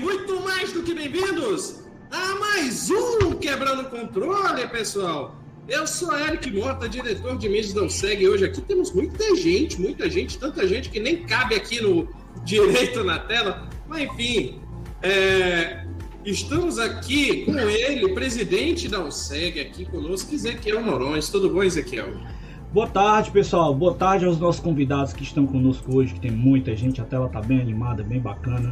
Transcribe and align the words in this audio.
Muito 0.00 0.40
mais 0.42 0.72
do 0.72 0.82
que 0.84 0.94
bem-vindos 0.94 1.80
a 2.10 2.34
mais 2.36 2.88
um 2.88 3.32
Quebrando 3.32 3.90
Controle, 3.90 4.68
pessoal. 4.68 5.34
Eu 5.68 5.88
sou 5.88 6.16
Eric 6.16 6.50
Mota, 6.52 6.88
diretor 6.88 7.36
de 7.36 7.48
mídias 7.48 7.72
da 7.72 7.88
Segue. 7.88 8.28
Hoje 8.28 8.44
aqui 8.44 8.60
temos 8.60 8.92
muita 8.92 9.34
gente, 9.34 9.80
muita 9.80 10.08
gente, 10.08 10.38
tanta 10.38 10.68
gente 10.68 10.88
que 10.88 11.00
nem 11.00 11.24
cabe 11.24 11.56
aqui 11.56 11.82
no 11.82 12.08
direito 12.44 13.02
na 13.02 13.18
tela. 13.18 13.68
Mas 13.88 14.02
enfim, 14.02 14.60
é, 15.02 15.84
estamos 16.24 16.78
aqui 16.78 17.44
com 17.44 17.58
ele, 17.58 18.14
presidente 18.14 18.88
da 18.88 19.04
USEG, 19.04 19.58
aqui 19.58 19.84
conosco, 19.84 20.32
Ezequiel 20.32 20.80
Morões. 20.80 21.28
Tudo 21.28 21.50
bom, 21.50 21.62
Ezequiel? 21.64 22.12
Boa 22.72 22.86
tarde, 22.86 23.32
pessoal. 23.32 23.74
Boa 23.74 23.94
tarde 23.94 24.26
aos 24.26 24.38
nossos 24.38 24.60
convidados 24.60 25.12
que 25.12 25.24
estão 25.24 25.44
conosco 25.44 25.96
hoje, 25.96 26.14
que 26.14 26.20
tem 26.20 26.30
muita 26.30 26.76
gente. 26.76 27.00
A 27.00 27.04
tela 27.04 27.28
tá 27.28 27.40
bem 27.40 27.60
animada, 27.60 28.04
bem 28.04 28.20
bacana. 28.20 28.70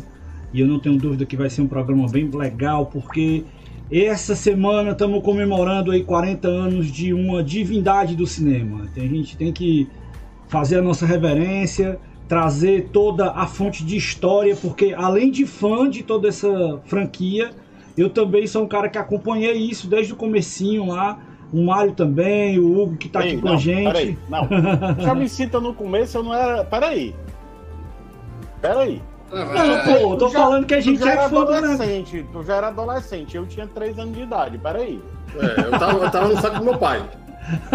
E 0.52 0.60
eu 0.60 0.66
não 0.66 0.78
tenho 0.78 0.96
dúvida 0.96 1.24
que 1.24 1.36
vai 1.36 1.50
ser 1.50 1.62
um 1.62 1.68
programa 1.68 2.09
bem 2.09 2.30
legal, 2.30 2.87
porque 2.87 3.45
essa 3.91 4.34
semana 4.34 4.91
estamos 4.91 5.23
comemorando 5.23 5.91
aí 5.91 6.02
40 6.02 6.48
anos 6.48 6.91
de 6.91 7.12
uma 7.12 7.42
divindade 7.42 8.16
do 8.16 8.27
cinema. 8.27 8.88
A 8.96 9.01
gente 9.01 9.37
tem 9.37 9.52
que 9.52 9.88
fazer 10.48 10.78
a 10.78 10.82
nossa 10.82 11.04
reverência, 11.04 11.98
trazer 12.28 12.88
toda 12.92 13.30
a 13.30 13.46
fonte 13.46 13.84
de 13.84 13.96
história, 13.96 14.56
porque 14.56 14.95
além 14.96 15.30
de 15.30 15.46
fã 15.46 15.88
de 15.88 16.02
toda 16.02 16.28
essa 16.28 16.80
franquia, 16.87 17.51
eu 17.96 18.10
também 18.10 18.46
sou 18.46 18.65
um 18.65 18.68
cara 18.68 18.88
que 18.88 18.99
acompanhei 18.99 19.56
isso 19.56 19.88
desde 19.88 20.12
o 20.12 20.16
comecinho 20.16 20.87
lá 20.87 21.21
o 21.52 21.65
Mário 21.65 21.93
também, 21.93 22.59
o 22.59 22.80
Hugo 22.80 22.96
que 22.96 23.09
tá 23.09 23.24
Ei, 23.24 23.32
aqui 23.32 23.43
com 23.43 23.49
a 23.49 23.56
gente. 23.56 23.84
Peraí, 23.84 24.18
não. 24.28 24.49
Já 25.01 25.15
me 25.15 25.28
cita 25.28 25.60
no 25.60 25.73
começo, 25.74 26.18
eu 26.18 26.23
não 26.23 26.34
era. 26.34 26.65
Peraí. 26.65 27.15
Peraí. 28.60 29.02
Não, 29.32 29.85
pô, 29.85 30.13
eu 30.13 30.16
tô 30.16 30.29
já, 30.29 30.38
falando 30.38 30.66
que 30.66 30.74
a 30.74 30.80
gente 30.80 31.02
é 31.02 31.29
fã 31.29 31.43
adolescente. 31.43 32.24
Tu 32.32 32.43
já 32.45 32.57
era 32.57 32.69
adolescente, 32.69 33.37
eu 33.37 33.46
tinha 33.46 33.66
3 33.66 33.99
anos 33.99 34.15
de 34.15 34.23
idade, 34.23 34.59
peraí. 34.59 35.02
É, 35.35 35.60
eu 35.60 35.71
tava, 35.73 36.05
eu 36.05 36.10
tava 36.10 36.29
no 36.29 36.41
saco 36.41 36.59
do 36.59 36.65
meu 36.65 36.79
pai. 36.79 37.02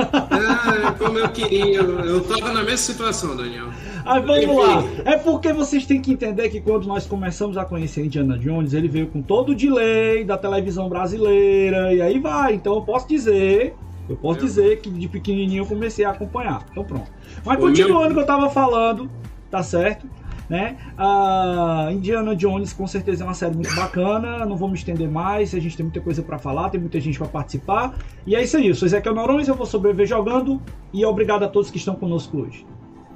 Ah, 0.03 0.93
como 0.97 1.17
eu 1.17 1.29
queria. 1.29 1.79
Eu 1.79 2.21
tava 2.21 2.51
na 2.51 2.61
mesma 2.61 2.77
situação, 2.77 3.37
Daniel. 3.37 3.67
Aí 4.05 4.21
vamos 4.21 4.43
Enfim. 4.43 4.55
lá. 4.55 4.83
É 5.05 5.17
porque 5.17 5.53
vocês 5.53 5.85
têm 5.85 6.01
que 6.01 6.11
entender 6.11 6.49
que 6.49 6.59
quando 6.59 6.85
nós 6.87 7.05
começamos 7.05 7.57
a 7.57 7.63
conhecer 7.63 8.05
Indiana 8.05 8.37
Jones, 8.37 8.73
ele 8.73 8.89
veio 8.89 9.07
com 9.07 9.21
todo 9.21 9.53
o 9.53 9.55
delay 9.55 10.25
da 10.25 10.37
televisão 10.37 10.89
brasileira. 10.89 11.93
E 11.93 12.01
aí 12.01 12.19
vai. 12.19 12.55
Então 12.55 12.75
eu 12.75 12.81
posso 12.81 13.07
dizer. 13.07 13.73
Eu 14.09 14.17
posso 14.17 14.39
eu... 14.39 14.45
dizer 14.45 14.81
que 14.81 14.89
de 14.89 15.07
pequenininho 15.07 15.61
eu 15.61 15.65
comecei 15.67 16.03
a 16.03 16.09
acompanhar. 16.09 16.65
Então 16.71 16.83
pronto. 16.83 17.09
Mas 17.45 17.57
continuando 17.57 18.11
o 18.11 18.13
que 18.13 18.19
eu 18.19 18.25
tava 18.25 18.49
falando, 18.49 19.09
tá 19.49 19.63
certo? 19.63 20.05
Né? 20.51 20.75
A 20.97 21.87
Indiana 21.93 22.35
Jones 22.35 22.73
com 22.73 22.85
certeza 22.85 23.23
é 23.23 23.25
uma 23.25 23.33
série 23.33 23.55
muito 23.55 23.73
bacana, 23.73 24.45
não 24.45 24.57
vou 24.57 24.67
me 24.67 24.75
estender 24.75 25.09
mais, 25.09 25.55
a 25.55 25.59
gente 25.59 25.77
tem 25.77 25.85
muita 25.85 26.01
coisa 26.01 26.21
para 26.21 26.37
falar, 26.37 26.69
tem 26.69 26.79
muita 26.79 26.99
gente 26.99 27.17
para 27.17 27.29
participar. 27.29 27.97
E 28.27 28.35
é 28.35 28.43
isso 28.43 28.57
aí, 28.57 28.67
eu 28.67 28.75
sou 28.75 28.85
Ezequiel 28.85 29.15
Norões, 29.15 29.47
eu 29.47 29.55
vou 29.55 29.65
sobreviver 29.65 30.05
jogando 30.05 30.61
e 30.91 31.05
obrigado 31.05 31.43
a 31.43 31.47
todos 31.47 31.71
que 31.71 31.77
estão 31.77 31.95
conosco 31.95 32.37
hoje. 32.37 32.65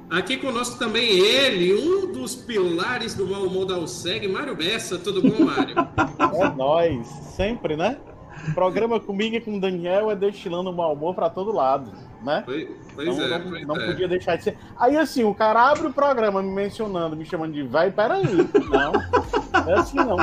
Aqui 0.08 0.38
conosco 0.38 0.78
também 0.78 1.10
ele, 1.10 1.74
um 1.74 2.10
dos 2.10 2.34
pilares 2.34 3.14
do 3.14 3.26
mau 3.26 3.42
humor 3.42 3.66
da 3.66 3.78
USEG, 3.78 4.26
Mário 4.28 4.56
Bessa. 4.56 4.98
Tudo 4.98 5.20
bom, 5.20 5.44
Mário? 5.44 5.74
É 6.42 6.56
nós, 6.56 7.06
sempre, 7.36 7.76
né? 7.76 7.98
O 8.48 8.54
programa 8.54 8.98
comigo 8.98 9.36
e 9.36 9.40
com 9.40 9.56
o 9.56 9.60
Daniel 9.60 10.10
é 10.10 10.16
destilando 10.16 10.72
mau 10.72 10.94
humor 10.94 11.14
para 11.14 11.28
todo 11.28 11.52
lado 11.52 11.92
né? 12.26 12.42
Pois, 12.44 12.68
pois 12.94 13.06
não, 13.06 13.22
é. 13.22 13.28
Não, 13.28 13.50
pois 13.50 13.66
não 13.66 13.76
é. 13.76 13.86
podia 13.86 14.08
deixar 14.08 14.36
de 14.36 14.42
ser. 14.42 14.58
Aí 14.78 14.96
assim, 14.96 15.22
o 15.22 15.32
cara 15.32 15.70
abre 15.70 15.86
o 15.86 15.92
programa 15.92 16.42
me 16.42 16.50
mencionando, 16.50 17.16
me 17.16 17.24
chamando 17.24 17.52
de 17.52 17.62
vai, 17.62 17.90
peraí. 17.90 18.24
Não, 18.68 18.92
não 18.92 19.70
é 19.70 19.74
assim 19.78 19.96
não. 19.96 20.18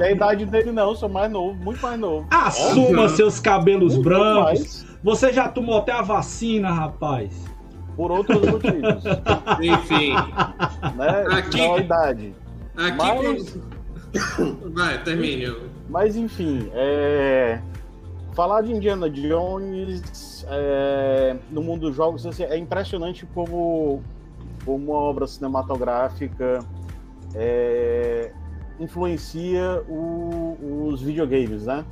É 0.00 0.04
a 0.04 0.12
idade 0.12 0.46
dele 0.46 0.70
não, 0.70 0.90
eu 0.90 0.96
sou 0.96 1.08
mais 1.08 1.30
novo, 1.30 1.54
muito 1.54 1.82
mais 1.82 1.98
novo. 1.98 2.26
Assuma 2.30 3.08
seus 3.08 3.40
cabelos 3.40 3.94
muito 3.94 4.08
brancos. 4.08 4.44
Mais. 4.44 4.86
Você 5.02 5.32
já 5.32 5.48
tomou 5.48 5.78
até 5.78 5.92
a 5.92 6.02
vacina, 6.02 6.72
rapaz. 6.72 7.44
Por 7.96 8.10
outros 8.10 8.40
motivos. 8.40 9.04
Enfim. 9.60 10.14
Né? 10.96 11.26
Aqui, 11.36 11.60
a 11.60 11.78
idade. 11.78 12.34
Aqui 12.76 12.96
Mas... 12.96 13.58
Vai, 14.72 15.02
termine. 15.02 15.54
Mas 15.88 16.16
enfim, 16.16 16.70
é... 16.72 17.60
falar 18.32 18.62
de 18.62 18.72
Indiana 18.72 19.10
Jones 19.10 20.33
é, 20.48 21.36
no 21.50 21.62
mundo 21.62 21.88
dos 21.88 21.96
jogos 21.96 22.26
assim, 22.26 22.44
é 22.44 22.56
impressionante 22.56 23.26
como, 23.34 24.02
como 24.64 24.92
uma 24.92 24.96
obra 24.96 25.26
cinematográfica 25.26 26.60
é, 27.34 28.32
influencia 28.78 29.82
o, 29.88 30.88
os 30.88 31.02
videogames, 31.02 31.66
né? 31.66 31.84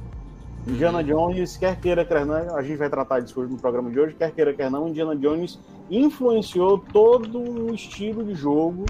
Indiana 0.67 0.99
uhum. 0.99 1.05
Jones, 1.05 1.57
quer 1.57 1.79
queira, 1.81 2.05
quer 2.05 2.25
não, 2.25 2.57
a 2.57 2.63
gente 2.63 2.77
vai 2.77 2.89
tratar 2.89 3.21
disso 3.21 3.43
no 3.43 3.59
programa 3.59 3.91
de 3.91 3.99
hoje, 3.99 4.15
quer 4.15 4.31
queira, 4.31 4.55
quer 4.55 4.71
não, 4.71 4.89
Indiana 4.89 5.17
Jones 5.17 5.59
influenciou 5.91 6.79
todo 6.79 7.41
o 7.41 7.75
estilo 7.75 8.25
de 8.25 8.35
jogo, 8.35 8.85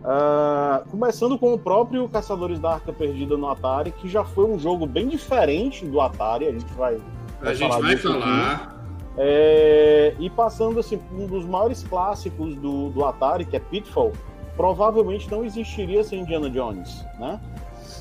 uh, 0.00 0.88
começando 0.90 1.38
com 1.38 1.54
o 1.54 1.58
próprio 1.58 2.08
Caçadores 2.08 2.58
da 2.58 2.74
Arca 2.74 2.92
Perdida 2.92 3.36
no 3.36 3.48
Atari, 3.48 3.92
que 3.92 4.08
já 4.08 4.24
foi 4.24 4.46
um 4.46 4.58
jogo 4.58 4.84
bem 4.84 5.06
diferente 5.06 5.86
do 5.86 6.00
Atari, 6.00 6.48
a 6.48 6.52
gente 6.52 6.72
vai, 6.74 7.00
vai 7.40 7.52
a 7.52 7.54
gente 7.54 7.80
vai 7.80 7.96
falar. 7.96 8.71
É, 9.16 10.14
e 10.18 10.30
passando 10.30 10.80
assim, 10.80 10.98
um 11.12 11.26
dos 11.26 11.44
maiores 11.44 11.82
clássicos 11.82 12.54
do, 12.56 12.88
do 12.90 13.04
Atari, 13.04 13.44
que 13.44 13.56
é 13.56 13.60
Pitfall, 13.60 14.12
provavelmente 14.56 15.30
não 15.30 15.44
existiria 15.44 16.02
sem 16.02 16.20
Indiana 16.20 16.48
Jones, 16.48 17.04
né? 17.18 17.40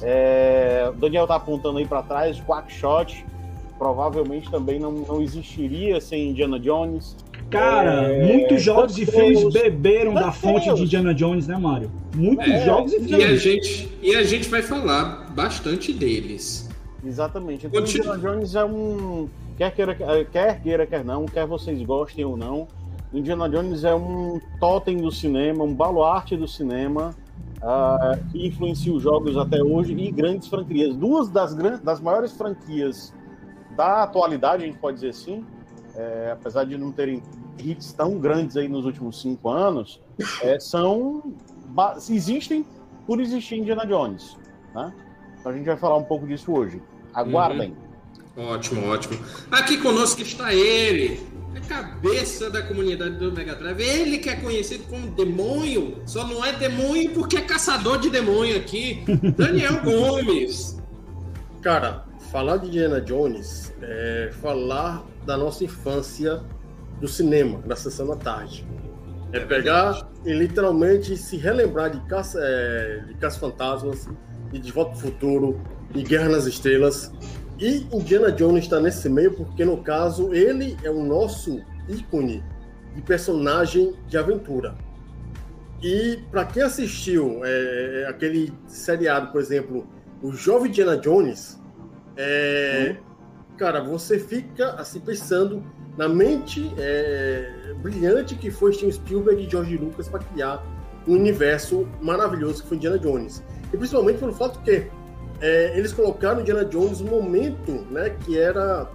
É, 0.02 0.90
o 0.90 0.94
Daniel 0.94 1.28
tá 1.28 1.36
apontando 1.36 1.78
aí 1.78 1.86
para 1.86 2.02
trás, 2.02 2.42
Quackshot, 2.42 3.26
provavelmente 3.78 4.50
também 4.50 4.80
não, 4.80 4.92
não 4.92 5.22
existiria 5.22 6.00
sem 6.00 6.30
Indiana 6.30 6.60
Jones. 6.60 7.16
Cara, 7.50 8.04
é, 8.04 8.26
muitos 8.26 8.62
jogos 8.62 8.98
e 8.98 9.06
filmes 9.06 9.52
beberam 9.52 10.14
da 10.14 10.32
fonte 10.32 10.74
de 10.74 10.84
Indiana 10.84 11.14
Jones, 11.14 11.48
né, 11.48 11.58
Mário? 11.58 11.92
Muitos 12.16 12.48
é, 12.48 12.64
jogos 12.66 12.94
e 12.94 13.00
filmes. 13.00 13.12
E 13.12 13.24
a, 13.24 13.36
gente, 13.36 13.90
e 14.02 14.16
a 14.16 14.24
gente 14.24 14.48
vai 14.48 14.62
falar 14.62 15.32
bastante 15.32 15.92
deles. 15.92 16.61
Exatamente. 17.04 17.68
Então, 17.68 17.82
Indiana 17.82 18.18
Jones 18.18 18.56
é 18.56 18.66
um 18.66 19.30
Quer 19.62 19.76
queira, 19.76 19.96
quer 20.26 20.60
queira, 20.60 20.88
quer 20.88 21.06
não, 21.06 21.28
quer 21.28 21.46
vocês 21.46 21.80
gostem 21.84 22.26
ou 22.26 22.36
não, 22.36 22.68
Indiana 23.14 23.48
Jones 23.48 23.84
é 23.84 23.94
um 23.94 24.40
totem 24.60 24.98
do 24.98 25.12
cinema, 25.12 25.64
um 25.64 25.72
baluarte 25.72 26.36
do 26.36 26.48
cinema, 26.48 27.14
uh, 27.58 28.32
que 28.32 28.48
influencia 28.48 28.92
os 28.92 29.04
jogos 29.04 29.38
até 29.38 29.62
hoje 29.62 29.94
e 29.94 30.12
grandes 30.12 30.48
franquias. 30.48 30.96
Duas 30.96 31.30
das, 31.30 31.54
das 31.84 32.02
maiores 32.02 32.32
franquias 32.32 33.14
da 33.76 34.02
atualidade, 34.02 34.64
a 34.64 34.66
gente 34.66 34.80
pode 34.80 34.96
dizer 34.96 35.10
assim, 35.10 35.46
é, 35.96 36.32
apesar 36.34 36.64
de 36.64 36.76
não 36.76 36.92
terem 36.92 37.22
hits 37.60 37.94
tão 37.94 38.18
grandes 38.18 38.58
aí 38.58 38.68
nos 38.68 38.86
últimos 38.86 39.22
cinco 39.22 39.48
anos, 39.48 40.02
é, 40.42 40.60
são 40.60 41.22
existem 42.10 42.66
por 43.06 43.20
existir 43.20 43.60
Indiana 43.60 43.86
Jones. 43.86 44.40
Né? 44.74 44.92
Então 45.40 45.52
a 45.52 45.56
gente 45.56 45.66
vai 45.66 45.78
falar 45.78 45.98
um 45.98 46.04
pouco 46.04 46.26
disso 46.26 46.52
hoje. 46.52 46.82
Aguardem. 47.14 47.76
Uhum. 48.36 48.46
Ótimo, 48.46 48.88
ótimo. 48.88 49.20
Aqui 49.52 49.78
conosco 49.78 50.22
está 50.22 50.54
ele, 50.54 51.20
a 51.56 51.60
cabeça 51.60 52.50
da 52.50 52.62
comunidade 52.62 53.16
do 53.18 53.32
Mega 53.32 53.56
Drive. 53.56 53.82
Ele 53.82 54.18
que 54.20 54.30
é 54.30 54.36
conhecido 54.36 54.86
como 54.86 55.12
demônio, 55.12 56.02
só 56.06 56.26
não 56.26 56.44
é 56.44 56.54
demônio 56.54 57.12
porque 57.12 57.38
é 57.38 57.42
caçador 57.42 57.98
de 57.98 58.10
demônio 58.10 58.56
aqui. 58.58 59.04
Daniel 59.38 59.82
Gomes. 59.84 60.82
Cara, 61.62 62.06
falar 62.32 62.58
de 62.58 62.68
Indiana 62.68 63.02
Jones 63.02 63.74
é 63.82 64.32
falar 64.42 65.06
da 65.26 65.38
nossa 65.38 65.64
infância 65.64 66.42
do 67.00 67.08
cinema, 67.08 67.60
da 67.60 67.76
sessão 67.76 68.08
da 68.08 68.16
tarde. 68.16 68.66
É, 69.34 69.38
é 69.38 69.40
pegar 69.42 70.10
e 70.26 70.34
literalmente 70.34 71.18
se 71.18 71.36
relembrar 71.36 71.90
de 71.90 72.00
Caça, 72.08 72.40
é, 72.42 73.04
de 73.08 73.14
Caça 73.16 73.40
Fantasmas, 73.40 74.08
e 74.54 74.60
De 74.60 74.72
Volta 74.72 74.92
ao 74.92 74.98
Futuro, 74.98 75.62
e 75.94 76.04
Guerra 76.04 76.30
nas 76.30 76.46
Estrelas, 76.46 77.12
e 77.60 77.86
Indiana 77.92 78.32
Jones 78.32 78.64
está 78.64 78.80
nesse 78.80 79.08
meio 79.08 79.34
porque, 79.34 79.64
no 79.64 79.78
caso, 79.84 80.34
ele 80.34 80.76
é 80.84 80.90
o 80.90 81.04
nosso 81.04 81.62
ícone 81.88 82.44
de 82.96 83.02
personagem 83.04 83.94
de 84.08 84.18
aventura. 84.18 84.76
E 85.82 86.20
para 86.32 86.46
quem 86.46 86.64
assistiu 86.64 87.42
é, 87.44 88.08
aquele 88.10 88.54
seriado, 88.68 89.32
por 89.32 89.42
exemplo, 89.42 89.88
o 90.22 90.32
Jovem 90.32 90.70
Indiana 90.70 90.98
Jones, 90.98 91.60
é, 92.18 92.96
hum. 92.96 93.58
cara, 93.58 93.84
você 93.84 94.20
fica 94.20 94.72
assim 94.74 95.00
pensando 95.00 95.64
na 95.98 96.08
mente 96.08 96.72
é, 96.78 97.74
brilhante 97.82 98.36
que 98.36 98.50
foi 98.50 98.74
Steven 98.74 98.92
Spielberg 98.92 99.44
e 99.44 99.50
George 99.50 99.78
Lucas 99.78 100.08
para 100.08 100.20
criar 100.20 100.64
um 101.08 101.14
universo 101.14 101.88
maravilhoso 102.02 102.64
que 102.64 102.70
foi 102.70 102.78
Indiana 102.78 102.98
Jones. 102.98 103.44
E 103.74 103.78
principalmente 103.78 104.20
pelo 104.20 104.34
fato 104.34 104.60
que 104.62 104.88
é, 105.42 105.78
eles 105.78 105.92
colocaram 105.92 106.42
Indiana 106.42 106.64
Jones 106.64 107.00
no 107.00 107.10
momento 107.10 107.72
né, 107.90 108.12
que 108.24 108.38
era 108.38 108.88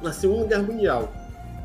na 0.00 0.12
Segunda 0.12 0.46
Guerra 0.46 0.62
Mundial. 0.62 1.12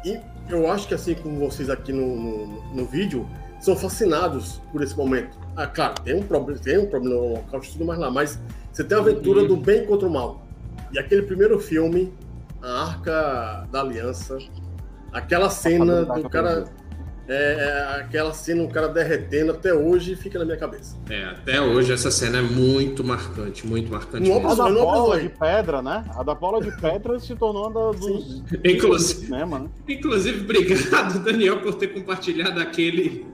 E 0.06 0.19
eu 0.50 0.69
acho 0.69 0.88
que, 0.88 0.94
assim 0.94 1.15
como 1.15 1.39
vocês 1.39 1.69
aqui 1.69 1.91
no, 1.91 2.15
no, 2.15 2.75
no 2.75 2.85
vídeo, 2.85 3.27
são 3.59 3.75
fascinados 3.75 4.62
por 4.71 4.83
esse 4.83 4.95
momento. 4.95 5.38
Ah, 5.56 5.65
claro, 5.65 5.95
tem 6.03 6.15
um 6.15 6.24
problema, 6.24 6.59
tem 6.59 6.77
um 6.77 6.85
problema 6.85 7.15
no 7.15 7.29
local, 7.35 7.62
tudo 7.62 7.85
mais 7.85 8.00
lá, 8.00 8.12
mas 8.12 8.39
você 8.71 8.83
tem 8.83 8.97
a 8.97 9.01
aventura 9.01 9.41
uhum. 9.41 9.47
do 9.47 9.57
bem 9.57 9.85
contra 9.85 10.07
o 10.07 10.12
mal. 10.12 10.45
E 10.91 11.00
aquele 11.00 11.24
primeiro 11.24 11.59
filme, 11.59 12.13
a 12.62 12.83
Arca 12.83 13.68
da 13.71 13.81
Aliança, 13.81 14.38
aquela 15.12 15.50
cena 15.50 16.06
do 16.06 16.29
cara 16.29 16.65
é, 17.27 17.33
é, 17.33 18.01
aquela 18.01 18.33
cena, 18.33 18.63
um 18.63 18.69
cara 18.69 18.88
derretendo 18.88 19.51
até 19.51 19.74
hoje 19.74 20.15
fica 20.15 20.39
na 20.39 20.45
minha 20.45 20.57
cabeça. 20.57 20.97
É, 21.09 21.25
até 21.25 21.62
hoje 21.62 21.91
essa 21.91 22.09
cena 22.09 22.38
é 22.39 22.41
muito 22.41 23.03
marcante, 23.03 23.68
muito 23.68 23.91
marcante. 23.91 24.31
a 24.31 24.56
da 24.56 24.69
bola 24.69 25.19
de 25.19 25.29
pedra, 25.29 25.81
né? 25.81 26.06
A 26.15 26.24
da 26.24 26.33
bola 26.33 26.62
de 26.62 26.71
pedra 26.79 27.19
se 27.19 27.35
tornou 27.35 27.69
uma 27.69 27.94
dos. 27.94 28.44
Inclusive, 28.63 29.25
cinema, 29.25 29.59
né? 29.59 29.69
inclusive, 29.88 30.41
obrigado, 30.41 31.19
Daniel, 31.19 31.59
por 31.59 31.75
ter 31.75 31.88
compartilhado 31.88 32.62
aquele 32.62 33.25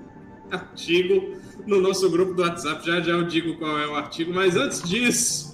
artigo 0.49 1.35
no 1.67 1.79
nosso 1.79 2.09
grupo 2.09 2.33
do 2.33 2.41
WhatsApp. 2.41 2.85
Já 2.85 2.99
já 2.99 3.11
eu 3.11 3.23
digo 3.25 3.57
qual 3.57 3.77
é 3.77 3.87
o 3.87 3.95
artigo, 3.95 4.33
mas 4.33 4.55
antes 4.55 4.81
disso 4.81 5.52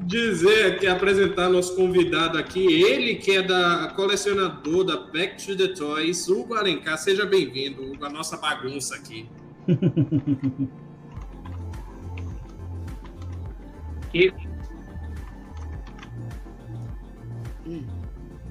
dizer 0.00 0.72
aqui, 0.72 0.86
apresentar 0.86 1.48
nosso 1.48 1.74
convidado 1.76 2.38
aqui, 2.38 2.82
ele 2.82 3.16
que 3.16 3.32
é 3.32 3.42
da 3.42 3.92
colecionador 3.94 4.84
da 4.84 4.96
Back 4.96 5.44
to 5.44 5.56
the 5.56 5.68
Toys, 5.68 6.28
Hugo 6.28 6.54
Alencar. 6.54 6.96
Seja 6.98 7.26
bem-vindo, 7.26 7.82
Hugo, 7.82 8.04
a 8.04 8.10
nossa 8.10 8.36
bagunça 8.36 8.94
aqui. 8.94 9.28
e... 14.14 14.32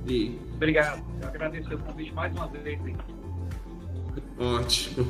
E... 0.07 0.39
Obrigado. 0.55 1.03
Eu 1.21 1.27
agradeço 1.27 1.73
o 1.73 1.77
convite 1.79 2.13
mais 2.13 2.31
uma 2.33 2.47
vez. 2.47 2.79
Hein? 2.85 2.95
Ótimo. 4.39 5.05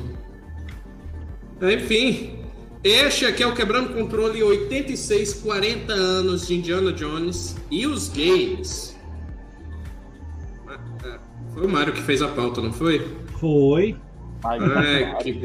Enfim, 1.60 2.47
este 2.82 3.26
aqui 3.26 3.42
é 3.42 3.46
o 3.46 3.54
Quebrando 3.54 3.92
Controle 3.92 4.42
86, 4.42 5.34
40 5.34 5.92
anos 5.92 6.46
de 6.46 6.54
Indiana 6.54 6.92
Jones 6.92 7.56
e 7.70 7.86
os 7.86 8.08
games. 8.08 8.96
Foi 11.54 11.66
o 11.66 11.68
Mário 11.68 11.92
que 11.92 12.02
fez 12.02 12.22
a 12.22 12.28
pauta, 12.28 12.60
não 12.60 12.72
foi? 12.72 13.06
Foi. 13.40 13.96
Ai, 14.44 14.58
que... 15.22 15.40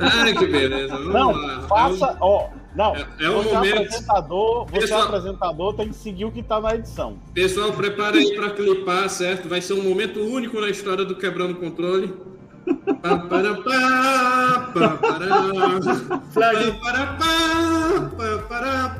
Ai, 0.00 0.34
que 0.34 0.46
beleza. 0.46 0.96
Vamos 0.96 1.12
não, 1.12 1.32
lá. 1.32 1.62
faça, 1.62 2.16
ó, 2.20 2.48
não, 2.74 2.94
é, 2.94 3.06
é 3.20 3.30
um 3.30 3.42
você 3.42 3.54
momento... 3.54 3.76
apresentador, 3.76 4.66
você 4.66 4.80
Pessoal... 4.80 5.02
apresentador 5.02 5.74
tem 5.74 5.88
que 5.88 5.94
seguir 5.96 6.24
o 6.24 6.30
que 6.30 6.40
está 6.40 6.60
na 6.60 6.74
edição. 6.74 7.18
Pessoal, 7.32 7.72
prepara 7.72 8.16
aí 8.16 8.34
para 8.34 8.50
clipar, 8.50 9.08
certo? 9.08 9.48
Vai 9.48 9.60
ser 9.60 9.72
um 9.72 9.82
momento 9.82 10.20
único 10.20 10.60
na 10.60 10.68
história 10.68 11.04
do 11.04 11.16
Quebrando 11.16 11.54
Controle. 11.56 12.14
Flag. 16.30 16.78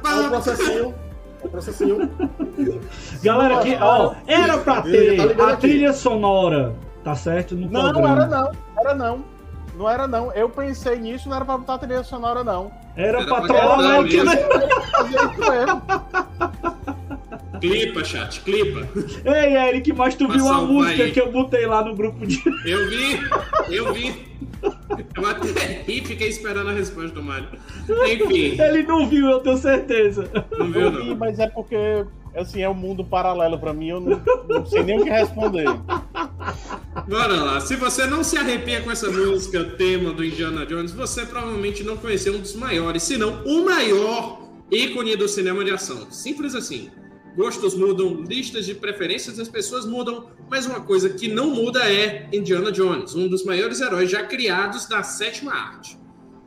É 0.05 0.21
o 0.21 0.29
processinho. 0.31 0.95
É 1.43 1.47
o 1.47 1.49
processinho. 1.49 2.11
Galera, 3.23 3.59
aqui, 3.59 3.77
ó, 3.81 4.15
era 4.27 4.59
pra 4.59 4.83
ter 4.83 5.37
tá 5.37 5.53
a 5.53 5.57
trilha 5.57 5.93
sonora, 5.93 6.75
tá 7.05 7.15
certo? 7.15 7.55
No 7.55 7.69
não, 7.71 7.93
não 7.93 8.09
era 8.09 8.27
não. 8.27 8.51
Era 8.79 8.95
não. 8.95 9.25
Não 9.77 9.89
era 9.89 10.09
não. 10.09 10.33
Eu 10.33 10.49
pensei 10.49 10.99
nisso, 10.99 11.29
não 11.29 11.37
era 11.37 11.45
pra 11.45 11.57
botar 11.57 11.75
a 11.75 11.79
trilha 11.79 12.03
sonora, 12.03 12.43
não. 12.43 12.73
Era, 12.97 13.19
era 13.19 13.27
pra 13.27 13.43
trollar 13.43 14.01
o 14.01 14.05
que. 14.05 14.19
Clipa, 17.61 18.05
chat, 18.05 18.41
clipa. 18.41 18.89
Ei, 19.25 19.57
Eric, 19.57 19.93
mas 19.93 20.15
tu 20.15 20.29
viu 20.29 20.49
a 20.49 20.61
música 20.63 21.05
aí. 21.05 21.13
que 21.13 21.21
eu 21.21 21.31
botei 21.31 21.67
lá 21.67 21.85
no 21.85 21.95
grupo 21.95 22.27
de. 22.27 22.43
Eu 22.65 22.89
vi, 22.89 23.21
eu 23.75 23.93
vi. 23.93 24.29
Eu 25.17 25.27
até 25.27 25.83
ri 25.87 26.01
fiquei 26.05 26.29
esperando 26.29 26.71
a 26.71 26.73
resposta 26.73 27.11
do 27.11 27.23
Mário. 27.23 27.49
Enfim. 27.89 28.61
Ele 28.61 28.83
não 28.83 29.09
viu, 29.09 29.29
eu 29.29 29.41
tenho 29.41 29.57
certeza. 29.57 30.31
Não 30.59 30.71
viu, 30.71 30.91
não. 30.91 31.05
Vi, 31.05 31.15
mas 31.15 31.39
é 31.39 31.49
porque, 31.49 32.05
assim, 32.35 32.63
é 32.63 32.69
um 32.69 32.75
mundo 32.75 33.05
paralelo 33.05 33.59
pra 33.59 33.73
mim, 33.73 33.89
eu 33.91 34.01
não, 34.01 34.21
não 34.49 34.67
sei 34.67 34.83
nem 34.83 35.01
o 35.01 35.05
que 35.05 35.11
responder. 35.11 35.67
Bora 37.09 37.43
lá. 37.43 37.61
Se 37.61 37.77
você 37.77 38.07
não 38.07 38.25
se 38.25 38.37
arrepia 38.37 38.81
com 38.81 38.91
essa 38.91 39.11
música, 39.11 39.65
tema 39.65 40.13
do 40.13 40.25
Indiana 40.25 40.67
Jones, 40.67 40.93
você 40.93 41.25
provavelmente 41.25 41.83
não 41.85 41.97
conheceu 41.97 42.35
um 42.35 42.41
dos 42.41 42.55
maiores, 42.55 43.03
se 43.03 43.17
não 43.17 43.43
o 43.45 43.65
maior 43.65 44.41
ícone 44.71 45.17
do 45.17 45.29
cinema 45.29 45.65
de 45.65 45.71
ação. 45.71 46.11
Simples 46.11 46.55
assim. 46.55 46.91
Gostos 47.39 47.77
mudam, 47.77 48.25
listas 48.25 48.67
de 48.67 48.75
preferências 48.75 49.37
das 49.37 49.49
pessoas 49.49 49.87
mudam, 49.87 50.29
mas 50.51 50.67
uma 50.67 50.81
coisa 50.81 51.09
que 51.09 51.29
não 51.29 51.51
muda 51.51 51.89
é 51.89 52.29
Indiana 52.33 52.73
Jones, 52.73 53.15
um 53.15 53.29
dos 53.29 53.45
maiores 53.45 53.81
heróis 53.81 54.11
já 54.11 54.25
criados 54.25 54.87
da 54.87 55.05
sétima 55.05 55.53
arte. 55.53 55.97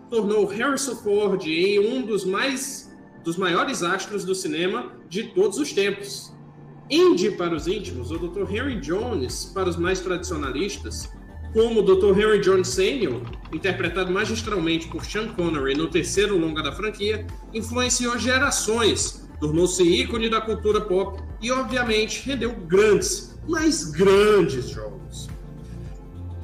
Tornou 0.09 0.45
Harrison 0.45 0.97
Ford 0.97 1.47
em 1.47 1.79
um 1.79 2.01
dos 2.01 2.25
mais 2.25 2.93
dos 3.23 3.37
maiores 3.37 3.83
astros 3.83 4.25
do 4.25 4.35
cinema 4.35 4.91
de 5.07 5.29
todos 5.29 5.57
os 5.59 5.71
tempos. 5.71 6.35
Indy 6.89 7.31
para 7.37 7.55
os 7.55 7.69
íntimos, 7.69 8.11
o 8.11 8.17
Dr. 8.17 8.53
Henry 8.53 8.81
Jones 8.81 9.45
para 9.45 9.69
os 9.69 9.77
mais 9.77 10.01
tradicionalistas, 10.01 11.09
como 11.53 11.79
o 11.79 11.83
Dr. 11.83 12.19
Henry 12.19 12.41
Jones 12.41 12.67
Sr., 12.67 13.21
interpretado 13.53 14.11
magistralmente 14.11 14.89
por 14.89 15.05
Sean 15.05 15.29
Connery 15.29 15.73
no 15.73 15.87
terceiro 15.87 16.37
longa 16.37 16.61
da 16.61 16.73
franquia, 16.73 17.25
influenciou 17.53 18.19
gerações 18.19 19.20
tornou-se 19.41 19.83
ícone 19.83 20.29
da 20.29 20.39
cultura 20.39 20.79
pop 20.79 21.21
e, 21.41 21.51
obviamente, 21.51 22.23
rendeu 22.29 22.53
grandes, 22.53 23.35
mas 23.49 23.85
grandes 23.85 24.69
jogos. 24.69 25.27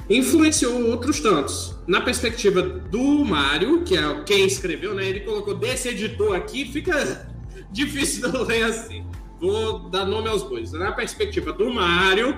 Influenciou 0.09 0.89
outros 0.89 1.19
tantos. 1.19 1.75
Na 1.85 2.01
perspectiva 2.01 2.61
do 2.61 3.23
Mário, 3.23 3.83
que 3.83 3.95
é 3.95 4.23
quem 4.23 4.47
escreveu, 4.47 4.95
né? 4.95 5.07
Ele 5.07 5.19
colocou 5.19 5.53
desse 5.53 5.89
editor 5.89 6.35
aqui, 6.35 6.65
fica 6.65 7.29
difícil 7.71 8.31
de 8.31 8.37
ler 8.39 8.63
assim. 8.63 9.05
Vou 9.39 9.89
dar 9.89 10.05
nome 10.05 10.27
aos 10.27 10.41
bois. 10.41 10.71
Na 10.71 10.91
perspectiva 10.91 11.53
do 11.53 11.71
Mário, 11.71 12.35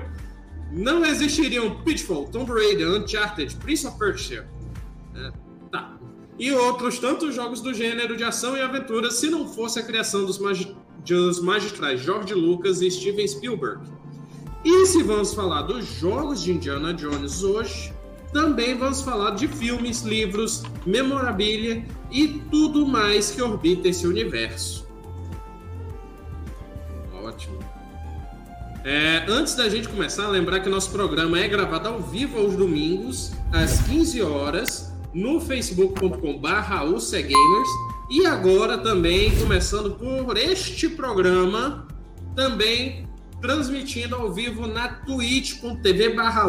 não 0.71 1.05
existiriam 1.05 1.81
Pitfall, 1.83 2.25
Tomb 2.25 2.51
Raider, 2.51 2.89
Uncharted, 2.89 3.55
Prince 3.55 3.87
of 3.87 3.97
Persia. 3.97 4.45
É, 5.15 5.31
tá, 5.31 5.39
e 6.39 6.51
outros 6.53 6.97
tantos 6.97 7.35
jogos 7.35 7.59
do 7.59 7.73
gênero 7.73 8.15
de 8.15 8.23
ação 8.23 8.55
e 8.55 8.61
aventura 8.61 9.11
se 9.11 9.29
não 9.29 9.47
fosse 9.47 9.77
a 9.77 9.83
criação 9.83 10.25
dos, 10.25 10.39
magi 10.39 10.73
dos 11.05 11.41
magistrais 11.41 12.01
George 12.01 12.33
Lucas 12.33 12.81
e 12.81 12.89
Steven 12.89 13.27
Spielberg. 13.27 13.81
E 14.63 14.85
se 14.85 15.03
vamos 15.03 15.33
falar 15.33 15.63
dos 15.63 15.85
jogos 15.85 16.41
de 16.41 16.51
Indiana 16.51 16.93
Jones 16.93 17.43
hoje, 17.43 17.93
também 18.31 18.77
vamos 18.77 19.01
falar 19.01 19.31
de 19.31 19.47
filmes, 19.47 20.01
livros, 20.01 20.63
memorabilia 20.85 21.85
e 22.11 22.27
tudo 22.49 22.85
mais 22.85 23.31
que 23.31 23.41
orbita 23.41 23.87
esse 23.87 24.07
universo. 24.07 24.87
Ótimo. 27.23 27.59
É, 28.85 29.25
antes 29.27 29.55
da 29.55 29.67
gente 29.67 29.89
começar, 29.89 30.27
lembrar 30.27 30.61
que 30.61 30.69
nosso 30.69 30.91
programa 30.91 31.39
é 31.39 31.47
gravado 31.47 31.89
ao 31.89 31.99
vivo 31.99 32.39
aos 32.39 32.55
domingos, 32.55 33.31
às 33.51 33.81
15 33.81 34.21
horas, 34.21 34.88
no 35.13 35.39
facebook.com/barra 35.39 36.83
e 38.09 38.25
agora 38.25 38.77
também 38.77 39.35
começando 39.37 39.91
por 39.91 40.35
este 40.37 40.89
programa, 40.89 41.87
também 42.35 43.07
transmitindo 43.39 44.15
ao 44.15 44.33
vivo 44.33 44.67
na 44.67 44.87
twitch.tv 44.87 46.09
barra 46.09 46.45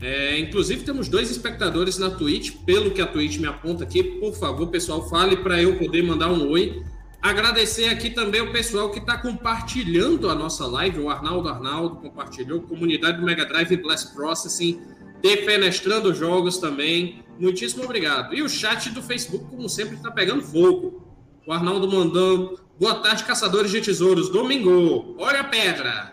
É, 0.00 0.38
inclusive 0.38 0.84
temos 0.84 1.08
dois 1.08 1.30
espectadores 1.30 1.98
na 1.98 2.10
Twitch, 2.10 2.56
pelo 2.66 2.90
que 2.90 3.00
a 3.00 3.06
Twitch 3.06 3.38
me 3.38 3.46
aponta 3.46 3.84
aqui. 3.84 4.02
Por 4.02 4.34
favor, 4.34 4.66
pessoal, 4.68 5.08
fale 5.08 5.38
para 5.38 5.62
eu 5.62 5.78
poder 5.78 6.02
mandar 6.02 6.30
um 6.30 6.50
oi. 6.50 6.82
Agradecer 7.22 7.86
aqui 7.86 8.10
também 8.10 8.42
o 8.42 8.52
pessoal 8.52 8.90
que 8.90 8.98
está 8.98 9.16
compartilhando 9.16 10.28
a 10.28 10.34
nossa 10.34 10.66
live. 10.66 11.00
O 11.00 11.08
Arnaldo 11.08 11.48
Arnaldo 11.48 11.96
compartilhou, 11.96 12.60
comunidade 12.60 13.18
do 13.18 13.24
Mega 13.24 13.46
Drive 13.46 13.78
Blast 13.78 14.14
Processing 14.14 14.78
defenestrando 15.24 16.14
jogos 16.14 16.58
também. 16.58 17.24
Muitíssimo 17.40 17.82
obrigado. 17.82 18.34
E 18.34 18.42
o 18.42 18.48
chat 18.48 18.90
do 18.90 19.02
Facebook, 19.02 19.46
como 19.46 19.66
sempre, 19.70 19.96
está 19.96 20.10
pegando 20.10 20.42
fogo. 20.42 21.02
O 21.46 21.52
Arnaldo 21.52 21.90
mandando. 21.90 22.60
Boa 22.78 22.96
tarde, 22.96 23.24
caçadores 23.24 23.70
de 23.70 23.80
tesouros. 23.80 24.28
Domingo. 24.28 25.16
Olha 25.18 25.40
a 25.40 25.44
pedra. 25.44 26.12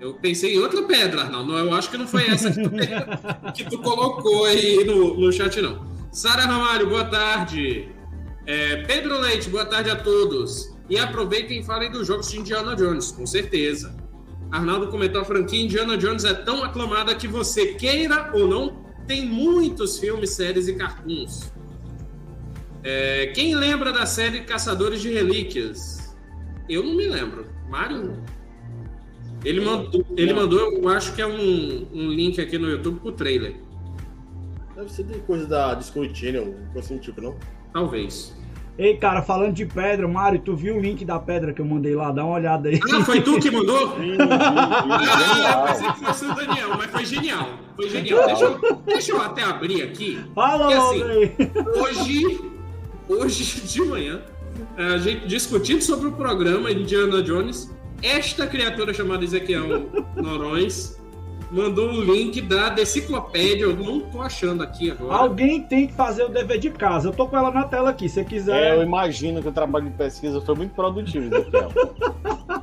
Eu 0.00 0.14
pensei 0.14 0.54
em 0.54 0.58
outra 0.58 0.82
pedra, 0.84 1.22
Arnaldo. 1.22 1.52
Eu 1.52 1.74
acho 1.74 1.90
que 1.90 1.98
não 1.98 2.08
foi 2.08 2.26
essa 2.28 2.50
que 2.50 2.62
tu, 2.62 2.70
que 3.52 3.64
tu 3.64 3.78
colocou 3.78 4.46
aí 4.46 4.84
no, 4.84 5.20
no 5.20 5.30
chat, 5.30 5.60
não. 5.60 5.86
Sara 6.10 6.46
Ramalho, 6.46 6.88
boa 6.88 7.04
tarde. 7.04 7.90
É, 8.46 8.76
Pedro 8.84 9.20
Leite, 9.20 9.50
boa 9.50 9.66
tarde 9.66 9.90
a 9.90 9.96
todos. 9.96 10.74
E 10.88 10.98
aproveitem 10.98 11.60
e 11.60 11.62
falem 11.62 11.90
dos 11.90 12.06
jogos 12.06 12.30
de 12.30 12.40
Indiana 12.40 12.74
Jones, 12.74 13.12
com 13.12 13.26
certeza. 13.26 13.94
Arnaldo 14.50 14.88
comentou 14.88 15.20
a 15.20 15.24
franquia 15.24 15.62
Indiana 15.62 15.96
Jones 15.96 16.24
é 16.24 16.34
tão 16.34 16.64
aclamada 16.64 17.14
que 17.14 17.28
você 17.28 17.74
queira 17.74 18.30
ou 18.34 18.48
não, 18.48 18.82
tem 19.06 19.26
muitos 19.26 19.98
filmes, 19.98 20.30
séries 20.30 20.68
e 20.68 20.74
cartoons. 20.74 21.52
É, 22.82 23.26
quem 23.34 23.54
lembra 23.54 23.92
da 23.92 24.06
série 24.06 24.42
Caçadores 24.42 25.00
de 25.00 25.12
Relíquias? 25.12 26.16
Eu 26.68 26.82
não 26.82 26.94
me 26.94 27.06
lembro. 27.06 27.46
Mário? 27.68 28.22
Ele 29.44 29.60
mandou, 29.60 30.04
ele 30.16 30.32
mandou 30.32 30.72
eu 30.72 30.88
acho 30.88 31.14
que 31.14 31.22
é 31.22 31.26
um, 31.26 31.86
um 31.92 32.10
link 32.10 32.40
aqui 32.40 32.58
no 32.58 32.68
YouTube 32.68 33.00
pro 33.00 33.12
trailer. 33.12 33.56
Deve 34.74 34.90
ser 34.90 35.04
de 35.04 35.18
coisa 35.20 35.46
da 35.46 35.74
Discovery 35.74 36.14
Channel, 36.14 36.54
coisa 36.72 36.80
assim, 36.80 36.98
tipo, 36.98 37.20
não? 37.20 37.36
Talvez. 37.72 38.36
Ei, 38.78 38.96
cara, 38.96 39.22
falando 39.22 39.52
de 39.52 39.66
pedra, 39.66 40.06
Mário, 40.06 40.38
tu 40.38 40.54
viu 40.54 40.76
o 40.76 40.80
link 40.80 41.04
da 41.04 41.18
pedra 41.18 41.52
que 41.52 41.60
eu 41.60 41.64
mandei 41.64 41.96
lá? 41.96 42.12
Dá 42.12 42.24
uma 42.24 42.36
olhada 42.36 42.68
aí. 42.68 42.78
Ah, 42.92 43.04
foi 43.04 43.20
tu 43.20 43.40
que 43.40 43.50
mandou? 43.50 43.96
Ah, 44.20 45.64
pensei 45.66 45.92
que 45.92 46.04
fosse 46.04 46.24
o 46.26 46.34
Daniel, 46.34 46.68
mas 46.76 46.90
foi 46.90 47.04
genial. 47.04 47.48
Foi 47.74 47.88
genial. 47.88 48.26
Deixa 48.26 48.44
eu, 48.44 48.82
deixa 48.86 49.12
eu 49.12 49.20
até 49.20 49.42
abrir 49.42 49.82
aqui. 49.82 50.20
Fala 50.34 50.68
assim, 50.68 51.02
aí. 51.02 51.32
Hoje, 51.76 52.40
hoje 53.08 53.60
de 53.66 53.82
manhã, 53.82 54.22
a 54.76 54.98
gente 54.98 55.26
discutindo 55.26 55.82
sobre 55.82 56.08
o 56.08 56.12
programa 56.12 56.70
Indiana 56.70 57.22
Jones, 57.22 57.74
esta 58.02 58.46
criatura 58.46 58.94
chamada 58.94 59.24
Ezequiel 59.24 59.88
Norões 60.16 60.98
mandou 61.50 61.88
um 61.88 62.00
link 62.00 62.40
da 62.42 62.68
deciclopédia. 62.70 63.64
Eu 63.64 63.76
não 63.76 64.00
tô 64.00 64.20
achando 64.20 64.62
aqui 64.62 64.90
agora. 64.90 65.14
Alguém 65.14 65.62
tem 65.62 65.86
que 65.86 65.92
fazer 65.94 66.24
o 66.24 66.28
dever 66.28 66.58
de 66.58 66.70
casa. 66.70 67.08
Eu 67.08 67.12
tô 67.12 67.26
com 67.26 67.36
ela 67.36 67.50
na 67.50 67.64
tela 67.64 67.90
aqui. 67.90 68.08
Se 68.08 68.14
você 68.14 68.20
É, 68.20 68.22
eu 68.22 68.26
quiser. 68.28 68.82
imagino 68.84 69.40
que 69.42 69.48
o 69.48 69.52
trabalho 69.52 69.86
de 69.86 69.92
pesquisa 69.96 70.40
foi 70.40 70.54
muito 70.54 70.74
produtivo, 70.74 71.34
Ezequiel. 71.34 71.70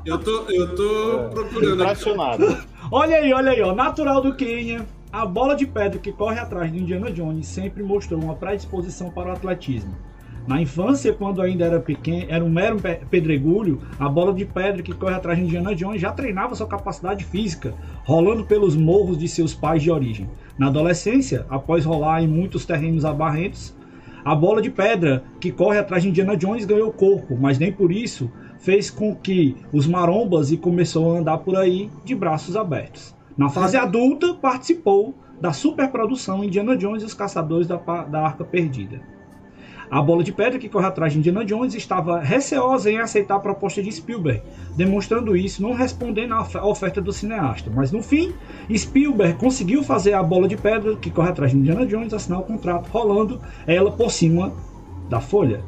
Eu 0.06 0.20
tô, 0.20 0.44
eu 0.52 0.76
tô 0.76 1.20
É, 1.20 1.30
procurando 1.30 1.82
aqui. 1.82 1.92
Impressionado. 1.94 2.58
Olha 2.92 3.18
aí, 3.18 3.34
olha 3.34 3.52
aí, 3.52 3.62
ó. 3.64 3.74
Natural 3.74 4.22
do 4.22 4.36
Quênia, 4.36 4.86
a 5.12 5.26
bola 5.26 5.56
de 5.56 5.66
pedra 5.66 5.98
que 6.00 6.12
corre 6.12 6.38
atrás 6.40 6.72
de 6.72 6.78
Indiana 6.78 7.12
Jones 7.12 7.48
sempre 7.48 7.82
mostrou 7.82 8.22
uma 8.22 8.36
predisposição 8.36 9.10
para 9.10 9.30
o 9.30 9.32
atletismo. 9.32 9.96
Na 10.48 10.62
infância, 10.62 11.12
quando 11.12 11.42
ainda 11.42 11.66
era 11.66 11.80
pequeno, 11.80 12.26
era 12.30 12.44
um 12.44 12.50
mero 12.50 12.80
pe- 12.80 13.00
pedregulho, 13.10 13.82
a 14.00 14.08
bola 14.08 14.32
de 14.32 14.46
pedra 14.46 14.84
que 14.84 14.94
corre 14.94 15.16
atrás 15.16 15.40
de 15.40 15.44
Indiana 15.44 15.74
Jones 15.74 16.00
já 16.00 16.12
treinava 16.12 16.54
sua 16.54 16.68
capacidade 16.68 17.24
física, 17.24 17.74
rolando 18.04 18.46
pelos 18.46 18.76
morros 18.76 19.18
de 19.18 19.28
seus 19.28 19.56
pais 19.56 19.82
de 19.82 19.90
origem. 19.90 20.30
Na 20.58 20.68
adolescência, 20.68 21.46
após 21.50 21.84
rolar 21.84 22.22
em 22.22 22.28
muitos 22.28 22.64
terrenos 22.64 23.04
abarrentos, 23.06 23.76
a 24.24 24.36
bola 24.36 24.62
de 24.62 24.70
pedra 24.70 25.24
que 25.40 25.52
corre 25.52 25.80
atrás 25.80 26.04
de 26.04 26.10
Indiana 26.10 26.38
Jones 26.38 26.66
ganhou 26.66 26.92
corpo, 26.92 27.36
mas 27.40 27.58
nem 27.58 27.72
por 27.72 27.92
isso 27.92 28.30
fez 28.60 28.90
com 28.90 29.16
que 29.16 29.56
os 29.74 29.86
marombas 29.88 30.52
e 30.52 30.58
começou 30.58 31.16
a 31.16 31.20
andar 31.20 31.40
por 31.40 31.56
aí 31.56 31.90
de 32.04 32.16
braços 32.16 32.56
abertos. 32.56 33.16
Na 33.38 33.50
fase 33.50 33.78
adulta, 33.78 34.34
participou 34.36 35.14
da 35.42 35.52
superprodução 35.52 36.44
Indiana 36.44 36.78
Jones 36.78 37.04
e 37.04 37.06
os 37.06 37.14
Caçadores 37.14 37.68
da, 37.68 37.78
da 37.78 38.22
Arca 38.22 38.44
Perdida. 38.46 39.02
A 39.90 40.02
bola 40.02 40.24
de 40.24 40.32
pedra 40.32 40.58
que 40.60 40.68
corre 40.68 40.86
atrás 40.88 41.14
de 41.14 41.20
Indiana 41.20 41.46
Jones 41.46 41.74
estava 41.76 42.20
receosa 42.20 42.90
em 42.92 42.98
aceitar 43.00 43.36
a 43.36 43.40
proposta 43.40 43.82
de 43.84 43.92
Spielberg, 43.92 44.42
demonstrando 44.76 45.36
isso 45.38 45.62
não 45.62 45.74
respondendo 45.74 46.34
à 46.34 46.42
of- 46.42 46.58
à 46.58 46.66
oferta 46.66 47.00
do 47.02 47.14
cineasta. 47.14 47.70
Mas 47.74 47.92
no 47.92 48.02
fim, 48.02 48.34
Spielberg 48.76 49.38
conseguiu 49.38 49.84
fazer 49.84 50.14
a 50.14 50.24
bola 50.24 50.48
de 50.48 50.58
pedra 50.58 50.96
que 50.96 51.10
corre 51.12 51.30
atrás 51.30 51.52
de 51.52 51.58
Indiana 51.58 51.86
Jones 51.86 52.14
assinar 52.14 52.40
o 52.40 52.44
contrato, 52.44 52.88
rolando 52.90 53.40
ela 53.68 53.92
por 53.92 54.12
cima 54.12 54.52
da 55.10 55.20
folha. 55.22 55.62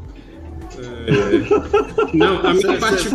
Não, 2.13 2.39
a 2.45 2.53
minha 2.53 2.77
parte. 2.79 3.07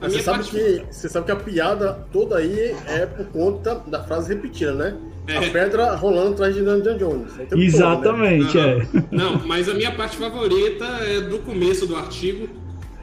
A 0.00 0.08
Você 0.08 0.08
minha 0.10 0.22
sabe, 0.22 0.38
parte. 0.38 0.50
que, 0.50 0.84
você 0.90 1.08
sabe 1.08 1.26
que 1.26 1.32
a 1.32 1.36
piada 1.36 2.06
toda 2.12 2.36
aí 2.38 2.74
é 2.86 3.04
por 3.04 3.26
conta 3.26 3.82
da 3.86 4.02
frase 4.04 4.32
repetida, 4.32 4.72
né? 4.72 4.96
É. 5.28 5.36
A 5.36 5.50
pedra 5.50 5.94
rolando 5.94 6.32
atrás 6.32 6.54
de 6.54 6.60
Indiana 6.62 6.94
Jones. 6.94 7.32
Tempo 7.34 7.50
todo, 7.50 7.58
né? 7.58 7.64
Exatamente, 7.64 8.58
é. 8.58 8.86
Não, 9.10 9.38
mas 9.46 9.68
a 9.68 9.74
minha 9.74 9.92
parte 9.92 10.16
favorita 10.16 10.84
é 10.84 11.20
do 11.20 11.38
começo 11.40 11.86
do 11.86 11.94
artigo, 11.96 12.48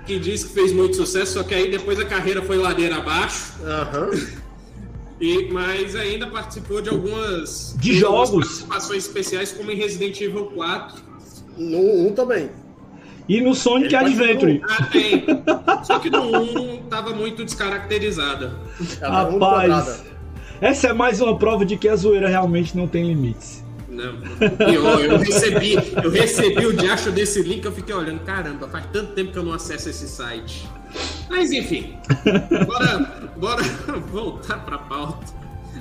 que 0.08 0.18
diz 0.20 0.44
que 0.44 0.54
fez 0.54 0.74
muito 0.74 0.96
sucesso, 0.96 1.34
só 1.34 1.44
que 1.44 1.54
aí 1.54 1.70
depois 1.70 2.00
a 2.00 2.06
carreira 2.06 2.42
foi 2.42 2.58
ladeira 2.58 2.96
abaixo, 2.98 3.54
Aham. 3.64 4.10
e, 5.22 5.48
mas 5.52 5.96
ainda 5.96 6.26
participou 6.28 6.82
de 6.82 6.90
algumas, 6.90 7.76
De 7.80 7.94
jogos. 7.94 8.32
participações 8.64 9.06
especiais, 9.06 9.52
como 9.52 9.70
em 9.72 9.76
Resident 9.76 10.20
Evil 10.20 10.46
4. 10.48 11.04
No 11.58 12.08
1 12.08 12.14
também. 12.14 12.50
E 13.28 13.42
no 13.42 13.56
Sonic 13.56 13.94
Ele 13.96 14.06
Adventure. 14.06 14.62
Ah, 14.70 14.84
tem. 14.86 15.26
Só 15.84 15.98
que 16.00 16.10
no 16.10 16.22
1 16.24 16.84
tava 16.90 17.12
muito 17.14 17.44
descaracterizada. 17.44 18.54
Rapaz, 19.02 19.36
quadrada. 19.38 20.15
Essa 20.62 20.88
é 20.88 20.94
mais 20.94 21.22
uma 21.22 21.38
prova 21.38 21.66
de 21.66 21.78
que 21.78 21.88
a 21.88 21.96
zoeira 21.96 22.28
realmente 22.28 22.76
não 22.76 22.88
tem 22.88 23.08
limites. 23.08 23.64
Não. 23.88 24.16
Eu 24.72 25.18
recebi, 25.18 25.76
eu 26.04 26.12
recebi 26.12 26.66
o 26.66 26.74
diacho 26.74 27.12
desse 27.12 27.42
link, 27.42 27.64
eu 27.64 27.72
fiquei 27.72 27.96
olhando, 27.96 28.20
caramba, 28.20 28.68
faz 28.68 28.86
tanto 28.92 29.14
tempo 29.14 29.32
que 29.32 29.38
eu 29.38 29.44
não 29.44 29.54
acesso 29.54 29.90
esse 29.90 30.08
site. 30.08 30.68
Mas 31.30 31.52
enfim, 31.52 31.98
bora, 32.66 33.32
bora 33.38 33.64
voltar 34.12 34.60
pra 34.66 34.78
pauta. 34.78 35.34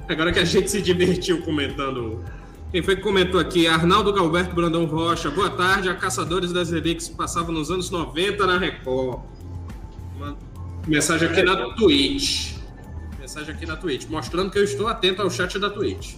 Agora 0.08 0.32
que 0.32 0.38
a 0.38 0.44
gente 0.44 0.70
se 0.70 0.80
divertiu 0.80 1.42
comentando. 1.42 2.24
Quem 2.70 2.82
foi 2.82 2.96
que 2.96 3.02
comentou 3.02 3.40
aqui? 3.40 3.66
Arnaldo 3.66 4.12
Galberto 4.12 4.54
Brandão 4.54 4.84
Rocha. 4.84 5.30
Boa 5.30 5.50
tarde, 5.50 5.88
a 5.88 5.94
Caçadores 5.94 6.52
das 6.52 6.70
Relíquias 6.70 7.08
passava 7.08 7.52
nos 7.52 7.70
anos 7.70 7.90
90 7.90 8.46
na 8.46 8.58
Record. 8.58 9.20
Uma 10.16 10.36
mensagem 10.86 11.28
aqui 11.28 11.42
na 11.42 11.74
Twitch. 11.74 12.53
Mensagem 13.24 13.54
aqui 13.54 13.64
na 13.64 13.74
Twitch, 13.74 14.06
mostrando 14.10 14.50
que 14.50 14.58
eu 14.58 14.64
estou 14.64 14.86
atento 14.86 15.22
ao 15.22 15.30
chat 15.30 15.58
da 15.58 15.70
Twitch. 15.70 16.16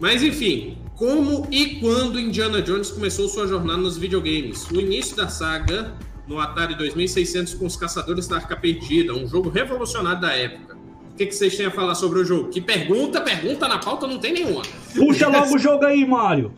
Mas 0.00 0.22
enfim, 0.22 0.78
como 0.96 1.46
e 1.50 1.78
quando 1.78 2.18
Indiana 2.18 2.62
Jones 2.62 2.90
começou 2.90 3.28
sua 3.28 3.46
jornada 3.46 3.78
nos 3.80 3.98
videogames? 3.98 4.66
O 4.70 4.80
início 4.80 5.14
da 5.14 5.28
saga 5.28 5.92
no 6.26 6.40
Atari 6.40 6.74
2600 6.74 7.52
com 7.52 7.66
os 7.66 7.76
Caçadores 7.76 8.26
da 8.26 8.36
Arca 8.36 8.56
Perdida, 8.56 9.12
um 9.12 9.28
jogo 9.28 9.50
revolucionário 9.50 10.22
da 10.22 10.32
época. 10.32 10.74
O 11.12 11.16
que, 11.16 11.26
que 11.26 11.34
vocês 11.34 11.54
têm 11.54 11.66
a 11.66 11.70
falar 11.70 11.94
sobre 11.94 12.20
o 12.20 12.24
jogo? 12.24 12.48
Que 12.48 12.62
pergunta, 12.62 13.20
pergunta 13.20 13.68
na 13.68 13.76
pauta 13.76 14.06
não 14.06 14.18
tem 14.18 14.32
nenhuma. 14.32 14.62
Puxa 14.94 15.28
logo 15.28 15.54
o 15.54 15.58
jogo 15.58 15.84
aí, 15.84 16.06
Mário. 16.06 16.50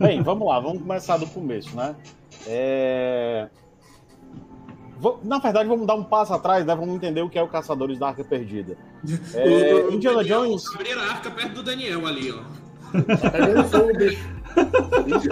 Bem, 0.00 0.22
vamos 0.22 0.48
lá, 0.48 0.58
vamos 0.58 0.80
começar 0.80 1.18
do 1.18 1.26
começo, 1.26 1.76
né? 1.76 1.94
É... 2.46 3.48
Na 5.22 5.38
verdade, 5.38 5.68
vamos 5.68 5.86
dar 5.86 5.94
um 5.94 6.04
passo 6.04 6.34
atrás, 6.34 6.64
né? 6.66 6.74
Vamos 6.74 6.94
entender 6.94 7.22
o 7.22 7.30
que 7.30 7.38
é 7.38 7.42
o 7.42 7.48
Caçadores 7.48 7.98
da 7.98 8.08
Arca 8.08 8.24
Perdida. 8.24 8.76
É, 9.34 9.74
O- 9.74 9.90
o 9.90 9.94
Indiana 9.94 10.18
Daniel 10.18 10.40
Jones. 10.42 10.64
Abrir 10.74 10.98
a 10.98 11.02
arca 11.02 11.30
perto 11.30 11.54
do 11.54 11.62
Daniel 11.62 12.06
ali, 12.06 12.32
ó. 12.32 12.42
Bicho. 15.04 15.28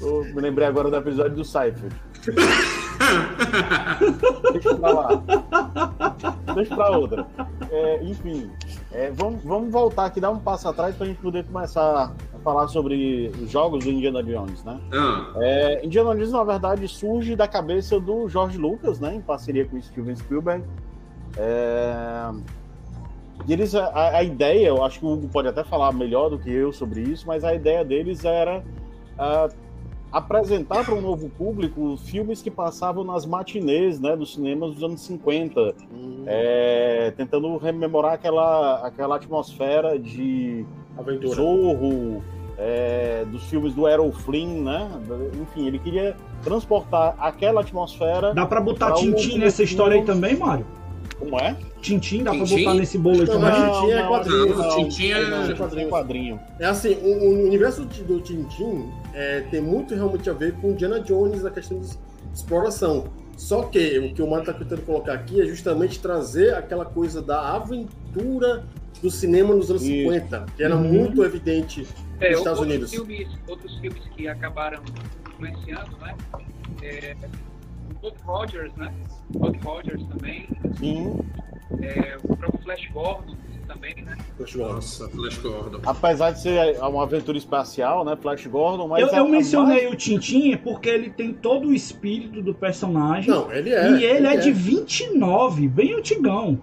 Eu 0.00 0.24
me 0.34 0.40
lembrei 0.40 0.66
agora 0.66 0.90
do 0.90 0.96
episódio 0.96 1.36
do 1.36 1.44
Cypher. 1.44 1.92
Deixa 4.52 4.74
pra 4.74 4.90
lá. 4.92 5.08
Deixa 6.54 6.74
pra 6.74 6.90
outra. 6.96 7.26
É, 7.70 8.02
enfim, 8.04 8.50
é, 8.92 9.10
vamos, 9.12 9.42
vamos 9.44 9.70
voltar 9.70 10.06
aqui, 10.06 10.20
dar 10.20 10.30
um 10.30 10.38
passo 10.38 10.68
atrás 10.68 10.94
pra 10.96 11.06
gente 11.06 11.20
poder 11.20 11.44
começar 11.44 12.12
a 12.34 12.37
falar 12.48 12.66
sobre 12.68 13.30
os 13.42 13.50
jogos 13.50 13.84
do 13.84 13.90
Indiana 13.90 14.22
Jones, 14.22 14.64
né? 14.64 14.80
Ah, 14.90 15.32
É, 15.36 15.84
Indiana 15.84 16.14
Jones, 16.14 16.32
na 16.32 16.42
verdade, 16.42 16.88
surge 16.88 17.36
da 17.36 17.46
cabeça 17.46 18.00
do 18.00 18.26
George 18.26 18.56
Lucas, 18.56 18.98
né, 18.98 19.14
em 19.14 19.20
parceria 19.20 19.66
com 19.66 19.76
o 19.76 19.82
Steven 19.82 20.16
Spielberg. 20.16 20.64
É, 21.36 22.30
e 23.46 23.52
eles, 23.52 23.74
a, 23.74 24.16
a 24.16 24.22
ideia, 24.22 24.68
eu 24.68 24.82
acho 24.82 24.98
que 24.98 25.04
o 25.04 25.12
Hugo 25.12 25.28
pode 25.28 25.46
até 25.46 25.62
falar 25.62 25.92
melhor 25.92 26.30
do 26.30 26.38
que 26.38 26.50
eu 26.50 26.72
sobre 26.72 27.02
isso, 27.02 27.26
mas 27.26 27.44
a 27.44 27.54
ideia 27.54 27.84
deles 27.84 28.24
era 28.24 28.64
apresentar 30.10 30.86
para 30.86 30.94
um 30.94 31.02
novo 31.02 31.28
público 31.28 31.98
filmes 31.98 32.40
que 32.40 32.50
passavam 32.50 33.04
nas 33.04 33.26
matinês 33.26 34.00
né, 34.00 34.16
dos 34.16 34.32
cinemas 34.32 34.72
dos 34.72 34.82
anos 34.82 35.02
50, 35.02 35.74
é, 36.24 37.12
tentando 37.14 37.58
rememorar 37.58 38.14
aquela, 38.14 38.86
aquela 38.86 39.16
atmosfera 39.16 39.98
de 39.98 40.64
Aventura. 40.98 41.34
Zorro, 41.34 42.22
é, 42.58 43.24
dos 43.30 43.44
filmes 43.44 43.72
do 43.72 43.88
Errol 43.88 44.10
Flynn, 44.12 44.64
né? 44.64 44.90
Enfim, 45.40 45.66
ele 45.68 45.78
queria 45.78 46.16
transportar 46.42 47.14
aquela 47.18 47.60
atmosfera. 47.60 48.34
Dá 48.34 48.44
pra 48.44 48.60
botar 48.60 48.92
Pra 48.92 48.98
um 48.98 49.38
nessa 49.38 49.62
história 49.62 49.96
aí 49.96 50.04
também, 50.04 50.36
Mário? 50.36 50.66
Como 51.18 51.38
é? 51.38 51.56
Tintin, 51.80 52.22
dá 52.22 52.30
pra 52.32 52.40
Tintin? 52.44 52.64
botar 52.64 52.74
nesse 52.74 52.98
bolo 52.98 53.20
aí 53.20 53.26
também? 53.26 53.40
mas- 53.40 53.76
Tintin 53.78 53.90
é 53.92 54.02
quadrinho, 54.08 54.56
não, 54.56 54.68
Tintin 54.88 55.10
é- 55.10 55.20
não, 55.20 55.30
quadrinho. 55.30 55.56
Tintin 55.68 55.80
é 55.80 55.86
quadrinho. 55.88 56.40
É 56.60 56.66
assim, 56.66 56.94
o, 57.02 57.06
o 57.24 57.44
universo 57.46 57.84
do 57.84 58.20
Tintin 58.20 58.88
é, 59.14 59.40
tem 59.50 59.60
muito 59.60 59.94
realmente 59.94 60.28
a 60.28 60.32
ver 60.32 60.52
com 60.54 60.70
Indiana 60.70 61.00
Jones 61.00 61.42
na 61.42 61.50
questão 61.50 61.78
de 61.80 61.88
exploração. 62.34 63.04
Só 63.36 63.62
que 63.62 63.98
o 64.00 64.14
que 64.14 64.20
o 64.22 64.28
Mário 64.28 64.42
está 64.48 64.52
tentando 64.52 64.82
colocar 64.82 65.12
aqui 65.12 65.40
é 65.40 65.44
justamente 65.46 66.00
trazer 66.00 66.54
aquela 66.54 66.84
coisa 66.84 67.22
da 67.22 67.54
aventura 67.54 68.64
do 69.00 69.10
cinema 69.10 69.54
nos 69.54 69.70
anos 69.70 69.82
Isso. 69.82 69.92
50, 69.92 70.46
que 70.56 70.62
era 70.62 70.74
Uhum. 70.76 70.82
muito 70.82 71.24
evidente 71.24 71.86
É, 72.20 72.30
nos 72.30 72.38
Estados 72.38 72.58
outros 72.60 72.60
Unidos. 72.60 72.90
Filmes, 72.90 73.28
outros 73.46 73.78
filmes 73.78 74.02
que 74.16 74.28
acabaram 74.28 74.82
influenciando, 75.28 75.96
né? 75.98 76.14
É, 76.82 77.16
o 77.90 77.94
Buck 78.00 78.16
Rogers, 78.24 78.72
né? 78.76 78.92
Buck 79.30 79.58
Rogers 79.64 80.02
também. 80.08 80.48
Sim. 80.78 81.18
É, 81.82 82.16
o 82.24 82.36
próprio 82.36 82.62
Flash 82.62 82.88
Gordon 82.92 83.36
também, 83.66 83.94
né? 84.02 84.16
Flash 84.36 84.54
Gordon. 84.56 84.74
nossa, 84.74 85.08
Flash 85.10 85.38
Gordon. 85.38 85.80
Apesar 85.84 86.30
de 86.32 86.40
ser 86.40 86.78
uma 86.80 87.02
aventura 87.02 87.36
espacial, 87.36 88.04
né? 88.04 88.16
Flash 88.16 88.46
Gordon, 88.46 88.88
mas. 88.88 89.02
Eu, 89.02 89.08
eu 89.18 89.28
mencionei 89.28 89.82
mais- 89.82 89.92
o 89.92 89.96
Tintin 89.96 90.56
porque 90.56 90.88
ele 90.88 91.10
tem 91.10 91.32
todo 91.34 91.68
o 91.68 91.74
espírito 91.74 92.42
do 92.42 92.54
personagem. 92.54 93.30
Não, 93.30 93.52
ele 93.52 93.70
é. 93.70 93.90
e 93.92 94.04
ele 94.04 94.26
é 94.26 94.36
de 94.36 94.50
29, 94.50 95.68
bem 95.68 95.92
antigão. 95.94 96.58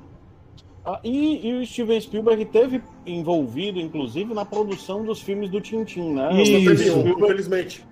Ah, 0.86 1.00
E, 1.04 1.48
e 1.48 1.54
o 1.62 1.66
Steven 1.66 2.00
Spielberg 2.00 2.46
teve 2.46 2.82
envolvido, 3.06 3.80
inclusive, 3.80 4.34
na 4.34 4.46
produção 4.46 5.04
dos 5.04 5.20
filmes 5.22 5.50
do 5.50 5.60
Tintin, 5.60 6.14
né? 6.14 6.30
Só 6.32 6.44
teve 6.44 6.74
Isso. 6.74 6.98
um, 7.00 7.08
infelizmente. 7.10 7.86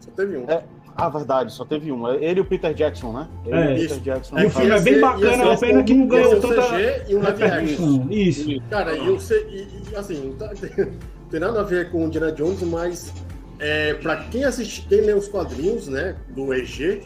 Só 0.00 0.10
teve 0.12 0.36
um. 0.38 0.44
É, 0.48 0.62
Ah, 0.94 1.08
verdade, 1.08 1.52
só 1.52 1.64
teve 1.64 1.90
um. 1.90 2.06
Ele 2.08 2.38
e 2.38 2.42
o 2.42 2.44
Peter 2.44 2.72
Jackson, 2.74 3.12
né? 3.12 3.28
Ele 3.46 3.54
É. 3.56 3.60
e 3.60 3.62
o 3.62 3.68
Peter 3.74 3.84
Isso. 3.86 4.00
Jackson. 4.00 4.38
E 4.38 4.44
o 4.46 4.50
filme 4.50 4.70
é 4.70 4.80
bem 4.80 5.00
bacana, 5.00 5.42
é 5.42 5.46
uma 5.46 5.58
pena 5.58 5.82
que 5.82 5.94
não 5.94 6.06
ganhou 6.06 6.36
um 6.36 6.40
tanta 6.40 6.62
CG 6.62 7.02
e 7.08 7.16
um 7.16 7.22
live 7.22 7.42
action. 7.44 7.58
repercussão. 7.60 8.06
Isso. 8.10 8.62
Cara, 8.70 8.94
e 8.96 9.06
eu 9.06 9.18
sei, 9.18 9.40
e, 9.48 9.90
e, 9.92 9.96
assim, 9.96 10.34
tá- 10.38 10.48
tem, 10.48 10.70
tem 11.30 11.40
nada 11.40 11.60
a 11.60 11.64
ver 11.64 11.90
com 11.90 12.04
o 12.04 12.06
Indiana 12.06 12.30
Jones, 12.30 12.62
mas 12.62 13.12
é, 13.58 13.94
para 13.94 14.16
quem 14.24 14.44
assiste, 14.44 14.86
quem 14.86 15.00
lê 15.00 15.14
os 15.14 15.28
quadrinhos, 15.28 15.88
né, 15.88 16.14
do 16.28 16.52
EG, 16.52 17.02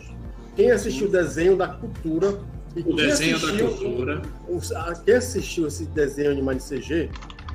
quem 0.57 0.71
assistiu 0.73 1.07
o 1.07 1.11
desenho 1.11 1.57
da 1.57 1.69
cultura 1.69 2.39
O 2.77 2.83
quem 2.83 2.97
desenho 2.97 3.39
da 3.41 3.47
assistiu, 3.47 3.69
cultura. 3.69 4.23
os- 4.49 4.73
a- 4.73 4.95
quem 5.05 5.15
assistiu 5.15 5.67
esse 5.67 5.87
desenho 5.87 6.31
animado 6.31 6.57
em 6.57 6.61
CG 6.61 7.09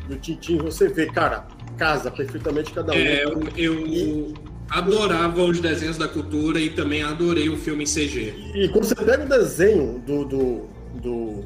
do 0.07 0.15
Tintin, 0.17 0.57
você 0.57 0.87
vê, 0.87 1.05
cara, 1.05 1.45
casa 1.77 2.09
perfeitamente 2.09 2.73
cada 2.73 2.91
um. 2.91 2.95
É, 2.95 3.23
eu, 3.23 3.39
eu 3.87 4.33
adorava 4.69 5.43
os 5.43 5.59
desenhos 5.59 5.97
da 5.97 6.07
cultura 6.07 6.59
e 6.59 6.69
também 6.71 7.03
adorei 7.03 7.49
o 7.49 7.57
filme 7.57 7.83
em 7.83 7.87
CG. 7.87 8.33
E 8.55 8.67
quando 8.69 8.85
você 8.85 8.95
pega 8.95 9.23
o 9.23 9.29
desenho 9.29 9.99
do. 9.99 10.25
do. 10.25 10.61
do. 11.01 11.43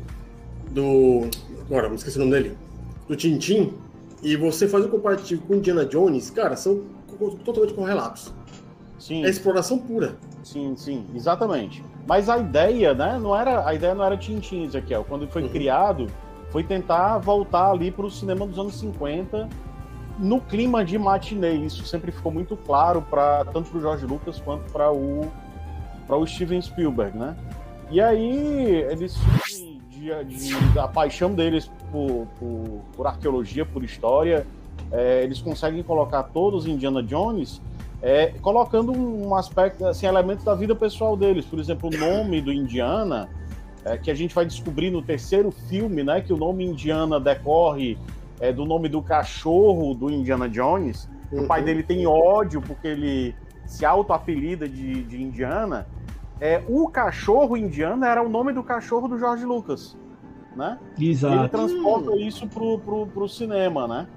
do 0.72 1.30
agora, 1.62 1.90
me 1.90 1.96
esqueci 1.96 2.18
o 2.18 2.20
nome 2.22 2.32
dele. 2.32 2.58
Do 3.08 3.16
Tintin, 3.16 3.74
e 4.24 4.36
você 4.38 4.68
faz 4.68 4.86
um 4.86 4.90
comparativo 4.90 5.42
com 5.44 5.56
Indiana 5.56 5.86
Jones, 5.86 6.30
cara, 6.30 6.56
são 6.56 6.84
totalmente 7.44 7.74
correlatos. 7.74 8.34
Sim. 8.98 9.24
É 9.26 9.30
exploração 9.30 9.78
pura. 9.78 10.18
Sim, 10.44 10.74
sim, 10.78 11.06
exatamente. 11.16 11.84
Mas 12.08 12.30
a 12.30 12.38
ideia, 12.38 12.94
né, 12.94 13.20
não 13.22 13.36
era, 13.36 13.68
a 13.68 13.74
ideia 13.74 13.96
não 13.96 14.04
era 14.04 14.16
Tintin, 14.18 14.64
Ezequiel. 14.64 15.06
Quando 15.08 15.28
foi 15.28 15.44
Uhum. 15.44 15.50
criado, 15.50 16.08
foi 16.52 16.64
tentar 16.64 17.18
voltar 17.18 17.72
ali 17.72 17.90
para 17.92 18.06
o 18.06 18.12
cinema 18.12 18.46
dos 18.46 18.60
anos 18.60 18.76
50 18.80 19.50
no 20.20 20.40
clima 20.40 20.86
de 20.86 20.98
matinê. 20.98 21.54
Isso 21.56 21.84
sempre 21.86 22.12
ficou 22.12 22.32
muito 22.32 22.56
claro 22.56 23.02
para 23.02 23.44
tanto 23.46 23.70
para 23.70 23.78
o 23.78 23.82
George 23.82 24.06
Lucas 24.06 24.40
quanto 24.40 24.72
para 24.72 24.92
o 24.92 25.28
para 26.08 26.16
o 26.16 26.28
Steven 26.28 26.62
Spielberg, 26.62 27.18
né? 27.18 27.36
E 27.90 28.00
aí 28.00 28.86
eles 28.92 29.18
de, 29.90 30.24
de- 30.26 30.74
da 30.76 30.88
paixão 30.88 31.34
deles 31.34 31.70
por, 31.92 32.28
por, 32.40 32.82
por 32.96 33.08
arqueologia, 33.08 33.66
por 33.66 33.84
história, 33.84 34.46
é, 34.92 35.24
eles 35.24 35.42
conseguem 35.42 35.82
colocar 35.82 36.22
todos 36.24 36.68
Indiana 36.68 37.02
Jones 37.02 37.60
é, 38.02 38.34
colocando 38.42 38.92
um 38.92 39.36
aspecto, 39.36 39.86
assim, 39.86 40.06
elementos 40.06 40.44
da 40.46 40.54
vida 40.54 40.76
pessoal 40.76 41.16
deles. 41.18 41.46
Por 41.46 41.60
exemplo, 41.60 41.90
o 41.94 41.98
nome 41.98 42.42
do 42.42 42.52
Indiana, 42.52 43.30
é, 43.84 43.98
que 43.98 44.12
a 44.12 44.16
gente 44.16 44.34
vai 44.34 44.46
descobrir 44.46 44.90
no 44.92 45.02
terceiro 45.02 45.52
filme, 45.52 46.04
né, 46.04 46.22
que 46.22 46.34
o 46.34 46.38
nome 46.38 46.66
Indiana 46.66 47.20
decorre 47.20 47.98
é, 48.40 48.52
do 48.52 48.66
nome 48.66 48.90
do 48.90 49.02
cachorro 49.02 49.94
do 49.94 50.10
Indiana 50.10 50.50
Jones. 50.50 51.10
O 51.32 51.46
pai 51.48 51.60
Uhum. 51.60 51.66
dele 51.66 51.84
tem 51.84 52.06
ódio 52.06 52.62
porque 52.62 52.88
ele 52.88 53.36
se 53.66 53.86
auto-apelida 53.86 54.68
de, 54.70 55.04
de 55.04 55.22
Indiana. 55.22 55.88
É, 56.40 56.62
o 56.68 56.88
cachorro 56.90 57.56
Indiana 57.56 58.08
era 58.08 58.22
o 58.22 58.30
nome 58.30 58.54
do 58.54 58.62
cachorro 58.62 59.08
do 59.08 59.18
George 59.18 59.46
Lucas, 59.46 59.98
né? 60.56 60.78
E 60.98 61.04
ele 61.06 61.12
Exato. 61.12 61.50
transporta 61.50 62.16
isso 62.18 62.46
pro, 62.48 62.78
pro, 62.80 63.08
pro 63.08 63.28
cinema, 63.28 63.88
né? 63.88 64.08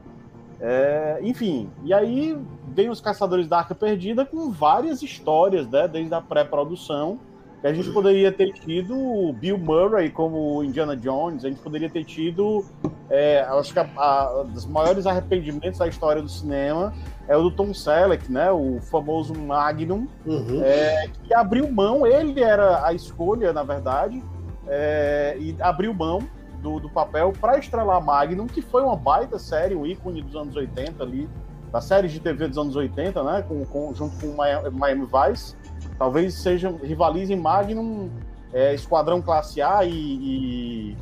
É, 0.60 1.18
enfim, 1.22 1.70
e 1.84 1.94
aí 1.94 2.36
vem 2.74 2.90
os 2.90 3.00
Caçadores 3.00 3.46
da 3.46 3.58
Arca 3.58 3.74
Perdida 3.74 4.24
com 4.26 4.50
várias 4.50 5.02
histórias, 5.02 5.68
né? 5.68 5.86
Desde 5.86 6.12
a 6.12 6.20
pré-produção, 6.20 7.18
que 7.60 7.66
a 7.66 7.72
gente 7.72 7.90
poderia 7.90 8.30
ter 8.32 8.52
tido 8.52 8.96
o 8.96 9.32
Bill 9.32 9.58
Murray 9.58 10.10
como 10.10 10.62
Indiana 10.64 10.96
Jones, 10.96 11.44
a 11.44 11.48
gente 11.48 11.60
poderia 11.60 11.88
ter 11.88 12.04
tido, 12.04 12.64
é, 13.10 13.40
acho 13.48 13.72
que 13.72 13.78
a, 13.78 13.88
a, 13.96 14.42
dos 14.44 14.66
maiores 14.66 15.06
arrependimentos 15.06 15.78
da 15.78 15.86
história 15.88 16.22
do 16.22 16.28
cinema 16.28 16.92
é 17.28 17.36
o 17.36 17.42
do 17.42 17.50
Tom 17.50 17.72
Selleck, 17.74 18.30
né? 18.30 18.50
O 18.50 18.80
famoso 18.80 19.34
Magnum, 19.34 20.06
Uhum. 20.26 20.60
é, 20.62 21.08
que 21.24 21.34
abriu 21.34 21.70
mão, 21.70 22.06
ele 22.06 22.40
era 22.42 22.84
a 22.86 22.92
escolha, 22.92 23.52
na 23.52 23.62
verdade, 23.62 24.22
é, 24.66 25.36
e 25.38 25.54
abriu 25.60 25.94
mão 25.94 26.20
do, 26.62 26.80
do 26.80 26.88
papel 26.90 27.32
para 27.40 27.58
estrelar 27.58 28.02
Magnum, 28.04 28.46
que 28.46 28.60
foi 28.62 28.82
uma 28.82 28.96
baita 28.96 29.38
série, 29.38 29.74
um 29.74 29.86
ícone 29.86 30.22
dos 30.22 30.34
anos 30.34 30.56
80 30.56 31.02
ali, 31.02 31.28
da 31.72 31.80
série 31.80 32.08
de 32.08 32.18
TV 32.18 32.48
dos 32.48 32.58
anos 32.58 32.74
80, 32.74 33.22
né, 33.22 33.44
com, 33.46 33.64
com- 33.66 33.94
junto 33.94 34.16
com 34.20 34.34
Miami 34.34 34.70
Miami 34.70 35.06
Vice. 35.06 35.54
Talvez 35.98 36.34
sejam, 36.34 36.76
rivalizem 36.82 37.36
Magnum, 37.36 38.08
é, 38.52 38.74
Esquadrão 38.74 39.20
Classe 39.20 39.60
A 39.60 39.84
e... 39.84 39.90
e, 39.92 40.96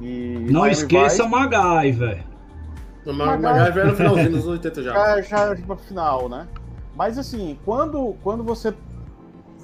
e 0.00 0.38
Não 0.50 0.60
Miami 0.60 0.72
esqueça 0.72 1.24
Vice. 1.24 1.28
MacGyver. 1.30 2.24
O 3.06 3.12
Ma- 3.12 3.36
MacGyver 3.38 3.78
era 3.78 3.90
no 3.90 3.96
finalzinho 3.96 4.30
dos 4.32 4.46
80 4.46 4.82
já. 4.82 5.20
já, 5.22 5.22
já 5.22 5.54
no 5.54 5.76
final, 5.76 6.28
né? 6.28 6.46
Mas 6.94 7.18
assim, 7.18 7.58
quando, 7.64 8.14
quando 8.22 8.42
você 8.44 8.74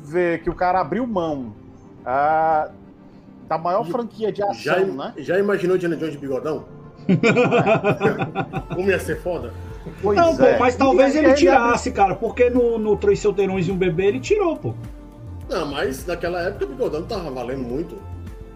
vê 0.04 0.38
que 0.38 0.50
o 0.50 0.54
cara 0.54 0.80
abriu 0.80 1.06
mão 1.06 1.52
ah, 2.04 2.70
da 3.52 3.58
maior 3.58 3.84
franquia 3.84 4.32
de 4.32 4.42
ação, 4.42 4.54
Já, 4.54 4.78
né? 4.80 5.12
já 5.18 5.38
imaginou 5.38 5.76
Indiana 5.76 5.96
Jones 5.96 6.12
de 6.14 6.18
bigodão? 6.18 6.64
Como 8.74 8.88
ia 8.90 8.98
ser 8.98 9.20
foda? 9.20 9.52
Pois 10.00 10.16
Não, 10.16 10.36
pô, 10.36 10.44
é. 10.44 10.58
mas 10.58 10.76
talvez 10.76 11.14
ele 11.14 11.34
tirasse, 11.34 11.90
cara, 11.92 12.14
porque 12.14 12.48
no, 12.48 12.78
no 12.78 12.96
Três 12.96 13.18
Solteirões 13.20 13.66
e 13.68 13.72
um 13.72 13.76
Bebê 13.76 14.06
ele 14.06 14.20
tirou, 14.20 14.56
pô. 14.56 14.74
Não, 15.50 15.66
mas 15.66 16.06
naquela 16.06 16.40
época 16.42 16.64
o 16.64 16.68
bigodão 16.68 17.00
não 17.00 17.06
tava 17.06 17.30
valendo 17.30 17.62
muito. 17.62 17.98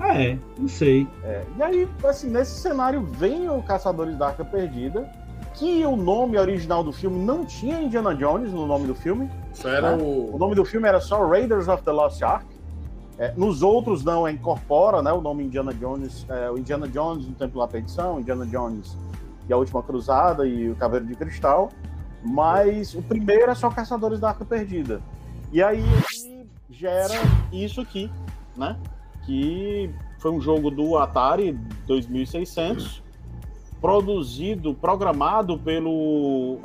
É, 0.01 0.37
não 0.59 0.69
sei. 0.69 1.07
É, 1.25 1.43
e 1.59 1.63
aí, 1.63 1.89
assim, 2.05 2.31
nesse 2.31 2.59
cenário 2.61 3.03
vem 3.03 3.49
o 3.51 3.61
Caçadores 3.63 4.17
da 4.17 4.29
Arca 4.29 4.45
Perdida, 4.45 5.11
que 5.55 5.85
o 5.85 5.97
nome 5.97 6.39
original 6.39 6.85
do 6.85 6.93
filme 6.93 7.19
não 7.25 7.45
tinha 7.45 7.81
Indiana 7.81 8.15
Jones 8.15 8.53
no 8.53 8.67
nome 8.67 8.87
do 8.87 8.95
filme. 8.95 9.29
Isso 9.53 9.67
era 9.67 9.91
Ah, 9.91 9.97
O 9.97 10.35
o. 10.35 10.39
nome 10.39 10.55
do 10.55 10.65
filme 10.65 10.87
era 10.87 11.01
só 11.01 11.27
Raiders 11.27 11.67
of 11.69 11.83
the 11.83 11.91
Lost 11.93 12.23
Ark. 12.23 12.47
É, 13.19 13.33
nos 13.37 13.63
outros 13.63 14.05
não 14.05 14.27
é, 14.27 14.33
incorpora 14.33 15.01
né, 15.03 15.11
o 15.13 15.21
nome 15.21 15.45
Indiana 15.45 15.73
Jones, 15.73 16.27
é, 16.29 16.51
o 16.51 16.59
Indiana 16.59 16.87
Jones 16.87 17.27
no 17.27 17.35
Templo 17.35 17.61
da 17.61 17.67
Perdição, 17.67 18.21
Indiana 18.21 18.45
Jones 18.47 18.97
e 19.49 19.53
a 19.53 19.57
Última 19.57 19.83
Cruzada 19.83 20.47
e 20.47 20.71
o 20.71 20.77
Caveiro 20.77 21.07
de 21.07 21.15
Cristal. 21.15 21.71
Mas 22.23 22.95
o 22.95 23.03
primeiro 23.03 23.51
é 23.51 23.55
só 23.55 23.71
Caçadores 23.71 24.21
da 24.21 24.29
Arca 24.29 24.45
Perdida. 24.45 25.01
E 25.53 25.63
aí 25.63 25.85
gera 26.69 27.15
isso 27.53 27.81
aqui, 27.81 28.11
né? 28.57 28.77
Que 29.25 29.91
foi 30.19 30.31
um 30.31 30.41
jogo 30.41 30.71
do 30.71 30.99
Atari 30.99 31.53
2600, 31.87 33.03
produzido, 33.81 34.75
programado 34.75 35.59
pelo 35.59 36.59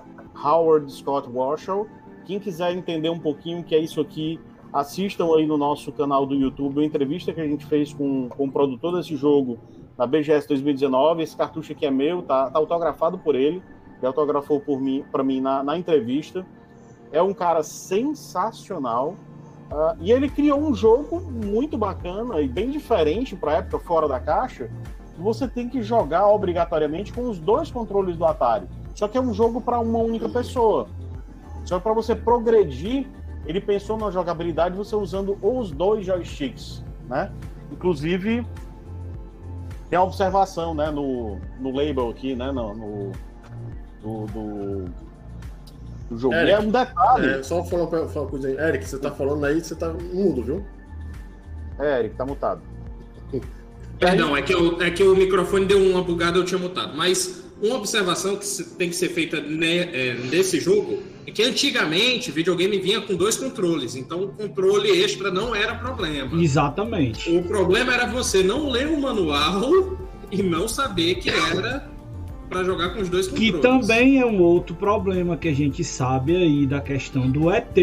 Howard 0.44 0.92
Scott 0.92 1.30
Warshaw. 1.30 1.88
Quem 2.26 2.40
quiser 2.40 2.72
entender 2.76 3.10
um 3.10 3.20
pouquinho 3.20 3.60
o 3.60 3.64
que 3.64 3.76
é 3.76 3.80
isso 3.80 4.02
aqui, 4.02 4.40
assistam 4.74 5.26
aí 5.36 5.46
no 5.46 5.58
nosso 5.58 5.92
canal 5.92 6.26
do 6.26 6.34
YouTube 6.34 6.78
uma 6.78 6.86
entrevista 6.86 7.34
que 7.34 7.42
a 7.42 7.48
gente 7.48 7.66
fez 7.66 7.94
com, 7.94 8.30
com 8.30 8.46
o 8.46 8.52
produtor 8.52 8.96
desse 8.96 9.16
jogo 9.16 9.60
na 9.98 10.08
BGS 10.08 10.48
2019. 10.48 11.24
Esse 11.24 11.36
cartucho 11.36 11.74
aqui 11.74 11.86
é 11.86 11.92
meu, 11.92 12.22
tá, 12.22 12.50
tá 12.50 12.58
autografado 12.58 13.18
por 13.18 13.36
ele, 13.36 13.62
ele 13.98 14.08
autografou 14.08 14.60
por 14.60 14.80
mim, 14.80 15.04
para 15.12 15.24
mim 15.24 15.42
na, 15.42 15.64
na 15.64 15.78
entrevista. 15.78 16.46
É 17.12 17.22
um 17.22 17.34
cara 17.34 17.62
sensacional. 17.62 19.16
ah, 19.70 19.96
e 20.00 20.12
ele 20.12 20.30
criou 20.30 20.60
um 20.60 20.74
jogo 20.74 21.20
muito 21.20 21.78
bacana 21.78 22.40
e 22.40 22.48
bem 22.48 22.70
diferente 22.70 23.36
para 23.36 23.58
época, 23.58 23.80
fora 23.80 24.08
da 24.08 24.20
caixa. 24.20 24.72
Você 25.18 25.48
tem 25.48 25.68
que 25.68 25.84
jogar 25.84 26.28
obrigatoriamente 26.30 27.12
com 27.12 27.30
os 27.30 27.38
dois 27.38 27.70
controles 27.70 28.16
do 28.16 28.26
Atari. 28.26 28.68
Só 28.96 29.08
que 29.08 29.18
é 29.18 29.22
um 29.22 29.34
jogo 29.34 29.60
para 29.60 29.80
uma 29.80 30.00
única 30.00 30.30
pessoa. 30.30 30.88
Só 31.66 31.80
para 31.80 31.94
você 31.94 32.16
progredir, 32.16 33.08
ele 33.45 33.60
pensou 33.62 33.97
na 33.97 34.10
jogabilidade 34.12 34.75
você 34.75 34.95
usando 34.95 35.38
os 35.41 35.71
dois 35.71 36.06
joysticks, 36.06 36.84
né? 37.08 37.32
Inclusive 37.71 38.45
tem 39.89 39.97
a 39.97 40.04
observação, 40.04 40.73
né, 40.73 40.89
no, 40.89 41.38
no 41.60 41.71
label 41.75 42.10
aqui, 42.10 42.34
né, 42.36 42.51
no, 42.51 42.73
no- 42.73 43.12
do, 44.01 44.25
do, 44.27 44.86
do 46.10 46.17
jogo. 46.17 46.34
É 46.34 46.43
Eric, 46.51 46.65
um 46.65 46.71
detalhe. 46.71 47.27
É, 47.27 47.43
só 47.43 47.63
falar 47.63 47.84
uma, 47.84 48.08
falar 48.08 48.25
uma 48.25 48.30
coisa 48.32 48.47
aí. 48.47 48.56
Eric, 48.58 48.86
você 48.88 48.97
tá 48.97 49.12
falando 49.12 49.45
aí, 49.45 49.60
você 49.62 49.75
tá 49.75 49.89
mudo, 49.89 50.41
viu? 50.43 50.65
É, 51.77 51.99
Eric, 51.99 52.15
tá 52.15 52.25
mutado. 52.25 52.62
Perdão, 53.99 54.36
é 54.36 54.41
que, 54.41 54.54
eu- 54.54 54.82
é 54.82 54.89
que 54.89 55.04
o 55.04 55.15
microfone 55.15 55.65
deu 55.65 55.77
uma 55.80 56.01
bugada, 56.04 56.38
eu 56.38 56.45
tinha 56.45 56.60
mutado. 56.60 56.95
Mas 56.97 57.40
uma 57.62 57.76
observação 57.76 58.36
que 58.36 58.63
tem 58.78 58.89
que 58.89 58.95
ser 58.95 59.10
feita 59.10 59.38
é, 59.38 60.15
nesse 60.30 60.60
jogo 60.60 61.00
é 61.26 61.32
que 61.32 61.43
antigamente 61.43 62.32
o 62.32 62.34
videogame 62.34 62.80
vinha 62.80 63.02
com 63.02 63.15
dois 63.15 63.38
controles, 63.38 63.95
então 63.95 64.24
o 64.24 64.28
controle 64.30 64.89
extra 64.89 65.30
não 65.32 65.54
era 65.54 65.76
problema. 65.76 66.41
Exatamente. 66.41 67.30
O 67.30 67.43
problema 67.43 67.93
era 67.93 68.08
você 68.08 68.41
não 68.41 68.69
ler 68.69 68.88
o 68.88 69.00
manual 69.00 69.97
e 70.32 70.41
não 70.41 70.67
saber 70.67 71.15
que 71.15 71.30
era 71.30 71.88
para 72.50 72.63
jogar 72.63 72.89
com 72.89 73.02
os 73.02 73.10
dois 73.10 73.28
controles. 73.28 73.54
Que 73.54 73.60
também 73.60 74.19
é 74.19 74.26
um 74.26 74.41
outro 74.41 74.76
problema 74.76 75.38
que 75.38 75.47
a 75.47 75.54
gente 75.54 75.84
sabe 75.84 76.36
aí 76.36 76.65
da 76.65 76.82
questão 76.82 77.30
do 77.30 77.52
ET, 77.52 77.78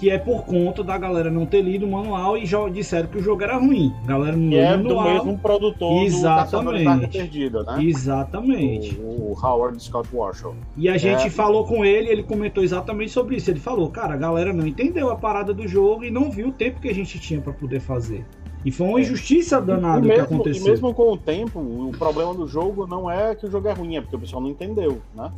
que 0.00 0.08
é 0.08 0.16
por 0.16 0.44
conta 0.46 0.82
da 0.82 0.96
galera 0.96 1.30
não 1.30 1.44
ter 1.44 1.60
lido 1.60 1.84
o 1.84 1.90
manual 1.90 2.34
e 2.38 2.46
já 2.46 2.66
disseram 2.70 3.06
que 3.08 3.18
o 3.18 3.22
jogo 3.22 3.42
era 3.42 3.58
ruim. 3.58 3.92
A 4.04 4.06
galera 4.08 4.34
não 4.36 4.48
leu 4.48 4.60
é 4.62 4.74
o 4.74 4.78
do 4.82 4.94
manual. 4.96 5.14
mesmo 5.26 5.38
produtor 5.38 6.02
Exatamente. 6.04 7.00
do 7.00 7.08
Perdida, 7.08 7.62
né? 7.64 7.84
Exatamente. 7.84 8.96
O, 8.98 9.32
o 9.32 9.36
Howard 9.40 9.82
Scott 9.82 10.08
Warshaw. 10.12 10.54
E 10.76 10.88
a 10.88 10.96
gente 10.96 11.26
É. 11.26 11.30
falou 11.30 11.64
com 11.66 11.84
ele, 11.84 12.08
ele 12.08 12.22
comentou 12.22 12.64
exatamente 12.64 13.10
sobre 13.12 13.36
isso. 13.36 13.50
Ele 13.50 13.60
falou, 13.60 13.90
cara, 13.90 14.14
a 14.14 14.16
galera 14.16 14.52
não 14.52 14.66
entendeu 14.66 15.10
a 15.10 15.16
parada 15.16 15.52
do 15.52 15.68
jogo 15.68 16.02
e 16.04 16.10
não 16.10 16.30
viu 16.30 16.48
o 16.48 16.52
tempo 16.52 16.80
que 16.80 16.88
a 16.88 16.94
gente 16.94 17.18
tinha 17.20 17.40
pra 17.40 17.52
poder 17.52 17.80
fazer. 17.80 18.24
E 18.64 18.70
foi 18.70 18.86
uma 18.86 19.00
injustiça 19.00 19.60
danada 19.60 19.98
É. 19.98 20.00
e, 20.00 20.02
que 20.02 20.08
mesmo, 20.18 20.24
aconteceu. 20.34 20.66
e 20.66 20.70
mesmo 20.70 20.94
com 20.94 21.12
o 21.12 21.16
tempo, 21.16 21.60
o 21.60 21.92
problema 21.98 22.34
do 22.34 22.46
jogo 22.46 22.86
não 22.86 23.10
é 23.10 23.34
que 23.34 23.46
o 23.46 23.50
jogo 23.50 23.68
é 23.68 23.72
ruim, 23.72 23.96
é 23.96 24.00
porque 24.00 24.16
o 24.16 24.18
pessoal 24.20 24.42
não 24.42 24.48
entendeu, 24.50 25.00
né? 25.14 25.30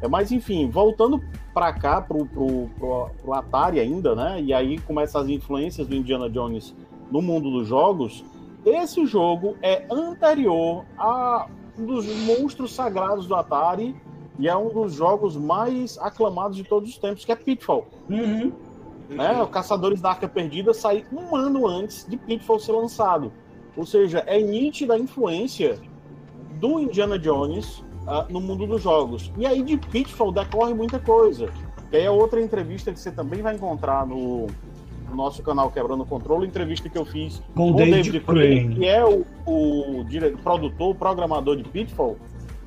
É, 0.00 0.08
mas 0.08 0.30
enfim, 0.30 0.68
voltando 0.68 1.22
pra 1.54 1.72
cá, 1.72 2.00
pro, 2.02 2.26
pro, 2.26 2.68
pro, 2.78 3.10
pro 3.22 3.32
Atari 3.32 3.80
ainda, 3.80 4.14
né? 4.14 4.40
E 4.42 4.52
aí 4.52 4.78
começam 4.78 5.20
as 5.20 5.28
influências 5.28 5.86
do 5.86 5.94
Indiana 5.94 6.28
Jones 6.28 6.74
no 7.10 7.22
mundo 7.22 7.50
dos 7.50 7.66
jogos. 7.66 8.24
Esse 8.64 9.06
jogo 9.06 9.56
é 9.62 9.86
anterior 9.90 10.84
a 10.98 11.46
um 11.78 11.86
dos 11.86 12.06
monstros 12.24 12.74
sagrados 12.74 13.26
do 13.26 13.34
Atari 13.34 13.94
e 14.38 14.48
é 14.48 14.56
um 14.56 14.68
dos 14.68 14.92
jogos 14.92 15.36
mais 15.36 15.96
aclamados 15.98 16.56
de 16.56 16.64
todos 16.64 16.90
os 16.90 16.98
tempos, 16.98 17.24
que 17.24 17.32
é 17.32 17.36
Pitfall. 17.36 17.86
Uhum. 18.10 18.52
né? 19.08 19.40
O 19.42 19.46
Caçadores 19.46 20.00
da 20.00 20.10
Arca 20.10 20.28
Perdida 20.28 20.74
saiu 20.74 21.04
um 21.12 21.34
ano 21.34 21.66
antes 21.66 22.06
de 22.06 22.16
Pitfall 22.16 22.58
ser 22.58 22.72
lançado. 22.72 23.32
Ou 23.76 23.86
seja, 23.86 24.22
é 24.26 24.40
nítida 24.40 24.94
a 24.94 24.98
influência 24.98 25.78
do 26.58 26.80
Indiana 26.80 27.18
Jones 27.18 27.84
ah, 28.06 28.26
no 28.28 28.40
mundo 28.40 28.66
dos 28.66 28.82
jogos. 28.82 29.32
E 29.36 29.46
aí 29.46 29.62
de 29.62 29.76
Pitfall 29.76 30.32
decorre 30.32 30.74
muita 30.74 30.98
coisa. 30.98 31.48
Que 31.90 31.96
aí 31.96 32.04
é 32.04 32.10
outra 32.10 32.40
entrevista 32.40 32.92
que 32.92 32.98
você 32.98 33.10
também 33.10 33.42
vai 33.42 33.54
encontrar 33.54 34.06
no, 34.06 34.46
no 35.08 35.14
nosso 35.14 35.42
canal 35.42 35.70
Quebrando 35.70 36.02
o 36.02 36.06
Controle, 36.06 36.46
entrevista 36.46 36.88
que 36.88 36.98
eu 36.98 37.04
fiz 37.04 37.42
Com 37.54 37.72
com 37.72 37.76
David 37.76 38.10
David 38.10 38.20
Crane. 38.24 38.74
Que 38.76 38.86
é 38.86 39.04
o, 39.04 39.24
o 39.46 40.04
dire- 40.04 40.36
produtor, 40.42 40.90
o 40.90 40.94
programador 40.94 41.56
de 41.56 41.64
Pitfall, 41.64 42.16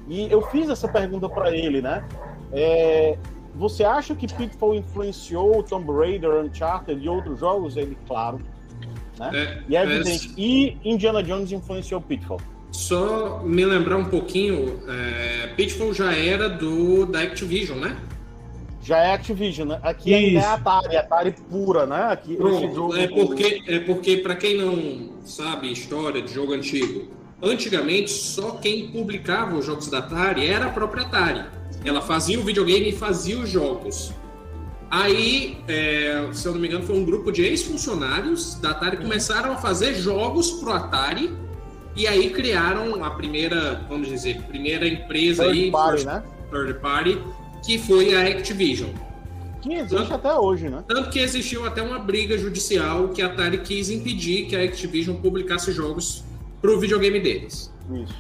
e 0.08 0.32
eu 0.32 0.41
fiz 0.43 0.69
essa 0.69 0.88
pergunta 0.88 1.30
para 1.30 1.56
ele, 1.56 1.82
né? 1.82 2.04
É, 2.52 3.17
você 3.54 3.84
acha 3.84 4.15
que 4.15 4.25
Pitfall 4.34 4.73
influenciou 4.73 5.60
o 5.60 5.63
Tomb 5.63 5.91
Raider, 5.91 6.32
Uncharted 6.43 7.04
e 7.04 7.08
outros 7.10 7.39
jogos? 7.39 7.78
Ele, 7.78 7.97
claro. 8.08 8.39
É, 9.19 9.62
E 9.67 9.75
é 9.75 9.82
é, 9.82 9.84
evidente. 9.84 10.34
E 10.38 10.78
Indiana 10.84 11.21
Jones 11.21 11.52
influenciou 11.52 11.99
Pitfall. 12.02 12.39
Só 12.71 13.41
me 13.43 13.65
lembrar 13.65 13.97
um 13.97 14.05
pouquinho, 14.05 14.79
é, 14.88 15.47
Pitfall 15.55 15.93
já 15.93 16.13
era 16.13 16.47
do 16.47 17.05
da 17.05 17.21
Activision, 17.21 17.79
né? 17.79 17.97
Já 18.82 18.97
é 18.97 19.13
Activision, 19.13 19.67
né? 19.67 19.79
Aqui 19.84 20.13
ainda 20.13 20.39
é. 20.39 20.45
Atari, 20.45 20.97
Atari 20.97 21.36
pura, 21.49 21.86
né? 21.86 22.08
Aqui, 22.12 22.36
Pronto, 22.36 22.73
jogo 22.73 22.95
é 22.95 23.08
porque, 23.08 23.63
é 23.67 23.79
porque 23.79 24.17
para 24.17 24.36
quem 24.36 24.58
não 24.58 25.10
sabe 25.25 25.71
história 25.71 26.21
de 26.21 26.34
jogo 26.34 26.53
antigo, 26.53 27.08
antigamente 27.41 28.12
só 28.12 28.51
quem 28.51 28.89
publicava 28.89 29.55
os 29.55 29.65
jogos 29.65 29.88
da 29.88 29.99
Atari 29.99 30.47
era 30.47 30.65
a 30.65 30.69
própria 30.69 31.03
Atari. 31.03 31.45
Ela 31.84 32.01
fazia 32.01 32.39
o 32.39 32.43
videogame 32.43 32.89
e 32.89 32.91
fazia 32.91 33.38
os 33.39 33.49
jogos. 33.49 34.13
Aí, 34.91 35.58
é, 35.67 36.27
se 36.34 36.47
eu 36.47 36.53
não 36.53 36.60
me 36.60 36.67
engano, 36.67 36.84
foi 36.84 36.95
um 36.95 37.05
grupo 37.05 37.32
de 37.32 37.43
ex-funcionários 37.43 38.55
da 38.55 38.71
Atari 38.71 38.97
que 38.97 39.03
começaram 39.03 39.53
a 39.53 39.58
fazer 39.58 39.93
jogos 39.93 40.51
pro 40.51 40.71
Atari 40.71 41.32
e 41.99 42.07
aí 42.07 42.29
criaram 42.29 43.03
a 43.03 43.12
primeira, 43.12 43.85
vamos 43.89 44.07
dizer, 44.07 44.41
primeira 44.43 44.88
empresa 44.88 45.43
Third 45.43 45.59
aí, 45.59 45.69
party, 45.71 46.05
né? 46.05 46.23
third 46.49 46.73
party, 46.75 47.21
que 47.65 47.77
foi 47.77 48.15
a 48.15 48.25
Activision. 48.25 48.89
Que 49.62 49.73
existe 49.73 50.13
até 50.13 50.33
hoje, 50.33 50.69
né? 50.69 50.81
Tanto 50.88 51.09
que 51.09 51.19
existiu 51.19 51.65
até 51.65 51.81
uma 51.81 51.99
briga 51.99 52.38
judicial 52.38 53.09
que 53.09 53.21
a 53.21 53.25
Atari 53.25 53.57
quis 53.57 53.89
impedir 53.89 54.45
que 54.45 54.55
a 54.55 54.63
Activision 54.63 55.17
publicasse 55.17 55.73
jogos 55.73 56.23
para 56.62 56.71
o 56.71 56.79
videogame 56.79 57.19
deles. 57.19 57.69
Isso. 57.91 58.15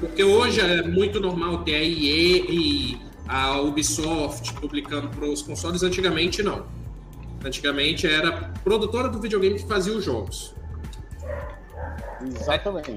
Porque 0.00 0.24
hoje 0.24 0.60
é 0.60 0.82
muito 0.82 1.20
normal 1.20 1.62
ter 1.62 1.76
a 1.76 1.82
EA 1.84 2.44
e 2.50 2.98
a 3.28 3.60
Ubisoft 3.60 4.52
publicando 4.54 5.08
para 5.08 5.24
os 5.26 5.40
consoles, 5.40 5.84
antigamente 5.84 6.42
não. 6.42 6.66
Antigamente 7.44 8.08
era 8.08 8.28
a 8.28 8.48
produtora 8.58 9.08
do 9.08 9.20
videogame 9.20 9.54
que 9.54 9.68
fazia 9.68 9.92
os 9.92 10.04
jogos. 10.04 10.52
Exatamente. 12.24 12.92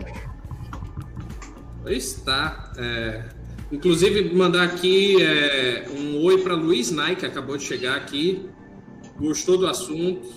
Está. 1.85 2.73
é, 2.77 3.29
Inclusive, 3.73 4.31
mandar 4.35 4.65
aqui 4.65 5.19
é, 5.23 5.85
um 5.89 6.23
oi 6.23 6.43
para 6.43 6.53
Luiz 6.53 6.91
Nai, 6.91 7.15
que 7.15 7.25
acabou 7.25 7.57
de 7.57 7.63
chegar 7.63 7.95
aqui, 7.95 8.47
gostou 9.17 9.57
do 9.57 9.65
assunto 9.65 10.27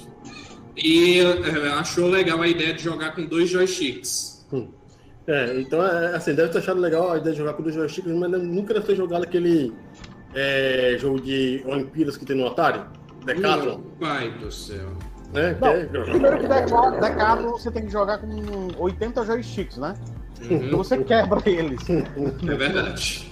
e 0.74 1.20
é, 1.20 1.68
achou 1.74 2.08
legal 2.08 2.40
a 2.40 2.48
ideia 2.48 2.72
de 2.72 2.82
jogar 2.82 3.14
com 3.14 3.26
dois 3.26 3.50
joysticks. 3.50 4.46
É, 5.26 5.60
então, 5.60 5.84
é, 5.84 6.16
assim, 6.16 6.34
deve 6.34 6.48
ter 6.48 6.58
achado 6.58 6.80
legal 6.80 7.12
a 7.12 7.18
ideia 7.18 7.32
de 7.32 7.38
jogar 7.38 7.52
com 7.52 7.62
dois 7.62 7.74
joysticks, 7.74 8.10
mas 8.10 8.30
nunca 8.30 8.72
deve 8.72 8.86
ter 8.86 8.96
jogado 8.96 9.24
aquele 9.24 9.70
é, 10.34 10.96
jogo 10.98 11.20
de 11.20 11.62
Olimpíadas 11.66 12.16
que 12.16 12.24
tem 12.24 12.36
no 12.36 12.46
Atari, 12.46 12.80
Decathlon, 13.26 13.78
Meu 13.78 13.96
pai 14.00 14.30
do 14.38 14.50
céu. 14.50 14.96
Né? 15.32 15.54
Que 15.54 15.60
Não, 15.60 15.70
é- 15.72 15.86
primeiro 15.86 16.38
que 16.38 16.46
Decathlon, 16.46 17.52
você 17.52 17.70
tem 17.70 17.84
que 17.84 17.90
jogar 17.90 18.18
com 18.18 18.28
80 18.78 19.24
joysticks, 19.24 19.76
né? 19.76 19.94
Então 20.40 20.58
Uhum, 20.58 20.76
você 20.76 20.98
quebra 20.98 21.40
eles. 21.46 21.80
é 21.88 22.54
verdade. 22.54 23.30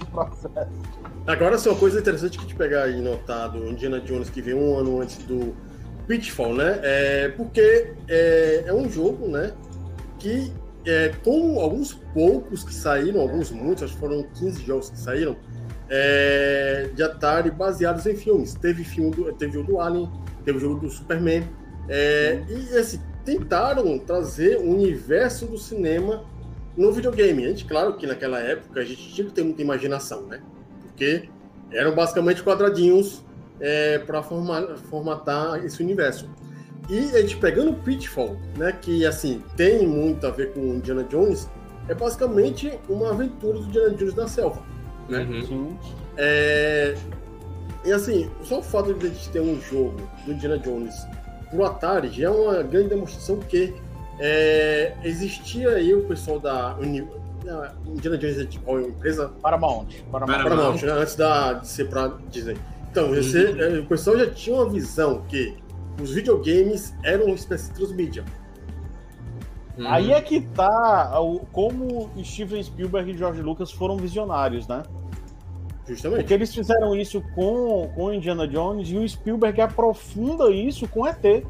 Agora, 1.27 1.57
uma 1.57 1.75
coisa 1.75 1.99
interessante 1.99 2.37
que 2.37 2.45
te 2.45 2.55
pegar 2.55 2.83
aí 2.83 3.01
notado, 3.01 3.57
Indiana 3.67 3.99
Jones, 3.99 4.29
que 4.29 4.41
veio 4.41 4.57
um 4.57 4.77
ano 4.77 5.01
antes 5.01 5.17
do 5.19 5.55
Pitfall, 6.07 6.53
né? 6.53 6.79
É 6.83 7.29
porque 7.29 7.93
é, 8.07 8.65
é 8.67 8.73
um 8.73 8.89
jogo, 8.89 9.27
né? 9.27 9.53
Que, 10.19 10.51
é, 10.85 11.09
com 11.23 11.59
alguns 11.59 11.93
poucos 12.13 12.63
que 12.63 12.73
saíram, 12.73 13.21
alguns 13.21 13.51
muitos, 13.51 13.83
acho 13.83 13.93
que 13.93 13.99
foram 13.99 14.23
15 14.33 14.63
jogos 14.63 14.89
que 14.89 14.99
saíram, 14.99 15.35
é, 15.89 16.89
de 16.93 17.03
Atari 17.03 17.51
baseados 17.51 18.05
em 18.05 18.15
filmes. 18.15 18.53
Teve 18.53 18.83
filme 18.83 19.11
do, 19.11 19.31
teve 19.33 19.57
o 19.57 19.63
do 19.63 19.79
Alien, 19.79 20.09
teve 20.43 20.57
o 20.57 20.61
jogo 20.61 20.79
do 20.79 20.89
Superman. 20.89 21.43
É, 21.87 22.43
e 22.49 22.77
assim, 22.77 22.99
tentaram 23.23 23.97
trazer 23.99 24.57
o 24.57 24.69
universo 24.69 25.45
do 25.45 25.57
cinema 25.57 26.23
no 26.75 26.91
videogame. 26.91 27.45
A 27.45 27.49
gente, 27.49 27.65
claro 27.65 27.95
que 27.95 28.05
naquela 28.05 28.39
época 28.39 28.81
a 28.81 28.85
gente 28.85 29.13
tinha 29.13 29.27
que 29.27 29.33
ter 29.33 29.43
muita 29.43 29.61
imaginação, 29.61 30.23
né? 30.27 30.41
Porque 30.81 31.29
eram 31.71 31.95
basicamente 31.95 32.43
quadradinhos 32.43 33.23
para 34.05 34.21
formatar 34.21 35.63
esse 35.63 35.81
universo. 35.81 36.29
E 36.89 36.99
a 37.15 37.21
gente 37.21 37.37
pegando 37.37 37.71
o 37.71 37.73
Pitfall, 37.73 38.37
né, 38.57 38.71
que 38.79 39.05
assim 39.05 39.41
tem 39.55 39.87
muito 39.87 40.27
a 40.27 40.29
ver 40.29 40.53
com 40.53 40.59
Indiana 40.59 41.03
Jones, 41.05 41.49
é 41.87 41.93
basicamente 41.95 42.77
uma 42.87 43.09
aventura 43.11 43.57
do 43.57 43.65
Indiana 43.65 43.95
Jones 43.95 44.13
na 44.13 44.27
selva. 44.27 44.61
Né? 45.09 45.21
Uhum. 45.21 45.77
É, 46.17 46.95
E 47.85 47.91
assim, 47.91 48.29
só 48.41 48.59
o 48.59 48.63
fato 48.63 48.93
de 48.95 49.05
a 49.05 49.09
gente 49.09 49.29
ter 49.29 49.39
um 49.39 49.61
jogo 49.61 49.95
do 50.25 50.31
Indiana 50.31 50.57
Jones 50.57 50.95
pro 51.55 51.65
Atari 51.65 52.09
já 52.09 52.27
é 52.27 52.29
uma 52.29 52.61
grande 52.61 52.89
demonstração 52.89 53.37
que 53.37 53.73
é, 54.19 54.93
existia 55.03 55.69
aí 55.69 55.93
o 55.93 56.03
pessoal 56.03 56.39
da 56.39 56.75
Uni... 56.75 57.07
Indiana 57.85 58.17
Jones 58.17 58.39
é 58.39 58.43
de 58.43 58.57
qual 58.59 58.81
empresa? 58.81 59.31
Paramount. 59.41 59.85
Paramount. 60.11 60.43
Paramount. 60.43 60.81
Né? 60.81 60.91
antes 60.91 61.15
da, 61.15 61.53
de 61.53 61.67
ser 61.67 61.87
pra 61.87 62.11
Disney. 62.31 62.57
Então, 62.89 63.09
você, 63.09 63.45
Uhum. 63.45 63.61
é, 63.61 63.79
o 63.79 63.85
pessoal 63.85 64.17
já 64.17 64.29
tinha 64.31 64.55
uma 64.55 64.69
visão 64.69 65.21
que 65.29 65.55
os 66.01 66.11
videogames 66.11 66.95
eram 67.03 67.25
uma 67.25 67.35
espécie 67.35 67.69
de 67.69 67.75
transmídia. 67.75 68.25
Uhum. 69.77 69.87
Aí 69.87 70.11
é 70.11 70.21
que 70.21 70.41
tá 70.41 71.19
o, 71.21 71.41
como 71.51 72.09
Steven 72.23 72.63
Spielberg 72.63 73.11
e 73.11 73.17
George 73.17 73.41
Lucas 73.41 73.71
foram 73.71 73.97
visionários, 73.97 74.67
né? 74.67 74.81
Justamente. 75.87 76.19
Porque 76.21 76.33
eles 76.33 76.53
fizeram 76.53 76.95
isso 76.95 77.21
com, 77.35 77.89
com 77.95 78.13
Indiana 78.13 78.47
Jones 78.47 78.89
e 78.89 78.97
o 78.97 79.07
Spielberg 79.07 79.61
aprofunda 79.61 80.49
isso 80.51 80.87
com 80.87 81.05
ET. 81.05 81.19
Pra 81.21 81.41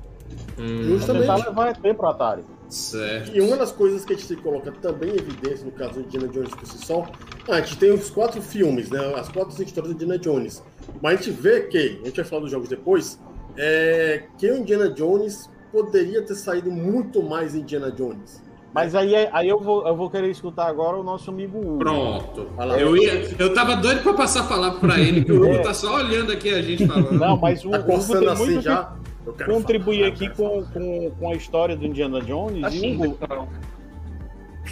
Hum, 0.58 0.84
Justamente. 0.84 1.22
tentar 1.22 1.36
levar 1.50 1.70
ET 1.70 1.96
pro 1.96 2.08
Atari. 2.08 2.44
certo. 2.70 3.32
E 3.36 3.40
uma 3.42 3.56
das 3.58 3.72
coisas 3.72 4.04
que 4.04 4.14
a 4.14 4.16
gente 4.18 4.36
coloca 4.38 4.72
também 4.72 5.12
em 5.12 5.18
evidência 5.18 5.66
no 5.66 5.72
caso 5.72 5.94
do 5.94 6.02
Indiana 6.02 6.28
Jones 6.30 6.50
por 6.56 6.66
si 6.66 6.78
só, 6.86 7.04
ah, 7.48 7.56
a 7.56 7.62
gente 7.62 7.78
tem 7.78 7.92
os 7.92 8.10
quatro 8.10 8.42
filmes, 8.42 8.90
né, 8.90 9.14
as 9.16 9.30
quatro 9.30 9.52
histórias 9.62 9.94
do 9.94 9.96
Indiana 9.96 10.18
Jones. 10.18 10.64
Mas 11.02 11.20
a 11.20 11.24
gente 11.24 11.32
vê 11.32 11.62
que, 11.62 11.78
a 12.02 12.06
gente 12.06 12.16
vai 12.16 12.26
falar 12.26 12.42
dos 12.42 12.52
jogos 12.52 12.68
depois, 12.68 13.20
é, 13.58 14.24
que 14.38 14.50
o 14.50 14.58
Indiana 14.58 14.90
Jones 14.90 15.50
poderia 15.72 16.22
ter 16.24 16.36
saído 16.36 16.72
muito 16.72 17.22
mais 17.22 17.54
Indiana 17.54 17.92
Jones. 17.92 18.42
Mas 18.76 18.94
aí, 18.94 19.16
aí 19.32 19.48
eu, 19.48 19.58
vou, 19.58 19.88
eu 19.88 19.96
vou 19.96 20.10
querer 20.10 20.30
escutar 20.30 20.68
agora 20.68 20.98
o 20.98 21.04
nosso 21.04 21.32
amigo 21.32 21.58
Hugo. 21.60 21.78
Pronto. 21.80 22.48
Eu, 22.78 22.98
ia, 22.98 23.34
eu 23.40 23.54
tava 23.54 23.78
doido 23.78 24.04
pra 24.04 24.14
passar 24.14 24.42
a 24.42 24.48
palavra 24.48 24.82
pra 24.82 25.00
ele, 25.00 25.24
que 25.24 25.32
o 25.32 25.38
Hugo 25.38 25.46
É. 25.56 25.60
tá 25.60 25.74
só 25.74 25.96
olhando 25.96 26.34
aqui 26.34 26.50
a 26.54 26.62
gente 26.62 26.86
falando. 26.86 27.14
Não, 27.14 27.38
mas 27.38 27.64
o 27.64 27.70
Tá 27.72 27.78
Hugo 27.80 27.86
tem 28.20 28.28
assim 28.28 28.46
muito 28.46 28.62
já. 28.62 28.94
Eu 29.26 29.32
que 29.32 29.38
quero 29.38 29.54
contribuir 29.54 30.00
falar, 30.00 30.10
aqui 30.10 30.30
com, 30.36 30.64
com, 30.74 31.12
com 31.18 31.30
a 31.30 31.36
história 31.36 31.74
do 31.78 31.86
Indiana 31.86 32.20
Jones. 32.20 32.58
E 32.62 32.66
Assim, 32.66 32.96
Hugo, 33.02 33.16
pessoal. 33.16 33.48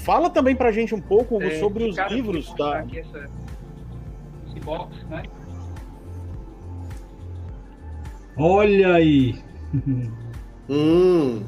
fala 0.03 0.29
também 0.29 0.53
pra 0.53 0.69
gente 0.73 0.93
um 0.93 0.99
pouco 0.99 1.37
Hugo, 1.37 1.45
é, 1.45 1.59
sobre 1.59 1.85
os 1.85 1.95
livros 2.11 2.47
mostrar 2.49 2.71
da. 2.71 2.79
Aqui 2.79 2.99
essa, 2.99 3.29
esse 4.49 4.59
box, 4.59 4.93
né? 5.09 5.23
Olha 8.35 8.95
aí. 8.95 9.35
Hum. 10.69 11.43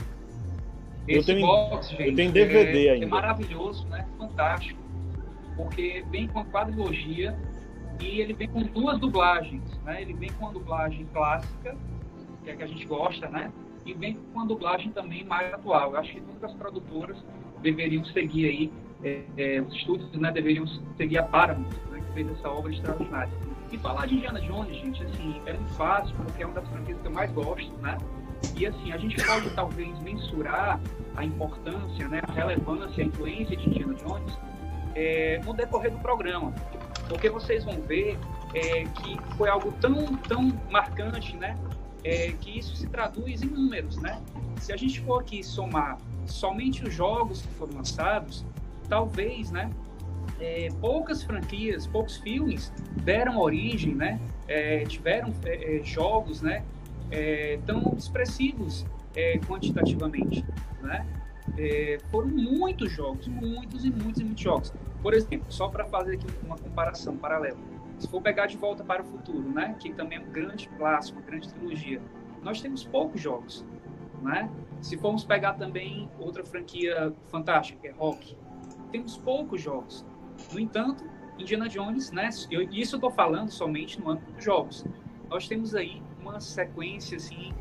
Esse 1.08 1.32
Eu 1.32 1.36
tenho- 1.36 1.48
box, 1.48 1.90
gente, 1.90 2.04
eu 2.10 2.16
tenho 2.16 2.32
DVD 2.32 2.88
é, 2.88 2.92
ainda. 2.94 3.06
é 3.06 3.10
maravilhoso, 3.10 3.88
né? 3.88 4.08
Fantástico. 4.18 4.80
Porque 5.56 6.04
vem 6.10 6.28
com 6.28 6.40
a 6.40 6.46
quadrilogia 6.46 7.38
e 8.02 8.20
ele 8.20 8.34
vem 8.34 8.48
com 8.48 8.62
duas 8.64 9.00
dublagens, 9.00 9.62
né? 9.84 10.02
Ele 10.02 10.14
vem 10.14 10.30
com 10.34 10.48
a 10.48 10.52
dublagem 10.52 11.06
clássica, 11.14 11.78
que 12.44 12.50
é 12.50 12.54
a 12.54 12.56
que 12.58 12.64
a 12.64 12.68
gente 12.68 12.86
gosta, 12.86 13.28
né? 13.30 13.52
E 13.86 13.94
vem 13.94 14.16
com 14.34 14.40
a 14.42 14.46
dublagem 14.46 14.92
também 14.92 15.24
mais 15.24 15.54
atual. 15.54 15.92
Eu 15.92 15.98
acho 16.00 16.12
que 16.14 16.22
todas 16.22 16.44
as 16.44 16.54
produtoras 16.58 17.18
deveriam 17.62 18.04
seguir 18.06 18.46
aí, 18.48 18.74
é, 19.04 19.22
é, 19.38 19.62
os 19.62 19.74
estúdios, 19.76 20.12
né? 20.14 20.32
Deveriam 20.32 20.66
seguir 20.98 21.20
a 21.20 21.24
Paramount, 21.24 21.70
né? 21.92 22.02
Que 22.08 22.14
fez 22.14 22.30
essa 22.32 22.50
obra 22.50 22.72
extraordinária. 22.74 23.32
E 23.72 23.78
falar 23.78 24.08
de 24.08 24.16
Indiana 24.16 24.42
Jones, 24.42 24.76
gente, 24.76 25.04
assim, 25.04 25.40
é 25.46 25.54
muito 25.54 25.74
fácil, 25.74 26.16
porque 26.16 26.44
é 26.44 26.46
uma 26.46 26.56
das 26.56 26.68
franquias 26.70 27.00
que 27.00 27.08
eu 27.08 27.12
mais 27.12 27.32
gosto, 27.32 27.72
né? 27.78 27.98
E 28.56 28.66
assim, 28.66 28.92
a 28.92 28.98
gente 28.98 29.16
pode 29.26 29.50
talvez 29.52 29.98
mensurar 30.00 30.80
a 31.16 31.26
importância, 31.26 32.08
né, 32.08 32.22
a 32.28 32.32
relevância, 32.32 33.04
a 33.04 33.08
influência 33.08 33.56
de 33.56 33.70
Indiana 33.70 33.94
Jones 33.96 34.38
é, 34.96 35.42
no 35.44 35.54
decorrer 35.54 35.92
do 35.92 36.00
programa. 36.00 36.54
Porque 37.10 37.30
vocês 37.30 37.64
vão 37.64 37.82
ver 37.82 38.18
é, 38.54 38.84
que 38.84 39.18
foi 39.38 39.50
algo 39.50 39.72
tão, 39.82 40.16
tão 40.18 40.52
marcante, 40.70 41.36
né? 41.36 41.58
é, 42.06 42.32
que 42.40 42.60
isso 42.60 42.76
se 42.76 42.88
traduz 42.88 43.42
em 43.42 43.48
números, 43.48 43.98
né? 43.98 44.22
Se 44.58 44.72
a 44.72 44.78
gente 44.78 45.02
for 45.02 45.22
aqui 45.22 45.44
somar 45.44 45.98
somente 46.28 46.84
os 46.84 46.94
jogos 46.94 47.42
que 47.42 47.52
foram 47.56 47.74
lançados, 47.74 48.46
talvez, 48.88 49.52
né? 49.52 49.72
é, 50.40 50.70
poucas 50.80 51.24
franquias, 51.24 51.88
poucos 51.88 52.18
filmes 52.18 52.72
deram 53.04 53.40
origem, 53.40 53.96
né? 53.96 54.20
é, 54.48 54.84
tiveram 54.86 55.34
é, 55.46 55.82
jogos, 55.84 56.44
né? 56.44 56.64
É, 57.12 57.60
tão 57.66 57.94
expressivos 57.98 58.86
é, 59.16 59.38
quantitativamente, 59.40 60.46
né? 60.82 61.06
É, 61.58 62.00
foram 62.12 62.28
muitos 62.28 62.92
jogos, 62.92 63.28
muitos 63.28 63.86
e 63.86 63.92
muitos 63.92 64.22
e 64.22 64.24
muitos 64.24 64.44
jogos. 64.44 64.74
Por 65.02 65.14
exemplo, 65.14 65.46
só 65.50 65.68
para 65.68 65.86
fazer 65.86 66.16
aqui 66.16 66.26
uma 66.44 66.58
comparação 66.58 67.16
paralela, 67.16 67.58
se 67.98 68.08
for 68.08 68.22
pegar 68.22 68.48
de 68.48 68.58
volta 68.58 68.84
para 68.84 69.02
o 69.02 69.06
futuro, 69.06 69.50
né? 69.50 69.76
Que 69.80 69.94
também 69.94 70.18
é 70.18 70.22
um 70.22 70.32
grande 70.32 70.68
clássico, 70.70 71.20
uma 71.20 71.26
grande 71.26 71.48
trilogia, 71.50 72.02
nós 72.42 72.62
temos 72.62 72.84
poucos 72.84 73.22
jogos, 73.22 73.66
né? 74.22 74.50
Se 74.82 74.98
formos 74.98 75.24
pegar 75.24 75.54
também 75.54 76.10
outra 76.20 76.44
franquia 76.44 77.14
fantástica, 77.28 77.80
que 77.80 77.88
é 77.88 77.92
Rock, 77.92 78.36
temos 78.92 79.18
poucos 79.18 79.62
jogos. 79.62 80.06
No 80.52 80.60
entanto, 80.60 81.04
Indiana 81.38 81.68
Jones, 81.68 82.12
né? 82.12 82.30
Eu, 82.52 82.62
isso 82.64 82.96
eu 82.96 82.98
estou 82.98 83.12
falando 83.12 83.50
somente 83.50 84.00
no 84.00 84.10
âmbito 84.10 84.32
dos 84.34 84.44
jogos. 84.44 84.86
Nós 85.30 85.48
temos 85.48 85.74
aí 85.74 86.02
uma 86.26 86.40
sequência 86.40 87.18
assim 87.18 87.54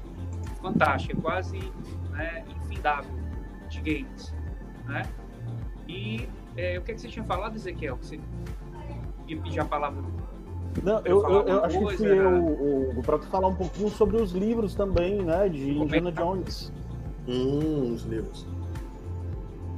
fantástica, 0.60 1.14
quase 1.20 1.58
né, 2.10 2.44
infindável 2.64 3.10
de 3.68 3.80
games, 3.80 4.34
né? 4.86 5.02
E 5.88 6.26
é, 6.56 6.78
o 6.78 6.82
que, 6.82 6.92
é 6.92 6.94
que 6.94 7.00
você 7.00 7.08
tinha 7.08 7.24
falado, 7.24 7.56
Ezequiel? 7.56 7.98
Que 7.98 8.06
você 8.06 8.20
ia 9.28 9.40
pedir 9.40 9.60
a 9.60 9.64
palavra? 9.64 10.02
Não, 10.82 10.98
Eu 11.04 11.22
eu, 11.28 11.42
eu, 11.46 11.64
acho 11.64 11.78
que 11.78 11.84
coisa, 11.84 11.98
fui 11.98 12.08
era- 12.18 12.30
eu, 12.30 12.98
o, 12.98 13.02
para 13.04 13.18
tu 13.18 13.26
falar 13.26 13.48
um 13.48 13.54
pouquinho 13.54 13.90
sobre 13.90 14.16
os 14.20 14.32
livros 14.32 14.74
também, 14.74 15.22
né, 15.22 15.48
de 15.48 15.70
Indiana. 15.78 16.10
Jones. 16.10 16.72
Hum, 17.28 17.92
os 17.94 18.02
livros. 18.02 18.46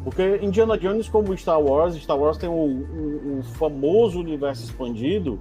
Porque 0.05 0.37
Indiana 0.41 0.79
Jones, 0.79 1.09
como 1.09 1.37
Star 1.37 1.61
Wars, 1.61 1.97
Star 1.97 2.17
Wars 2.19 2.39
tem 2.39 2.49
o, 2.49 2.53
o- 2.53 3.39
o 3.41 3.43
famoso 3.43 4.21
universo 4.21 4.65
expandido. 4.65 5.39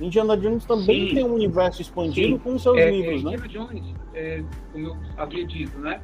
Indiana 0.00 0.36
Jones 0.36 0.64
também 0.64 1.08
Sim. 1.08 1.14
tem 1.14 1.24
um 1.24 1.34
universo 1.34 1.82
expandido 1.82 2.34
Sim. 2.34 2.38
com 2.38 2.54
os 2.54 2.62
seus 2.62 2.76
É, 2.76 2.90
livros, 2.90 3.20
é, 3.20 3.24
né? 3.24 3.32
Indiana 3.34 3.48
Jones, 3.48 3.94
é, 4.14 4.44
como 4.72 4.86
eu 4.86 4.96
havia 5.16 5.46
dito, 5.46 5.78
né? 5.78 6.00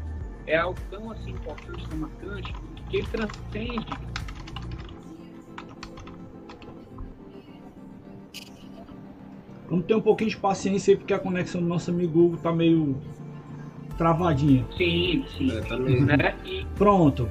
É 0.47 0.57
algo 0.57 0.79
tão 0.91 1.11
assim 1.11 1.31
importante, 1.31 1.89
tão 1.89 1.99
marcante, 1.99 2.53
que 2.91 2.97
ele 2.99 3.07
transcende 3.07 3.87
Vamos 9.69 9.87
ter 9.87 9.95
um 9.95 10.01
pouquinho 10.01 10.31
de 10.31 10.37
paciência 10.37 10.93
aí, 10.93 10.97
porque 10.97 11.15
a 11.15 11.19
conexão 11.19 11.61
do 11.61 11.67
nosso 11.67 11.91
amigo 11.91 12.27
Hugo 12.27 12.37
tá 12.37 12.53
meio 12.53 12.97
travadinha. 13.97 14.65
Sim, 14.77 15.25
sim. 15.37 15.51
É, 15.57 15.61
tá 15.63 15.77
mesmo. 15.79 16.07
né? 16.07 16.37
E 16.45 16.67
Pronto. 16.77 17.29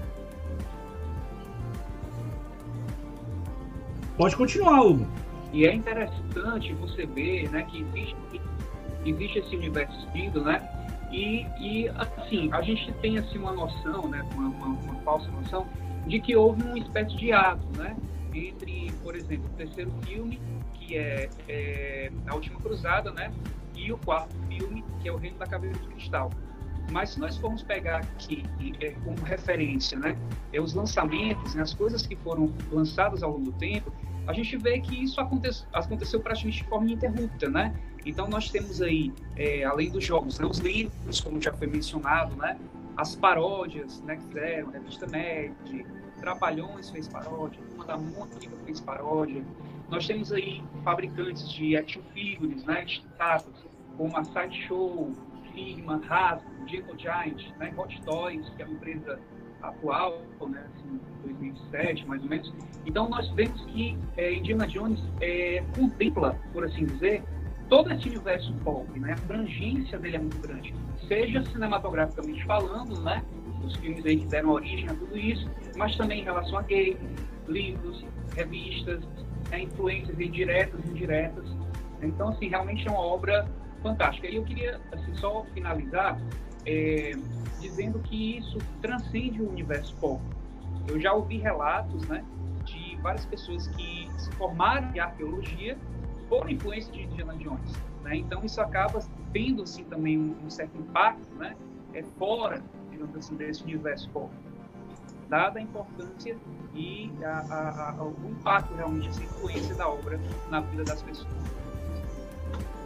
Pode 4.18 4.36
continuar, 4.36 4.82
Hugo. 4.82 5.08
E 5.54 5.68
é 5.68 5.74
interessante 5.74 6.74
você 6.74 7.06
ver 7.06 7.50
né, 7.52 7.62
que 7.64 7.82
existe, 7.82 8.42
existe 9.06 9.40
esse 9.40 9.56
universo 9.56 9.96
expandido, 10.00 10.44
né? 10.44 10.68
E, 11.12 11.46
e, 11.60 11.88
assim, 11.90 12.50
a 12.52 12.62
gente 12.64 12.92
tem 12.94 13.20
assim, 13.20 13.38
uma 13.38 13.54
noção, 13.54 14.10
né, 14.10 14.28
uma, 14.34 14.50
uma, 14.50 14.68
uma 14.80 14.96
falsa 15.02 15.30
noção, 15.30 15.68
de 16.08 16.20
que 16.20 16.36
houve 16.36 16.64
uma 16.64 16.80
espécie 16.80 17.16
de 17.16 17.32
ato, 17.32 17.64
né? 17.78 17.96
Entre, 18.34 18.92
por 19.04 19.16
exemplo, 19.16 19.46
o 19.46 19.56
terceiro 19.56 19.92
filme, 20.04 20.42
que 20.74 20.98
é, 20.98 21.30
é 21.48 22.12
A 22.26 22.34
Última 22.34 22.60
Cruzada, 22.60 23.12
né? 23.12 23.32
E 23.76 23.92
o 23.92 23.98
quarto 24.00 24.36
filme, 24.48 24.84
que 25.02 25.08
é 25.08 25.12
O 25.12 25.18
Reino 25.18 25.38
da 25.38 25.46
Caveira 25.46 25.78
de 25.78 25.88
Cristal. 25.88 26.32
Mas 26.92 27.12
se 27.12 27.20
nós 27.20 27.38
formos 27.38 27.62
pegar 27.62 27.98
aqui 27.98 28.44
é, 28.82 28.90
como 29.06 29.22
referência, 29.24 30.00
né? 30.00 30.18
É, 30.52 30.60
os 30.60 30.74
lançamentos, 30.74 31.54
né, 31.54 31.62
as 31.62 31.76
coisas 31.76 32.08
que 32.08 32.16
foram 32.16 32.52
lançadas 32.72 33.22
ao 33.22 33.32
longo 33.32 33.46
do 33.46 33.52
tempo, 33.54 33.94
a 34.28 34.34
gente 34.34 34.58
vê 34.58 34.80
que 34.80 35.04
isso 35.04 35.20
aconteceu, 35.20 35.68
aconteceu 35.74 36.20
praticamente 36.20 36.64
de 36.64 36.70
forma 36.70 36.86
ininterrupta, 36.86 37.50
né? 37.50 37.76
Então 38.06 38.28
nós 38.28 38.50
temos 38.50 38.82
aí, 38.82 39.12
é, 39.36 39.64
além 39.64 39.90
dos 39.90 40.04
jogos, 40.04 40.40
né, 40.40 40.46
os 40.46 40.60
livros, 40.60 41.22
como 41.22 41.42
já 41.42 41.54
foi 41.54 41.68
mencionado, 41.68 42.36
né? 42.36 42.58
As 42.96 43.16
paródias, 43.16 44.02
né, 44.02 44.18
que 44.18 44.24
fizeram, 44.28 44.70
revista 44.72 45.08
Nerd, 45.08 45.86
Trapalhões 46.20 46.90
fez 46.90 47.08
paródia, 47.08 47.60
Turma 47.70 47.86
da 47.86 47.98
Mônica 47.98 48.56
fez 48.66 48.80
paródia. 48.80 49.44
Nós 49.90 50.08
temos 50.08 50.32
aí 50.32 50.64
fabricantes 50.84 51.52
de 51.52 51.76
action 51.76 52.02
figures, 52.14 52.64
né, 52.64 52.86
destacados, 52.86 53.66
como 53.98 54.16
a 54.16 54.24
Sideshow, 54.24 55.12
Figma, 55.54 56.02
Hasbro, 56.08 56.50
Gentle 56.68 56.98
Giant, 56.98 57.50
né, 57.58 57.74
Hot 57.76 58.02
Toys, 58.04 58.50
que 58.56 58.62
é 58.62 58.66
uma 58.66 58.74
empresa 58.74 59.20
atual, 59.64 60.22
né, 60.48 60.66
assim, 60.76 61.00
2007 61.24 62.08
mais 62.08 62.22
ou 62.22 62.30
menos. 62.30 62.54
Então 62.86 63.10
nós 63.10 63.30
vemos 63.32 63.60
que 63.66 63.98
é, 64.18 64.34
Indiana 64.36 64.68
Jones 64.68 65.02
é, 65.22 65.64
contempla, 65.76 66.38
por 66.52 66.66
assim 66.66 66.86
dizer, 66.86 67.24
todo 67.70 67.92
esse 67.92 68.08
universo 68.08 68.54
pop, 68.64 69.00
né? 69.00 69.14
A 69.14 69.24
abrangência 69.24 69.98
dele 69.98 70.18
é 70.18 70.20
muito 70.20 70.38
grande, 70.40 70.76
seja 71.08 71.44
cinematograficamente 71.46 72.44
falando, 72.46 73.02
né? 73.02 73.24
Os 73.64 73.76
filmes 73.78 74.06
aí 74.06 74.18
que 74.18 74.26
deram 74.28 74.50
origem 74.50 74.90
a 74.90 74.94
tudo 74.94 75.18
isso, 75.18 75.50
mas 75.78 75.96
também 75.96 76.22
em 76.22 76.24
relação 76.24 76.58
a 76.58 76.62
games, 76.62 76.98
livros, 77.48 78.06
revistas, 78.36 79.02
né, 79.50 79.62
influências 79.62 80.20
indiretas 80.20 80.80
e 80.86 80.90
indiretas. 80.90 81.46
Então, 82.02 82.30
assim, 82.30 82.50
realmente 82.50 82.88
é 82.88 82.92
uma 82.92 83.00
obra 83.00 83.48
fantástica. 83.82 84.28
E 84.28 84.36
eu 84.36 84.44
queria, 84.44 84.80
assim, 84.92 85.16
só 85.16 85.46
finalizar 85.54 86.20
é, 86.66 87.12
dizendo 87.60 88.00
que 88.00 88.38
isso 88.38 88.58
transcende 88.82 89.42
o 89.42 89.50
universo 89.50 89.96
pop. 89.96 90.22
Eu 90.88 91.00
já 91.00 91.14
ouvi 91.14 91.38
relatos, 91.38 92.04
né, 92.08 92.24
de 92.66 92.98
várias 93.02 93.26
pessoas 93.26 93.68
que 93.68 94.10
se 94.18 94.32
formaram 94.34 94.94
em 94.96 95.00
arqueologia 95.00 95.78
por 96.30 96.50
influência 96.50 96.92
de 96.92 97.04
Indiana 97.04 97.36
Jones, 97.36 97.72
né? 98.04 98.16
Então 98.18 98.44
isso 98.44 98.60
acaba 98.62 99.04
tendo 99.32 99.64
assim 99.64 99.84
também 99.86 100.18
um, 100.18 100.50
certo 100.50 100.78
impacto, 100.78 101.28
né, 101.36 101.56
é 101.94 102.04
fora, 102.18 102.62
digamos 102.92 103.16
assim, 103.16 103.36
desse 103.36 103.64
universo 103.64 104.10
pop. 104.10 104.30
Dada 105.30 105.60
a 105.60 105.62
importância 105.62 106.36
e 106.76 107.12
a, 107.24 107.46
a, 107.50 107.90
a, 108.00 108.04
o 108.04 108.16
impacto 108.30 108.74
realmente, 108.76 109.10
essa 109.10 109.24
influência 109.24 109.76
da 109.76 109.88
obra 109.88 110.20
na 110.50 110.60
vida 110.62 110.84
das 110.84 111.02
pessoas. 111.02 111.34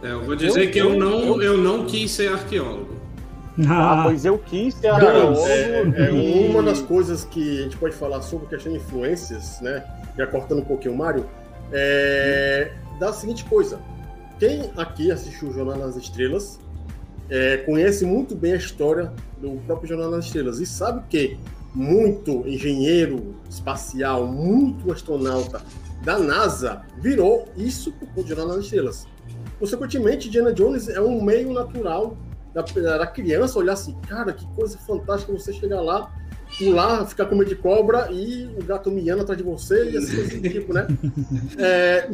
É, 0.02 0.12
eu 0.12 0.24
vou 0.24 0.36
dizer 0.36 0.66
Eu- 0.66 0.70
que 0.70 0.78
eu 0.78 0.92
eu- 0.92 0.98
não, 0.98 1.42
eu 1.42 1.58
não 1.58 1.84
quis 1.86 2.10
ser 2.10 2.32
arqueólogo. 2.32 2.96
Ah, 3.66 4.02
pois 4.04 4.24
eu 4.24 4.38
quis 4.38 4.74
ser 4.74 4.88
Cara, 4.88 5.18
é, 5.48 5.82
é 5.96 6.48
uma 6.50 6.62
das 6.62 6.80
coisas 6.80 7.24
que 7.24 7.60
a 7.60 7.62
gente 7.62 7.76
pode 7.76 7.94
falar 7.94 8.22
sobre 8.22 8.46
a 8.46 8.48
questão 8.50 8.72
de 8.72 8.78
influências, 8.78 9.60
né? 9.60 9.84
Já 10.16 10.26
cortando 10.26 10.60
um 10.60 10.64
pouquinho 10.64 10.94
o 10.94 10.96
Mário, 10.96 11.26
é 11.72 12.70
da 12.98 13.12
seguinte 13.12 13.44
coisa. 13.44 13.80
Quem 14.38 14.70
aqui 14.76 15.10
assistiu 15.10 15.48
o 15.48 15.52
Jornal 15.52 15.78
nas 15.78 15.96
Estrelas 15.96 16.58
é, 17.30 17.58
conhece 17.58 18.04
muito 18.04 18.34
bem 18.34 18.52
a 18.52 18.56
história 18.56 19.12
do 19.38 19.60
próprio 19.66 19.88
Jornal 19.88 20.10
nas 20.10 20.26
Estrelas 20.26 20.60
e 20.60 20.66
sabe 20.66 21.02
que 21.08 21.38
muito 21.74 22.46
engenheiro 22.46 23.34
espacial, 23.48 24.26
muito 24.26 24.90
astronauta 24.90 25.60
da 26.02 26.18
NASA 26.18 26.82
virou 26.98 27.46
isso 27.56 27.92
por 27.92 28.08
conta 28.08 28.22
do 28.22 28.28
Jornal 28.28 28.48
nas 28.48 28.64
Estrelas. 28.64 29.06
Consequentemente, 29.58 30.30
Diana 30.30 30.52
Jones 30.52 30.88
é 30.88 31.00
um 31.00 31.22
meio 31.22 31.52
natural 31.52 32.16
da, 32.54 32.62
da 32.98 33.06
criança 33.06 33.58
olhar 33.58 33.72
assim, 33.74 33.96
cara, 34.08 34.32
que 34.32 34.46
coisa 34.54 34.76
fantástica 34.78 35.32
você 35.32 35.52
chegar 35.52 35.80
lá, 35.80 36.10
pular, 36.58 37.06
ficar 37.06 37.26
com 37.26 37.34
medo 37.36 37.48
de 37.50 37.56
cobra 37.56 38.08
e 38.10 38.46
o 38.58 38.64
gato 38.64 38.90
miando 38.90 39.22
atrás 39.22 39.36
de 39.36 39.44
você 39.44 39.90
e 39.90 39.96
assim, 39.98 40.16
desse 40.16 40.40
tipo, 40.40 40.72
né? 40.72 40.86
É, 41.58 42.08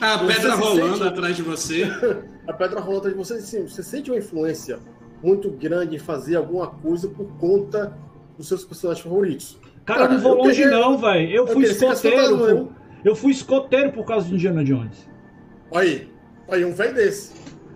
A 0.00 0.18
pedra 0.18 0.52
se 0.54 0.60
rolando 0.60 0.96
sente- 0.98 1.08
atrás 1.08 1.36
de 1.36 1.42
você. 1.42 1.84
a 2.46 2.52
pedra 2.52 2.80
rolando 2.80 3.08
atrás 3.08 3.14
de 3.16 3.18
você, 3.18 3.34
assim, 3.34 3.66
você 3.66 3.82
sente 3.82 4.10
uma 4.10 4.18
influência 4.18 4.78
muito 5.22 5.50
grande 5.50 5.96
em 5.96 5.98
fazer 5.98 6.36
alguma 6.36 6.66
coisa 6.68 7.08
por 7.08 7.26
conta 7.38 7.96
dos 8.36 8.46
seus 8.46 8.64
personagens 8.64 9.02
favoritos. 9.02 9.58
Cara, 9.84 10.04
eu 10.04 10.10
não 10.12 10.18
vou 10.20 10.32
eu 10.32 10.38
longe 10.44 10.62
queria- 10.62 10.78
não, 10.78 10.98
velho. 10.98 11.30
Eu 11.30 11.46
eu 11.46 11.52
fui 11.54 11.64
escoteiro. 11.64 12.38
pô. 12.38 12.68
Eu 13.04 13.16
fui 13.16 13.32
escoteiro 13.32 13.90
por 13.92 14.04
causa 14.04 14.28
de 14.28 14.34
Indiana 14.34 14.62
Jones. 14.62 15.08
Olha 15.70 15.82
aí, 15.88 16.12
olha 16.46 16.58
aí, 16.58 16.64
um 16.64 16.74
velho 16.74 16.94
desse. 16.94 17.32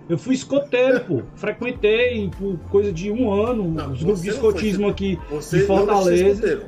Eu 0.08 0.18
fui 0.18 0.34
escoteiro, 0.34 1.00
pô. 1.04 1.22
Frequentei 1.36 2.30
por 2.38 2.58
coisa 2.70 2.92
de 2.92 3.10
um 3.10 3.32
ano 3.32 3.68
Não, 3.68 3.92
os 3.92 4.02
grupos 4.02 4.22
de 4.22 4.30
não 4.30 4.36
foi 4.36 4.48
escotismo 4.50 4.88
aqui 4.88 5.18
Você 5.30 5.58
de 5.58 5.68
não 5.68 5.76
Fortaleza. 5.76 6.28
escoteiro. 6.28 6.62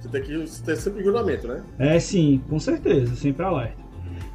Você 0.00 0.08
tem 0.08 0.22
que 0.22 0.62
ter 0.62 0.76
sempre 0.76 1.02
juramento, 1.02 1.48
né? 1.48 1.62
É, 1.78 1.98
sim, 1.98 2.40
com 2.48 2.58
certeza, 2.58 3.14
sempre 3.16 3.44
alerta. 3.44 3.86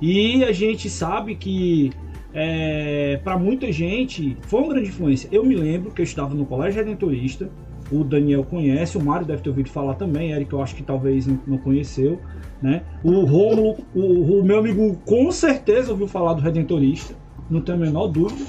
E 0.02 0.44
a 0.44 0.52
gente 0.52 0.90
sabe 0.90 1.36
que 1.36 1.92
é, 2.34 3.20
para 3.24 3.38
muita 3.38 3.72
gente 3.72 4.38
foi 4.42 4.62
uma 4.62 4.74
grande 4.74 4.90
influência. 4.90 5.30
Eu 5.32 5.46
me 5.46 5.56
lembro 5.56 5.92
que 5.92 6.02
eu 6.02 6.04
estava 6.04 6.34
no 6.34 6.46
Colégio 6.46 6.84
Redentorista, 6.84 7.50
o 7.92 8.04
Daniel 8.04 8.44
conhece, 8.44 8.98
o 8.98 9.04
Mário 9.04 9.26
deve 9.26 9.42
ter 9.42 9.50
ouvido 9.50 9.70
falar 9.70 9.96
também, 9.96 10.32
Eric 10.32 10.52
eu 10.52 10.62
acho 10.62 10.76
que 10.76 10.84
talvez 10.84 11.28
não, 11.28 11.40
não 11.46 11.58
conheceu, 11.58 12.20
né? 12.62 12.84
O 13.04 13.22
Rômulo, 13.26 13.78
o, 13.94 14.40
o 14.40 14.44
meu 14.44 14.60
amigo 14.60 14.96
com 15.06 15.30
certeza 15.32 15.92
ouviu 15.92 16.08
falar 16.08 16.34
do 16.34 16.42
Redentorista, 16.42 17.14
não 17.52 17.62
tenho 17.62 17.78
a 17.78 17.82
menor 17.82 18.08
dúvida, 18.08 18.46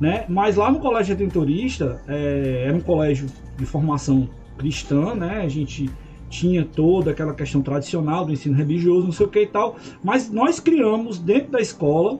né? 0.00 0.24
Mas 0.28 0.56
lá 0.56 0.70
no 0.70 0.78
Colégio 0.78 1.16
Redentorista, 1.16 2.00
é, 2.06 2.64
era 2.66 2.76
um 2.76 2.80
colégio 2.80 3.26
de 3.56 3.66
formação 3.66 4.28
cristã, 4.56 5.14
né? 5.14 5.42
A 5.42 5.48
gente 5.48 5.90
tinha 6.28 6.64
toda 6.64 7.10
aquela 7.10 7.34
questão 7.34 7.62
tradicional 7.62 8.24
do 8.24 8.32
ensino 8.32 8.54
religioso, 8.54 9.06
não 9.06 9.12
sei 9.12 9.26
o 9.26 9.28
que 9.28 9.40
e 9.40 9.46
tal, 9.46 9.76
mas 10.02 10.30
nós 10.30 10.60
criamos 10.60 11.18
dentro 11.18 11.52
da 11.52 11.60
escola, 11.60 12.18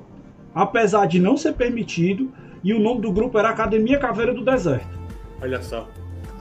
apesar 0.54 1.06
de 1.06 1.18
não 1.18 1.36
ser 1.36 1.54
permitido, 1.54 2.30
e 2.64 2.72
o 2.72 2.80
nome 2.80 3.02
do 3.02 3.12
grupo 3.12 3.38
era 3.38 3.50
Academia 3.50 3.98
Caveira 3.98 4.34
do 4.34 4.44
Deserto. 4.44 4.98
Olha 5.40 5.62
só. 5.62 5.88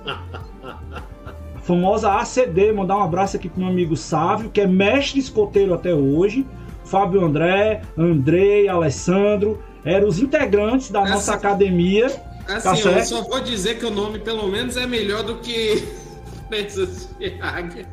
A 0.06 1.60
famosa 1.60 2.14
ACD, 2.14 2.72
mandar 2.72 2.98
um 2.98 3.04
abraço 3.04 3.36
aqui 3.36 3.50
pro 3.50 3.60
meu 3.60 3.70
amigo 3.70 3.96
Sávio, 3.96 4.50
que 4.50 4.62
é 4.62 4.68
mestre 4.68 5.20
escoteiro 5.20 5.74
até 5.74 5.94
hoje, 5.94 6.46
Fábio 6.88 7.24
André, 7.24 7.82
Andrei, 7.98 8.68
Alessandro, 8.68 9.62
eram 9.84 10.08
os 10.08 10.20
integrantes 10.20 10.90
da 10.90 11.02
Essa- 11.02 11.10
nossa 11.14 11.34
academia. 11.34 12.06
Assim, 12.48 12.62
Tá 12.64 12.72
eu 12.72 12.76
certo. 12.78 13.06
só 13.08 13.22
vou 13.24 13.42
dizer 13.42 13.78
que 13.78 13.86
o 13.86 13.92
nome 13.92 14.20
pelo 14.20 14.48
menos 14.48 14.78
é 14.78 14.88
melhor 14.88 15.24
do 15.24 15.36
que 15.36 15.84
Presas 16.50 17.10
de 17.20 17.34
Águia. 17.42 17.86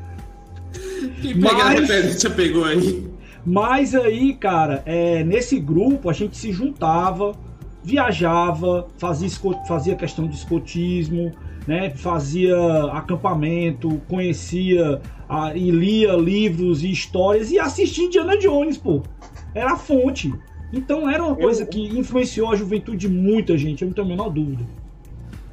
Quem 1.20 1.34
pegar 1.40 1.72
a 1.76 1.80
Mas- 1.80 2.24
pegou 2.36 2.64
aí. 2.64 3.04
Mas 3.44 3.94
aí, 3.94 4.32
cara, 4.34 4.82
é, 4.86 5.22
nesse 5.24 5.58
grupo 5.58 6.08
a 6.08 6.12
gente 6.12 6.36
se 6.36 6.52
juntava, 6.52 7.34
viajava, 7.82 8.86
fazia, 8.96 9.28
fazia 9.68 9.94
questão 9.96 10.26
de 10.26 10.34
escotismo, 10.36 11.30
né? 11.66 11.90
Fazia 11.90 12.56
acampamento, 12.92 14.00
conhecia 14.08 15.00
e 15.54 15.70
lia 15.70 16.12
livros 16.14 16.82
e 16.82 16.90
histórias 16.90 17.50
e 17.50 17.58
assistia 17.58 18.04
Indiana 18.06 18.36
Jones, 18.38 18.76
pô. 18.78 19.02
Era 19.54 19.72
a 19.72 19.76
fonte. 19.76 20.32
Então 20.72 21.08
era 21.08 21.22
uma 21.24 21.36
coisa 21.36 21.64
que 21.64 21.80
influenciou 21.98 22.50
a 22.50 22.56
juventude 22.56 22.96
de 22.98 23.08
muita 23.08 23.56
gente, 23.56 23.82
eu 23.82 23.86
não 23.88 23.94
tenho 23.94 24.06
a 24.06 24.10
menor 24.10 24.28
dúvida. 24.30 24.64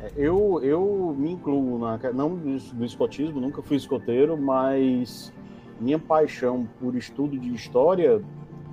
É, 0.02 0.12
Eu, 0.18 0.60
eu 0.64 1.16
me 1.18 1.32
incluo, 1.32 1.78
na, 1.78 2.00
não 2.14 2.36
do, 2.36 2.58
do 2.58 2.86
escotismo, 2.86 3.40
nunca 3.40 3.62
fui 3.62 3.78
escoteiro, 3.78 4.36
mas 4.38 5.32
minha 5.80 6.00
paixão 6.00 6.68
por 6.80 6.96
estudo 6.96 7.38
de 7.38 7.54
história, 7.54 8.22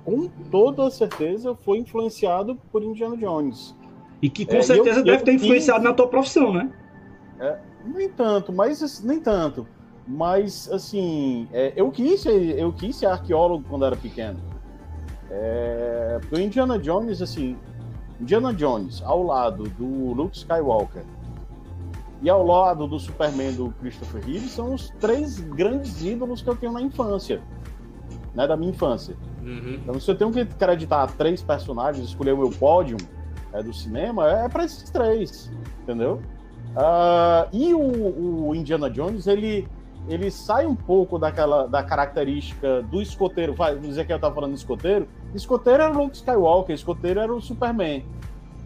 com 0.03 0.27
toda 0.51 0.89
certeza, 0.89 1.53
foi 1.55 1.77
influenciado 1.77 2.55
por 2.71 2.81
Indiana 2.83 3.15
Jones. 3.15 3.75
E 4.21 4.29
que 4.29 4.45
com 4.45 4.55
É, 4.55 4.59
e 4.59 4.63
certeza 4.63 4.99
eu- 4.99 5.05
deve 5.05 5.21
eu 5.21 5.25
ter 5.25 5.33
influenciado 5.33 5.83
na 5.83 5.93
tua 5.93 6.07
profissão, 6.07 6.51
né? 6.51 6.69
Nem 7.85 8.09
tanto, 8.09 8.51
mas 8.51 9.01
nem 9.03 9.19
tanto. 9.19 9.65
Mas 10.11 10.67
assim, 10.71 11.47
é, 11.53 11.71
eu 11.75 11.91
quis 11.91 12.21
ser, 12.21 12.57
eu 12.57 12.73
quis 12.73 12.95
ser 12.95 13.05
arqueólogo 13.05 13.63
quando 13.69 13.85
era 13.85 13.95
pequeno. 13.95 14.39
É, 15.29 16.17
porque 16.19 16.35
o 16.35 16.39
Indiana 16.39 16.79
Jones, 16.79 17.21
assim, 17.21 17.55
Indiana 18.19 18.51
Jones 18.51 19.03
ao 19.05 19.21
lado 19.21 19.65
do 19.69 20.11
Luke 20.13 20.35
Skywalker 20.35 21.03
e 22.23 22.29
ao 22.29 22.43
lado 22.43 22.87
do 22.87 22.99
Superman 22.99 23.53
do 23.53 23.69
Christopher 23.79 24.25
Reeve 24.25 24.49
são 24.49 24.73
os 24.73 24.89
três 24.99 25.39
grandes 25.39 26.03
ídolos 26.03 26.41
que 26.41 26.49
eu 26.49 26.55
tenho 26.55 26.73
na 26.73 26.81
infância, 26.81 27.39
né, 28.33 28.47
da 28.47 28.57
minha 28.57 28.71
infância. 28.71 29.15
Uhum. 29.43 29.75
Então, 29.75 29.99
se 29.99 30.09
eu 30.09 30.15
tenho 30.15 30.31
que 30.31 30.39
acreditar 30.39 31.05
três 31.11 31.43
personagens, 31.43 32.07
escolher 32.07 32.33
o 32.33 32.37
meu 32.39 32.49
pódio 32.49 32.97
é, 33.53 33.61
do 33.61 33.71
cinema, 33.71 34.27
é 34.27 34.49
para 34.49 34.65
esses 34.65 34.89
três, 34.89 35.51
entendeu? 35.83 36.19
Ah, 36.75 37.47
e 37.53 37.73
o, 37.73 38.47
o 38.49 38.55
Indiana 38.55 38.89
Jones, 38.89 39.27
ele, 39.27 39.67
ele 40.09 40.29
sai 40.31 40.65
um 40.65 40.75
pouco 40.75 41.17
daquela 41.19 41.67
da 41.67 41.83
característica 41.83 42.81
do 42.83 43.01
escoteiro. 43.01 43.53
Vai 43.53 43.77
dizer 43.77 44.05
que 44.05 44.11
eu 44.11 44.15
estava 44.17 44.33
falando 44.35 44.53
de 44.53 44.59
escoteiro. 44.59 45.07
Escoteiro 45.33 45.83
era 45.83 45.93
o 45.93 45.97
Luke 46.03 46.15
Skywalker, 46.15 46.73
escoteiro 46.75 47.19
era 47.19 47.33
o 47.33 47.39
Superman. 47.41 48.03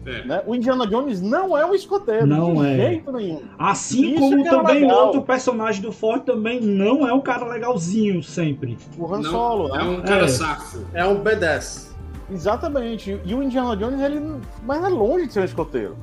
É. 0.06 0.22
Né? 0.24 0.42
O 0.46 0.54
Indiana 0.54 0.86
Jones 0.86 1.22
não 1.22 1.56
é 1.56 1.64
um 1.64 1.74
escoteiro, 1.74 2.26
Não 2.26 2.56
de 2.56 2.66
é. 2.66 2.76
jeito 2.76 3.10
nenhum. 3.10 3.40
Assim 3.58 4.10
Isso 4.10 4.20
como 4.20 4.44
também 4.44 4.82
legal. 4.82 5.06
outro 5.06 5.22
personagem 5.22 5.80
do 5.80 5.90
Ford 5.92 6.22
também 6.24 6.60
não 6.60 7.08
é 7.08 7.12
um 7.14 7.22
cara 7.22 7.46
legalzinho 7.46 8.22
sempre. 8.22 8.76
O 8.98 9.06
Han 9.06 9.20
Não, 9.22 9.30
Solo, 9.30 9.68
né? 9.74 9.80
é 9.80 9.84
um 9.84 10.02
cara 10.02 10.24
É. 10.24 10.28
safo. 10.28 10.84
É 10.92 11.06
um 11.06 11.22
B10. 11.22 11.88
Exatamente. 12.30 13.18
E 13.24 13.34
o 13.34 13.42
Indiana 13.42 13.74
Jones, 13.76 13.98
ele 14.00 14.20
mas 14.62 14.84
é 14.84 14.88
longe 14.88 15.26
de 15.26 15.32
ser 15.32 15.40
um 15.40 15.44
escoteiro. 15.44 15.96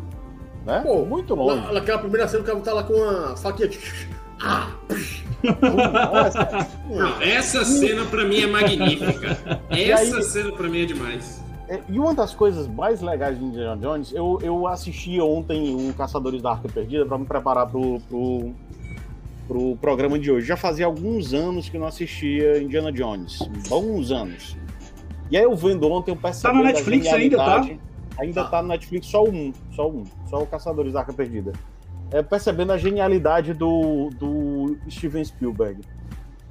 Né? 0.65 0.79
Pô, 0.83 1.05
Muito 1.05 1.35
longe. 1.35 1.61
Na, 1.67 1.73
naquela 1.73 1.99
primeira 1.99 2.27
cena, 2.27 2.41
o 2.41 2.45
cara 2.45 2.59
tá 2.59 2.73
lá 2.73 2.83
com 2.83 2.93
uma 2.93 3.35
faquinha. 3.37 3.69
Ah, 4.43 4.71
Nossa, 5.43 6.67
Não, 6.89 7.21
essa 7.21 7.63
cena 7.65 8.05
pra 8.05 8.25
mim 8.25 8.41
é 8.41 8.47
magnífica. 8.47 9.37
Essa 9.69 10.17
aí- 10.17 10.23
cena 10.23 10.51
pra 10.51 10.67
mim 10.69 10.81
é 10.83 10.85
demais. 10.85 11.41
É, 11.67 11.79
E 11.87 11.97
uma 11.99 12.13
das 12.13 12.33
coisas 12.33 12.67
mais 12.67 13.01
legais 13.01 13.37
de 13.39 13.45
Indiana 13.45 13.77
Jones, 13.79 14.11
eu, 14.13 14.39
eu 14.41 14.67
assisti 14.67 15.19
ontem 15.21 15.73
um 15.75 15.91
Caçadores 15.93 16.41
da 16.41 16.51
Arca 16.51 16.67
Perdida 16.67 17.05
para 17.05 17.17
me 17.17 17.25
preparar 17.25 17.67
pro, 17.67 17.99
pro, 18.09 18.51
pro 19.47 19.75
programa 19.77 20.19
de 20.19 20.31
hoje. 20.31 20.45
Já 20.47 20.57
fazia 20.57 20.85
alguns 20.85 21.33
anos 21.33 21.69
que 21.69 21.77
eu 21.77 21.81
não 21.81 21.87
assistia 21.87 22.61
Indiana 22.61 22.91
Jones. 22.91 23.39
Bons 23.69 24.11
anos. 24.11 24.57
E 25.29 25.37
aí 25.37 25.43
eu 25.43 25.55
vendo 25.55 25.89
ontem, 25.89 26.11
eu 26.11 26.15
percebi. 26.17 26.53
Tá 26.53 26.53
na 26.59 26.63
Netflix 26.65 27.07
ainda, 27.07 27.37
tá? 27.37 27.65
Ainda 28.19 28.43
Tá. 28.43 28.49
tá 28.49 28.61
no 28.61 28.67
Netflix 28.67 29.07
só 29.07 29.23
um. 29.23 29.53
Só 29.73 29.89
um. 29.89 30.03
Só 30.29 30.41
o 30.43 30.45
Caçadores 30.45 30.91
da 30.93 30.99
Arca 30.99 31.13
Perdida. 31.13 31.53
É, 32.11 32.21
percebendo 32.21 32.71
a 32.71 32.77
genialidade 32.77 33.53
do, 33.53 34.09
do 34.17 34.77
Steven 34.89 35.23
Spielberg. 35.23 35.81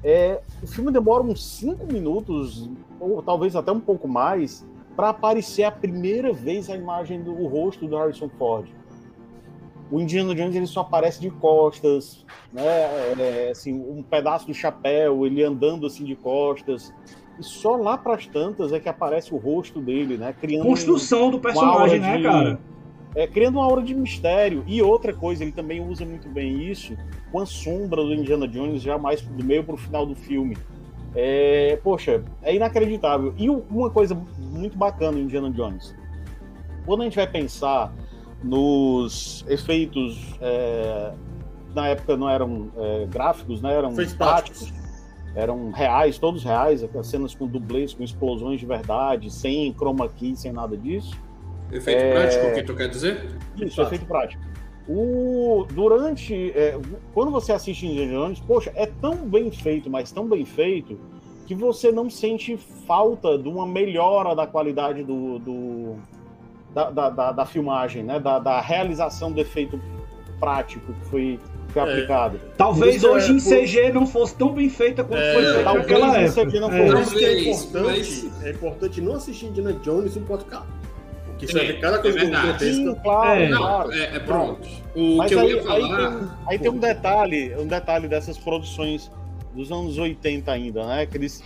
É, 0.03 0.41
o 0.63 0.67
filme 0.67 0.91
demora 0.91 1.21
uns 1.21 1.45
5 1.45 1.85
minutos, 1.91 2.67
ou 2.99 3.21
talvez 3.21 3.55
até 3.55 3.71
um 3.71 3.79
pouco 3.79 4.07
mais, 4.07 4.65
para 4.95 5.09
aparecer 5.09 5.63
a 5.63 5.71
primeira 5.71 6.33
vez 6.33 6.69
a 6.69 6.75
imagem 6.75 7.21
do 7.21 7.33
rosto 7.47 7.87
do 7.87 7.95
Harrison 7.95 8.29
Ford. 8.29 8.67
O 9.91 9.99
Indiana 9.99 10.33
Jones 10.33 10.55
ele 10.55 10.65
só 10.65 10.81
aparece 10.81 11.19
de 11.19 11.29
costas, 11.29 12.25
né? 12.51 12.63
É, 13.19 13.49
assim, 13.51 13.73
um 13.73 14.01
pedaço 14.01 14.47
do 14.47 14.53
chapéu, 14.53 15.25
ele 15.25 15.43
andando 15.43 15.85
assim 15.85 16.05
de 16.05 16.15
costas. 16.15 16.93
E 17.37 17.43
só 17.43 17.75
lá 17.75 17.97
para 17.97 18.15
as 18.15 18.25
tantas 18.25 18.71
é 18.71 18.79
que 18.79 18.87
aparece 18.87 19.33
o 19.33 19.37
rosto 19.37 19.81
dele, 19.81 20.17
né? 20.17 20.33
Criando 20.39 20.65
Construção 20.65 21.29
do 21.29 21.39
personagem, 21.39 21.99
né, 21.99 22.17
de- 22.17 22.23
cara? 22.23 22.59
É, 23.15 23.27
criando 23.27 23.55
uma 23.55 23.65
aura 23.65 23.81
de 23.81 23.93
mistério. 23.93 24.63
E 24.67 24.81
outra 24.81 25.13
coisa, 25.13 25.43
ele 25.43 25.51
também 25.51 25.85
usa 25.85 26.05
muito 26.05 26.29
bem 26.29 26.69
isso 26.69 26.95
com 27.31 27.39
a 27.39 27.45
sombra 27.45 28.03
do 28.03 28.13
Indiana 28.13 28.47
Jones 28.47 28.81
já 28.81 28.97
mais 28.97 29.21
do 29.21 29.43
meio 29.43 29.63
pro 29.63 29.77
final 29.77 30.05
do 30.05 30.15
filme. 30.15 30.57
É, 31.13 31.77
poxa, 31.83 32.23
é 32.41 32.55
inacreditável. 32.55 33.33
E 33.37 33.49
uma 33.49 33.89
coisa 33.89 34.15
muito 34.37 34.77
bacana 34.77 35.13
do 35.13 35.19
Indiana 35.19 35.49
Jones. 35.51 35.95
Quando 36.85 37.01
a 37.01 37.03
gente 37.03 37.15
vai 37.15 37.27
pensar 37.27 37.93
nos 38.43 39.45
efeitos, 39.47 40.35
é, 40.41 41.13
na 41.75 41.89
época 41.89 42.17
não 42.17 42.29
eram 42.29 42.71
é, 42.77 43.05
gráficos, 43.07 43.61
né, 43.61 43.73
eram 43.73 43.93
práticos. 44.17 44.73
Eram 45.33 45.71
reais, 45.71 46.17
todos 46.17 46.43
reais, 46.43 46.85
cenas 47.03 47.33
com 47.33 47.47
dublês, 47.47 47.93
com 47.93 48.03
explosões 48.03 48.59
de 48.59 48.65
verdade, 48.65 49.31
sem 49.31 49.73
chroma 49.73 50.09
key, 50.09 50.35
sem 50.35 50.51
nada 50.51 50.75
disso. 50.75 51.17
Efeito 51.71 52.01
É. 52.01 52.11
prático, 52.11 52.47
o 52.47 52.53
que 52.53 52.63
tu 52.63 52.75
quer 52.75 52.87
dizer? 52.89 53.29
Isso, 53.57 53.75
Fato. 53.75 53.87
efeito 53.87 54.05
prático. 54.05 54.43
O, 54.89 55.65
durante. 55.71 56.51
é, 56.55 56.77
quando 57.13 57.31
você 57.31 57.51
assiste 57.53 57.85
Indiana 57.85 58.11
Jones, 58.11 58.39
poxa, 58.39 58.71
é 58.75 58.85
tão 58.85 59.15
bem 59.17 59.49
feito, 59.51 59.89
mas 59.89 60.11
tão 60.11 60.27
bem 60.27 60.43
feito, 60.43 60.99
que 61.45 61.55
você 61.55 61.91
não 61.91 62.09
sente 62.09 62.57
falta 62.87 63.37
de 63.37 63.47
uma 63.47 63.65
melhora 63.65 64.35
da 64.35 64.45
qualidade 64.47 65.03
do. 65.03 65.39
do- 65.39 65.95
da, 66.73 66.89
da, 66.89 67.09
da- 67.09 67.31
da 67.33 67.45
filmagem, 67.45 68.01
né? 68.01 68.17
Da, 68.19 68.39
da 68.39 68.61
realização 68.61 69.29
do 69.31 69.41
efeito 69.41 69.77
prático 70.39 70.93
que 70.93 71.05
foi, 71.09 71.39
que 71.67 71.73
foi 71.73 71.81
É. 71.81 71.85
aplicado. 71.93 72.39
Talvez 72.57 72.95
Isso 72.95 73.07
é 73.07 73.09
hoje 73.11 73.33
em 73.33 73.39
por- 73.39 73.43
CG 73.49 73.91
não 73.91 74.07
fosse 74.07 74.35
tão 74.35 74.53
bem 74.53 74.69
feita 74.69 75.03
quanto 75.03 75.19
É, 75.21 75.33
foi 75.33 75.43
feita 75.43 75.63
talvez 75.63 75.87
naquela 75.87 76.17
época. 76.17 76.41
aqui 76.43 76.59
não 76.61 76.71
É. 76.73 76.85
Por 76.85 76.97
fosse. 76.97 77.01
isso 77.03 77.17
que 77.17 77.25
é 77.25 77.41
importante, 77.41 77.83
mas- 78.31 78.43
é 78.45 78.49
importante 78.51 79.01
não 79.01 79.13
assistir 79.15 79.45
Indiana 79.47 79.73
Jones 79.83 80.15
em 80.15 80.23
4K. 80.23 80.63
Que 81.41 81.51
serve 81.51 81.73
cada 81.73 81.99
coisa 81.99 82.17
é 82.19 82.21
verdade. 82.21 82.73
Sim, 82.73 82.95
claro, 83.03 83.39
É. 83.41 83.47
Claro. 83.49 83.91
é, 83.93 84.15
é 84.15 84.19
pronto. 84.19 84.67
O 84.95 85.17
Mas 85.17 85.27
que 85.29 85.33
eu 85.35 85.39
aí, 85.39 85.49
ia 85.49 85.55
aí 85.57 85.63
falar. 85.63 86.09
tem, 86.19 86.29
aí 86.47 86.59
tem 86.59 86.71
um 86.71 86.77
detalhe, 86.77 87.55
um 87.57 87.67
detalhe 87.67 88.07
dessas 88.07 88.37
produções 88.37 89.11
dos 89.55 89.71
anos 89.71 89.97
80 89.97 90.51
ainda, 90.51 90.85
né? 90.85 91.05
Que 91.05 91.17
eles, 91.17 91.43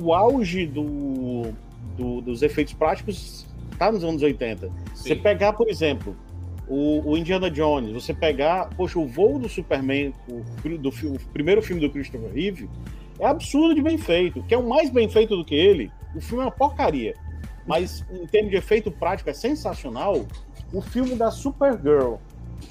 o 0.00 0.12
auge 0.14 0.66
do, 0.66 1.52
do- 1.96 2.20
dos 2.20 2.42
efeitos 2.42 2.72
práticos 2.74 3.46
tá 3.78 3.92
nos 3.92 4.02
anos 4.02 4.22
80. 4.22 4.70
Você 4.94 5.14
Sim. 5.14 5.20
pegar, 5.20 5.52
por 5.52 5.68
exemplo, 5.68 6.16
o, 6.66 7.10
o 7.12 7.16
Indiana 7.16 7.50
Jones, 7.50 7.92
você 7.92 8.14
pegar, 8.14 8.70
poxa, 8.76 8.98
o 8.98 9.06
voo 9.06 9.38
do 9.38 9.48
Superman, 9.48 10.12
o, 10.28 10.42
do, 10.78 10.88
o 10.88 11.18
primeiro 11.32 11.60
filme 11.62 11.80
do 11.80 11.90
Christopher 11.90 12.30
Reeve, 12.32 12.68
é 13.20 13.26
absurdo 13.26 13.74
de 13.74 13.82
bem 13.82 13.98
feito. 13.98 14.42
Que 14.44 14.54
é 14.54 14.58
o 14.58 14.66
mais 14.68 14.90
bem 14.90 15.08
feito 15.08 15.36
do 15.36 15.44
que 15.44 15.54
ele, 15.54 15.92
o 16.16 16.20
filme 16.20 16.42
é 16.42 16.46
uma 16.46 16.50
porcaria. 16.52 17.14
Mas 17.66 18.04
em 18.10 18.26
termos 18.26 18.50
de 18.50 18.56
efeito 18.56 18.90
prático 18.90 19.30
é 19.30 19.34
sensacional. 19.34 20.24
O 20.72 20.80
filme 20.80 21.14
da 21.14 21.30
Supergirl, 21.30 22.14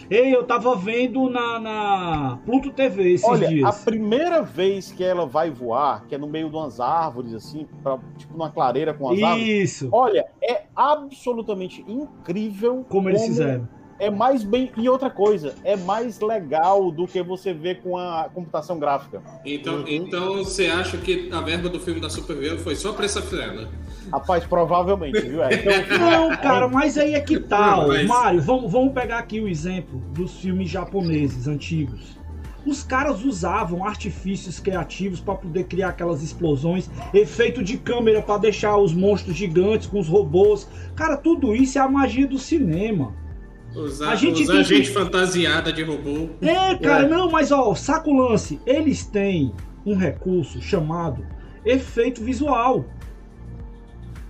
Ei, 0.09 0.33
eu 0.35 0.43
tava 0.43 0.75
vendo 0.75 1.29
na, 1.29 1.59
na 1.59 2.39
Pluto 2.45 2.71
TV 2.71 3.13
esses 3.13 3.27
Olha, 3.27 3.47
a 3.47 3.51
dias. 3.51 3.83
primeira 3.83 4.41
vez 4.41 4.91
que 4.91 5.03
ela 5.03 5.25
vai 5.25 5.51
voar, 5.51 6.05
que 6.07 6.15
é 6.15 6.17
no 6.17 6.25
meio 6.27 6.49
de 6.49 6.55
umas 6.55 6.79
árvores, 6.79 7.33
assim, 7.33 7.67
pra- 7.83 7.99
tipo 8.17 8.33
numa 8.33 8.49
clareira 8.49 8.93
com 8.93 9.09
as 9.09 9.21
árvores. 9.21 9.47
Isso. 9.47 9.89
Olha, 9.91 10.25
é 10.41 10.63
absolutamente 10.75 11.83
incrível 11.87 12.85
Como 12.89 13.09
eles 13.09 13.23
fizeram. 13.25 13.67
É 13.99 14.09
mais 14.09 14.43
bem. 14.43 14.71
E 14.77 14.89
outra 14.89 15.09
coisa, 15.09 15.55
é 15.63 15.75
mais 15.75 16.19
legal 16.19 16.91
do 16.91 17.07
que 17.07 17.21
você 17.21 17.53
vê 17.53 17.75
com 17.75 17.97
a 17.97 18.29
computação 18.33 18.77
gráfica. 18.79 19.21
Então, 19.45 19.75
Uhum. 19.75 19.85
então 19.87 20.37
você 20.43 20.67
acha 20.67 20.97
que 20.97 21.29
a 21.31 21.39
verba 21.41 21.69
do 21.69 21.79
filme 21.79 21.99
da 22.01 22.09
Supergirl 22.09 22.57
foi 22.57 22.75
só 22.75 22.91
pra 22.93 23.05
essa 23.05 23.21
cena? 23.21 23.69
Rapaz, 24.11 24.43
provavelmente, 24.45 25.21
viu? 25.21 25.41
É, 25.43 25.53
então, 25.53 25.97
Não, 25.99 26.29
cara, 26.37 26.67
mas 26.67 26.97
aí 26.97 27.13
é 27.13 27.21
que 27.21 27.39
tal. 27.39 27.87
Mas- 27.87 28.07
Mário, 28.07 28.41
vamos, 28.41 28.71
vamos 28.71 28.93
pegar 28.93 29.19
aqui 29.19 29.39
o 29.39 29.47
exemplo 29.47 29.99
dos 30.13 30.33
filmes 30.39 30.69
japoneses 30.69 31.47
antigos. 31.47 32.21
Os 32.65 32.81
caras 32.81 33.23
usavam 33.25 33.85
artifícios 33.85 34.57
criativos 34.57 35.19
para 35.19 35.35
poder 35.35 35.65
criar 35.65 35.89
aquelas 35.89 36.23
explosões, 36.23 36.89
efeito 37.13 37.61
de 37.61 37.77
câmera 37.77 38.21
para 38.21 38.37
deixar 38.37 38.77
os 38.77 38.93
monstros 38.93 39.35
gigantes 39.35 39.85
com 39.87 39.99
os 39.99 40.07
robôs. 40.07 40.65
Cara, 40.95 41.17
tudo 41.17 41.53
isso 41.53 41.77
é 41.77 41.81
a 41.81 41.89
magia 41.89 42.25
do 42.25 42.37
cinema. 42.39 43.13
Usar, 43.75 44.09
A 44.11 44.15
gente 44.15 44.43
usar 44.43 44.53
tem 44.53 44.63
gente 44.63 44.87
que- 44.87 44.93
fantasiada 44.93 45.71
de 45.73 45.83
robô. 45.83 46.29
É, 46.41 46.75
cara, 46.75 47.05
É. 47.05 47.09
não, 47.09 47.29
mas 47.31 47.51
ó, 47.51 47.73
saco 47.75 48.11
o 48.11 48.17
lance. 48.29 48.59
Eles 48.65 49.05
têm 49.05 49.51
um 49.85 49.95
recurso 49.95 50.61
chamado 50.61 51.25
efeito 51.65 52.21
visual. 52.23 52.85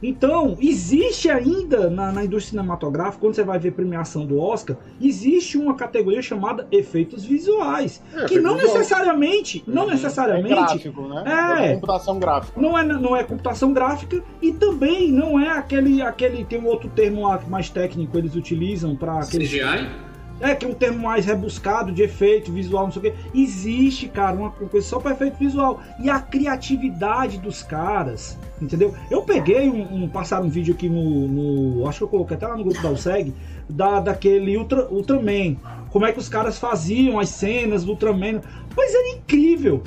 Então, 0.03 0.57
existe 0.59 1.29
ainda 1.29 1.89
na, 1.89 2.11
na 2.11 2.25
indústria 2.25 2.51
cinematográfica, 2.51 3.19
quando 3.19 3.35
você 3.35 3.43
vai 3.43 3.57
ver 3.57 3.71
premiação 3.71 4.25
do 4.25 4.39
Oscar, 4.39 4.75
existe 5.01 5.57
uma 5.57 5.75
categoria 5.75 6.21
chamada 6.21 6.67
efeitos 6.71 7.23
visuais. 7.23 8.01
É, 8.15 8.25
que 8.25 8.39
não 8.39 8.55
necessariamente, 8.55 9.63
não 9.67 9.83
Uhum. 9.83 9.89
é 9.89 9.93
necessariamente, 9.93 10.49
gráfico, 10.49 11.01
né? 11.07 11.23
É. 11.25 11.73
computação 11.73 12.19
gráfica. 12.19 12.59
não 12.59 12.77
é, 12.77 12.83
não 12.83 13.15
é 13.15 13.23
computação 13.23 13.73
gráfica 13.73 14.21
e 14.41 14.51
também 14.51 15.11
não 15.11 15.39
é 15.39 15.49
aquele, 15.49 16.01
aquele 16.01 16.43
tem 16.45 16.59
um 16.59 16.65
outro 16.65 16.89
termo 16.89 17.27
lá 17.27 17.41
mais 17.47 17.69
técnico 17.69 18.17
eles 18.17 18.35
utilizam 18.35 18.95
para 18.95 19.19
aquele 19.19 19.45
CGI? 19.45 20.12
É, 20.39 20.55
que 20.55 20.65
é 20.65 20.69
um 20.69 20.73
termo 20.73 20.99
mais 20.99 21.25
rebuscado 21.25 21.91
de 21.91 22.01
efeito 22.03 22.51
visual, 22.51 22.85
não 22.85 22.91
sei 22.91 22.99
o 22.99 23.03
quê. 23.03 23.13
Existe, 23.33 24.07
cara, 24.09 24.35
uma 24.35 24.51
coisa 24.51 24.85
só 24.85 24.99
para 24.99 25.11
efeito 25.13 25.37
visual. 25.37 25.79
E 25.99 26.09
a 26.09 26.19
criatividade 26.19 27.37
dos 27.37 27.63
caras, 27.63 28.37
entendeu? 28.61 28.93
Eu 29.09 29.21
peguei 29.23 29.69
um, 29.69 30.03
um 30.03 30.09
passaram 30.09 30.45
um 30.47 30.49
vídeo 30.49 30.73
aqui 30.73 30.89
no, 30.89 31.27
no- 31.27 31.87
Acho 31.87 31.99
que 31.99 32.03
eu 32.03 32.07
coloquei 32.09 32.35
até 32.35 32.47
lá 32.47 32.57
no 32.57 32.63
grupo 32.63 32.81
da 32.81 32.89
USEG, 32.89 33.33
da, 33.69 33.99
daquele 33.99 34.57
Ultra, 34.57 34.87
Ultraman. 34.91 35.55
Como 35.89 36.05
é 36.05 36.11
que 36.11 36.19
os 36.19 36.27
caras 36.27 36.57
faziam 36.57 37.19
as 37.19 37.29
cenas 37.29 37.83
do 37.85 37.91
Ultraman. 37.91 38.41
Pois 38.75 38.93
era 38.93 39.09
incrível. 39.17 39.83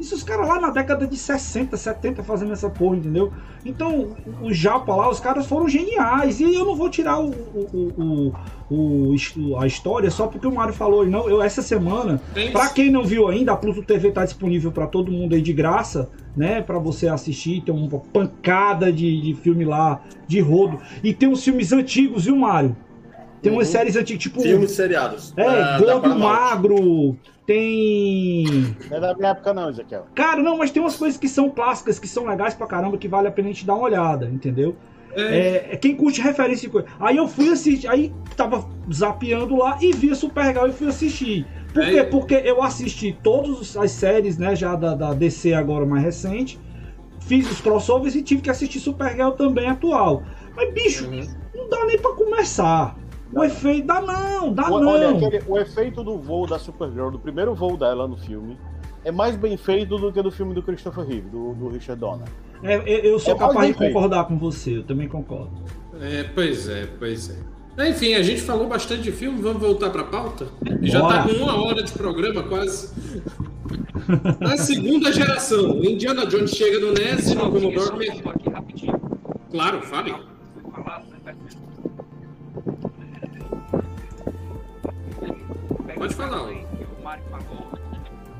Isso 0.00 0.14
os 0.14 0.22
caras 0.22 0.48
lá 0.48 0.58
na 0.58 0.70
década 0.70 1.06
de 1.06 1.16
60, 1.16 1.76
70 1.76 2.22
fazendo 2.22 2.52
essa 2.52 2.70
porra, 2.70 2.96
entendeu? 2.96 3.30
Então, 3.64 4.16
o 4.40 4.52
Japa 4.52 4.96
lá, 4.96 5.10
os 5.10 5.20
caras 5.20 5.46
foram 5.46 5.68
geniais. 5.68 6.40
E 6.40 6.54
eu 6.54 6.64
não 6.64 6.74
vou 6.74 6.88
tirar 6.88 7.20
o, 7.20 7.28
o, 7.28 8.32
o, 8.70 9.14
o- 9.14 9.56
a 9.58 9.66
história 9.66 10.10
só 10.10 10.26
porque 10.26 10.46
o 10.46 10.54
Mário 10.54 10.72
falou. 10.72 11.04
Não, 11.06 11.28
eu 11.28 11.42
essa 11.42 11.60
semana, 11.60 12.20
pra 12.52 12.68
quem 12.70 12.90
não 12.90 13.04
viu 13.04 13.28
ainda, 13.28 13.52
a 13.52 13.56
Pluto 13.56 13.82
TV 13.82 14.10
tá 14.10 14.24
disponível 14.24 14.72
pra 14.72 14.86
todo 14.86 15.12
mundo 15.12 15.34
aí 15.34 15.42
de 15.42 15.52
graça, 15.52 16.08
né? 16.36 16.62
Pra 16.62 16.78
você 16.78 17.06
assistir. 17.08 17.60
Tem 17.62 17.74
uma 17.74 17.88
pancada 17.98 18.90
de, 18.92 19.20
de 19.20 19.34
filme 19.34 19.64
lá, 19.64 20.00
de 20.26 20.40
rodo. 20.40 20.78
E 21.04 21.12
tem 21.12 21.28
uns 21.28 21.44
filmes 21.44 21.72
antigos, 21.72 22.24
viu, 22.24 22.36
Mário? 22.36 22.74
Tem 23.42 23.50
umas 23.50 23.66
Uhum. 23.68 23.72
séries 23.72 23.96
antigas, 23.96 24.22
tipo. 24.22 24.40
Filmes 24.42 24.70
seriados. 24.72 25.32
É, 25.36 25.44
da- 25.44 25.78
da 25.78 25.94
Gordo. 25.98 26.18
Magro. 26.18 27.16
Tem. 27.46 28.44
Não 28.90 28.96
é 28.96 29.00
da 29.00 29.14
minha 29.14 29.30
época, 29.30 29.52
não, 29.52 29.70
Ezequiel. 29.70 30.06
Cara, 30.14 30.42
não, 30.42 30.56
mas 30.58 30.70
tem 30.70 30.82
umas 30.82 30.96
coisas 30.96 31.18
que 31.18 31.28
são 31.28 31.50
clássicas, 31.50 31.98
que 31.98 32.06
são 32.08 32.26
legais 32.26 32.54
pra 32.54 32.66
caramba, 32.66 32.96
que 32.96 33.08
vale 33.08 33.28
a 33.28 33.30
pena 33.30 33.48
a 33.48 33.52
gente 33.52 33.66
dar 33.66 33.74
uma 33.74 33.84
olhada, 33.84 34.26
entendeu? 34.26 34.76
É, 35.16 35.22
É, 35.22 35.68
é 35.72 35.76
quem 35.76 35.96
curte 35.96 36.20
referência 36.20 36.68
de 36.68 36.72
coisa. 36.72 36.86
Aí 37.00 37.16
eu 37.16 37.26
fui 37.26 37.48
assistir, 37.50 37.88
aí 37.88 38.12
tava 38.36 38.64
zapeando 38.92 39.56
lá 39.56 39.78
e 39.80 39.92
vi 39.92 40.10
a 40.10 40.14
Supergirl 40.14 40.68
e 40.68 40.72
fui 40.72 40.86
assistir. 40.86 41.46
Por 41.74 41.82
É. 41.82 41.90
quê? 41.90 42.04
Porque 42.04 42.34
eu 42.34 42.62
assisti 42.62 43.16
todas 43.22 43.76
as 43.76 43.90
séries, 43.90 44.38
né, 44.38 44.54
já 44.54 44.76
da, 44.76 44.94
da 44.94 45.12
DC 45.12 45.52
agora 45.52 45.84
mais 45.84 46.04
recente, 46.04 46.58
fiz 47.20 47.50
os 47.50 47.60
crossovers 47.60 48.14
e 48.14 48.22
tive 48.22 48.42
que 48.42 48.50
assistir 48.50 48.78
Supergirl 48.78 49.30
também 49.32 49.68
atual. 49.68 50.22
Mas, 50.54 50.72
bicho, 50.72 51.08
Uhum. 51.08 51.26
não 51.54 51.68
dá 51.68 51.84
nem 51.86 51.98
pra 51.98 52.12
começar. 52.12 52.96
O 53.32 53.44
efeito 53.44 53.86
dá 53.86 54.00
não, 54.00 54.52
dá 54.52 54.70
O- 54.70 54.80
não. 54.80 54.88
Olha, 54.92 55.10
aquele- 55.10 55.42
o 55.46 55.58
efeito 55.58 56.02
do 56.02 56.18
voo 56.18 56.46
da 56.46 56.58
Supergirl, 56.58 57.10
do 57.10 57.18
primeiro 57.18 57.54
voo 57.54 57.76
dela 57.76 58.08
no 58.08 58.16
filme, 58.16 58.58
é 59.04 59.12
mais 59.12 59.36
bem 59.36 59.56
feito 59.56 59.96
do 59.98 60.12
que 60.12 60.20
do 60.22 60.30
filme 60.30 60.52
do 60.54 60.62
Christopher 60.62 61.04
Reeve, 61.04 61.28
do, 61.30 61.54
do 61.54 61.68
Richard 61.68 62.00
Donner. 62.00 62.26
É, 62.62 62.76
eu- 62.76 63.12
eu 63.12 63.18
sou 63.18 63.34
É 63.34 63.38
capaz 63.38 63.68
de 63.68 63.74
concordar 63.74 64.24
com 64.26 64.36
você, 64.38 64.78
eu 64.78 64.82
também 64.82 65.08
concordo. 65.08 65.50
É, 66.00 66.24
pois 66.34 66.68
é, 66.68 66.86
pois 66.98 67.30
é. 67.30 67.88
Enfim, 67.88 68.12
a 68.14 68.22
gente 68.22 68.42
falou 68.42 68.66
bastante 68.68 69.02
de 69.02 69.12
filme, 69.12 69.40
vamos 69.40 69.62
voltar 69.62 69.88
pra 69.90 70.04
pauta? 70.04 70.46
Já 70.82 71.00
Bora. 71.00 71.18
tá 71.18 71.28
com 71.28 71.34
uma 71.36 71.64
hora 71.64 71.82
de 71.82 71.92
programa 71.92 72.42
quase. 72.42 72.92
A 74.40 74.56
segunda 74.58 75.10
geração, 75.12 75.76
Indiana 75.82 76.26
Jones 76.26 76.50
chega 76.50 76.78
no 76.80 76.92
NES 76.92 77.30
e 77.30 77.34
no 77.36 77.50
Commodore. 77.50 78.22
Claro, 79.50 79.80
fale. 79.82 80.14
Pode 86.00 86.14
falar. 86.14 86.46
aí 86.48 86.66
que 86.78 86.84
o 86.84 87.04
Mário 87.04 87.22
falou, 87.24 87.68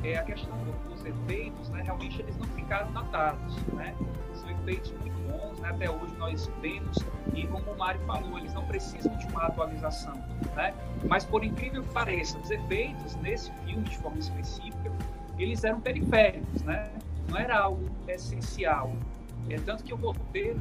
é 0.02 0.16
a 0.16 0.22
questão 0.22 0.56
do- 0.64 0.88
dos 0.88 1.04
efeitos, 1.04 1.68
né? 1.68 1.82
Realmente 1.82 2.22
eles 2.22 2.34
não 2.38 2.46
ficaram 2.46 2.90
datados, 2.90 3.54
né? 3.74 3.94
São 4.32 4.50
efeitos 4.50 4.92
muito 4.92 5.18
bons, 5.30 5.60
né? 5.60 5.68
Até 5.68 5.90
hoje 5.90 6.14
nós 6.16 6.50
vemos 6.62 6.96
e 7.34 7.46
como 7.48 7.70
o 7.72 7.76
Mário 7.78 8.00
falou, 8.06 8.38
eles 8.38 8.54
não 8.54 8.64
precisam 8.64 9.14
de 9.18 9.26
uma 9.26 9.42
atualização, 9.42 10.14
né? 10.56 10.72
Mas 11.06 11.26
por 11.26 11.44
incrível 11.44 11.82
que 11.82 11.90
pareça, 11.90 12.38
os 12.38 12.50
efeitos 12.50 13.14
nesse 13.16 13.52
filme 13.66 13.82
de 13.82 13.98
forma 13.98 14.18
específica, 14.18 14.90
eles 15.38 15.62
eram 15.62 15.82
periféricos, 15.82 16.62
né? 16.62 16.90
Não 17.28 17.36
era 17.36 17.58
algo 17.58 17.84
essencial. 18.08 18.90
É 19.50 19.56
tanto 19.56 19.84
que 19.84 19.92
o 19.92 19.96
roteiro, 19.98 20.58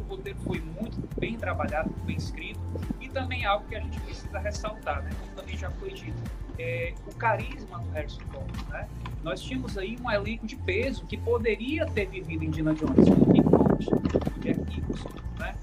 o 0.00 0.04
roteiro 0.10 0.38
foi 0.40 0.60
muito 0.60 1.08
bem 1.18 1.38
trabalhado, 1.38 1.88
bem 2.04 2.16
escrito, 2.16 2.60
e 3.08 3.10
também 3.10 3.44
algo 3.44 3.66
que 3.66 3.74
a 3.74 3.80
gente 3.80 3.98
precisa 4.00 4.38
ressaltar, 4.38 5.02
né? 5.02 5.10
Como 5.20 5.32
também 5.32 5.56
já 5.56 5.70
foi 5.72 5.90
dito, 5.92 6.22
é 6.58 6.92
o 7.06 7.14
carisma 7.14 7.78
do 7.78 7.90
Harrison 7.90 8.20
Ford, 8.30 8.68
né? 8.68 8.88
Nós 9.22 9.40
tínhamos 9.40 9.76
aí 9.76 9.96
um 10.02 10.10
elenco 10.10 10.46
de 10.46 10.56
peso 10.56 11.06
que 11.06 11.16
poderia 11.16 11.86
ter 11.86 12.06
vivido 12.06 12.44
Indiana 12.44 12.74
Jones, 12.74 13.08
o 13.08 13.32
Nick 13.32 13.50
Nolte, 13.50 13.88
o 13.88 14.40
Jack 14.40 14.60
Nicholson, 14.60 15.08
né? 15.38 15.54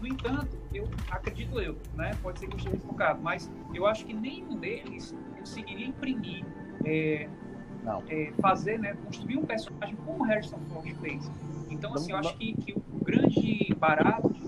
No 0.00 0.06
entanto, 0.06 0.56
eu 0.72 0.88
acredito 1.10 1.60
eu, 1.60 1.76
né? 1.94 2.12
Pode 2.22 2.38
ser 2.38 2.46
que 2.46 2.54
eu 2.54 2.58
esteja 2.58 2.76
equivocado, 2.76 3.20
mas 3.20 3.50
eu 3.74 3.86
acho 3.86 4.06
que 4.06 4.14
nenhum 4.14 4.56
deles 4.56 5.14
conseguiria 5.36 5.86
imprimir 5.86 6.44
é, 6.84 7.28
é, 8.08 8.32
fazer, 8.40 8.78
né, 8.78 8.96
construir 9.04 9.38
um 9.38 9.44
personagem 9.44 9.96
como 10.04 10.22
o 10.22 10.24
Harrison 10.24 10.58
Ford 10.68 10.88
fez. 11.00 11.30
Então, 11.68 11.92
assim, 11.94 12.12
eu 12.12 12.18
acho 12.18 12.36
que, 12.36 12.54
que 12.54 12.72
o 12.72 13.04
grande 13.04 13.74
barato 13.78 14.32
de 14.32 14.47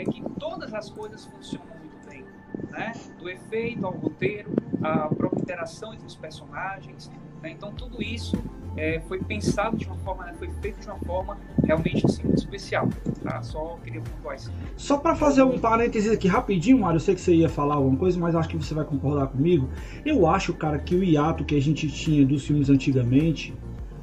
é 0.00 0.04
que 0.04 0.22
todas 0.38 0.72
as 0.72 0.88
coisas 0.90 1.24
funcionam 1.24 1.66
muito 1.80 2.08
bem, 2.08 2.24
né? 2.70 2.92
Do 3.18 3.28
efeito 3.28 3.84
ao 3.84 3.92
roteiro, 3.92 4.50
a 4.82 5.08
própria 5.08 5.40
interação 5.40 5.92
entre 5.92 6.06
os 6.06 6.14
personagens, 6.14 7.10
né? 7.42 7.50
Então, 7.50 7.72
tudo 7.72 8.02
isso 8.02 8.36
é, 8.76 9.00
foi 9.00 9.18
pensado 9.18 9.76
de 9.76 9.86
uma 9.86 9.96
forma, 9.96 10.24
né, 10.24 10.34
foi 10.38 10.48
feito 10.60 10.80
de 10.80 10.86
uma 10.86 10.98
forma 11.00 11.36
realmente 11.64 12.06
assim, 12.06 12.22
muito 12.22 12.38
especial, 12.38 12.88
tá? 13.22 13.42
Só 13.42 13.76
queria 13.82 14.00
pontuar 14.00 14.36
isso. 14.36 14.52
Só 14.76 14.96
pra 14.98 15.16
fazer 15.16 15.42
um 15.42 15.58
parênteses 15.58 16.12
aqui 16.12 16.28
rapidinho, 16.28 16.78
Mário, 16.78 16.96
eu 16.96 17.00
sei 17.00 17.14
que 17.14 17.20
você 17.20 17.34
ia 17.34 17.48
falar 17.48 17.74
alguma 17.74 17.96
coisa, 17.96 18.18
mas 18.20 18.36
acho 18.36 18.48
que 18.48 18.56
você 18.56 18.74
vai 18.74 18.84
concordar 18.84 19.26
comigo. 19.26 19.68
Eu 20.04 20.26
acho, 20.28 20.54
cara, 20.54 20.78
que 20.78 20.94
o 20.94 21.02
hiato 21.02 21.44
que 21.44 21.56
a 21.56 21.60
gente 21.60 21.88
tinha 21.88 22.24
dos 22.24 22.46
filmes 22.46 22.70
antigamente, 22.70 23.52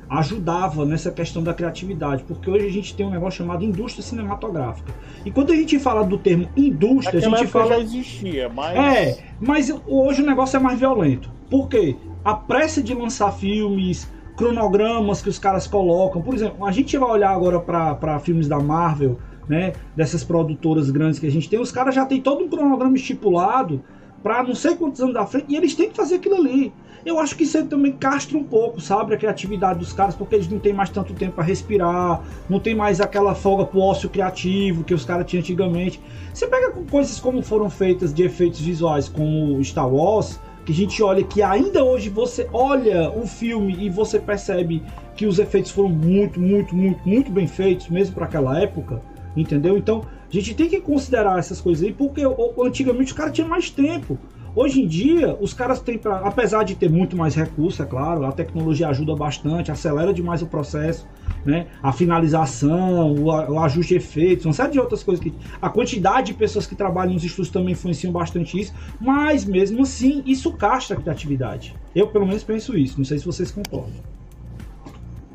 ajudava 0.10 0.86
nessa 0.86 1.12
questão 1.12 1.44
da 1.44 1.54
criatividade, 1.54 2.24
porque 2.24 2.50
hoje 2.50 2.68
a 2.68 2.72
gente 2.72 2.96
tem 2.96 3.06
um 3.06 3.10
negócio 3.10 3.40
chamado 3.40 3.64
indústria 3.64 4.04
cinematográfica. 4.04 4.94
E 5.26 5.32
quando 5.32 5.52
a 5.52 5.56
gente 5.56 5.80
fala 5.80 6.04
do 6.04 6.18
termo 6.18 6.48
indústria, 6.56 7.20
Naquela 7.20 7.36
a 7.36 7.40
gente 7.40 7.52
fala 7.52 7.68
já 7.70 7.80
existia, 7.80 8.50
mas 8.50 8.78
É, 8.78 9.24
mas 9.40 9.74
hoje 9.88 10.22
o 10.22 10.26
negócio 10.26 10.58
é 10.58 10.60
mais 10.60 10.80
violento. 10.80 11.32
Por 11.50 11.68
quê? 11.68 11.96
A 12.24 12.34
pressa 12.34 12.82
de 12.82 12.94
lançar 12.94 13.32
filmes, 13.32 14.08
cronogramas 14.36 15.22
que 15.22 15.30
os 15.30 15.40
caras 15.40 15.68
colocam. 15.68 16.22
Por 16.22 16.34
exemplo, 16.34 16.66
a 16.66 16.72
gente 16.72 16.98
vai 16.98 17.10
olhar 17.10 17.32
agora 17.32 17.60
para 17.60 18.20
filmes 18.20 18.48
da 18.48 18.60
Marvel, 18.60 19.18
né? 19.48 19.74
Dessas 19.96 20.24
produtoras 20.24 20.90
grandes 20.92 21.20
que 21.20 21.28
a 21.28 21.32
gente 21.32 21.50
tem, 21.50 21.60
os 21.60 21.72
caras 21.72 21.96
já 21.96 22.06
tem 22.06 22.22
todo 22.22 22.44
um 22.44 22.50
cronograma 22.50 22.96
estipulado 22.96 23.84
para 24.22 24.44
não 24.44 24.56
sei 24.56 24.76
quantos 24.76 25.00
anos 25.02 25.14
da 25.14 25.26
frente 25.26 25.46
e 25.50 25.56
eles 25.56 25.76
têm 25.76 25.90
que 25.90 25.96
fazer 25.96 26.16
aquilo 26.16 26.36
ali. 26.36 26.74
Eu 27.06 27.20
acho 27.20 27.36
que 27.36 27.44
isso 27.44 27.64
também 27.68 27.92
castra 27.92 28.36
um 28.36 28.44
pouco, 28.44 28.82
sabe, 28.82 29.14
a 29.14 29.18
criatividade 29.18 29.78
dos 29.78 29.94
caras, 29.94 30.16
porque 30.16 30.34
eles 30.34 30.50
não 30.50 30.58
têm 30.58 30.74
mais 30.74 30.90
tanto 30.90 31.14
tempo 31.14 31.34
para 31.34 31.44
respirar, 31.44 32.24
não 32.50 32.60
tem 32.60 32.74
mais 32.74 33.00
aquela 33.00 33.36
folga 33.36 33.64
pro 33.64 33.80
ócio 33.80 34.10
criativo 34.10 34.84
que 34.84 34.92
os 34.92 35.06
caras 35.06 35.28
tinham 35.28 35.42
antigamente. 35.42 36.02
Você 36.34 36.48
pega 36.48 36.72
coisas 36.90 37.20
como 37.20 37.44
foram 37.44 37.70
feitas 37.70 38.12
de 38.12 38.24
efeitos 38.24 38.60
visuais, 38.60 39.08
como 39.08 39.64
Star 39.64 39.88
Wars, 39.88 40.40
que 40.66 40.72
a 40.72 40.76
gente 40.76 41.04
olha 41.04 41.24
que 41.24 41.44
ainda 41.44 41.84
hoje 41.84 42.10
você 42.10 42.50
olha 42.52 43.12
o 43.12 43.28
filme 43.28 43.86
e 43.86 43.88
você 43.88 44.20
percebe 44.20 44.82
que 45.16 45.28
os 45.28 45.38
efeitos 45.38 45.70
foram 45.70 45.90
muito, 45.90 46.40
muito, 46.40 46.76
muito, 46.76 47.08
muito 47.08 47.32
bem 47.32 47.46
feitos, 47.46 47.88
mesmo 47.88 48.16
para 48.16 48.26
aquela 48.26 48.60
época, 48.60 49.00
entendeu? 49.38 49.78
Então 49.78 50.02
a 50.28 50.34
gente 50.34 50.56
tem 50.56 50.68
que 50.68 50.82
considerar 50.82 51.38
essas 51.38 51.62
coisas 51.62 51.86
aí, 51.86 51.94
porque 51.94 52.24
antigamente 52.60 53.12
os 53.12 53.18
caras 53.18 53.32
tinham 53.32 53.48
mais 53.48 53.70
tempo. 53.70 54.18
Hoje 54.56 54.82
em 54.82 54.88
dia, 54.88 55.38
os 55.42 55.54
caras 55.54 55.82
têm, 55.82 55.98
pra, 55.98 56.20
apesar 56.20 56.64
de 56.64 56.76
ter 56.76 56.90
muito 56.90 57.18
mais 57.18 57.36
recurso, 57.36 57.84
é 57.84 57.86
claro, 57.86 58.26
a 58.26 58.32
tecnologia 58.32 58.88
ajuda 58.88 59.14
bastante, 59.14 59.70
acelera 59.70 60.14
demais 60.14 60.42
o 60.42 60.48
processo, 60.48 61.06
né? 61.46 61.68
A 61.84 61.92
finalização, 61.92 63.14
o, 63.14 63.26
o 63.26 63.60
ajuste 63.60 63.96
de 63.96 63.98
efeitos, 63.98 64.46
uma 64.46 64.54
série 64.54 64.72
de 64.72 64.80
outras 64.80 65.04
coisas 65.04 65.22
que 65.22 65.34
a 65.62 65.70
quantidade 65.70 66.28
de 66.28 66.36
pessoas 66.36 66.66
que 66.66 66.74
trabalham 66.74 67.14
nos 67.14 67.24
estudos 67.26 67.52
também 67.52 67.74
influenciam 67.74 68.14
bastante 68.14 68.58
isso, 68.58 68.74
mas 68.98 69.44
mesmo 69.44 69.82
assim, 69.82 70.24
isso 70.26 70.54
castra 70.54 70.98
a 70.98 71.02
criatividade. 71.02 71.76
Eu 71.94 72.08
pelo 72.08 72.26
menos 72.26 72.42
penso 72.42 72.78
isso, 72.78 72.98
não 72.98 73.06
sei 73.06 73.20
se 73.20 73.26
vocês 73.26 73.52
concordam. 73.52 73.92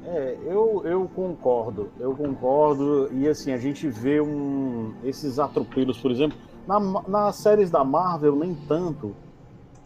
É, 0.06 0.34
eu, 0.46 0.82
eu 0.86 1.10
concordo, 1.14 1.90
eu 2.00 2.14
concordo, 2.14 3.10
e 3.12 3.28
assim, 3.28 3.52
a 3.52 3.58
gente 3.58 3.86
vê 3.86 4.18
um, 4.18 4.92
esses 5.04 5.38
atropelos, 5.38 5.98
por 5.98 6.10
exemplo, 6.10 6.38
na, 6.66 6.78
nas 7.08 7.36
séries 7.36 7.70
da 7.70 7.84
Marvel, 7.84 8.36
nem 8.36 8.54
tanto. 8.54 9.14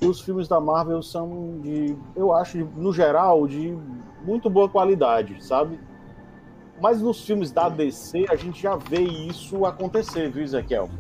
Os 0.01 0.21
filmes 0.21 0.49
da 0.49 0.61
Marvel 0.61 1.03
são 1.03 1.61
de, 1.61 1.97
eu 2.15 2.35
acho, 2.35 2.59
no 2.77 2.93
geral, 2.93 3.47
de 3.47 3.77
muito 4.25 4.51
boa 4.51 4.69
qualidade, 4.69 5.43
sabe? 5.45 5.79
Mas 6.81 7.01
nos 7.01 7.25
filmes 7.25 7.53
da 7.53 7.69
DC, 7.69 8.27
a 8.29 8.37
gente 8.37 8.61
já 8.61 8.77
vê 8.77 9.01
isso 9.01 9.65
acontecer, 9.65 10.31
viu, 10.31 10.43
Ezequiel? 10.43 10.91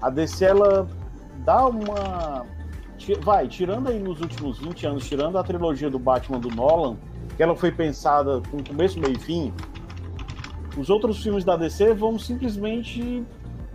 A 0.00 0.08
DC, 0.08 0.44
ela 0.44 0.88
dá 1.44 1.66
uma. 1.66 2.46
Vai, 3.22 3.46
tirando 3.46 3.88
aí 3.88 3.98
nos 3.98 4.20
últimos 4.20 4.58
20 4.58 4.86
anos, 4.86 5.06
tirando 5.06 5.36
a 5.36 5.44
trilogia 5.44 5.90
do 5.90 5.98
Batman 5.98 6.38
do 6.38 6.48
Nolan, 6.48 6.96
que 7.36 7.42
ela 7.42 7.54
foi 7.54 7.70
pensada 7.70 8.40
com 8.50 8.62
começo, 8.62 8.98
meio 8.98 9.14
e 9.14 9.18
fim, 9.18 9.52
os 10.76 10.90
outros 10.90 11.22
filmes 11.22 11.44
da 11.44 11.56
DC 11.56 11.94
vão 11.94 12.18
simplesmente 12.18 13.24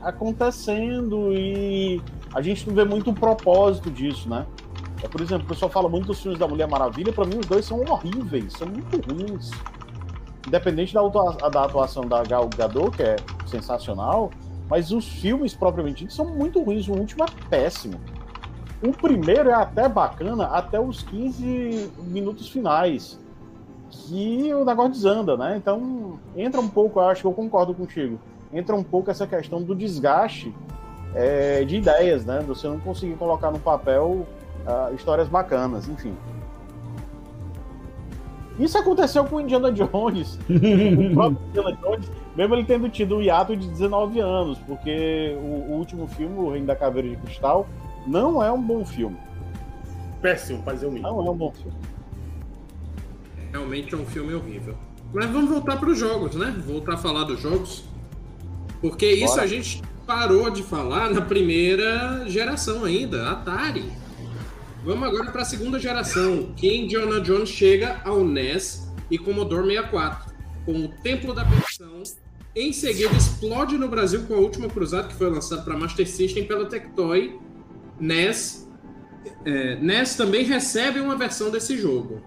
acontecendo 0.02 1.32
e 1.34 2.02
a 2.34 2.42
gente 2.42 2.68
não 2.68 2.76
vê 2.76 2.84
muito 2.84 3.12
o 3.12 3.14
propósito 3.14 3.90
disso, 3.90 4.30
né? 4.30 4.46
É, 5.04 5.08
por 5.08 5.22
exemplo, 5.22 5.46
o 5.46 5.48
pessoal 5.48 5.72
fala 5.72 5.90
muito 5.90 6.08
dos 6.08 6.22
filmes 6.22 6.40
da 6.40 6.48
Mulher 6.48 6.68
Maravilha, 6.68 7.12
para 7.12 7.26
mim 7.26 7.38
os 7.40 7.46
dois 7.46 7.66
são 7.66 7.82
horríveis, 7.82 8.54
são 8.54 8.68
muito 8.68 8.98
ruins. 9.12 9.52
Independente 10.48 10.94
da, 10.94 11.02
da 11.50 11.64
atuação 11.66 12.08
da 12.08 12.24
Gal 12.24 12.50
Gadot, 12.56 12.96
que 12.96 13.04
é 13.04 13.16
sensacional, 13.46 14.32
mas 14.70 14.92
os 14.92 15.08
filmes 15.08 15.54
propriamente 15.54 16.12
são 16.14 16.26
muito 16.26 16.62
ruins, 16.62 16.88
o 16.88 16.94
último 16.94 17.24
é 17.24 17.28
péssimo. 17.50 18.00
O 18.84 18.92
primeiro 18.92 19.50
é 19.50 19.54
até 19.54 19.88
bacana 19.88 20.46
até 20.48 20.80
os 20.80 21.04
15 21.04 21.92
minutos 22.08 22.50
finais, 22.50 23.20
que 23.90 24.54
o 24.54 24.66
negócio 24.66 24.94
desanda, 24.94 25.38
né? 25.38 25.58
Então 25.58 26.20
entra 26.36 26.60
um 26.60 26.68
pouco, 26.68 27.00
eu 27.00 27.10
acho 27.10 27.22
que 27.22 27.28
eu 27.28 27.34
concordo 27.34 27.74
contigo 27.74 28.20
entra 28.54 28.76
um 28.76 28.84
pouco 28.84 29.10
essa 29.10 29.26
questão 29.26 29.62
do 29.62 29.76
desgaste 29.76 30.54
é, 31.14 31.64
de 31.64 31.78
ideias, 31.78 32.26
né? 32.26 32.44
Você 32.48 32.68
não 32.68 32.80
conseguir 32.80 33.16
colocar 33.16 33.52
no 33.52 33.60
papel 33.60 34.26
uh, 34.66 34.94
histórias 34.96 35.28
bacanas, 35.28 35.88
enfim. 35.88 36.16
Isso 38.60 38.78
aconteceu 38.78 39.26
com 39.26 39.38
o 39.38 39.42
Indiana 39.42 39.72
Jones. 39.72 40.38
o 40.50 41.14
próprio 41.14 41.40
Indiana 41.50 41.78
Jones, 41.82 42.12
mesmo 42.36 42.56
ele 42.56 42.66
tendo 42.66 42.90
tido 42.90 43.18
um 43.18 43.22
hiato 43.22 43.56
de 43.56 43.68
19 43.68 44.20
anos, 44.20 44.58
porque 44.60 45.36
o, 45.38 45.72
o, 45.72 45.78
último 45.78 46.08
filme, 46.08 46.38
O 46.38 46.52
Reino 46.52 46.68
da 46.68 46.76
Caveira 46.76 47.10
de 47.10 47.16
Cristal, 47.18 47.68
não 48.06 48.44
é 48.44 48.52
um 48.52 48.62
bom 48.62 48.86
filme. 48.86 49.18
Péssimo, 50.22 50.62
fazer 50.64 50.88
um 50.88 50.92
Não 50.92 51.26
é 51.26 51.32
um 51.32 51.36
bom 51.36 51.52
filme. 51.52 51.78
Realmente 53.52 53.94
é 53.96 53.98
um 53.98 54.06
filme 54.06 54.34
horrível. 54.34 54.76
Mas 55.14 55.30
vamos 55.30 55.50
voltar 55.50 55.78
para 55.78 55.90
os 55.90 55.98
jogos, 55.98 56.36
né? 56.36 56.56
Voltar 56.66 56.94
a 56.94 56.98
falar 56.98 57.24
dos 57.24 57.42
jogos. 57.42 57.84
Porque 58.82 59.16
Bora. 59.16 59.26
isso 59.26 59.40
a 59.40 59.48
gente 59.48 59.82
parou 60.06 60.50
de 60.50 60.64
falar 60.64 61.10
na 61.12 61.22
primeira 61.22 62.26
geração 62.28 62.84
ainda, 62.84 63.30
Atari. 63.30 63.86
Vamos 64.84 65.08
agora 65.08 65.32
para 65.32 65.44
a 65.44 65.46
segunda 65.46 65.80
geração, 65.80 66.52
que 66.58 66.76
Indiana 66.76 67.22
Jones 67.22 67.50
chega 67.50 68.02
ao 68.04 68.26
NES 68.26 68.92
e 69.12 69.18
Commodore 69.18 69.68
64, 69.68 70.34
com 70.66 70.86
o 70.86 70.88
Templo 70.88 71.34
da 71.34 71.46
Perdição. 71.46 72.02
Em 72.56 72.74
seguida, 72.74 73.16
explode 73.16 73.78
no 73.78 73.88
Brasil 73.88 74.24
com 74.24 74.34
a 74.34 74.38
Última 74.38 74.68
Cruzada, 74.68 75.08
que 75.08 75.14
foi 75.14 75.30
lançado 75.30 75.64
para 75.64 75.78
Master 75.78 76.10
System 76.10 76.46
pela 76.46 76.66
Tectoy. 76.66 77.40
NES, 78.00 78.68
é, 79.46 79.76
NES 79.76 80.16
também 80.16 80.44
recebe 80.44 81.00
uma 81.00 81.16
versão 81.16 81.52
desse 81.52 81.78
jogo. 81.78 82.22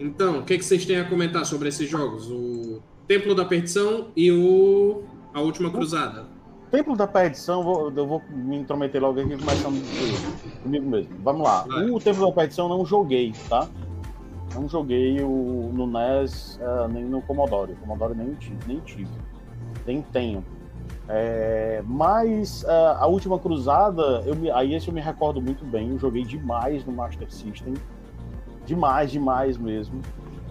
Então, 0.00 0.40
o 0.40 0.42
que, 0.42 0.58
que 0.58 0.64
vocês 0.64 0.84
têm 0.84 0.98
a 0.98 1.08
comentar 1.08 1.46
sobre 1.46 1.68
esses 1.68 1.88
jogos? 1.88 2.28
O 2.28 2.82
Templo 3.06 3.34
da 3.34 3.44
Perdição 3.44 4.10
e 4.16 4.32
o 4.32 5.04
a 5.32 5.40
Última 5.40 5.70
Cruzada. 5.70 6.26
Templo 6.70 6.96
da 6.96 7.06
Perdição, 7.06 7.64
vou, 7.64 7.90
eu 7.90 8.06
vou 8.06 8.22
me 8.30 8.56
intrometer 8.56 9.02
logo 9.02 9.20
aqui 9.20 9.36
começando 9.36 10.62
comigo 10.62 10.88
mesmo. 10.88 11.16
Vamos 11.22 11.42
lá. 11.42 11.64
Vai. 11.64 11.90
O 11.90 11.98
Templo 11.98 12.26
da 12.26 12.32
Perdição 12.32 12.68
não 12.68 12.86
joguei, 12.86 13.32
tá? 13.48 13.66
Não 14.54 14.68
joguei 14.68 15.20
o, 15.20 15.70
no 15.72 15.86
NES 15.86 16.60
uh, 16.62 16.88
nem 16.88 17.04
no 17.04 17.20
Commodore. 17.22 17.72
O 17.72 17.76
Commodore 17.76 18.14
nem 18.16 18.34
tive, 18.34 18.58
nem 18.68 18.80
tive. 18.80 19.10
Nem 19.84 20.02
tenho. 20.02 20.44
É, 21.08 21.82
mas 21.86 22.62
uh, 22.62 22.98
a 22.98 23.06
Última 23.08 23.36
Cruzada, 23.36 24.22
eu 24.24 24.36
me, 24.36 24.48
aí 24.50 24.74
esse 24.74 24.86
eu 24.86 24.94
me 24.94 25.00
recordo 25.00 25.42
muito 25.42 25.64
bem. 25.64 25.90
Eu 25.90 25.98
joguei 25.98 26.22
demais 26.22 26.84
no 26.84 26.92
Master 26.92 27.28
System. 27.32 27.74
Demais, 28.64 29.10
demais 29.10 29.58
mesmo. 29.58 30.00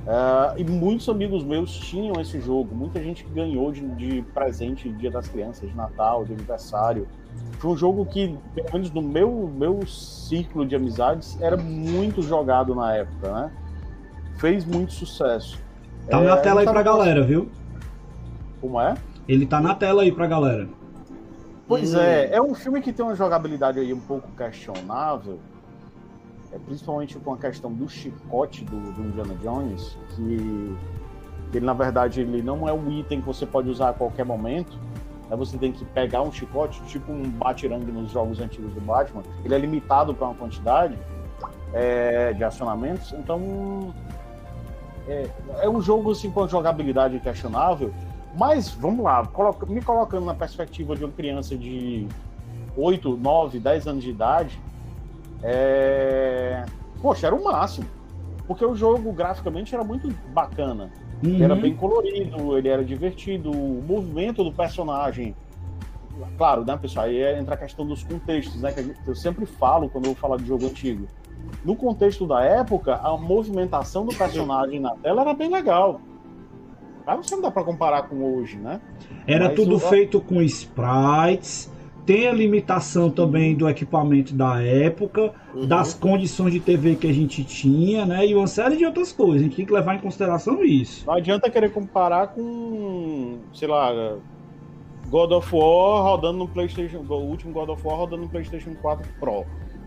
Uh, 0.10 0.58
e 0.58 0.64
muitos 0.64 1.08
amigos 1.08 1.44
meus 1.44 1.72
tinham 1.72 2.20
esse 2.20 2.42
jogo, 2.42 2.74
muita 2.74 3.00
gente 3.00 3.24
ganhou 3.26 3.72
de, 3.72 3.88
de 3.90 4.24
presente 4.34 4.90
Dia 4.90 5.12
das 5.12 5.28
Crianças, 5.28 5.70
de 5.70 5.76
Natal, 5.76 6.26
de 6.26 6.34
aniversário. 6.34 7.08
Foi 7.60 7.70
um 7.70 7.78
jogo 7.78 8.04
que, 8.08 8.36
pelo 8.56 8.74
menos 8.74 8.90
no 8.90 9.04
meu, 9.04 9.48
meu 9.56 9.86
círculo 9.86 10.66
de 10.66 10.76
amizades, 10.76 11.40
era 11.40 11.56
muito 11.56 12.24
jogado 12.24 12.74
na 12.74 12.96
época, 12.96 13.32
né? 13.32 13.52
Fez 14.40 14.66
muito 14.66 14.94
sucesso. 14.94 15.60
Tá 16.10 16.20
é, 16.20 16.26
na 16.26 16.38
tela 16.38 16.62
aí 16.62 16.66
pra 16.66 16.82
galera, 16.82 17.22
viu? 17.22 17.48
Como 18.60 18.82
é? 18.82 18.96
Ele 19.28 19.46
tá 19.46 19.62
na 19.62 19.76
tela 19.76 20.02
aí 20.02 20.12
pra 20.12 20.26
galera. 20.26 20.68
Pois 21.68 21.94
hum. 21.94 22.00
é, 22.00 22.34
é 22.34 22.42
um 22.42 22.56
filme 22.56 22.82
que 22.82 22.92
tem 22.92 23.06
uma 23.06 23.14
jogabilidade 23.14 23.78
aí 23.78 23.94
um 23.94 24.00
pouco 24.00 24.28
questionável, 24.32 25.38
principalmente 26.58 27.18
com 27.20 27.34
a 27.34 27.38
questão 27.38 27.72
do 27.72 27.88
chicote 27.88 28.64
do, 28.66 28.92
do 28.94 29.04
Indiana 29.04 29.36
Jones, 29.36 29.98
que 30.16 30.76
ele 31.54 31.66
na 31.66 31.74
verdade 31.74 32.22
ele 32.22 32.42
não 32.42 32.68
é 32.68 32.74
um 32.74 32.92
item 32.92 33.22
que 33.22 33.28
você 33.28 33.46
pode 33.46 33.70
usar 33.70 33.90
a 33.90 33.94
qualquer 33.94 34.26
momento. 34.26 34.78
Né? 35.30 35.36
Você 35.36 35.58
tem 35.58 35.72
que 35.72 35.86
pegar 35.86 36.22
um 36.22 36.32
chicote, 36.32 36.82
tipo 36.84 37.12
um 37.12 37.24
batirangue 37.30 37.92
nos 37.92 38.12
jogos 38.12 38.40
antigos 38.40 38.74
do 38.74 38.82
Batman. 38.82 39.24
Ele 39.44 39.54
é 39.54 39.58
limitado 39.58 40.14
para 40.14 40.28
uma 40.28 40.36
quantidade 40.36 40.98
é, 41.74 42.34
de 42.34 42.44
acionamentos. 42.44 43.14
Então 43.14 43.94
é, 45.08 45.28
é, 45.62 45.70
um 45.70 45.82
jogo 45.82 46.12
assim 46.12 46.30
com 46.30 46.48
jogabilidade 46.48 47.20
questionável. 47.20 47.94
Mas 48.38 48.70
vamos 48.70 49.04
lá, 49.04 49.28
me 49.68 49.82
colocando 49.82 50.26
na 50.26 50.36
perspectiva 50.36 50.96
de 50.96 51.04
uma 51.04 51.12
criança 51.12 51.58
de 51.58 52.08
8, 52.78 53.18
9, 53.18 53.60
10 53.60 53.88
anos 53.88 54.04
de 54.04 54.12
idade, 54.12 54.60
é... 55.44 56.66
Poxa, 57.02 57.28
era 57.28 57.36
o 57.36 57.44
máximo. 57.44 57.88
Porque 58.48 58.66
o 58.66 58.76
jogo 58.76 59.12
graficamente 59.14 59.74
era 59.76 59.84
muito 59.84 60.10
bacana. 60.34 60.90
Uhum. 61.24 61.44
Era 61.44 61.56
bem 61.56 61.76
colorido, 61.76 62.58
ele 62.58 62.68
era 62.70 62.84
divertido, 62.84 63.52
o 63.52 63.84
movimento 63.86 64.44
do 64.44 64.52
personagem. 64.52 65.36
Claro, 66.38 66.66
né, 66.66 66.78
pessoal? 66.78 67.06
Aí 67.06 67.22
entra 67.38 67.56
a 67.56 67.58
questão 67.58 67.86
dos 67.86 68.04
contextos, 68.04 68.62
né? 68.62 68.72
Que 68.72 68.94
eu 69.08 69.16
sempre 69.16 69.46
falo 69.46 69.90
quando 69.90 70.06
eu 70.06 70.12
vou 70.12 70.20
falar 70.20 70.38
de 70.38 70.46
jogo 70.46 70.66
antigo. 70.66 71.08
no 71.64 71.76
contexto 71.76 72.28
da 72.28 72.42
época, 72.44 72.96
a 72.96 73.18
movimentação 73.18 74.06
do 74.06 74.14
personagem 74.16 74.80
na 74.80 74.96
tela 74.98 75.22
era 75.22 75.34
bem 75.34 75.50
legal. 75.50 76.00
Mas 77.06 77.26
você 77.28 77.36
não 77.36 77.42
dá 77.42 77.50
para 77.52 77.64
comparar 77.64 78.04
com 78.04 78.36
hoje, 78.36 78.58
né? 78.58 78.80
Era 79.26 79.46
Mas 79.48 79.56
tudo 79.56 79.76
o- 79.78 79.80
feito 79.80 80.20
com 80.22 80.42
sprites. 80.42 81.69
Tem 82.10 82.28
a 82.28 82.32
limitação 82.32 83.08
também 83.12 83.54
do 83.54 83.70
equipamento 83.70 84.34
da 84.34 84.60
época, 84.64 85.32
Uhum. 85.54 85.68
das 85.68 85.94
condições 85.94 86.52
de 86.54 86.60
TV 86.60 86.96
que 86.96 87.06
a 87.08 87.14
gente 87.14 87.44
tinha, 87.44 88.04
né? 88.04 88.26
E 88.26 88.34
uma 88.34 88.48
série 88.48 88.78
de 88.78 88.84
outras 88.84 89.12
coisas. 89.12 89.42
A 89.42 89.44
gente 89.44 89.56
tem 89.58 89.64
que 89.64 89.72
levar 89.72 89.94
em 89.94 90.00
consideração 90.00 90.64
isso. 90.64 91.06
Não 91.06 91.14
adianta 91.14 91.48
querer 91.52 91.72
comparar 91.72 92.30
com, 92.30 93.38
sei 93.54 93.68
lá, 93.68 94.16
God 95.08 95.32
of 95.34 95.56
War 95.56 96.02
rodando 96.04 96.40
no 96.40 96.48
PlayStation, 96.48 97.06
o 97.08 97.14
último 97.14 97.54
God 97.54 97.70
of 97.70 97.86
War 97.86 97.98
rodando 97.98 98.24
no 98.24 98.30
PlayStation 98.30 98.74
4 98.82 99.08
Pro. 99.20 99.46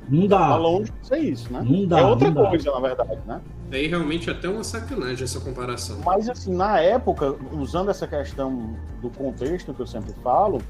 Não 0.09 0.29
Tá 0.29 0.49
dá. 0.51 0.57
longe 0.57 0.93
de 1.01 1.07
ser 1.09 1.19
isso, 1.19 1.53
né? 1.53 1.65
Não 1.69 1.87
dá. 1.89 1.99
é 1.99 2.05
outra 2.05 2.31
não 2.31 2.43
dá. 2.45 2.51
coisa, 2.51 2.71
na 2.71 2.81
verdade, 2.81 3.19
né? 3.27 3.41
Aí 3.73 3.89
realmente 3.89 4.31
é 4.31 4.33
até 4.33 4.49
uma 4.49 4.63
sacanagem 4.63 5.25
essa 5.25 5.41
comparação. 5.41 5.99
Mas 6.05 6.29
assim, 6.29 6.55
na 6.55 6.79
época, 6.79 7.35
usando 7.53 7.91
essa 7.91 8.07
questão 8.07 8.77
do 9.01 9.11
contexto 9.11 9.75
que 9.75 9.81
eu 9.81 9.87
sempre 9.89 10.13
falo, 10.23 10.61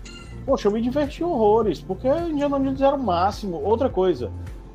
poxa, 0.45 0.69
eu 0.69 0.73
me 0.73 0.81
diverti 0.81 1.23
horrores, 1.23 1.81
porque 1.81 2.09
Indiana 2.09 2.59
Jones 2.59 2.81
era 2.81 2.97
o 2.97 3.03
máximo. 3.03 3.61
Outra 3.63 3.89
coisa, 3.89 4.31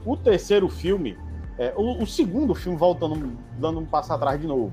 o 0.05 0.15
terceiro 0.15 0.69
filme, 0.69 1.17
é, 1.57 1.73
o, 1.75 2.03
o 2.03 2.07
segundo 2.07 2.53
filme, 2.55 2.77
voltando, 2.77 3.37
dando 3.59 3.79
um 3.79 3.85
passo 3.85 4.13
atrás 4.13 4.39
de 4.39 4.47
novo. 4.47 4.71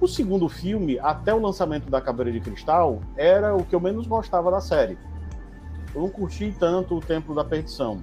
O 0.00 0.08
segundo 0.08 0.48
filme, 0.48 0.98
até 0.98 1.34
o 1.34 1.40
lançamento 1.40 1.90
da 1.90 2.00
Caveira 2.00 2.32
de 2.32 2.40
Cristal, 2.40 3.00
era 3.16 3.54
o 3.54 3.64
que 3.64 3.74
eu 3.74 3.80
menos 3.80 4.06
gostava 4.06 4.50
da 4.50 4.60
série. 4.60 4.96
Eu 5.94 6.02
não 6.02 6.08
curti 6.08 6.54
tanto 6.58 6.96
o 6.96 7.00
Templo 7.00 7.34
da 7.34 7.44
Perdição. 7.44 8.00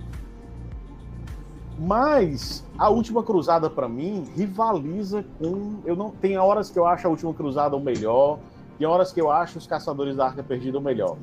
Mas 1.79 2.65
a 2.77 2.89
Última 2.89 3.23
Cruzada, 3.23 3.69
pra 3.69 3.87
mim, 3.87 4.25
rivaliza 4.35 5.23
com. 5.39 5.79
Eu 5.85 5.95
não 5.95 6.11
Tem 6.11 6.37
horas 6.37 6.69
que 6.69 6.77
eu 6.77 6.85
acho 6.85 7.07
a 7.07 7.09
Última 7.09 7.33
Cruzada 7.33 7.75
o 7.75 7.79
melhor, 7.79 8.39
e 8.79 8.85
horas 8.85 9.11
que 9.11 9.21
eu 9.21 9.31
acho 9.31 9.57
os 9.57 9.67
Caçadores 9.67 10.15
da 10.15 10.25
Arca 10.25 10.43
Perdida 10.43 10.77
o 10.77 10.81
melhor. 10.81 11.17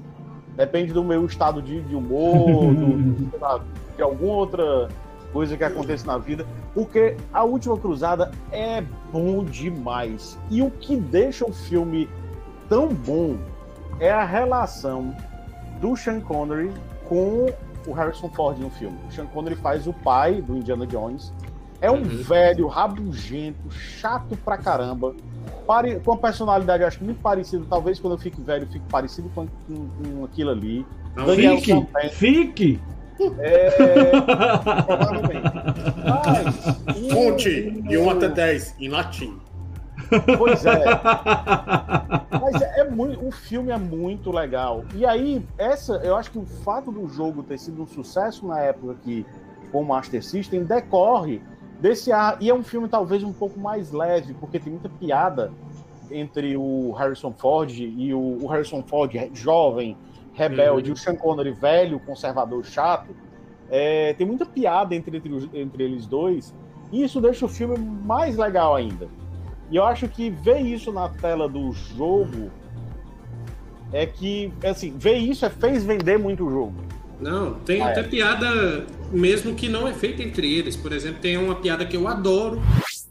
Depende 0.57 0.93
do 0.93 1.03
meu 1.03 1.25
estado 1.27 1.61
de, 1.61 1.81
de 1.83 1.95
humor, 1.97 2.75
do- 2.75 3.39
lá, 3.41 3.61
de 3.97 4.03
alguma 4.03 4.35
outra 4.35 4.89
coisa 5.33 5.57
que 5.57 5.65
aconteça 5.65 6.07
na 6.07 6.17
vida, 6.17 6.47
porque 6.73 7.17
a 7.33 7.43
Última 7.43 7.77
Cruzada 7.77 8.31
é 8.53 8.83
bom 9.13 9.45
demais. 9.45 10.39
E 10.51 10.63
o 10.63 10.71
que 10.71 10.97
deixa 10.97 11.45
o 11.45 11.53
filme 11.53 12.09
tão 12.69 12.89
bom 12.89 13.37
é 13.99 14.11
a 14.13 14.25
relação 14.25 15.15
do 15.81 15.97
Sean 15.97 16.21
Connery 16.21 16.71
com 17.09 17.47
o 17.87 17.93
Harrison 17.93 18.29
Ford 18.31 18.59
no 18.59 18.71
filme. 18.71 18.97
O 19.09 19.13
Sean 19.13 19.27
Connery 19.27 19.57
faz 19.57 19.87
o 19.89 19.93
pai 19.93 20.41
do 20.41 20.57
Indiana 20.57 20.87
Jones. 20.87 21.33
É 21.81 21.91
um 21.91 21.97
Uhum. 21.97 22.23
velho, 22.23 22.67
rabugento, 22.69 23.71
chato 23.71 24.37
pra 24.45 24.57
caramba. 24.57 25.15
Pare- 25.67 26.01
Com 26.01 26.13
a 26.13 26.17
personalidade, 26.17 26.83
eu 26.83 26.89
acho 26.89 26.99
que 26.99 27.05
muito 27.05 27.21
parecida. 27.21 27.65
Talvez 27.69 27.99
quando 28.01 28.15
eu 28.15 28.19
fique 28.19 28.41
velho, 28.41 28.65
eu 28.65 28.69
fique 28.69 28.85
parecido 28.91 29.29
com, 29.35 29.47
com- 29.47 29.89
com 30.17 30.25
aquilo 30.25 30.51
ali. 30.51 30.87
Não, 31.17 31.27
Daniel 31.27 31.59
Fique, 31.59 31.87
fique. 32.11 32.81
É, 33.39 34.11
provavelmente. 34.85 35.53
Mas, 36.05 36.97
de 37.89 37.97
1 37.99 38.05
o- 38.07 38.11
até 38.11 38.29
10 38.29 38.75
em 38.81 38.89
latim. 38.89 39.39
Pois 40.37 40.67
é. 40.67 40.85
Mas 42.41 42.61
é, 42.61 42.81
é 42.81 42.91
muito, 42.91 43.25
o 43.27 43.31
filme 43.31 43.71
é 43.71 43.79
muito 43.79 44.31
legal. 44.33 44.85
E 44.95 45.07
aí, 45.07 45.45
essa, 45.57 45.95
eu 46.05 46.17
acho 46.17 46.31
que 46.31 46.39
o 46.39 46.45
fato 46.45 46.91
do 46.91 47.09
jogo 47.09 47.43
ter 47.43 47.59
sido 47.59 47.83
um 47.83 47.87
sucesso 47.87 48.47
na 48.47 48.61
época 48.61 48.93
aqui 48.93 49.25
com 49.73 49.81
o 49.83 49.85
Master 49.87 50.23
System 50.23 50.65
decorre 50.65 51.41
desse 51.81 52.13
ar. 52.13 52.37
E 52.41 52.51
é 52.51 52.55
um 52.55 52.63
filme 52.63 52.89
talvez 52.89 53.23
um 53.23 53.33
pouco 53.33 53.59
mais 53.59 53.93
leve, 53.93 54.35
porque 54.35 54.59
tem 54.59 54.73
muita 54.73 54.89
piada 54.89 55.53
entre 56.11 56.57
o 56.57 56.93
Harrison 56.93 57.33
Ford 57.33 57.71
e 57.71 58.13
o, 58.15 58.39
o 58.43 58.47
Harrison 58.47 58.83
Ford 58.83 59.13
jovem, 59.33 59.97
rebelde, 60.33 60.91
e 60.91 60.93
o 60.93 60.97
Sean 60.97 61.17
Connery 61.17 61.53
velho, 61.53 61.99
conservador, 62.01 62.65
chato. 62.65 63.15
É, 63.71 64.13
tem 64.15 64.27
muita 64.27 64.45
piada 64.45 64.95
entre, 64.95 65.17
entre, 65.17 65.51
entre 65.55 65.85
eles 65.85 66.07
dois. 66.07 66.55
E 66.93 67.03
isso 67.03 67.21
deixa 67.21 67.47
o 67.47 67.49
filme 67.49 67.77
mais 67.79 68.37
legal 68.37 68.75
ainda. 68.75 69.09
E 69.71 69.77
eu 69.77 69.85
acho 69.85 70.07
que 70.09 70.31
ver 70.31 70.61
isso 70.61 70.93
na 70.93 71.09
tela 71.09 71.49
do 71.49 71.73
jogo 71.73 72.51
é 73.93 74.07
que, 74.07 74.53
assim, 74.65 74.93
ver 74.97 75.17
isso 75.17 75.47
é, 75.47 75.51
fez 75.51 75.85
vender 75.85 76.19
muito 76.19 76.47
o 76.47 76.51
jogo. 76.51 76.75
Não, 77.21 77.55
tem 77.55 77.81
Ah, 77.81 77.89
é. 77.89 77.91
até 77.93 78.03
piada 78.03 78.85
mesmo 79.15 79.55
que 79.55 79.69
não 79.69 79.87
é 79.87 79.93
feita 79.93 80.23
entre 80.23 80.53
eles. 80.53 80.77
Por 80.77 80.93
exemplo, 80.93 81.21
tem 81.21 81.37
uma 81.37 81.57
piada 81.57 81.87
que 81.87 81.97
eu 81.97 82.09
adoro, 82.09 82.61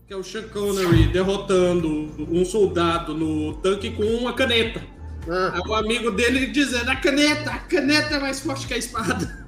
que 0.05 0.13
é 0.13 0.15
o 0.15 0.23
Sean 0.23 0.43
Connery 0.43 1.07
derrotando 1.07 2.11
um 2.29 2.43
soldado 2.45 3.13
no 3.13 3.53
tanque 3.55 3.91
com 3.91 4.03
uma 4.03 4.33
caneta. 4.33 4.81
Ah, 5.29 5.61
o 5.65 5.73
amigo 5.73 6.11
dele 6.11 6.47
dizendo, 6.47 6.89
a 6.89 6.95
caneta, 6.95 7.51
a 7.51 7.59
caneta 7.59 8.15
é 8.15 8.19
mais 8.19 8.41
forte 8.41 8.67
que 8.67 8.73
a 8.73 8.77
espada. 8.77 9.45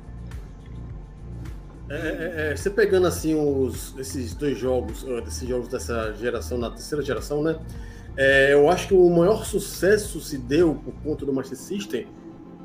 é, 1.90 1.96
é, 1.96 2.52
é, 2.52 2.56
você 2.56 2.70
pegando 2.70 3.08
assim 3.08 3.36
os, 3.36 3.94
esses 3.98 4.34
dois 4.34 4.58
jogos, 4.58 5.06
ah, 5.10 5.20
desses 5.22 5.48
jogos 5.48 5.68
dessa 5.68 6.14
geração, 6.14 6.58
na 6.58 6.70
terceira 6.70 7.04
geração, 7.04 7.44
né? 7.44 7.58
É, 8.18 8.54
eu 8.54 8.70
acho 8.70 8.88
que 8.88 8.94
o 8.94 9.10
maior 9.10 9.46
sucesso 9.46 10.22
se 10.22 10.38
deu 10.38 10.76
por 10.76 10.94
conta 11.04 11.26
do 11.26 11.34
Master 11.34 11.58
System, 11.58 12.08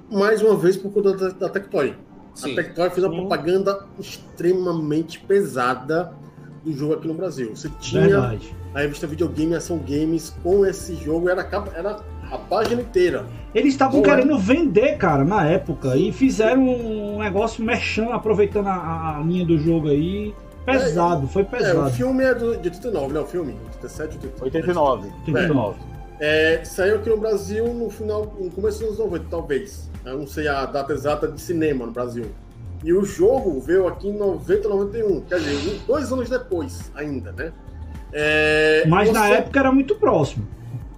mais 0.09 0.41
uma 0.41 0.57
vez 0.57 0.77
por 0.77 0.93
conta 0.93 1.17
da, 1.17 1.29
da 1.31 1.49
Tectoy. 1.49 1.97
Sim. 2.35 2.53
A 2.53 2.55
Tectoy 2.57 2.91
fez 2.91 3.05
uma 3.07 3.15
propaganda 3.15 3.87
extremamente 3.99 5.19
pesada 5.21 6.13
do 6.65 6.73
jogo 6.73 6.95
aqui 6.95 7.09
no 7.09 7.15
Brasil. 7.15 7.55
Você 7.55 7.71
tinha 7.81 8.03
Verdade. 8.03 8.55
a 8.75 8.81
revista 8.81 9.07
Videogame 9.07 9.53
e 9.53 9.57
Ação 9.57 9.79
Games 9.79 10.35
com 10.43 10.65
esse 10.67 10.95
jogo, 10.97 11.29
era 11.29 11.41
a, 11.41 11.45
capa- 11.45 11.73
era 11.75 11.99
a 12.31 12.39
página 12.39 12.83
inteira. 12.83 13.27
Eles 13.55 13.73
estavam 13.75 14.03
querendo 14.03 14.39
vender, 14.39 14.97
cara, 14.97 15.25
na 15.25 15.45
época. 15.47 15.97
E 15.97 16.13
fizeram 16.13 16.63
um 16.69 17.19
negócio 17.19 17.65
mexendo, 17.65 18.13
aproveitando 18.13 18.69
a, 18.69 19.19
a 19.19 19.23
linha 19.23 19.45
do 19.45 19.59
jogo 19.59 19.89
aí. 19.89 20.35
Pesado, 20.65 21.27
foi 21.27 21.43
É, 21.43 21.45
o 21.47 21.49
pesado. 21.49 21.91
filme 21.91 22.23
é 22.23 22.35
do, 22.35 22.57
de 22.59 22.69
89, 22.69 23.15
né? 23.15 23.21
O 23.21 23.27
filme? 23.27 23.57
87, 23.73 24.19
89. 24.41 25.09
89. 25.27 25.79
É, 25.81 25.90
saiu 26.65 26.97
aqui 26.97 27.09
no 27.09 27.17
Brasil 27.17 27.67
no 27.73 27.89
final, 27.91 28.35
no 28.39 28.51
começo 28.51 28.79
dos 28.81 28.89
anos 28.89 28.99
90, 28.99 29.25
talvez. 29.31 29.89
Eu 30.05 30.19
não 30.19 30.27
sei 30.27 30.49
a 30.49 30.65
data 30.67 30.93
exata 30.93 31.29
de 31.29 31.41
cinema 31.41 31.87
no 31.87 31.93
Brasil. 31.93 32.27
E 32.83 32.93
o 32.93 33.05
jogo 33.05 33.61
veio 33.61 33.87
aqui 33.87 34.09
em 34.09 34.17
90, 34.17 34.69
91, 34.69 35.21
quer 35.23 35.39
dizer, 35.39 35.71
um- 35.75 35.87
dois 35.87 36.11
anos 36.13 36.29
depois 36.31 36.91
ainda, 36.95 37.33
né? 37.33 37.53
É, 38.13 38.85
Mas 38.89 39.13
na 39.13 39.27
você- 39.27 39.33
época 39.35 39.61
era 39.61 39.71
muito 39.73 39.95
próximo. 39.97 40.47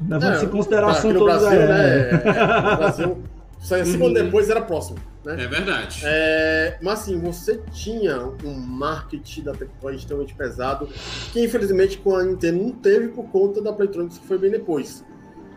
Levando-se 0.08 0.44
É, 0.44 0.48
em 0.48 0.50
consideração 0.50 1.10
aqui 1.10 1.18
no 1.18 1.26
todos 1.26 1.42
Brasil, 1.42 1.60
é. 1.60 1.66
né? 1.68 2.10
é, 2.10 2.70
no 2.70 2.76
Brasil, 2.76 3.18
saiu 3.60 3.86
cinco 3.86 4.06
anos 4.06 4.22
depois 4.22 4.50
era 4.50 4.60
próximo, 4.62 4.98
né? 5.24 5.34
É 5.44 5.46
verdade. 5.46 6.02
É, 6.04 6.78
mas 6.82 7.00
assim, 7.00 7.18
você 7.20 7.60
tinha 7.72 8.18
um 8.44 8.52
marketing 8.54 9.42
da 9.42 9.52
Tectoy 9.52 9.94
extremamente 9.94 10.34
pesado, 10.34 10.88
que 11.32 11.44
infelizmente 11.44 11.98
com 11.98 12.16
a 12.16 12.24
Nintendo 12.24 12.62
não 12.64 12.70
teve 12.72 13.08
por 13.08 13.24
conta 13.26 13.60
da 13.62 13.72
Playtronics 13.72 14.18
que 14.18 14.26
foi 14.26 14.38
bem 14.38 14.50
depois. 14.50 15.04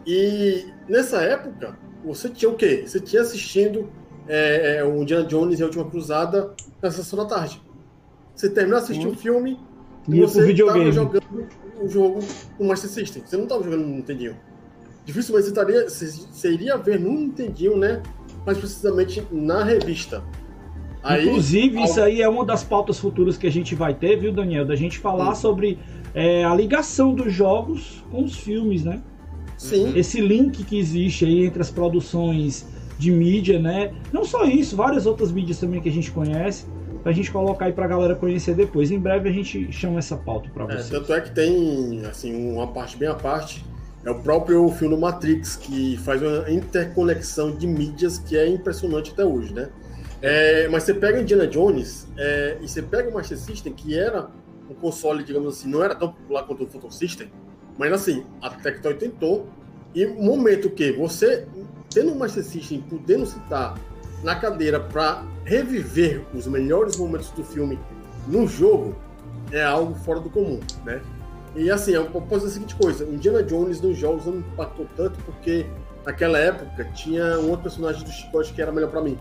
E 0.05 0.65
nessa 0.87 1.21
época, 1.21 1.77
você 2.03 2.29
tinha 2.29 2.49
o 2.49 2.55
quê? 2.55 2.83
Você 2.85 2.99
tinha 2.99 3.21
assistindo 3.21 3.89
é, 4.27 4.77
é, 4.77 4.83
o 4.83 5.01
Indiana 5.01 5.25
Jones 5.25 5.59
e 5.59 5.63
a 5.63 5.65
Última 5.65 5.85
Cruzada 5.85 6.53
na 6.81 6.91
sessão 6.91 7.17
da 7.19 7.25
tarde. 7.25 7.61
Você 8.35 8.49
terminou 8.49 8.77
de 8.79 8.83
assistir 8.85 9.03
Sim. 9.03 9.09
o 9.09 9.15
filme 9.15 9.59
e 10.07 10.19
você 10.19 10.51
estava 10.51 10.91
jogando 10.91 11.47
o 11.81 11.87
jogo 11.87 12.19
no 12.59 12.67
Master 12.67 12.89
System. 12.89 13.23
Você 13.25 13.35
não 13.37 13.43
estava 13.43 13.63
jogando 13.63 13.81
no 13.81 13.95
Nintendinho. 13.95 14.35
Dificilmente 15.05 15.45
você, 15.45 15.51
estaria, 15.51 15.89
você, 15.89 16.05
você 16.07 16.51
iria 16.51 16.77
ver 16.77 16.99
no 16.99 17.11
Nintendinho, 17.11 17.77
né? 17.77 18.01
Mais 18.45 18.57
precisamente 18.57 19.25
na 19.31 19.63
revista. 19.63 20.23
Aí, 21.01 21.27
Inclusive, 21.27 21.77
ao- 21.77 21.83
isso 21.85 22.01
aí 22.01 22.21
é 22.21 22.27
uma 22.29 22.43
das 22.43 22.63
pautas 22.63 22.97
futuras 22.99 23.37
que 23.37 23.45
a 23.45 23.51
gente 23.51 23.75
vai 23.75 23.93
ter, 23.93 24.17
viu, 24.17 24.31
Daniel? 24.33 24.65
Da 24.65 24.75
gente 24.75 24.97
falar 24.99 25.35
sobre 25.35 25.79
é, 26.13 26.43
a 26.43 26.53
ligação 26.55 27.13
dos 27.13 27.31
jogos 27.31 28.03
com 28.11 28.23
os 28.23 28.35
filmes, 28.35 28.83
né? 28.83 29.01
Sim, 29.69 29.93
Esse 29.97 30.19
link 30.21 30.63
que 30.63 30.77
existe 30.77 31.25
aí 31.25 31.45
entre 31.45 31.61
as 31.61 31.69
produções 31.71 32.65
de 32.97 33.11
mídia, 33.11 33.59
né? 33.59 33.93
Não 34.13 34.23
só 34.23 34.45
isso, 34.45 34.75
várias 34.75 35.05
outras 35.05 35.31
mídias 35.31 35.59
também 35.59 35.81
que 35.81 35.89
a 35.89 35.91
gente 35.91 36.11
conhece, 36.11 36.65
pra 37.03 37.11
gente 37.11 37.29
colocar 37.31 37.65
aí 37.65 37.73
pra 37.73 37.87
galera 37.87 38.15
conhecer 38.15 38.55
depois. 38.55 38.89
Em 38.91 38.99
breve 38.99 39.29
a 39.29 39.31
gente 39.31 39.71
chama 39.71 39.99
essa 39.99 40.15
pauta 40.15 40.49
pra 40.53 40.63
É, 40.65 40.67
vocês. 40.77 40.89
tanto 40.89 41.13
é 41.13 41.21
que 41.21 41.31
tem 41.31 42.05
assim 42.05 42.51
uma 42.53 42.67
parte 42.67 42.97
bem 42.97 43.07
à 43.09 43.13
parte 43.15 43.63
é 44.05 44.11
o 44.11 44.19
próprio 44.19 44.69
filme 44.69 44.95
Matrix 44.95 45.55
que 45.55 45.97
faz 45.97 46.21
uma 46.21 46.49
interconexão 46.51 47.51
de 47.55 47.65
mídias 47.65 48.19
que 48.19 48.37
é 48.37 48.47
impressionante 48.47 49.11
até 49.11 49.25
hoje, 49.25 49.51
né? 49.53 49.69
É, 50.21 50.67
mas 50.69 50.83
você 50.83 50.93
pega 50.93 51.19
Indiana 51.19 51.47
Jones 51.47 52.07
é, 52.17 52.57
e 52.61 52.67
você 52.67 52.81
pega 52.83 53.09
o 53.09 53.13
Master 53.13 53.37
System 53.37 53.73
que 53.73 53.97
era 53.97 54.27
um 54.69 54.73
console, 54.75 55.23
digamos 55.23 55.57
assim, 55.57 55.67
não 55.69 55.83
era 55.83 55.95
tão 55.95 56.09
popular 56.09 56.43
quanto 56.43 56.63
o 56.63 56.67
Phantom 56.67 56.91
System, 56.91 57.27
mas 57.77 57.91
assim 57.93 58.23
a 58.41 58.49
Tectoy 58.49 58.93
tentou 58.95 59.47
e 59.93 60.05
o 60.05 60.21
momento 60.21 60.69
que 60.69 60.91
você 60.93 61.47
tendo 61.93 62.11
o 62.11 62.19
Master 62.19 62.43
System 62.43 62.81
podendo 62.81 63.25
citar 63.25 63.77
na 64.23 64.35
cadeira 64.35 64.79
para 64.79 65.23
reviver 65.45 66.21
os 66.33 66.47
melhores 66.47 66.97
momentos 66.97 67.29
do 67.31 67.43
filme 67.43 67.79
no 68.27 68.47
jogo 68.47 68.95
é 69.51 69.63
algo 69.63 69.93
fora 69.95 70.19
do 70.19 70.29
comum, 70.29 70.59
né? 70.83 71.01
E 71.55 71.69
assim, 71.71 71.91
eu 71.91 72.05
posso 72.07 72.27
dizer 72.45 72.47
a 72.47 72.49
seguinte 72.53 72.75
coisa: 72.75 73.05
Indiana 73.05 73.41
Jones 73.43 73.79
nos 73.79 73.97
jogos 73.97 74.25
não 74.25 74.33
me 74.33 74.39
impactou 74.39 74.87
tanto 74.97 75.17
porque 75.23 75.65
naquela 76.05 76.37
época 76.39 76.83
tinha 76.95 77.39
um 77.39 77.49
outro 77.49 77.63
personagem 77.63 78.03
do 78.03 78.09
Chicote 78.11 78.51
que 78.53 78.61
era 78.61 78.71
melhor 78.71 78.89
pra 78.89 79.01
mim. 79.01 79.17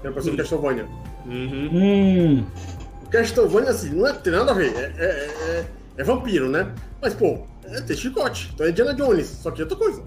Que 0.00 0.06
era 0.06 0.10
o 0.10 0.14
personagem 0.14 0.32
do 0.36 0.36
Castlevania. 0.42 0.88
Uhum. 1.26 1.70
Hum, 1.72 2.46
O 3.06 3.08
Castlevania, 3.10 3.70
assim, 3.70 3.90
não 3.90 4.06
é, 4.06 4.12
tem 4.14 4.32
nada 4.32 4.50
a 4.50 4.54
ver. 4.54 4.74
É, 4.74 4.80
é- 4.98 5.30
é- 5.60 5.66
é 5.98 6.02
vampiro, 6.04 6.48
né? 6.48 6.74
Mas, 7.00 7.14
pô, 7.14 7.40
é, 7.64 7.80
tem 7.80 7.96
chicote. 7.96 8.50
Então 8.54 8.66
é 8.66 8.70
Indiana 8.70 8.94
Jones, 8.94 9.26
só 9.26 9.50
que 9.50 9.60
é 9.60 9.64
outra 9.64 9.78
coisa. 9.78 10.02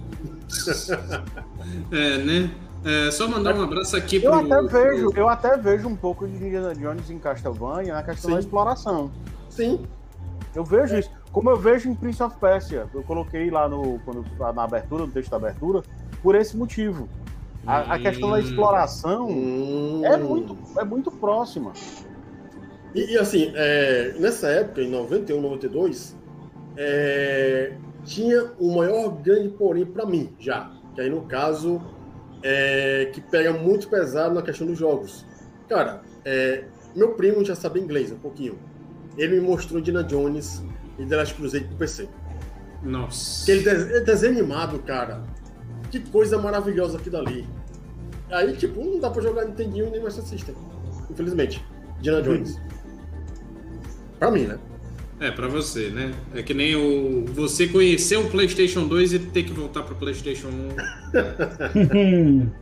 É, 1.91 2.17
né? 2.17 2.51
É, 2.85 3.09
só 3.11 3.27
mandar 3.27 3.55
um 3.55 3.63
abraço 3.63 3.95
aqui 3.95 4.19
pro. 4.19 4.29
Eu 4.29 4.33
até 4.35 4.61
vejo, 4.67 5.11
eu 5.15 5.29
até 5.29 5.57
vejo 5.57 5.87
um 5.87 5.95
pouco 5.95 6.27
de 6.27 6.35
Indiana 6.35 6.75
Jones 6.75 7.09
em 7.09 7.17
Castlevania 7.17 7.93
na 7.93 8.03
questão 8.03 8.29
Sim. 8.29 8.33
da 8.35 8.39
exploração. 8.41 9.11
Sim. 9.49 9.85
Eu 10.53 10.63
vejo 10.65 10.97
isso. 10.97 11.09
Como 11.31 11.49
eu 11.49 11.55
vejo 11.57 11.89
em 11.89 11.95
Prince 11.95 12.21
of 12.21 12.35
Persia. 12.37 12.85
Eu 12.93 13.01
coloquei 13.03 13.49
lá 13.49 13.67
no, 13.69 13.99
quando, 13.99 14.25
na 14.53 14.63
abertura, 14.63 15.05
no 15.05 15.11
texto 15.11 15.31
da 15.31 15.37
abertura, 15.37 15.81
por 16.21 16.35
esse 16.35 16.55
motivo. 16.57 17.07
A, 17.65 17.95
a 17.95 17.99
questão 17.99 18.29
da 18.29 18.35
Hum. 18.35 18.39
exploração 18.39 19.27
Hum. 19.29 20.01
é, 20.03 20.17
muito, 20.17 20.57
é 20.77 20.83
muito 20.83 21.09
próxima. 21.09 21.71
E, 22.93 23.13
e, 23.13 23.17
assim, 23.17 23.51
é, 23.55 24.13
nessa 24.19 24.47
época, 24.47 24.81
em 24.81 24.89
91, 24.89 25.41
92, 25.41 26.15
é, 26.77 27.73
tinha 28.03 28.51
o 28.59 28.75
maior 28.75 29.09
grande 29.21 29.49
porém 29.49 29.85
pra 29.85 30.05
mim, 30.05 30.33
já. 30.39 30.71
Que 30.95 31.01
aí, 31.01 31.09
no 31.09 31.21
caso, 31.23 31.81
é, 32.43 33.09
que 33.13 33.21
pega 33.21 33.53
muito 33.53 33.87
pesado 33.87 34.33
na 34.35 34.41
questão 34.41 34.67
dos 34.67 34.77
jogos. 34.77 35.25
Cara, 35.69 36.01
é, 36.25 36.65
meu 36.95 37.13
primo 37.13 37.43
já 37.43 37.55
sabe 37.55 37.79
inglês 37.79 38.11
um 38.11 38.17
pouquinho. 38.17 38.57
Ele 39.17 39.39
me 39.39 39.47
mostrou 39.47 39.79
Indiana 39.79 40.03
Jones 40.03 40.63
e 40.99 41.05
The 41.05 41.15
Last 41.15 41.33
Crusade 41.35 41.65
pro 41.65 41.77
PC. 41.77 42.07
Nossa. 42.83 43.43
Aquele 43.43 43.63
de- 43.63 43.99
desenho 44.01 44.33
animado, 44.39 44.79
cara. 44.79 45.23
Que 45.89 45.99
coisa 45.99 46.37
maravilhosa 46.37 46.97
aquilo 46.97 47.17
ali. 47.17 47.47
Aí, 48.31 48.55
tipo, 48.55 48.83
não 48.83 48.99
dá 48.99 49.09
pra 49.09 49.21
jogar 49.21 49.45
Nintendinho 49.45 49.89
nem 49.91 50.01
Master 50.01 50.23
System. 50.23 50.55
Infelizmente. 51.09 51.63
Indiana 51.99 52.21
Jones. 52.21 52.59
Pra 54.19 54.31
mim, 54.31 54.45
né? 54.47 54.57
É, 55.19 55.31
pra 55.31 55.47
você, 55.47 55.89
né? 55.89 56.13
É 56.33 56.41
que 56.43 56.53
nem 56.53 56.75
o. 56.75 57.25
Você 57.33 57.67
conhecer 57.67 58.17
o 58.17 58.29
PlayStation 58.29 58.85
2 58.87 59.13
e 59.13 59.19
ter 59.19 59.43
que 59.43 59.53
voltar 59.53 59.83
pro 59.83 59.95
PlayStation 59.95 60.49
1. 60.49 60.73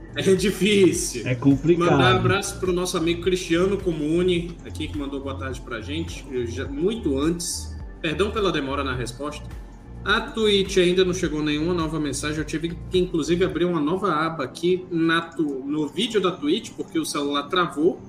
É 0.14 0.36
difícil. 0.36 1.22
é 1.22 1.30
Mandar 1.34 1.38
um 1.47 1.56
complicado. 1.56 2.02
abraço 2.18 2.60
pro 2.60 2.74
nosso 2.74 2.97
amigo 2.97 3.22
Cristiano 3.22 3.78
Comune, 3.78 4.52
aqui 4.66 4.86
que 4.89 4.97
mandou 4.97 5.22
boa 5.22 5.36
tarde 5.36 5.62
pra 5.62 5.80
gente, 5.80 6.26
já- 6.47 6.66
muito 6.68 7.18
antes. 7.18 7.74
Perdão 8.02 8.30
pela 8.30 8.52
demora 8.52 8.84
na 8.84 8.93
resposta. 8.93 9.47
A 10.04 10.20
Twitch 10.20 10.76
ainda 10.80 11.06
não 11.06 11.14
chegou 11.14 11.41
nenhuma 11.41 11.74
nova 11.74 11.97
mensagem. 11.97 12.39
Eu 12.39 12.43
tive 12.43 12.78
que, 12.89 12.99
inclusive, 12.99 13.45
abrir 13.45 13.64
uma 13.64 13.80
nova 13.80 14.12
aba 14.14 14.43
aqui 14.43 14.86
na 14.91 15.30
no 15.38 15.88
vídeo 15.88 16.20
da 16.20 16.32
Twitch, 16.32 16.72
porque 16.72 16.99
o 16.99 17.06
celular 17.06 17.43
travou. 17.43 18.02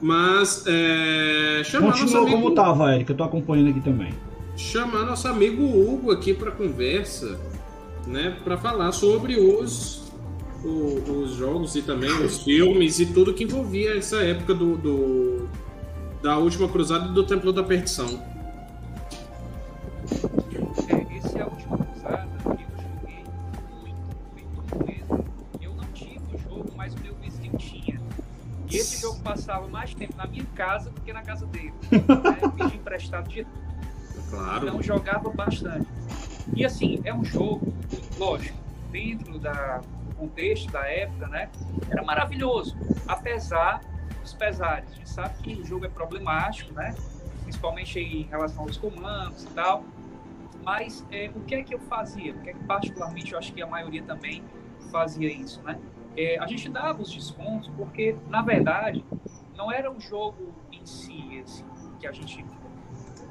Mas 0.00 0.64
é, 0.66 1.62
chamar 1.64 1.88
nosso 1.88 2.00
Continua 2.02 2.22
amigo, 2.22 2.36
como 2.42 2.54
tava, 2.54 2.94
Eric, 2.94 3.10
eu 3.10 3.16
tô 3.16 3.24
acompanhando 3.24 3.68
aqui 3.70 3.80
também. 3.80 4.12
chamar 4.56 5.04
nosso 5.04 5.28
amigo 5.28 5.62
Hugo 5.62 6.10
aqui 6.10 6.32
para 6.34 6.50
conversa, 6.50 7.38
né, 8.06 8.36
para 8.42 8.56
falar 8.56 8.92
sobre 8.92 9.36
os, 9.36 10.10
o- 10.64 11.20
os 11.22 11.32
jogos 11.36 11.74
e 11.76 11.82
também 11.82 12.10
os 12.24 12.42
filmes 12.42 12.98
e 12.98 13.06
tudo 13.06 13.34
que 13.34 13.44
envolvia 13.44 13.96
essa 13.96 14.16
época 14.22 14.54
do, 14.54 14.76
do- 14.76 15.48
da 16.22 16.36
última 16.38 16.68
cruzada 16.68 17.08
e 17.10 17.12
do 17.12 17.24
Templo 17.24 17.52
da 17.52 17.62
Perdição. 17.62 18.22
Mais 29.80 29.94
tempo 29.94 30.14
na 30.14 30.26
minha 30.26 30.44
casa 30.54 30.90
do 30.90 31.00
que 31.00 31.10
na 31.12 31.22
casa 31.22 31.46
dele. 31.46 31.72
Né? 31.90 32.52
Pedi 32.56 32.76
emprestado 32.76 33.28
de 33.28 33.46
Claro. 34.28 34.68
então 34.68 34.82
jogava 34.82 35.30
bastante. 35.30 35.88
E 36.54 36.64
assim, 36.64 37.00
é 37.04 37.12
um 37.12 37.24
jogo, 37.24 37.72
lógico, 38.18 38.56
dentro 38.92 39.38
da, 39.38 39.80
contexto 40.16 40.70
da 40.70 40.86
época, 40.86 41.26
né? 41.28 41.48
Era 41.88 42.02
maravilhoso, 42.02 42.76
apesar 43.08 43.80
dos 44.20 44.34
pesares. 44.34 44.92
A 44.92 44.94
gente 44.94 45.08
sabe 45.08 45.42
que 45.42 45.54
o 45.54 45.64
jogo 45.64 45.86
é 45.86 45.88
problemático, 45.88 46.74
né? 46.74 46.94
Principalmente 47.42 47.98
em 47.98 48.22
relação 48.24 48.64
aos 48.64 48.76
comandos 48.76 49.44
e 49.44 49.48
tal. 49.48 49.82
Mas 50.62 51.04
é, 51.10 51.30
o 51.34 51.40
que 51.40 51.54
é 51.54 51.62
que 51.62 51.74
eu 51.74 51.80
fazia? 51.80 52.34
O 52.34 52.38
que 52.40 52.50
é 52.50 52.52
que 52.52 52.64
particularmente 52.64 53.32
eu 53.32 53.38
acho 53.38 53.52
que 53.52 53.62
a 53.62 53.66
maioria 53.66 54.02
também 54.02 54.44
fazia 54.92 55.32
isso, 55.32 55.62
né? 55.62 55.80
É, 56.16 56.38
a 56.38 56.46
gente 56.46 56.68
dava 56.68 57.00
os 57.00 57.10
descontos 57.10 57.70
porque, 57.76 58.14
na 58.28 58.42
verdade, 58.42 59.04
não 59.60 59.70
era 59.70 59.92
o 59.92 60.00
jogo 60.00 60.54
em 60.72 60.86
si, 60.86 61.42
assim, 61.44 61.64
que 61.98 62.06
a 62.06 62.12
gente 62.12 62.42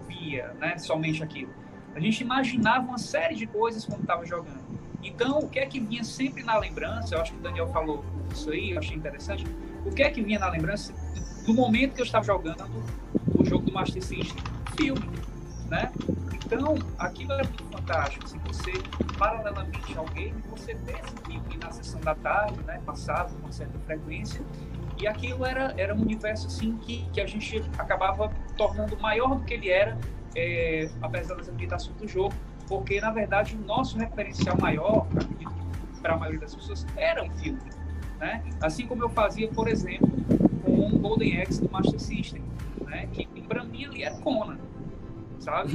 via, 0.08 0.54
né, 0.60 0.78
somente 0.78 1.24
aquilo. 1.24 1.52
A 1.96 2.00
gente 2.00 2.22
imaginava 2.22 2.86
uma 2.86 3.00
série 3.00 3.34
de 3.34 3.48
coisas 3.48 3.84
quando 3.84 4.02
estava 4.02 4.24
jogando. 4.28 4.62
Então, 5.02 5.40
o 5.40 5.50
que 5.50 5.58
é 5.58 5.66
que 5.66 5.80
vinha 5.80 6.04
sempre 6.04 6.44
na 6.44 6.56
lembrança? 6.60 7.16
Eu 7.16 7.22
acho 7.22 7.32
que 7.32 7.40
o 7.40 7.42
Daniel 7.42 7.68
falou 7.70 8.06
isso 8.32 8.52
aí, 8.52 8.72
eu 8.72 8.80
achei 8.80 8.96
interessante. 8.96 9.44
O 9.84 9.90
que 9.90 10.04
é 10.04 10.12
que 10.12 10.22
vinha 10.22 10.38
na 10.38 10.50
lembrança 10.50 10.94
do 11.48 11.54
momento 11.54 11.96
que 11.96 12.02
eu 12.02 12.06
estava 12.06 12.24
jogando 12.24 12.64
o 13.36 13.44
jogo 13.44 13.66
do 13.66 13.74
Master 13.74 14.04
System? 14.04 14.44
Filme, 14.78 15.10
né? 15.68 15.92
Então, 16.46 16.76
aquilo 17.00 17.34
era 17.34 17.44
muito 17.44 17.64
fantástico. 17.64 18.28
Se 18.28 18.38
você, 18.40 18.74
paralelamente 19.18 19.98
ao 19.98 20.06
game, 20.06 20.36
você 20.52 20.76
vê 20.76 20.94
esse 20.94 21.16
filme 21.26 21.58
na 21.58 21.72
sessão 21.72 22.00
da 22.02 22.14
tarde, 22.14 22.62
né? 22.64 22.80
Passava 22.86 23.34
com 23.40 23.52
certa 23.52 23.80
frequência. 23.80 24.44
E 25.00 25.08
aquilo 25.08 25.46
era, 25.46 25.74
era 25.78 25.96
um 25.96 26.02
universo 26.02 26.48
assim 26.48 26.78
que, 26.78 27.06
que 27.14 27.22
a 27.22 27.26
gente 27.26 27.64
acabava 27.78 28.30
tornando 28.58 28.98
maior 29.00 29.36
do 29.36 29.46
que 29.46 29.54
ele 29.54 29.70
era, 29.70 29.98
é, 30.36 30.90
apesar 31.02 31.36
das 31.36 31.48
limitações 31.48 31.96
do 31.96 32.08
jogo, 32.08 32.34
porque 32.68 33.00
na 33.00 33.10
verdade 33.10 33.56
o 33.56 33.66
nosso 33.66 33.98
referencial 33.98 34.58
maior, 34.60 35.08
para 36.02 36.16
a 36.16 36.18
maioria 36.18 36.42
das 36.42 36.54
pessoas, 36.54 36.86
era 36.98 37.24
o 37.24 37.32
filme. 37.38 37.60
Né? 38.20 38.44
Assim 38.62 38.86
como 38.86 39.04
eu 39.04 39.10
fazia, 39.10 39.48
por 39.48 39.70
exemplo, 39.70 40.10
com 40.66 40.88
o 40.88 41.00
Golden 41.00 41.42
Axe 41.42 41.62
do 41.62 41.72
Master 41.72 42.00
System, 42.00 42.44
né? 42.82 43.08
que 43.14 43.26
para 43.44 43.64
mim 43.64 43.86
ali 43.86 44.04
era 44.04 44.16
Conan, 44.18 44.60
sabe? 45.40 45.74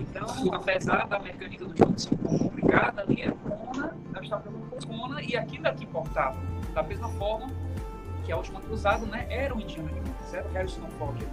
Então, 0.00 0.52
apesar 0.52 1.06
da 1.06 1.20
mecânica 1.20 1.64
do 1.64 1.76
jogo 1.76 1.96
ser 1.96 2.12
um 2.14 2.38
complicada, 2.38 3.02
ali 3.02 3.22
era 3.22 3.32
Conan, 3.32 3.92
nós 4.12 4.24
estávamos 4.24 4.68
com 4.68 4.88
Conan 4.88 5.22
e 5.22 5.36
aquilo 5.36 5.68
é 5.68 5.72
que 5.72 5.84
importava. 5.84 6.36
Da 6.74 6.82
mesma 6.82 7.08
forma 7.10 7.46
que 8.24 8.32
a 8.32 8.36
última 8.36 8.60
cruzada, 8.60 9.04
né, 9.06 9.26
era 9.28 9.54
o 9.54 9.60
Indiana 9.60 9.88
Jones, 9.90 10.34
era 10.34 10.48
o 10.48 10.52
Harrison 10.52 10.86
Ford. 10.98 11.20
né? 11.20 11.28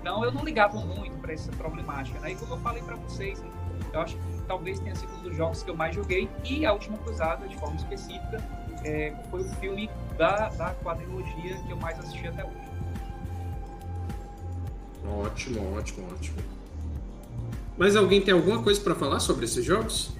Então 0.00 0.24
eu 0.24 0.32
não 0.32 0.44
ligava 0.44 0.78
muito 0.78 1.16
para 1.18 1.32
essa 1.32 1.50
problemática, 1.52 2.18
né? 2.20 2.32
E 2.32 2.36
como 2.36 2.54
eu 2.54 2.58
falei 2.58 2.82
para 2.82 2.96
vocês, 2.96 3.40
né, 3.40 3.48
eu 3.92 4.00
acho 4.00 4.16
que 4.16 4.22
talvez 4.46 4.78
tenha 4.80 4.94
sido 4.94 5.12
um 5.16 5.22
dos 5.22 5.36
jogos 5.36 5.62
que 5.62 5.70
eu 5.70 5.76
mais 5.76 5.94
joguei 5.94 6.28
e 6.44 6.64
a 6.66 6.72
última 6.72 6.96
cruzada, 6.98 7.46
de 7.48 7.56
forma 7.56 7.76
específica, 7.76 8.42
é, 8.84 9.12
foi 9.30 9.40
o 9.40 9.48
filme 9.54 9.90
da, 10.16 10.48
da 10.50 10.70
quadrilogia 10.74 11.56
que 11.66 11.70
eu 11.70 11.76
mais 11.76 11.98
assisti 11.98 12.26
até 12.28 12.44
hoje. 12.44 12.68
Ótimo, 15.06 15.76
ótimo, 15.76 16.06
ótimo. 16.12 16.36
Mas 17.76 17.96
alguém 17.96 18.20
tem 18.20 18.34
alguma 18.34 18.62
coisa 18.62 18.80
para 18.80 18.94
falar 18.94 19.20
sobre 19.20 19.44
esses 19.44 19.64
jogos? 19.64 20.12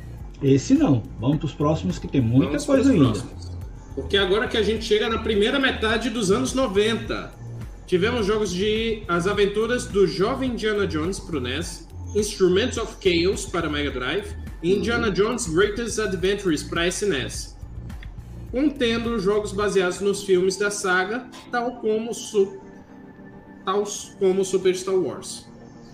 Esse 0.42 0.74
não. 0.74 1.02
Vamos 1.18 1.38
pros 1.38 1.52
próximos 1.54 1.98
que 1.98 2.06
tem 2.08 2.20
muita 2.20 2.46
Vamos 2.52 2.64
coisa 2.64 2.92
ainda. 2.92 3.04
próximos. 3.20 3.47
Porque 3.98 4.16
agora 4.16 4.46
que 4.46 4.56
a 4.56 4.62
gente 4.62 4.84
chega 4.84 5.08
na 5.08 5.18
primeira 5.18 5.58
metade 5.58 6.08
dos 6.08 6.30
anos 6.30 6.54
90, 6.54 7.32
tivemos 7.84 8.26
jogos 8.26 8.52
de 8.52 9.02
As 9.08 9.26
Aventuras 9.26 9.86
do 9.86 10.06
Jovem 10.06 10.52
Indiana 10.52 10.86
Jones 10.86 11.18
para 11.18 11.36
o 11.36 11.40
NES, 11.40 11.88
Instruments 12.14 12.78
of 12.78 12.94
Chaos 13.02 13.44
para 13.44 13.68
Mega 13.68 13.90
Drive 13.90 14.36
e 14.62 14.72
Indiana 14.72 15.10
Jones 15.10 15.48
Greatest 15.48 15.98
Adventures 15.98 16.62
para 16.62 16.86
SNES. 16.86 17.56
Contendo 18.52 19.18
jogos 19.18 19.52
baseados 19.52 19.98
nos 19.98 20.22
filmes 20.22 20.56
da 20.56 20.70
saga, 20.70 21.26
tal 21.50 21.80
como, 21.80 22.14
su... 22.14 22.56
tal 23.64 23.82
como 24.20 24.44
Super 24.44 24.76
Star 24.76 24.94
Wars. 24.94 25.44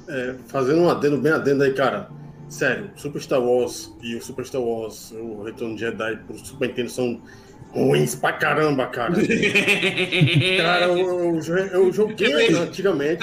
É, 0.08 0.34
fazendo 0.48 0.82
um 0.82 0.90
adendo 0.90 1.16
bem 1.16 1.32
adendo 1.32 1.62
aí, 1.62 1.72
cara. 1.72 2.10
Sério, 2.50 2.90
Super 2.96 3.22
Star 3.22 3.42
Wars 3.42 3.90
e 4.02 4.14
o 4.14 4.22
Super 4.22 4.44
Star 4.44 4.60
Wars, 4.60 5.10
o 5.12 5.42
Retorno 5.42 5.74
de 5.74 5.80
Jedi 5.80 6.16
pro 6.26 6.38
Super 6.38 6.68
Nintendo 6.68 6.90
são 6.90 7.22
ruins 7.74 8.14
pra 8.14 8.32
caramba, 8.32 8.86
cara. 8.86 9.12
Cara, 10.58 10.86
eu, 10.86 10.98
eu, 10.98 11.56
eu 11.72 11.92
joguei 11.92 12.54
antigamente. 12.54 13.22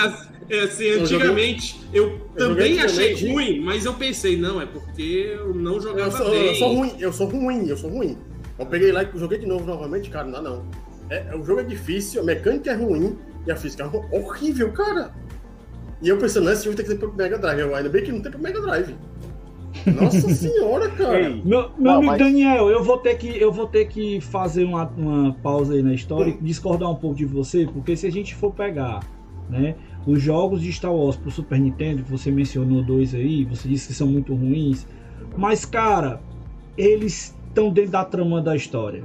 É 0.50 0.60
Assim, 0.64 0.84
Eu 0.84 1.06
joguei- 1.06 1.16
antigamente 1.30 1.80
eu, 1.94 2.20
também 2.38 2.74
joguei 2.76 2.80
achei 2.86 3.14
antigamente. 3.14 3.32
ruim, 3.54 3.60
mas 3.64 3.86
eu 3.86 3.94
pensei, 3.94 4.36
não, 4.38 4.62
é 4.62 4.66
porque 4.66 5.34
eu 5.38 5.54
não 5.56 5.80
jogava 5.80 6.10
Eu 6.10 6.12
sou, 6.12 6.32
bem. 6.32 6.48
eu 6.48 6.56
sou 6.56 6.74
ruim, 6.76 6.94
eu 7.00 7.14
sou 7.14 7.28
ruim, 7.28 7.68
eu 7.70 7.78
sou 7.78 7.90
ruim. 7.90 8.18
Eu 8.60 8.66
peguei 8.66 8.92
lá 8.92 9.02
e 9.04 9.08
joguei 9.16 9.38
de 9.38 9.46
novo 9.46 9.66
novamente, 9.66 10.10
cara, 10.10 10.28
não 10.28 10.42
não. 10.44 10.66
É, 11.10 11.34
o 11.36 11.44
jogo 11.46 11.62
é 11.62 11.64
difícil, 11.64 12.22
a 12.22 12.24
mecânica 12.26 12.70
é 12.72 12.74
ruim 12.76 13.18
e 13.48 13.52
a 13.52 13.56
física 13.56 13.84
é 13.84 14.16
horrível, 14.18 14.72
cara. 14.74 15.14
E 16.02 16.10
eu 16.10 16.18
pensando, 16.18 16.50
esse 16.52 16.66
jogo 16.66 16.76
tem 16.76 16.86
que 16.86 16.92
ter 16.92 16.98
pro 17.00 17.14
Mega 17.14 17.38
Drive. 17.38 17.60
Eu, 17.60 17.74
ainda 17.76 17.88
bem 17.90 18.04
que 18.04 18.12
não 18.12 18.22
tem 18.22 18.32
pro 18.32 18.42
Mega 18.42 18.60
Drive. 18.60 18.96
Nossa 20.02 20.30
senhora, 20.34 20.90
cara. 20.90 21.20
Ei, 21.22 21.42
Meu, 21.44 21.44
meu 21.44 21.70
Não, 21.78 21.92
amigo 21.98 22.12
mas- 22.12 22.20
Daniel, 22.20 22.70
eu 22.70 22.84
vou 22.84 22.98
ter 22.98 23.16
que 23.16 23.28
eu 23.42 23.52
vou 23.52 23.68
ter 23.68 23.86
que 23.88 24.20
fazer 24.22 24.64
uma, 24.66 24.86
uma 24.98 25.34
pausa 25.34 25.74
aí 25.74 25.82
na 25.84 25.94
história 25.94 26.32
e 26.32 26.44
discordar 26.44 26.90
um 26.90 26.96
pouco 26.96 27.16
de 27.16 27.26
você, 27.26 27.66
porque 27.72 27.96
se 27.96 28.06
a 28.08 28.12
gente 28.12 28.36
for 28.36 28.52
pegar, 28.52 29.00
né, 29.50 29.76
os 30.06 30.22
jogos 30.22 30.62
de 30.62 30.72
Star 30.72 30.94
Wars 30.94 31.16
pro 31.16 31.30
Super 31.32 31.60
Nintendo, 31.60 32.04
que 32.04 32.12
você 32.12 32.32
mencionou 32.32 32.84
dois 32.84 33.14
aí, 33.16 33.46
você 33.46 33.68
disse 33.68 33.88
que 33.88 33.94
são 33.94 34.08
muito 34.08 34.34
ruins, 34.34 34.86
mas 35.38 35.64
cara, 35.66 36.22
eles 36.78 37.36
estão 37.48 37.70
dentro 37.70 37.92
da 37.92 38.04
trama 38.06 38.42
da 38.42 38.56
história. 38.56 39.04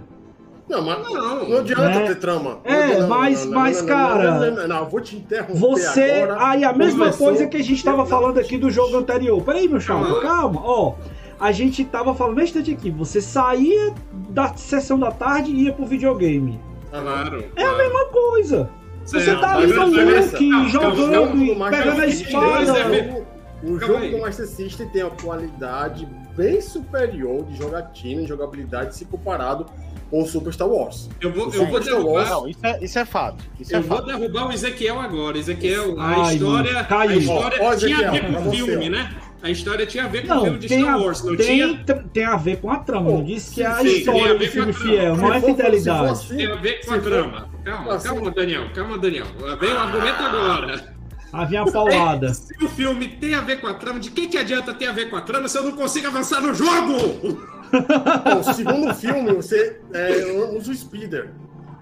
Não, 0.69 0.83
mas 0.83 0.99
Não. 1.13 1.49
não 1.49 1.59
adianta 1.59 1.89
Né? 1.89 2.07
ter 2.09 2.17
trama. 2.17 2.59
É, 2.65 2.99
Não, 2.99 3.09
mas- 3.09 3.45
não, 3.45 3.53
mas, 3.53 3.81
não, 3.81 3.87
cara, 3.89 4.67
Não, 4.67 4.85
vou 4.87 5.01
te 5.01 5.17
interromper 5.17 5.59
Você. 5.59 6.03
agora. 6.23 6.45
Aí 6.49 6.65
a 6.65 6.73
mesma 6.73 7.13
coisa 7.13 7.47
que 7.47 7.57
a 7.57 7.63
gente 7.63 7.83
tava 7.85 7.99
Não, 7.99 8.07
falando 8.07 8.39
aqui 8.39 8.59
do 8.59 8.69
jogo 8.71 8.97
anterior. 8.97 9.41
Peraí, 9.43 9.69
meu 9.69 9.79
chapa, 9.81 10.05
Calma. 10.05 10.21
calma. 10.23 10.61
Ó, 10.65 10.95
a 11.39 11.53
gente 11.53 11.85
tava 11.85 12.15
falando 12.15 12.43
instante 12.43 12.73
aqui. 12.73 12.91
Você 12.91 13.21
saía 13.21 13.95
da 14.31 14.57
sessão 14.57 14.99
da 14.99 15.13
tarde 15.13 15.53
e 15.53 15.65
ia 15.65 15.73
pro 15.73 15.87
videogame. 15.87 16.61
Claro. 16.91 17.45
É 17.55 17.65
a 17.65 17.77
mesma 17.77 18.05
coisa. 18.07 18.69
Você 19.05 19.37
tá 19.37 19.55
ali 19.59 19.73
no 19.73 19.87
look, 19.87 20.69
jogando 20.69 21.45
e 21.45 21.55
pegando 21.55 22.01
a 22.01 22.07
é 22.07 22.09
espada. 22.09 23.25
O 23.63 23.79
jogo 23.79 24.09
do 24.09 24.19
Master 24.21 24.47
System 24.49 24.89
tem 24.89 25.03
uma 25.05 25.13
qualidade 25.13 26.07
bem 26.37 26.61
superior 26.61 27.45
de 27.45 27.57
jogatina 27.57 28.23
e 28.23 28.27
jogabilidade 28.27 28.95
se 28.97 29.05
comparado 29.05 29.67
com 30.11 30.23
o 30.23 30.27
Super 30.27 30.53
Star 30.53 30.69
Wars. 30.69 31.09
Eu 31.21 31.33
vou, 31.33 31.49
O 31.49 31.55
eu 31.55 31.67
vou 31.67 31.81
derrubar. 31.81 32.29
Não, 32.29 32.49
isso 32.49 32.61
é, 32.63 32.85
isso 32.85 32.99
é 32.99 33.05
fato. 33.05 33.45
Isso 33.61 33.73
Eu 33.75 33.79
é 33.79 33.83
vou 33.83 33.99
fato. 33.99 34.07
derrubar 34.07 34.49
o 34.49 34.53
Ezequiel 34.53 35.01
agora. 35.01 35.39
Ezequiel, 35.39 36.01
a 36.01 36.07
Ai, 36.27 36.35
história, 36.35 36.79
a 36.81 36.85
caiu. 36.85 37.19
história 37.21 37.59
Ó, 37.63 37.71
ó, 37.73 37.77
tinha 37.77 38.09
a 38.09 38.11
ver 38.11 38.21
com 38.27 38.33
o 38.33 38.43
você, 38.45 38.57
filme, 38.57 38.87
ó. 38.87 38.91
né? 38.91 39.17
A 39.43 39.51
história 39.51 39.87
tinha 39.87 40.05
a 40.05 40.09
ver 40.09 40.27
com 40.27 40.33
o 40.33 40.37
Não, 40.37 40.43
filme 40.45 40.59
de 40.59 40.69
Star 40.69 40.95
a, 40.95 40.97
Wars, 40.99 41.23
não 41.23 41.37
tinha? 41.37 41.67
tem, 41.69 41.85
tr- 41.85 42.03
tem 42.13 42.25
a 42.25 42.37
ver 42.37 42.57
com 42.57 42.71
a 42.71 42.79
trama. 42.79 43.11
Não 43.11 43.23
disse 43.23 43.55
que 43.55 43.63
é 43.63 43.67
a 43.67 43.77
Sim, 43.77 43.87
história 43.89 44.23
ver 44.23 44.39
do 44.39 44.45
com 44.47 44.51
filme 44.53 44.71
a 44.71 44.75
trama. 44.75 44.91
fiel, 44.91 45.17
não 45.17 45.35
é 45.35 45.41
fidelidade. 45.41 46.11
assim, 46.11 46.37
Tem 46.37 46.47
a 46.47 46.55
ver 46.57 46.85
com 46.85 46.91
a 46.91 46.95
for- 46.95 47.03
trama. 47.03 47.49
Calma, 47.65 47.95
Assim- 47.95 48.09
calma, 48.09 48.31
Daniel. 48.31 48.65
Calma, 48.75 48.99
Daniel. 48.99 49.27
Vem 49.61 49.73
o 49.73 49.79
argumento 49.79 50.23
agora. 50.23 50.97
Havia 51.33 51.65
paulada. 51.67 52.33
Se 52.35 52.65
o 52.65 52.69
filme 52.69 53.09
tem 53.09 53.35
a 53.35 53.41
ver 53.43 53.61
com 53.61 53.67
a 53.67 53.75
trama, 53.75 54.01
de 54.01 54.11
que, 54.11 54.27
que 54.27 54.39
adianta 54.39 54.73
ter 54.73 54.87
a 54.87 54.93
ver 54.93 55.11
com 55.11 55.17
a 55.17 55.21
trama 55.21 55.49
se 55.49 55.59
eu 55.59 55.65
não 55.65 55.73
consigo 55.73 56.07
avançar 56.07 56.41
no 56.41 56.55
jogo? 56.55 57.39
Bom, 57.73 58.41
o 58.41 58.55
segundo 58.55 58.95
filme, 58.95 59.33
você 59.33 59.81
é, 59.93 60.25
usa 60.57 60.73
o 60.73 60.75
speeder. 60.75 61.31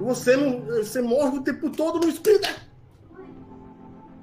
Você, 0.01 0.37
não, 0.37 0.61
você 0.63 1.01
morre 1.01 1.39
o 1.39 1.43
tempo 1.43 1.71
todo 1.71 2.05
no 2.05 2.13
speeder. 2.13 2.57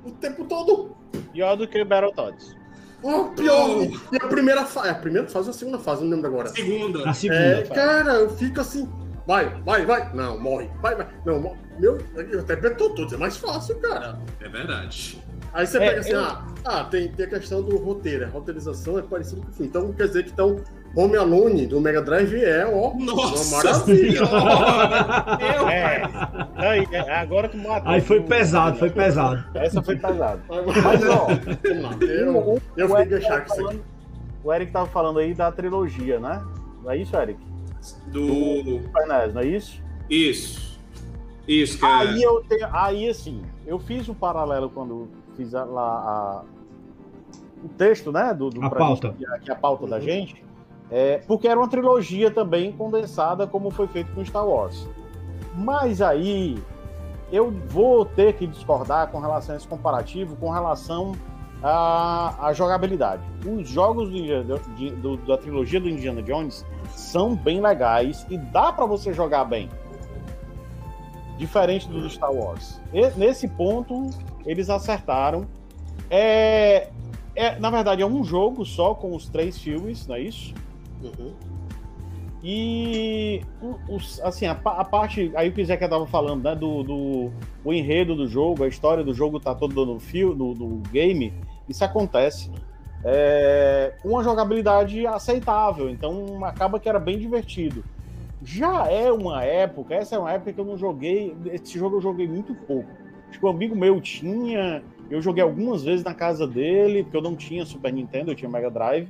O 0.03 0.12
tempo 0.12 0.45
todo. 0.45 0.95
Pior 1.32 1.55
do 1.55 1.68
que 1.68 1.84
Battletoads. 1.84 2.55
Oh, 3.03 3.26
pior. 3.30 3.84
E 4.12 4.18
a 4.18 4.28
primeira 4.28 4.66
fase. 4.66 4.89
A 4.89 4.95
primeira 4.95 5.28
fase 5.28 5.47
ou 5.47 5.51
a 5.51 5.57
segunda 5.57 5.80
fase? 5.80 6.03
Não 6.03 6.12
lembro 6.12 6.28
agora. 6.28 6.49
Segunda. 6.49 7.09
A 7.09 7.14
segunda. 7.14 7.39
É, 7.39 7.64
cara, 7.64 8.14
eu 8.14 8.30
fico 8.32 8.62
assim. 8.62 8.88
Vai, 9.26 9.49
vai, 9.64 9.86
vai. 9.86 10.14
Não, 10.14 10.39
morre. 10.39 10.70
Vai, 10.82 10.95
vai. 10.95 11.07
Não, 11.26 11.39
morre. 11.39 11.59
Meu, 11.80 11.97
eu 12.16 12.41
até 12.41 12.55
todos. 12.72 13.14
É 13.14 13.18
mais 13.18 13.38
fácil, 13.38 13.76
cara. 13.80 14.20
É 14.39 14.49
verdade. 14.49 15.22
Aí 15.53 15.66
você 15.66 15.78
É, 15.78 15.88
pega 15.88 15.99
assim, 15.99 16.12
eu- 16.12 16.22
ah, 16.22 16.47
ah 16.66 16.84
tem, 16.86 17.12
tem 17.12 17.26
a 17.26 17.30
questão 17.30 17.62
do 17.62 17.78
roteiro. 17.78 18.26
A 18.26 18.30
roteirização 18.30 18.97
é 18.99 19.01
parecida 19.01 19.41
com 19.41 19.49
o 19.49 19.53
filme. 19.53 19.68
Então 19.68 19.91
quer 19.93 20.07
dizer 20.07 20.24
que 20.26 20.32
então, 20.32 20.62
Home 20.95 21.15
Alone 21.15 21.65
do 21.67 21.79
Mega 21.79 22.01
Drive 22.01 22.33
é, 22.43 22.65
ó, 22.65 22.93
Nossa 22.95 23.55
uma 23.55 23.63
maravilha. 23.63 24.19
Eu, 25.39 25.69
É. 25.69 26.01
Aí, 26.55 26.87
é, 26.91 27.15
agora 27.15 27.47
tu 27.47 27.57
matou. 27.57 27.89
Aí 27.91 28.01
foi 28.01 28.21
pesado, 28.21 28.77
foi 28.77 28.89
pesado. 28.89 29.43
Essa 29.55 29.81
foi 29.81 29.95
pesada. 29.95 30.41
Mas, 30.49 31.07
ó. 31.09 31.27
Eu, 32.05 32.37
O- 32.37 32.61
eu 32.75 32.87
fiquei 32.87 33.01
Eric 33.01 33.09
deixar 33.09 33.29
tava 33.29 33.41
com 33.41 33.45
isso 33.45 33.53
aqui. 33.53 33.63
falando- 33.63 33.83
O 34.43 34.53
Eric 34.53 34.71
tava 34.71 34.85
falando 34.87 35.19
aí 35.19 35.33
da 35.33 35.51
trilogia, 35.51 36.19
né? 36.19 36.41
Não 36.83 36.91
é 36.91 36.97
isso, 36.97 37.15
Eric? 37.15 37.39
Do. 38.07 38.27
Super 38.81 39.07
NES, 39.07 39.33
não 39.33 39.41
é 39.41 39.45
isso? 39.45 39.81
Isso. 40.09 40.79
Isso, 41.47 41.79
cara. 41.79 42.09
Aí 42.09 42.21
eu 42.21 42.43
tenho. 42.47 42.67
Aí 42.71 43.09
assim, 43.09 43.41
eu 43.65 43.79
fiz 43.79 44.07
o 44.07 44.13
paralelo 44.13 44.69
quando 44.69 45.07
fiz 45.35 45.55
a- 45.55 45.63
lá 45.63 45.83
a- 45.83 46.43
o 47.63 47.69
texto, 47.69 48.11
né? 48.11 48.33
Do, 48.33 48.49
do 48.49 48.63
A 48.65 48.69
pauta. 48.69 49.09
gente, 49.17 49.25
aqui 49.27 49.51
a 49.51 49.55
pauta 49.55 49.87
da 49.87 49.99
gente. 49.99 50.43
É, 50.91 51.19
porque 51.25 51.47
era 51.47 51.57
uma 51.59 51.69
trilogia 51.69 52.29
também 52.29 52.71
condensada, 52.73 53.47
como 53.47 53.71
foi 53.71 53.87
feito 53.87 54.11
com 54.13 54.23
Star 54.25 54.45
Wars. 54.45 54.87
Mas 55.55 56.01
aí 56.01 56.61
eu 57.31 57.49
vou 57.69 58.03
ter 58.05 58.33
que 58.33 58.45
discordar 58.45 59.07
com 59.09 59.19
relação 59.19 59.55
a 59.55 59.57
esse 59.57 59.67
comparativo, 59.67 60.35
com 60.35 60.49
relação 60.49 61.13
à, 61.63 62.47
à 62.47 62.51
jogabilidade. 62.53 63.23
Os 63.47 63.69
jogos 63.69 64.09
do 64.09 64.15
de- 64.75 64.89
do- 64.91 65.15
da 65.17 65.37
trilogia 65.37 65.79
do 65.79 65.87
Indiana 65.87 66.21
Jones 66.21 66.65
são 66.89 67.35
bem 67.35 67.61
legais 67.61 68.25
e 68.29 68.37
dá 68.37 68.73
para 68.73 68.85
você 68.85 69.13
jogar 69.13 69.45
bem. 69.45 69.69
Diferente 71.37 71.87
do 71.87 72.07
Star 72.09 72.31
Wars. 72.33 72.79
E, 72.93 73.09
nesse 73.17 73.47
ponto, 73.47 74.09
eles 74.45 74.69
acertaram. 74.69 75.45
É, 76.09 76.89
é, 77.33 77.57
na 77.59 77.69
verdade, 77.71 78.01
é 78.01 78.05
um 78.05 78.23
jogo 78.23 78.65
só 78.65 78.93
com 78.93 79.15
os 79.15 79.27
três 79.29 79.57
filmes, 79.57 80.05
não 80.05 80.15
é 80.15 80.19
isso? 80.21 80.53
Uhum. 81.03 81.33
E 82.43 83.41
os- 83.87 84.19
assim, 84.21 84.47
a, 84.47 84.51
a 84.51 84.83
parte. 84.83 85.31
Aí 85.35 85.49
o 85.49 85.51
que 85.51 85.61
o 85.61 85.65
Zeca 85.65 85.87
tava 85.87 86.07
falando, 86.07 86.43
né? 86.43 86.55
Do, 86.55 86.83
do 86.83 87.31
o 87.63 87.71
enredo 87.71 88.15
do 88.15 88.27
jogo, 88.27 88.63
a 88.63 88.67
história 88.67 89.03
do 89.03 89.13
jogo 89.13 89.39
tá 89.39 89.53
toda 89.53 89.85
no 89.85 89.99
fio, 89.99 90.33
no, 90.33 90.55
no 90.55 90.77
game, 90.91 91.31
isso 91.69 91.83
acontece. 91.85 92.49
É, 93.03 93.93
uma 94.03 94.23
jogabilidade 94.23 95.05
aceitável, 95.07 95.89
então 95.89 96.43
acaba 96.43 96.79
que 96.79 96.89
era 96.89 96.99
bem 96.99 97.17
divertido. 97.17 97.83
Já 98.43 98.87
é 98.91 99.11
uma 99.11 99.43
época, 99.43 99.93
essa 99.93 100.15
é 100.15 100.19
uma 100.19 100.31
época 100.31 100.51
que 100.51 100.59
eu 100.59 100.65
não 100.65 100.77
joguei. 100.77 101.35
Esse 101.45 101.77
jogo 101.77 101.97
eu 101.97 102.01
joguei 102.01 102.27
muito 102.27 102.55
pouco. 102.55 102.89
Que 103.31 103.45
um 103.45 103.49
amigo 103.49 103.75
meu 103.75 104.01
tinha. 104.01 104.83
Eu 105.11 105.21
joguei 105.21 105.43
algumas 105.43 105.83
vezes 105.83 106.03
na 106.03 106.13
casa 106.13 106.47
dele, 106.47 107.03
porque 107.03 107.17
eu 107.17 107.21
não 107.21 107.35
tinha 107.35 107.65
Super 107.65 107.93
Nintendo, 107.93 108.31
eu 108.31 108.35
tinha 108.35 108.49
Mega 108.49 108.71
Drive. 108.71 109.07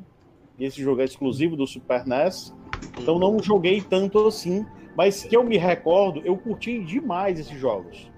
E 0.60 0.66
esse 0.66 0.82
jogo 0.82 1.02
é 1.02 1.06
exclusivo 1.06 1.56
do 1.56 1.66
Super 1.66 2.06
NES. 2.06 2.54
Então 3.00 3.18
não 3.20 3.40
joguei 3.42 3.82
tanto 3.82 4.26
assim, 4.28 4.66
mas 4.96 5.24
que 5.24 5.36
eu 5.36 5.44
me 5.44 5.58
recordo, 5.58 6.22
eu 6.26 6.36
curti 6.38 6.84
demais 6.84 7.40
esses 7.40 7.60
jogos. 7.60 8.10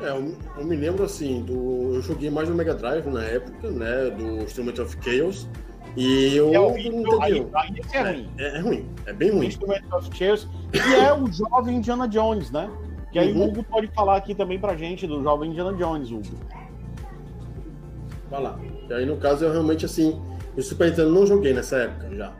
É, 0.00 0.08
eu, 0.08 0.34
eu 0.58 0.64
me 0.66 0.74
lembro 0.74 1.04
assim, 1.04 1.42
do, 1.42 1.94
eu 1.94 2.02
joguei 2.02 2.28
mais 2.30 2.48
no 2.48 2.54
Mega 2.54 2.74
Drive 2.74 3.06
na 3.06 3.22
época, 3.22 3.70
né? 3.70 4.10
Do 4.10 4.42
Instrument 4.42 4.78
of 4.82 4.96
Chaos. 5.00 5.48
E 5.96 6.34
eu 6.34 6.48
É 6.48 6.52
não 6.54 6.64
horrível, 6.68 7.22
aí, 7.22 7.38
entendi. 7.38 7.80
esse 7.80 7.96
é 7.96 8.02
ruim. 8.10 8.30
É, 8.38 8.56
é 8.56 8.60
ruim, 8.60 8.88
é 9.06 9.12
bem 9.12 9.30
ruim. 9.30 9.46
Instrument 9.46 9.82
of 9.92 10.08
Chaos, 10.16 10.48
que 10.72 10.78
é 10.94 11.12
o 11.12 11.30
jovem 11.30 11.76
Indiana 11.76 12.08
Jones, 12.08 12.50
né? 12.50 12.70
Que 13.12 13.18
aí 13.18 13.32
Uhum. 13.32 13.42
o 13.42 13.48
Hugo 13.48 13.62
pode 13.64 13.88
falar 13.88 14.16
aqui 14.16 14.34
também 14.34 14.58
pra 14.58 14.74
gente 14.74 15.06
do 15.06 15.22
jovem 15.22 15.50
Indiana 15.50 15.74
Jones, 15.74 16.10
Hugo. 16.10 16.22
Vai 18.30 18.42
lá. 18.42 18.58
E 18.92 18.94
aí, 18.94 19.06
no 19.06 19.16
caso, 19.16 19.42
eu 19.42 19.50
realmente, 19.50 19.86
assim, 19.86 20.20
o 20.54 20.60
Super 20.60 20.90
Nintendo 20.90 21.10
não 21.10 21.24
joguei 21.24 21.54
nessa 21.54 21.76
época 21.76 22.14
já. 22.14 22.30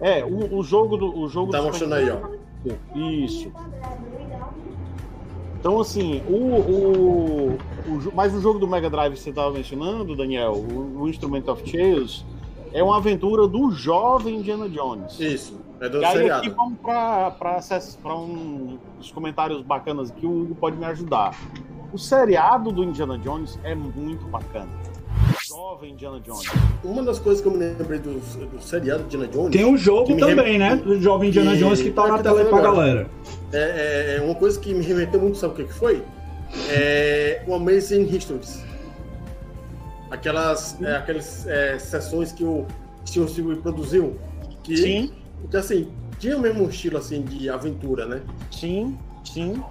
É, 0.00 0.24
o, 0.24 0.58
o 0.58 0.62
jogo 0.62 0.96
do. 0.96 1.18
O 1.18 1.28
jogo 1.28 1.50
Tá 1.50 1.58
do 1.58 1.64
mostrando 1.64 1.94
aí, 1.94 2.08
ó. 2.08 2.20
Isso. 2.96 3.50
Então, 5.58 5.80
assim, 5.80 6.22
o, 6.28 6.36
o, 6.36 7.48
o 7.54 7.58
mas 8.14 8.32
o 8.32 8.40
jogo 8.40 8.60
do 8.60 8.68
Mega 8.68 8.88
Drive 8.88 9.14
que 9.14 9.18
você 9.18 9.30
estava 9.30 9.50
mencionando, 9.50 10.14
Daniel, 10.14 10.52
o, 10.52 11.00
o 11.02 11.08
Instrument 11.08 11.42
of 11.48 11.68
Chaos, 11.68 12.24
é 12.72 12.80
uma 12.80 12.98
aventura 12.98 13.48
do 13.48 13.72
jovem 13.72 14.36
Indiana 14.36 14.68
Jones. 14.68 15.18
Isso, 15.18 15.60
é 15.80 15.88
do 15.88 16.00
E 16.00 16.04
aí 16.04 16.16
seriado. 16.16 16.46
aqui 16.46 16.54
vamos 16.54 16.78
para 16.78 18.14
um, 18.14 18.78
os 19.00 19.10
comentários 19.10 19.62
bacanas 19.62 20.12
que 20.12 20.24
o 20.24 20.42
Hugo 20.42 20.54
pode 20.54 20.76
me 20.76 20.84
ajudar. 20.84 21.36
O 21.92 21.98
seriado 21.98 22.70
do 22.70 22.84
Indiana 22.84 23.18
Jones 23.18 23.58
é 23.64 23.74
muito 23.74 24.24
bacana. 24.28 24.70
Jovem 25.48 25.92
Indiana 25.92 26.20
Jones. 26.20 26.46
Uma 26.84 27.02
das 27.02 27.18
coisas 27.18 27.40
que 27.42 27.48
eu 27.48 27.52
me 27.52 27.58
lembrei 27.58 27.98
do, 27.98 28.14
do 28.46 28.62
seriado 28.62 29.04
de 29.04 29.16
Indiana 29.16 29.32
Jones 29.32 29.52
Tem 29.56 29.64
um 29.64 29.76
jogo 29.76 30.16
também, 30.16 30.44
rem- 30.52 30.58
né? 30.58 30.76
Do 30.76 31.00
jovem 31.00 31.28
Indiana 31.28 31.52
que- 31.52 31.58
Jones 31.58 31.82
que 31.82 31.90
tá 31.90 32.04
é 32.04 32.08
na 32.08 32.16
que 32.18 32.22
tela 32.22 32.38
aí 32.38 32.44
tá 32.44 32.50
pra 32.50 32.60
falando 32.60 32.76
galera. 32.76 33.10
é, 33.52 33.58
é- 33.58 34.16
é 34.18 34.22
uma 34.22 34.34
coisa 34.34 34.58
que 34.60 34.72
me 34.74 34.84
remeteu 34.84 35.20
muito, 35.20 35.38
sabe 35.38 35.54
o 35.54 35.56
que, 35.56 35.64
que 35.64 35.74
foi? 35.74 36.02
É 36.68 37.42
o 37.46 37.54
Amazing 37.54 38.02
Histories. 38.04 38.62
Aquelas, 40.10 40.80
é, 40.82 40.96
aquelas 40.96 41.46
é, 41.46 41.78
sessões 41.78 42.32
que 42.32 42.42
o 42.44 42.66
Steven 43.06 43.28
Spielberg 43.28 43.62
produziu. 43.62 44.16
Que, 44.62 44.76
Sim, 44.76 45.12
que, 45.50 45.56
assim, 45.56 45.88
tinha 46.18 46.36
o 46.36 46.40
mesmo 46.40 46.68
estilo, 46.68 46.98
assim, 46.98 47.22
de 47.22 47.48
aventura, 47.48 48.04
né? 48.06 48.20
sim, 48.50 48.98
sim. 49.24 49.62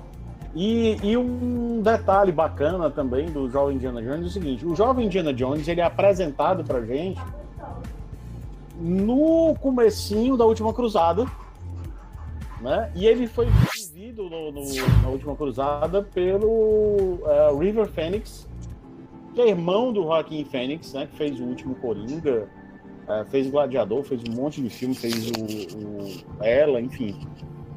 E, 0.55 0.97
e 1.03 1.15
um 1.15 1.81
detalhe 1.81 2.31
bacana 2.31 2.89
também 2.89 3.29
do 3.29 3.49
Jovem 3.49 3.75
Indiana 3.75 4.01
Jones 4.01 4.23
é 4.23 4.25
o 4.25 4.29
seguinte: 4.29 4.65
o 4.65 4.75
Jovem 4.75 5.05
Indiana 5.05 5.33
Jones 5.33 5.67
ele 5.67 5.81
é 5.81 5.83
apresentado 5.83 6.63
pra 6.63 6.81
gente 6.81 7.21
no 8.79 9.55
comecinho 9.59 10.37
da 10.37 10.45
Última 10.45 10.73
Cruzada, 10.73 11.25
né? 12.61 12.91
E 12.95 13.05
ele 13.05 13.27
foi 13.27 13.47
vivido 13.47 14.23
no, 14.23 14.51
no, 14.51 14.63
na 15.01 15.09
última 15.09 15.35
cruzada 15.35 16.01
pelo 16.01 16.47
uh, 16.47 17.57
River 17.57 17.87
Phoenix, 17.87 18.47
que 19.33 19.41
é 19.41 19.49
irmão 19.49 19.93
do 19.93 20.03
Joaquim 20.03 20.43
Phoenix, 20.45 20.93
né? 20.93 21.07
Que 21.07 21.15
fez 21.15 21.39
o 21.39 21.43
último 21.43 21.75
Coringa, 21.75 22.47
uh, 23.07 23.25
fez 23.29 23.49
Gladiador, 23.49 24.03
fez 24.03 24.21
um 24.27 24.33
monte 24.33 24.61
de 24.61 24.69
filme, 24.69 24.95
fez 24.95 25.29
o, 25.29 25.77
o 25.77 26.43
Ela, 26.43 26.81
enfim. 26.81 27.15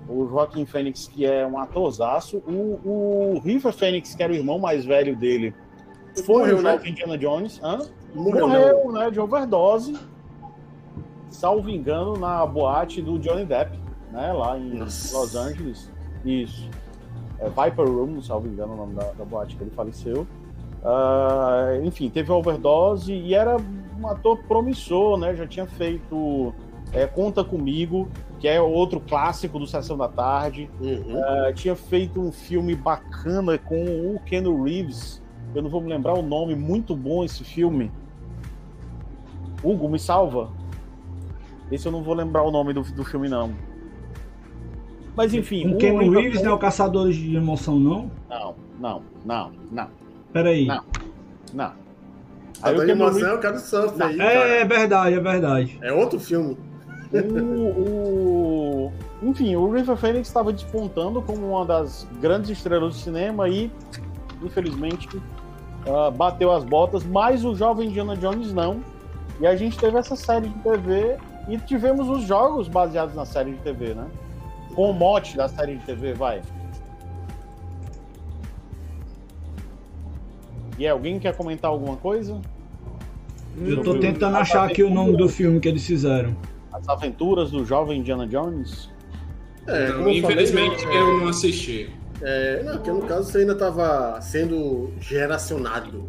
O 0.08 0.26
Joaquim 0.28 0.66
Phoenix, 0.66 1.06
que 1.06 1.24
é 1.24 1.46
um 1.46 1.58
atorzaço. 1.58 2.38
O, 2.38 2.80
o 2.84 3.40
River 3.44 3.72
Phoenix, 3.72 4.14
que 4.14 4.22
era 4.22 4.32
o 4.32 4.36
irmão 4.36 4.58
mais 4.58 4.84
velho 4.84 5.16
dele, 5.16 5.54
foi 6.24 6.38
Morreu, 6.38 6.58
o 6.58 6.62
né? 6.62 6.80
Indiana 6.84 7.16
Jones. 7.16 7.60
Hã? 7.62 7.78
Morreu, 8.14 8.48
Morreu, 8.48 8.92
né? 8.92 9.10
De 9.10 9.20
overdose. 9.20 9.96
Salvo 11.30 11.70
engano, 11.70 12.16
na 12.16 12.44
boate 12.44 13.00
do 13.00 13.18
Johnny 13.18 13.44
Depp, 13.44 13.78
né? 14.10 14.32
Lá 14.32 14.58
em 14.58 14.74
Nossa. 14.74 15.16
Los 15.16 15.34
Angeles. 15.34 15.90
Isso. 16.24 16.68
É 17.38 17.48
Viper 17.48 17.86
Room, 17.86 18.22
salvo 18.22 18.46
engano, 18.46 18.74
o 18.74 18.76
nome 18.76 18.94
da, 18.94 19.12
da 19.12 19.24
boate 19.24 19.56
que 19.56 19.64
ele 19.64 19.70
faleceu. 19.70 20.26
Ah, 20.84 21.78
enfim, 21.82 22.10
teve 22.10 22.30
overdose 22.30 23.12
e 23.12 23.34
era 23.34 23.56
um 23.98 24.06
ator 24.06 24.38
promissor, 24.44 25.16
né? 25.16 25.34
Já 25.34 25.46
tinha 25.46 25.66
feito 25.66 26.54
é, 26.92 27.06
Conta 27.06 27.42
Comigo, 27.42 28.08
que 28.42 28.48
é 28.48 28.60
outro 28.60 28.98
clássico 28.98 29.56
do 29.56 29.68
Sessão 29.68 29.96
da 29.96 30.08
Tarde. 30.08 30.68
Uhum. 30.80 31.22
Ah, 31.24 31.52
tinha 31.54 31.76
feito 31.76 32.20
um 32.20 32.32
filme 32.32 32.74
bacana 32.74 33.56
com 33.56 33.84
o 33.84 34.20
Ken 34.26 34.42
Reeves. 34.64 35.22
Eu 35.54 35.62
não 35.62 35.70
vou 35.70 35.80
me 35.80 35.88
lembrar 35.88 36.14
o 36.14 36.22
nome, 36.22 36.56
muito 36.56 36.96
bom 36.96 37.22
esse 37.22 37.44
filme. 37.44 37.88
Hugo, 39.62 39.88
me 39.88 39.96
salva. 39.96 40.50
Esse 41.70 41.86
eu 41.86 41.92
não 41.92 42.02
vou 42.02 42.14
lembrar 42.14 42.42
o 42.42 42.50
nome 42.50 42.72
do, 42.72 42.82
do 42.82 43.04
filme, 43.04 43.28
não. 43.28 43.52
Mas 45.16 45.32
enfim. 45.32 45.62
Com 45.68 45.74
o 45.76 45.78
Ken 45.78 46.10
Reeves 46.10 46.42
não 46.42 46.50
é 46.50 46.54
o 46.54 46.58
Caçadores 46.58 47.14
de 47.14 47.36
Emoção, 47.36 47.78
não? 47.78 48.10
Não, 48.28 48.54
não, 48.80 49.02
não, 49.24 49.52
não, 49.70 49.88
Peraí. 50.32 50.66
Não. 50.66 50.82
não. 51.54 51.64
A 52.60 52.68
Aí 52.70 52.74
o 52.74 52.78
Ken 52.78 52.90
animação 52.90 53.14
Reeves- 53.20 53.32
é 53.34 53.34
o 53.34 53.40
cara 53.40 53.54
do 53.54 53.60
surf 53.60 54.02
aí, 54.02 54.14
É, 54.14 54.16
cara. 54.18 54.48
é 54.48 54.64
verdade, 54.64 55.14
é 55.16 55.20
verdade. 55.20 55.78
É 55.80 55.92
outro 55.92 56.18
filme. 56.18 56.56
O, 57.12 58.88
o- 58.88 58.92
enfim, 59.22 59.54
o 59.56 59.70
River 59.72 59.96
Phoenix 59.96 60.28
estava 60.28 60.52
despontando 60.52 61.20
como 61.22 61.46
uma 61.50 61.64
das 61.64 62.06
grandes 62.20 62.50
estrelas 62.50 62.94
do 62.94 63.00
cinema 63.00 63.48
e, 63.48 63.70
infelizmente, 64.42 65.08
ah, 65.86 66.10
bateu 66.10 66.50
as 66.52 66.64
botas, 66.64 67.04
mas 67.04 67.44
o 67.44 67.54
jovem 67.54 67.88
Indiana 67.88 68.16
Jones 68.16 68.52
não. 68.52 68.80
E 69.40 69.46
a 69.46 69.56
gente 69.56 69.78
teve 69.78 69.96
essa 69.98 70.14
série 70.16 70.48
de 70.48 70.58
TV 70.60 71.16
e 71.48 71.58
tivemos 71.58 72.08
os 72.08 72.22
jogos 72.24 72.68
baseados 72.68 73.14
na 73.14 73.24
série 73.24 73.52
de 73.52 73.58
TV, 73.58 73.94
né? 73.94 74.06
Com 74.74 74.90
o 74.90 74.92
mote 74.94 75.36
da 75.36 75.48
série 75.48 75.76
de 75.76 75.84
TV, 75.84 76.14
vai. 76.14 76.42
E 80.78 80.86
alguém 80.88 81.18
quer 81.18 81.36
comentar 81.36 81.70
alguma 81.70 81.96
coisa? 81.96 82.40
Eu 83.58 83.82
tô 83.82 83.98
tentando 83.98 84.36
achar 84.36 84.64
aqui 84.64 84.82
o 84.82 84.90
nome 84.90 85.16
do 85.16 85.28
filme 85.28 85.60
que 85.60 85.68
eles 85.68 85.84
fizeram. 85.86 86.34
As 86.72 86.88
aventuras 86.88 87.50
do 87.50 87.64
jovem 87.64 88.00
Indiana 88.00 88.26
Jones? 88.26 88.88
É, 89.66 89.88
Não, 89.90 90.00
eu 90.02 90.10
infelizmente 90.10 90.82
falei, 90.82 90.98
eu 90.98 91.20
não 91.20 91.28
assisti. 91.28 91.90
É, 92.20 92.62
não, 92.62 92.72
porque 92.74 92.90
no 92.90 93.02
caso 93.02 93.30
você 93.30 93.38
ainda 93.38 93.52
estava 93.52 94.20
sendo 94.20 94.92
geracionado. 95.00 96.04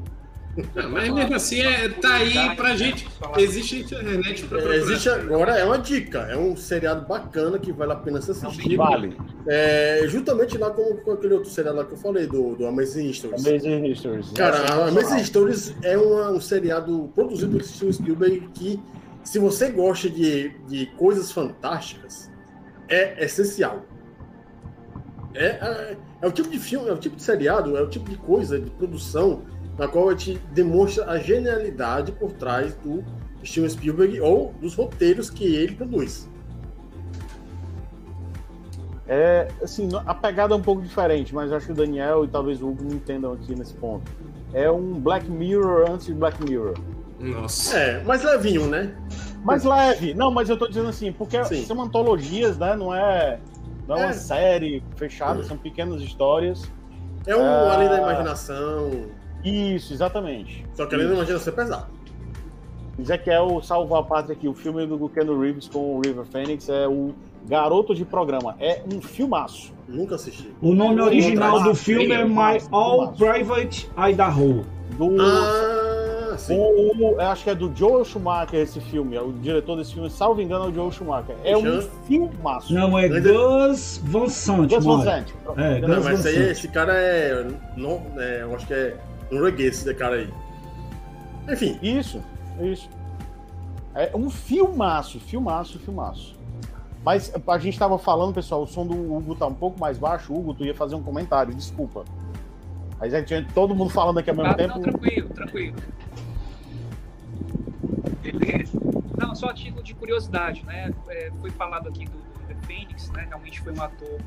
Ah, 0.76 0.88
mas 0.88 1.12
mesmo 1.12 1.34
assim, 1.36 1.62
é, 1.62 1.90
tá 1.90 2.14
aí 2.14 2.56
pra 2.56 2.76
gente. 2.76 3.08
Existe 3.38 3.80
internet 3.80 4.44
pra 4.46 4.60
É, 4.60 4.62
procurar. 4.62 4.76
existe 4.76 5.10
agora, 5.10 5.58
é 5.58 5.66
uma 5.66 5.80
dica, 5.80 6.20
é 6.30 6.38
um 6.38 6.56
seriado 6.56 7.08
bacana 7.08 7.58
que 7.58 7.72
vale 7.72 7.94
a 7.94 7.96
pena 7.96 8.22
se 8.22 8.30
assistir. 8.30 8.76
Vale. 8.78 9.18
É, 9.48 10.04
justamente 10.08 10.56
lá 10.60 10.70
com, 10.70 10.96
com 10.98 11.12
aquele 11.14 11.34
outro 11.34 11.50
seriado 11.50 11.78
lá 11.80 11.86
que 11.86 11.94
eu 11.94 11.98
falei, 11.98 12.28
do, 12.28 12.56
do 12.56 12.68
Amazing 12.68 13.12
Stories. 13.14 13.48
Amazing 13.48 13.86
Histories. 13.88 14.30
Cara, 14.32 14.58
É 14.58 14.72
a 14.72 14.88
Amazing 14.90 15.24
Stories 15.24 15.76
é 15.82 15.98
uma- 15.98 16.30
um 16.30 16.40
seriado 16.40 17.10
produzido 17.16 17.58
pelo 17.58 17.64
Steven 17.68 17.92
Spielberg 17.94 18.50
que, 18.54 18.80
se 19.24 19.40
você 19.40 19.70
gosta 19.72 20.10
de, 20.10 20.50
de 20.68 20.86
coisas 20.98 21.32
fantásticas, 21.32 22.32
é 22.88 23.24
essencial. 23.24 23.84
É, 25.34 25.46
é, 25.46 25.98
é 26.22 26.28
o 26.28 26.32
tipo 26.32 26.50
de 26.50 26.60
filme, 26.60 26.90
é 26.90 26.94
o 26.94 26.98
tipo 26.98 27.16
de 27.16 27.24
seriado, 27.24 27.76
é 27.76 27.82
o 27.82 27.90
tipo 27.90 28.10
de 28.10 28.18
coisa, 28.18 28.60
de 28.60 28.70
produção, 28.72 29.44
na 29.78 29.88
qual 29.88 30.14
te 30.16 30.38
demonstra 30.52 31.10
a 31.10 31.18
genialidade 31.18 32.12
por 32.12 32.32
trás 32.34 32.76
do 32.76 33.04
Steven 33.44 33.70
Spielberg 33.70 34.22
ou 34.22 34.54
dos 34.62 34.76
roteiros 34.76 35.30
que 35.30 35.56
ele 35.56 35.76
produz. 35.76 36.30
É, 39.08 39.50
assim, 39.62 39.90
a 40.06 40.14
pegada 40.14 40.54
é 40.54 40.58
um 40.58 40.62
pouco 40.62 40.82
diferente, 40.82 41.36
mas 41.36 41.52
acho 41.52 41.66
que 41.66 41.72
o 41.72 41.76
Daniel 41.76 42.24
e 42.24 42.28
talvez 42.28 42.62
o 42.62 42.70
Hugo 42.70 42.94
entendam 42.94 43.34
aqui 43.34 43.54
nesse 43.56 43.74
ponto. 43.74 44.10
É 44.54 44.70
um 44.72 45.00
Black 45.00 45.30
Mirror 45.30 45.92
antes 45.92 46.06
de 46.06 46.14
Black 46.14 46.42
Mirror. 46.44 46.76
Nossa. 47.32 47.78
É, 47.78 48.04
mais 48.04 48.24
levinho, 48.24 48.68
né? 48.68 48.94
Mais 49.44 49.64
leve. 49.64 50.14
Não, 50.14 50.32
mas 50.32 50.50
eu 50.50 50.58
tô 50.58 50.68
dizendo 50.68 50.90
assim, 50.90 51.12
porque 51.12 51.44
Sim. 51.46 51.66
são 51.66 51.82
antologias, 51.82 52.58
né? 52.58 52.76
Não 52.76 52.94
é, 52.94 53.40
não 53.88 53.96
é 53.98 54.00
uma 54.00 54.10
É. 54.10 54.14
série 54.14 54.84
fechada, 54.96 55.44
são 55.44 55.58
pequenas 55.58 56.02
histórias. 56.02 56.64
É 57.26 57.36
um 57.36 57.42
Ah. 57.42 57.74
além 57.76 57.90
da 57.90 57.98
imaginação, 58.00 58.92
Isso, 59.44 59.94
exatamente. 59.94 60.66
só 60.74 60.86
que 60.86 60.96
além 60.96 61.08
da 61.08 61.14
imaginação 61.16 61.52
é 61.54 61.56
pesado. 61.56 61.88
Ezequiel 63.00 63.60
salvar 63.64 64.02
a 64.02 64.04
pátria 64.04 64.36
aqui. 64.36 64.48
O 64.48 64.54
filme 64.54 64.86
do 64.86 65.10
Ken 65.10 65.24
Reeves 65.26 65.68
com 65.68 65.96
o 65.98 66.02
River 66.06 66.26
Phoenix 66.26 66.70
é 66.70 66.88
o 66.88 67.14
Garoto 67.48 67.96
de 67.96 68.06
Programa. 68.06 68.56
É 68.60 68.84
um 68.94 69.02
filmaço. 69.02 69.74
Nunca 69.88 70.16
assisti. 70.16 70.54
O 70.62 70.74
nome 70.76 71.02
original 71.02 71.62
do 71.64 71.74
filme 71.74 72.12
é 72.12 72.24
My 72.24 72.62
All. 72.72 73.14
Private 73.14 73.90
Idaho. 73.98 74.64
Do, 74.98 75.20
Ah, 75.20 75.93
sim. 76.38 76.56
com 76.56 76.62
o, 76.64 77.12
eu 77.14 77.22
acho 77.22 77.44
que 77.44 77.50
é 77.50 77.56
do 77.56 77.72
Joel 77.76 78.04
Schumacher 78.06 78.60
esse 78.60 78.80
filme. 78.80 79.16
É 79.16 79.22
o 79.22 79.32
diretor 79.32 79.76
desse 79.78 79.94
filme, 79.94 80.10
salvo 80.10 80.42
engano, 80.42 80.66
é 80.66 80.68
o 80.70 80.74
Joel 80.74 80.92
Schumacher. 80.92 81.36
É 81.44 81.56
um 81.58 81.82
filmaço. 82.06 82.74
Não, 82.74 82.98
é 82.98 83.04
Ainda- 83.06 83.22
Gus 83.22 84.02
Van 84.04 84.28
Sant. 84.30 84.74
Gus 84.74 84.86
Van. 84.86 85.04
Sant. 85.04 85.34
É, 85.58 85.80
Não, 85.82 86.04
mas 86.04 86.26
aí, 86.26 86.50
esse 86.52 86.68
cara 86.68 86.94
é, 86.96 87.48
não, 87.78 88.02
é. 88.18 88.42
Eu 88.44 88.56
acho 88.56 88.66
que 88.68 88.74
é 88.74 88.98
norueguês, 89.32 89.78
esse 89.86 89.94
cara 89.94 90.16
aí. 90.16 90.30
Enfim, 91.52 91.78
Isso, 91.82 92.22
isso. 92.62 92.90
É 93.96 94.10
um 94.16 94.30
filmaço, 94.30 95.20
filmaço, 95.20 95.78
filmaço. 95.80 96.36
Mas 97.06 97.34
a 97.48 97.58
gente 97.58 97.78
tava 97.78 97.98
falando, 98.00 98.34
pessoal, 98.34 98.64
o 98.64 98.68
som 98.68 98.88
do 98.88 98.94
Hugo 98.94 99.36
tá 99.36 99.46
um 99.46 99.54
pouco 99.54 99.78
mais 99.80 99.98
baixo. 99.98 100.34
Hugo, 100.34 100.54
tu 100.54 100.64
ia 100.66 100.74
fazer 100.74 100.96
um 100.96 101.04
comentário, 101.04 101.54
desculpa. 101.54 102.06
Aí 103.00 103.14
a 103.14 103.20
gente, 103.22 103.46
todo 103.54 103.76
mundo 103.76 103.90
falando 103.90 104.20
aqui 104.20 104.30
ao 104.30 104.36
mesmo 104.38 104.52
Ah, 104.52 104.56
tempo. 104.56 104.76
não, 104.76 104.82
tranquilo, 104.82 105.30
tranquilo. 105.30 105.76
Beleza. 108.22 108.80
Não, 109.18 109.36
só 109.36 109.48
a 109.50 109.54
título 109.54 109.84
de 109.84 109.94
curiosidade, 109.94 110.66
né? 110.66 110.94
É, 111.10 111.32
foi 111.40 111.50
falado 111.52 111.90
aqui 111.90 112.06
do, 112.06 112.18
do 112.18 112.66
Phoenix, 112.66 113.10
né? 113.12 113.26
Realmente 113.28 113.62
foi 113.62 113.74
um 113.74 113.82
ator 113.82 114.20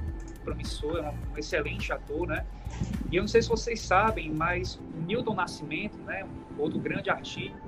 promissor, 0.45 1.05
um, 1.05 1.39
excelente 1.39 1.93
ator, 1.93 2.29
né? 2.29 2.45
E 3.11 3.17
eu 3.17 3.23
não 3.23 3.29
sei 3.29 3.43
se 3.43 3.49
vocês 3.49 3.81
sabem, 3.81 4.31
mas 4.33 4.77
o 4.77 5.01
Newton 5.07 5.35
Nascimento, 5.35 5.97
né? 5.99 6.25
Um 6.57 6.61
outro 6.61 6.79
grande 6.79 7.11
artista, 7.11 7.59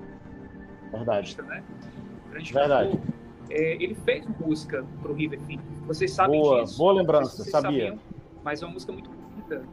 Verdade. 0.92 1.36
né? 1.42 1.62
Grande 2.30 2.52
Verdade. 2.52 2.90
cantor, 2.90 3.14
é, 3.50 3.74
ele 3.82 3.94
fez 3.94 4.26
música 4.40 4.84
pro 5.02 5.14
River 5.14 5.40
Phoenix. 5.40 5.64
Vocês 5.86 6.12
sabem 6.12 6.40
Boa, 6.40 6.64
disso. 6.64 6.78
boa 6.78 6.92
lembrança, 6.92 7.42
se 7.42 7.50
sabia. 7.50 7.70
sabiam, 7.70 7.98
mas 8.44 8.62
é 8.62 8.66
uma 8.66 8.72
música 8.74 8.92
muito 8.92 9.10
bonita. 9.10 9.64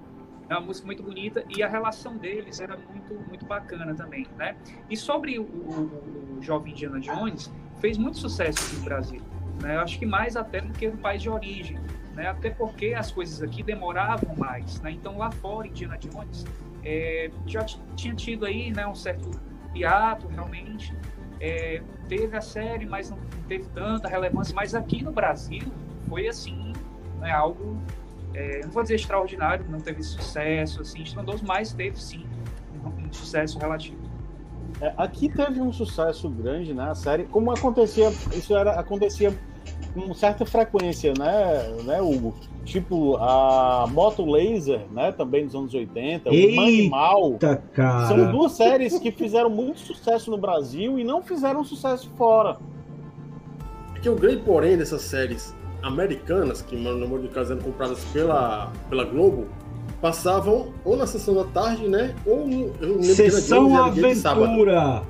É 0.47 0.53
uma 0.53 0.61
música 0.61 0.85
muito 0.85 1.01
bonita 1.01 1.43
e 1.49 1.63
a 1.63 1.67
relação 1.67 2.17
deles 2.17 2.59
era 2.59 2.77
muito, 2.77 3.13
muito 3.27 3.45
bacana 3.45 3.95
também, 3.95 4.27
né? 4.37 4.55
E 4.89 4.95
sobre 4.95 5.39
o, 5.39 5.43
o- 5.43 6.35
o 6.37 6.41
jovem 6.41 6.71
Indiana 6.73 6.99
Jones, 6.99 7.51
fez 7.79 7.97
muito 7.97 8.17
sucesso 8.17 8.63
aqui 8.65 8.75
no 8.75 8.83
Brasil, 8.83 9.21
né? 9.61 9.75
Eu 9.75 9.81
acho 9.81 9.97
que 9.97 10.05
mais 10.05 10.35
até 10.35 10.61
do 10.61 10.71
que 10.73 10.87
no 10.87 10.97
país 10.97 11.21
de 11.21 11.29
origem, 11.29 11.77
né? 12.13 12.27
Até 12.27 12.49
porque 12.51 12.93
as 12.93 13.11
coisas 13.11 13.41
aqui 13.41 13.63
demoravam 13.63 14.35
mais, 14.35 14.79
né? 14.81 14.91
Então 14.91 15.17
lá 15.17 15.31
fora, 15.31 15.67
Indiana 15.67 15.97
Jones 15.97 16.45
é, 16.83 17.31
já 17.47 17.65
tinha 17.95 18.13
tido 18.13 18.45
aí, 18.45 18.71
né, 18.71 18.85
um 18.85 18.93
certo 18.93 19.31
hiato, 19.73 20.27
realmente. 20.27 20.95
É, 21.39 21.81
teve 22.07 22.37
a 22.37 22.41
série, 22.41 22.85
mas 22.85 23.09
não 23.09 23.17
teve 23.47 23.65
tanta 23.69 24.07
relevância. 24.07 24.53
Mas 24.55 24.75
aqui 24.75 25.03
no 25.03 25.11
Brasil 25.11 25.63
foi 26.07 26.27
assim, 26.27 26.71
né, 27.19 27.31
algo 27.31 27.81
é, 28.35 28.61
não 28.63 28.71
vou 28.71 28.83
dizer 28.83 28.95
extraordinário, 28.95 29.65
não 29.69 29.79
teve 29.79 30.03
sucesso, 30.03 30.81
assim, 30.81 31.01
estrondoso, 31.01 31.43
mas 31.45 31.71
teve 31.71 31.99
sim 32.01 32.25
um, 32.83 33.07
um 33.07 33.13
sucesso 33.13 33.57
relativo. 33.57 33.97
É, 34.81 34.93
aqui 34.97 35.29
teve 35.29 35.61
um 35.61 35.71
sucesso 35.71 36.29
grande, 36.29 36.73
né? 36.73 36.89
A 36.89 36.95
série, 36.95 37.23
como 37.23 37.49
acontecia, 37.49 38.09
isso 38.33 38.55
era, 38.55 38.73
acontecia 38.73 39.33
com 39.93 40.13
certa 40.13 40.45
frequência, 40.45 41.13
né, 41.17 41.75
né, 41.85 42.01
Hugo? 42.01 42.35
Tipo, 42.65 43.15
a 43.17 43.87
Moto 43.87 44.29
Laser, 44.29 44.81
né, 44.91 45.11
também 45.11 45.45
dos 45.45 45.55
anos 45.55 45.73
80, 45.73 46.29
o 46.29 46.33
Eita, 46.33 46.61
Animal. 46.61 47.31
Eita, 47.33 47.63
cara. 47.73 48.07
São 48.07 48.31
duas 48.31 48.51
séries 48.51 48.99
que 48.99 49.11
fizeram 49.11 49.49
muito 49.49 49.79
sucesso 49.79 50.29
no 50.29 50.37
Brasil 50.37 50.99
e 50.99 51.03
não 51.03 51.21
fizeram 51.21 51.63
sucesso 51.63 52.09
fora. 52.17 52.57
é 53.95 53.99
que 53.99 54.09
o 54.09 54.15
grande 54.15 54.41
porém 54.41 54.77
dessas 54.77 55.03
séries 55.03 55.55
americanas, 55.85 56.61
que 56.61 56.75
no 56.75 56.95
número 56.97 57.21
de 57.21 57.27
casos 57.29 57.51
eram 57.51 57.61
compradas 57.61 58.03
pela, 58.11 58.71
pela 58.89 59.03
Globo, 59.05 59.47
passavam 60.01 60.73
ou 60.83 60.97
na 60.97 61.05
sessão 61.07 61.35
da 61.35 61.43
tarde, 61.45 61.87
né? 61.87 62.15
Ou 62.25 62.47
no, 62.47 62.71
eu 62.81 62.95
lembro 62.97 62.99
que 63.01 63.07
na 63.07 63.13
Sessão 63.13 63.67
Globo. 63.69 63.83
Aventura. 63.83 65.01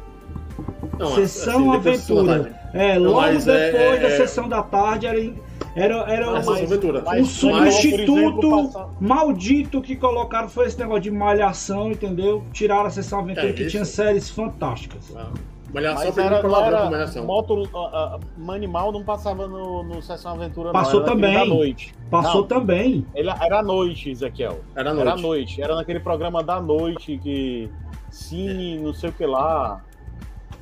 Não, 1.00 1.08
Sessão 1.16 1.72
assim, 1.74 1.82
da 1.84 1.92
sessão 1.98 2.26
da 2.26 2.34
Aventura. 2.36 2.60
É, 2.74 3.00
Não, 3.00 3.06
logo 3.06 3.22
mas 3.22 3.46
depois 3.46 3.74
é- 3.74 4.00
da 4.00 4.08
é- 4.08 4.18
sessão 4.18 4.48
da 4.50 4.62
tarde 4.64 5.08
era, 5.08 5.20
em- 5.20 5.36
era, 5.76 5.96
era 6.12 6.36
Sessão 6.44 6.54
Aventura. 6.64 7.00
um 7.02 7.04
Mas- 7.06 7.28
substituto 7.30 8.42
por 8.50 8.60
exemplo, 8.60 8.90
maldito 9.00 9.82
que 9.82 9.96
colocaram 9.96 10.48
foi 10.50 10.68
esse 10.68 10.78
negócio 10.80 11.02
de 11.02 11.12
malhação, 11.12 11.92
entendeu? 11.92 12.44
Tiraram 12.54 12.86
a 12.86 12.90
sessão 12.90 13.20
aventura 13.20 13.50
É, 13.50 13.54
que 13.54 13.62
isso. 13.64 13.72
tinha 13.72 13.86
séries 13.86 14.30
fantásticas. 14.30 15.14
Ah, 15.16 15.28
Mas 15.82 16.04
pegou 16.16 16.24
era, 16.24 16.42
palavrão 16.42 16.96
era 16.96 17.22
moto, 17.24 17.70
ah, 17.76 18.20
Manimal 18.38 18.92
não 18.92 19.04
passava 19.04 19.48
no, 19.48 19.84
no 19.84 20.02
Sessão 20.02 20.34
Aventura, 20.34 20.72
Passou 20.72 21.02
não. 21.02 21.08
Era 21.08 21.16
também. 21.16 21.34
Da 21.34 21.46
noite. 21.46 21.94
Passou 22.10 22.42
Não, 22.42 22.48
também. 22.48 23.06
ele- 23.14 23.30
era 23.30 23.60
à 23.60 23.64
noite, 23.64 24.10
Ezequiel. 24.10 24.60
Era 24.76 24.92
à 24.92 24.94
Era 24.94 25.02
à 25.02 25.06
noite. 25.16 25.22
noite. 25.22 25.62
Era 25.62 25.76
naquele 25.76 26.00
programa 26.00 26.44
da 26.44 26.62
noite 26.62 27.18
que. 27.18 27.70
Cine, 28.10 28.80
não 28.80 28.94
sei 28.94 29.10
o 29.10 29.14
que 29.14 29.26
lá. 29.26 29.84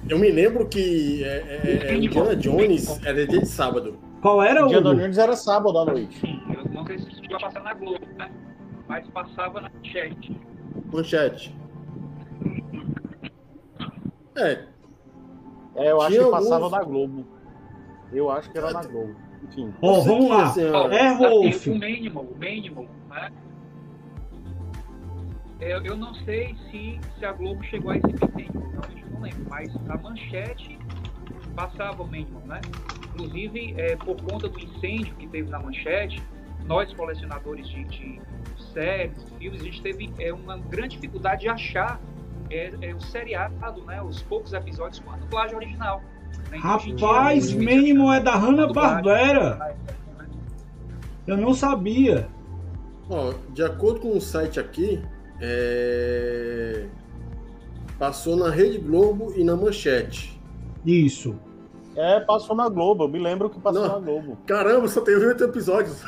Eu 0.10 0.18
me 0.18 0.32
lembro 0.32 0.68
que 0.68 1.24
é, 1.24 1.28
é, 1.28 1.88
é, 1.92 1.96
Indiana 1.96 2.36
Jones 2.36 3.00
era 3.06 3.26
dia 3.28 3.40
de 3.40 3.46
sábado. 3.48 3.98
Qual 4.22 4.42
era 4.42 4.64
o. 4.64 4.66
Indiana 4.68 4.96
Jones 4.96 5.18
era 5.18 5.36
sábado 5.36 5.78
à 5.78 5.86
noite. 5.86 6.18
Sim, 6.20 6.42
eu 6.56 6.66
não 6.72 6.86
sei 6.88 6.98
se 6.98 7.12
chegou 7.22 7.38
a 7.38 7.40
passar 7.42 7.62
na 7.62 7.74
Globo, 7.76 8.00
né? 8.18 8.30
Mas 8.88 9.08
passava 9.10 9.62
na 9.62 9.70
chat. 9.84 10.36
Manchete. 10.92 11.56
É, 14.36 14.64
É, 15.76 15.92
eu 15.92 16.02
acho 16.02 16.18
que 16.18 16.32
passava 16.32 16.70
na 16.70 16.84
Globo. 16.84 17.26
Eu 18.12 18.30
acho 18.30 18.52
que 18.52 18.58
era 18.58 18.72
na 18.72 18.84
Globo. 18.84 19.16
Enfim. 19.44 19.74
Eu 19.82 19.96
sei 19.96 20.04
vamos 20.06 20.30
lá. 20.30 20.96
É, 20.96 21.14
Wolf. 21.16 21.56
Assim, 21.56 21.72
o 21.72 21.80
Minimal, 21.80 22.24
o 22.24 22.38
né? 23.10 23.32
Eu, 25.60 25.82
eu 25.84 25.98
não 25.98 26.14
sei 26.14 26.56
se, 26.70 27.00
se 27.18 27.26
a 27.26 27.32
Globo 27.32 27.64
chegou 27.64 27.92
a 27.92 27.98
exibir 27.98 28.36
Minimal, 28.36 28.70
realmente 28.72 29.06
não 29.12 29.22
lembro, 29.22 29.46
mas 29.50 29.76
a 29.90 29.98
manchete 29.98 30.78
passava 31.56 32.04
o 32.04 32.08
Minimal, 32.08 32.44
né? 32.46 32.62
Inclusive, 33.14 33.76
é, 33.78 33.96
por 33.96 34.22
conta 34.22 34.50
do 34.50 34.60
incêndio 34.60 35.16
que 35.16 35.28
teve 35.28 35.50
na 35.50 35.60
manchete, 35.60 36.22
nós 36.66 36.94
colecionadores 36.94 37.68
de, 37.68 37.84
de 37.86 38.22
séries, 38.74 39.24
filmes, 39.38 39.62
a 39.62 39.64
gente 39.64 39.82
teve 39.82 40.14
é, 40.20 40.34
uma 40.34 40.58
grande 40.58 40.96
dificuldade 40.96 41.42
de 41.42 41.50
achar 41.50 42.00
é, 42.54 42.74
é, 42.82 42.94
o 42.94 43.02
seriado, 43.02 43.82
né? 43.86 44.02
Os 44.02 44.22
poucos 44.22 44.54
episódios 44.54 45.00
com 45.00 45.12
a 45.12 45.18
dublagem 45.18 45.56
original. 45.56 46.02
né? 46.52 46.58
Então, 46.58 46.88
em 46.88 46.96
dia, 46.96 47.08
Rapaz, 47.08 47.52
é 47.54 48.18
é 48.18 48.20
da 48.20 48.36
Hanna 48.36 48.68
dublagem, 48.68 49.04
Barbera. 49.04 49.56
né? 49.56 49.76
Eu 51.26 51.38
não 51.38 51.54
sabia. 51.54 52.28
Ó, 53.10 53.34
de 53.50 53.64
acordo 53.64 54.00
com 54.02 54.18
o 54.18 54.22
site 54.22 54.60
aqui, 54.60 55.02
é, 55.42 56.86
passou 57.98 58.36
na 58.36 58.50
Rede 58.50 58.78
Globo 58.78 59.34
e 59.36 59.44
na 59.44 59.56
Manchete. 59.56 60.40
Isso. 60.86 61.36
É, 61.96 62.20
passou 62.22 62.56
na 62.56 62.68
Globo. 62.70 63.04
Eu 63.04 63.08
me 63.08 63.20
lembro 63.20 63.50
que 63.50 63.60
passou 63.60 63.84
Não. 63.88 64.00
na 64.00 64.06
Globo. 64.06 64.38
Caramba, 64.46 64.88
só 64.88 65.02
tem 65.02 65.16
oito 65.16 65.44
episódios. 65.44 66.02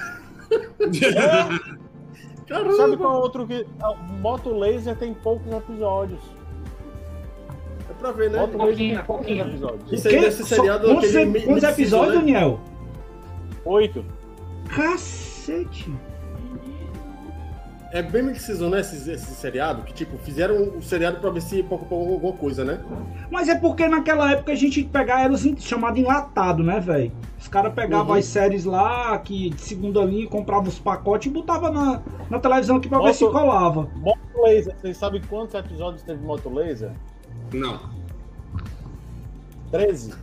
Caramba! 2.47 2.73
Sabe 2.73 2.97
qual 2.97 3.19
outro 3.21 3.47
que. 3.47 3.65
Moto 4.21 4.51
Laser 4.51 4.95
tem 4.97 5.13
poucos 5.13 5.51
episódios. 5.51 6.19
Pra 8.05 8.11
ver, 8.13 8.29
né? 8.31 8.39
Tem 8.47 8.57
Pouquinho, 8.57 9.03
pouquinho. 9.05 9.47
episódios. 9.47 9.91
Isso 9.91 10.07
aí 10.07 10.31
seriado 10.31 10.87
quantos, 10.87 11.11
quantos 11.45 11.63
episódios, 11.63 12.13
né? 12.15 12.19
Daniel? 12.21 12.59
Oito. 13.65 14.05
Cacete. 14.69 15.91
É 17.91 18.01
bem 18.03 18.23
mid-season, 18.23 18.67
né? 18.69 18.81
Esse, 18.81 19.09
esse 19.09 19.33
seriado, 19.35 19.83
que 19.83 19.93
tipo, 19.93 20.17
fizeram 20.17 20.55
o 20.77 20.81
seriado 20.81 21.17
pra 21.19 21.29
ver 21.29 21.41
se 21.41 21.63
pouco 21.63 21.95
alguma 21.95 22.33
coisa, 22.33 22.65
né? 22.65 22.79
Mas 23.31 23.47
é 23.47 23.55
porque 23.55 23.87
naquela 23.87 24.31
época 24.33 24.51
a 24.51 24.55
gente 24.55 24.83
pegava 24.83 25.21
era 25.21 25.31
os 25.33 25.47
chamado 25.59 25.97
enlatado, 25.97 26.61
né, 26.61 26.79
velho? 26.81 27.11
Os 27.39 27.47
caras 27.47 27.73
pegavam 27.73 28.11
Uhum. 28.11 28.19
as 28.19 28.25
séries 28.25 28.65
lá, 28.65 29.17
que 29.19 29.49
de 29.49 29.61
segunda 29.61 30.03
linha, 30.03 30.27
compravam 30.27 30.67
os 30.67 30.77
pacotes 30.77 31.31
e 31.31 31.33
botava 31.33 31.71
na, 31.71 32.01
na 32.29 32.37
televisão 32.39 32.75
aqui 32.75 32.89
pra 32.89 32.97
ver 32.97 33.05
Moto- 33.05 33.15
se 33.15 33.25
colava. 33.29 33.89
Moto 33.95 34.19
Laser. 34.43 34.75
Vocês 34.77 34.97
sabem 34.97 35.21
quantos 35.29 35.55
episódios 35.55 36.03
teve 36.03 36.21
Moto 36.21 36.49
Laser? 36.49 36.91
Não. 37.53 37.79
13. 39.71 40.13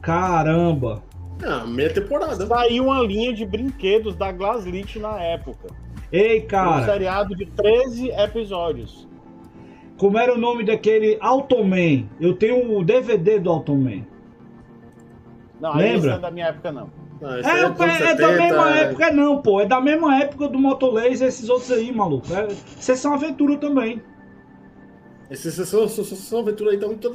Caramba. 0.00 1.02
Ah, 1.44 1.64
meia 1.66 1.92
temporada. 1.92 2.46
Saiu 2.46 2.84
uma 2.84 3.00
linha 3.02 3.32
de 3.32 3.44
brinquedos 3.44 4.16
da 4.16 4.32
Glaslit 4.32 4.98
na 4.98 5.20
época. 5.20 5.68
Ei, 6.10 6.42
um 6.42 6.46
cara, 6.46 6.84
seriado 6.84 7.34
de 7.36 7.46
13 7.46 8.10
episódios. 8.10 9.06
como 9.98 10.16
era 10.18 10.34
o 10.34 10.38
nome 10.38 10.64
daquele 10.64 11.18
Automan? 11.20 12.08
Eu 12.20 12.34
tenho 12.34 12.76
o 12.78 12.84
DVD 12.84 13.38
do 13.38 13.50
Automan. 13.50 14.06
Não, 15.60 15.74
Lembra? 15.74 16.10
não 16.10 16.16
é 16.16 16.20
da 16.20 16.30
minha 16.30 16.46
época, 16.46 16.70
não. 16.72 16.90
Ah, 17.22 17.40
esse 17.40 17.48
É, 17.48 17.52
é, 17.52 17.64
anos 17.64 17.80
é 17.80 17.86
da 17.86 17.92
70, 17.98 18.32
mesma 18.32 18.78
é- 18.78 18.82
época, 18.84 19.10
não, 19.12 19.40
pô. 19.42 19.60
É 19.60 19.66
da 19.66 19.80
mesma 19.80 20.18
época 20.20 20.48
do 20.48 20.58
Motolaser 20.58 21.26
esses 21.28 21.48
outros 21.48 21.70
aí, 21.72 21.90
maluco. 21.92 22.26
É, 22.32 22.48
Sessão 22.78 23.14
Aventura 23.14 23.56
também. 23.56 24.02
Esse 25.30 25.50
Sessão 25.50 25.88
Sessão 25.88 26.40
Aventura 26.40 26.70
aí 26.70 26.78
tá 26.78 26.86
muito, 26.86 27.10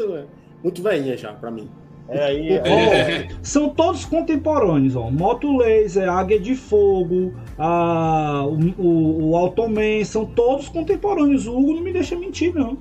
muito 0.64 0.82
velhinha 0.84 1.16
já, 1.18 1.34
pra 1.34 1.50
mim. 1.52 1.70
É 2.10 2.24
aí. 2.26 2.60
Ó, 2.60 2.66
é- 2.68 3.28
São 3.42 3.70
todos 3.70 4.04
contemporâneos, 4.06 4.96
ó. 4.96 5.10
Moto 5.10 5.56
Laser, 5.58 6.10
Águia 6.12 6.40
de 6.40 6.56
Fogo, 6.56 7.34
a, 7.58 8.44
o, 8.46 8.82
o, 8.82 9.30
o 9.30 9.36
Automan, 9.38 10.04
são 10.04 10.26
todos 10.26 10.68
contemporâneos. 10.68 11.48
O 11.48 11.58
Hugo 11.58 11.74
não 11.76 11.82
me 11.82 11.94
deixa 11.94 12.16
mentir, 12.18 12.54
não. 12.54 12.78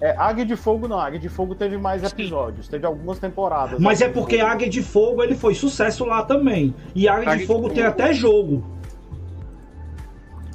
é, 0.00 0.14
Águia 0.16 0.44
de 0.44 0.54
Fogo 0.54 0.86
não. 0.86 1.00
Águia 1.00 1.18
de 1.18 1.28
Fogo 1.28 1.56
teve 1.56 1.76
mais 1.76 2.04
episódios. 2.04 2.68
Teve 2.68 2.86
algumas 2.86 3.18
temporadas. 3.18 3.80
Mas 3.80 4.00
é 4.00 4.06
de 4.06 4.14
porque. 4.14 4.38
Águia 4.38 4.68
de 4.68 4.82
Fogo 4.82 5.24
ele 5.24 5.34
foi 5.34 5.54
sucesso 5.54 6.04
lá 6.04 6.22
também. 6.22 6.72
E 6.94 7.08
Águia, 7.08 7.22
Águia 7.22 7.32
de 7.34 7.40
de 7.40 7.46
Fogo 7.48 7.62
Fogo. 7.62 7.74
tem 7.74 7.82
até 7.84 8.12
jogo. 8.12 8.62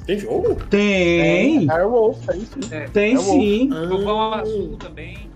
Tem 0.08 0.18
jogo? 0.18 0.56
Tem, 0.70 1.70
Airwolf, 1.70 2.26
é 2.30 2.36
isso. 2.38 2.58
É, 2.72 2.88
tem 2.88 3.14
É 3.14 3.18
o 3.18 3.20
sim. 3.20 3.68
Trovão 3.68 4.32
Ah, 4.32 4.40
Azul 4.40 4.76
também. 4.78 5.28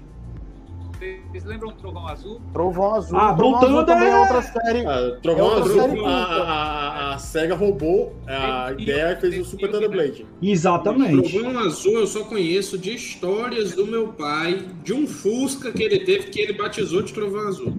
Vocês 1.31 1.45
lembram 1.45 1.69
do 1.69 1.75
Trovão 1.75 2.09
Azul? 2.09 2.41
Trovão 2.55 2.95
Azul. 2.95 3.19
Ah, 3.19 3.35
Trovão 3.35 3.59
Blue 3.61 3.69
Azul 3.69 3.85
também 3.85 4.09
é 4.09 4.13
é- 4.13 4.19
outra 4.19 4.41
série. 4.41 4.87
Ah, 4.87 5.19
Trovão 5.23 5.45
É 5.47 5.49
outra 5.57 5.65
Azul, 5.65 5.81
série 5.83 6.05
a, 6.07 6.09
a, 6.11 7.15
a, 7.15 7.19
SEGA 7.19 7.55
roubou 7.55 8.17
a 8.27 8.73
Tem 8.75 8.83
ideia 8.85 9.13
e 9.13 9.17
fez 9.21 9.33
o 9.35 9.37
tem 9.37 9.45
Super 9.45 9.71
filme, 9.71 9.73
Thunder 9.75 9.91
Blade. 9.91 10.27
Exatamente. 10.43 11.33
Trovão 11.39 11.59
Azul 11.59 11.93
eu 11.99 12.07
só 12.07 12.25
conheço 12.25 12.79
de 12.79 12.95
histórias 12.95 13.73
do 13.73 13.87
meu 13.87 14.09
pai, 14.09 14.65
de 14.83 14.95
um 14.95 15.07
Fusca 15.07 15.71
que 15.71 15.83
ele 15.83 15.99
teve, 15.99 16.29
que 16.31 16.41
ele 16.41 16.55
batizou 16.55 17.03
de 17.03 17.13
Trovão 17.13 17.47
Azul. 17.47 17.75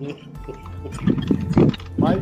Mas 2.02 2.18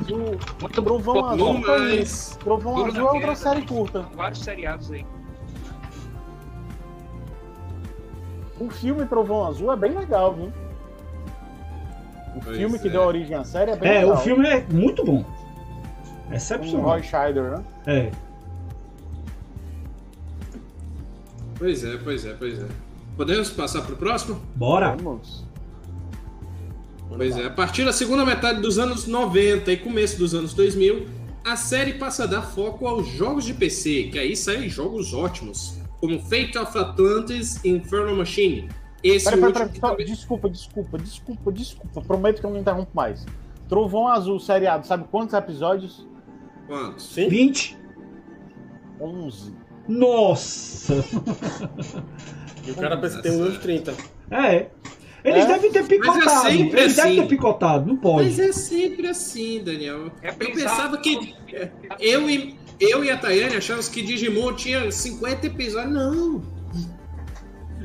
o 0.62 0.68
Trovão 0.68 1.14
Não, 1.14 1.24
Azul. 1.30 1.54
Não 1.54 1.62
foi 1.62 1.78
mais. 1.78 2.00
isso. 2.02 2.38
Trovão 2.38 2.74
Duro 2.74 2.86
Azul 2.88 3.00
é 3.00 3.04
outra 3.04 3.20
Queda. 3.20 3.34
série 3.36 3.62
curta. 3.66 4.02
Vários 4.14 4.40
seriados 4.40 4.90
aí. 4.92 5.06
O 8.60 8.68
filme 8.68 9.06
Trovão 9.06 9.46
Azul 9.46 9.72
é 9.72 9.76
bem 9.76 9.92
legal, 9.96 10.34
viu? 10.34 10.52
O 12.36 12.40
Pois 12.44 12.56
filme 12.58 12.78
que 12.78 12.88
é. 12.88 12.90
deu 12.90 13.02
origem 13.02 13.34
à 13.36 13.42
série 13.42 13.70
é 13.72 13.76
bem 13.76 13.90
É, 13.90 13.98
legal. 14.00 14.14
o 14.14 14.16
filme 14.18 14.46
é 14.46 14.64
muito 14.70 15.02
bom. 15.04 15.24
Com 16.28 16.34
Excepcional. 16.34 16.84
Roy 16.90 17.02
Scheider, 17.02 17.42
né? 17.58 17.64
É. 17.86 18.10
Pois 21.58 21.82
é, 21.84 21.96
pois 21.96 22.24
é, 22.26 22.34
pois 22.34 22.62
é. 22.62 22.66
Podemos 23.16 23.50
passar 23.50 23.82
pro 23.82 23.96
próximo? 23.96 24.40
Bora. 24.54 24.94
Vamos. 24.96 25.44
Pois 27.16 27.36
é, 27.36 27.46
a 27.46 27.50
partir 27.50 27.84
da 27.84 27.92
segunda 27.92 28.24
metade 28.24 28.60
dos 28.60 28.78
anos 28.78 29.06
90 29.06 29.70
e 29.72 29.76
começo 29.76 30.16
dos 30.18 30.34
anos 30.34 30.54
2000, 30.54 31.06
a 31.44 31.56
série 31.56 31.94
passa 31.94 32.24
a 32.24 32.26
dar 32.26 32.42
foco 32.42 32.86
aos 32.86 33.06
jogos 33.08 33.44
de 33.44 33.52
PC, 33.54 34.04
que 34.12 34.18
aí 34.18 34.36
saem 34.36 34.68
jogos 34.68 35.12
ótimos, 35.12 35.78
como 36.00 36.18
Fate 36.20 36.56
of 36.56 36.76
Atlantis 36.78 37.62
e 37.64 37.68
Infernal 37.70 38.14
Machine. 38.16 38.68
Esse 39.02 39.28
último 39.28 39.52
peraí. 39.52 39.68
que 39.70 39.80
só- 39.80 39.88
talvez- 39.88 40.08
Desculpa, 40.10 40.48
desculpa, 40.48 40.98
desculpa, 40.98 41.52
desculpa. 41.52 42.00
Prometo 42.02 42.40
que 42.40 42.46
eu 42.46 42.50
não 42.50 42.60
interrompo 42.60 42.90
mais. 42.94 43.26
Trovão 43.68 44.08
Azul, 44.08 44.38
seriado, 44.38 44.86
sabe 44.86 45.04
quantos 45.10 45.34
episódios? 45.34 46.06
Quantos? 46.66 47.06
Sim? 47.06 47.28
20? 47.28 47.78
11. 49.00 49.54
Nossa. 49.88 50.94
E 52.66 52.72
o 52.72 52.74
cara 52.74 52.94
pensa 52.98 53.16
que 53.16 53.22
tem 53.22 53.40
uns 53.42 53.56
30. 53.58 53.94
É. 54.30 54.66
Eles 55.24 55.44
É? 55.44 55.46
devem 55.48 55.70
ter 55.70 55.86
picotado. 55.86 56.48
sempre 56.48 56.80
Eles 56.80 56.96
devem 56.96 57.12
assim. 57.12 57.22
ter 57.22 57.28
picotado, 57.28 57.86
não 57.86 57.96
pode. 57.96 58.28
Mas 58.28 58.38
é 58.38 58.52
sempre 58.52 59.06
assim, 59.08 59.62
Daniel. 59.62 60.10
É 60.22 60.30
Eu 60.30 60.52
pensava 60.52 60.96
que 60.98 61.34
é, 61.52 61.70
eu 61.98 62.28
e, 62.30 62.56
eu 62.78 63.04
e 63.04 63.10
a 63.10 63.16
Tayane 63.16 63.56
achávamos 63.56 63.88
que 63.88 64.02
Digimon 64.02 64.54
tinha 64.54 64.90
50 64.90 65.46
episódios. 65.46 65.92
Não. 65.92 66.42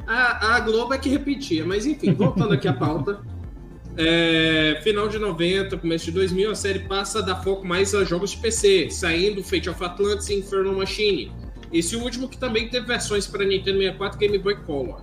A, 0.07 0.56
a 0.56 0.60
Globo 0.60 0.94
é 0.94 0.98
que 0.98 1.10
repetia, 1.10 1.66
mas 1.66 1.86
enfim, 1.86 2.14
voltando 2.14 2.53
aqui 2.53 2.68
à 2.68 2.74
pauta. 2.74 3.22
é, 3.98 4.80
final 4.84 5.07
de 5.07 5.18
90, 5.18 5.78
começo 5.78 6.06
de 6.06 6.12
2000, 6.12 6.52
a 6.52 6.56
série 6.56 6.80
passa 6.80 7.20
a 7.20 7.22
dar 7.22 7.36
foco 7.44 7.66
mais 7.66 7.94
a 7.95 8.03
jogos 8.03 8.32
de 8.32 8.38
PC, 8.38 8.90
saindo 8.91 9.44
Fate 9.44 9.70
of 9.70 9.84
Atlantis 9.84 10.30
e 10.30 10.36
Infernal 10.36 10.74
Machine. 10.76 11.32
Esse 11.74 11.95
último 11.95 12.30
que 12.30 12.38
também 12.38 12.70
teve 12.70 12.86
versões 12.86 13.26
para 13.28 13.44
Nintendo 13.44 13.80
64 13.80 14.20
Game 14.20 14.38
Boy 14.38 14.56
Color. 14.64 15.02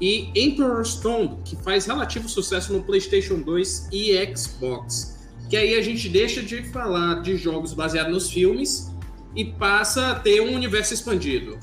E 0.00 0.30
Emperor 0.34 0.84
Stone, 0.84 1.38
que 1.44 1.56
faz 1.56 1.86
relativo 1.86 2.28
sucesso 2.28 2.72
no 2.72 2.82
PlayStation 2.82 3.40
2 3.40 3.88
e 3.92 4.36
Xbox. 4.36 5.18
Que 5.48 5.56
aí 5.56 5.74
a 5.74 5.82
gente 5.82 6.08
deixa 6.08 6.42
de 6.42 6.62
falar 6.70 7.22
de 7.22 7.36
jogos 7.36 7.74
baseados 7.74 8.12
nos 8.12 8.30
filmes 8.30 8.90
e 9.34 9.44
passa 9.44 10.12
a 10.12 10.14
ter 10.14 10.40
um 10.40 10.54
universo 10.54 10.94
expandido 10.94 11.58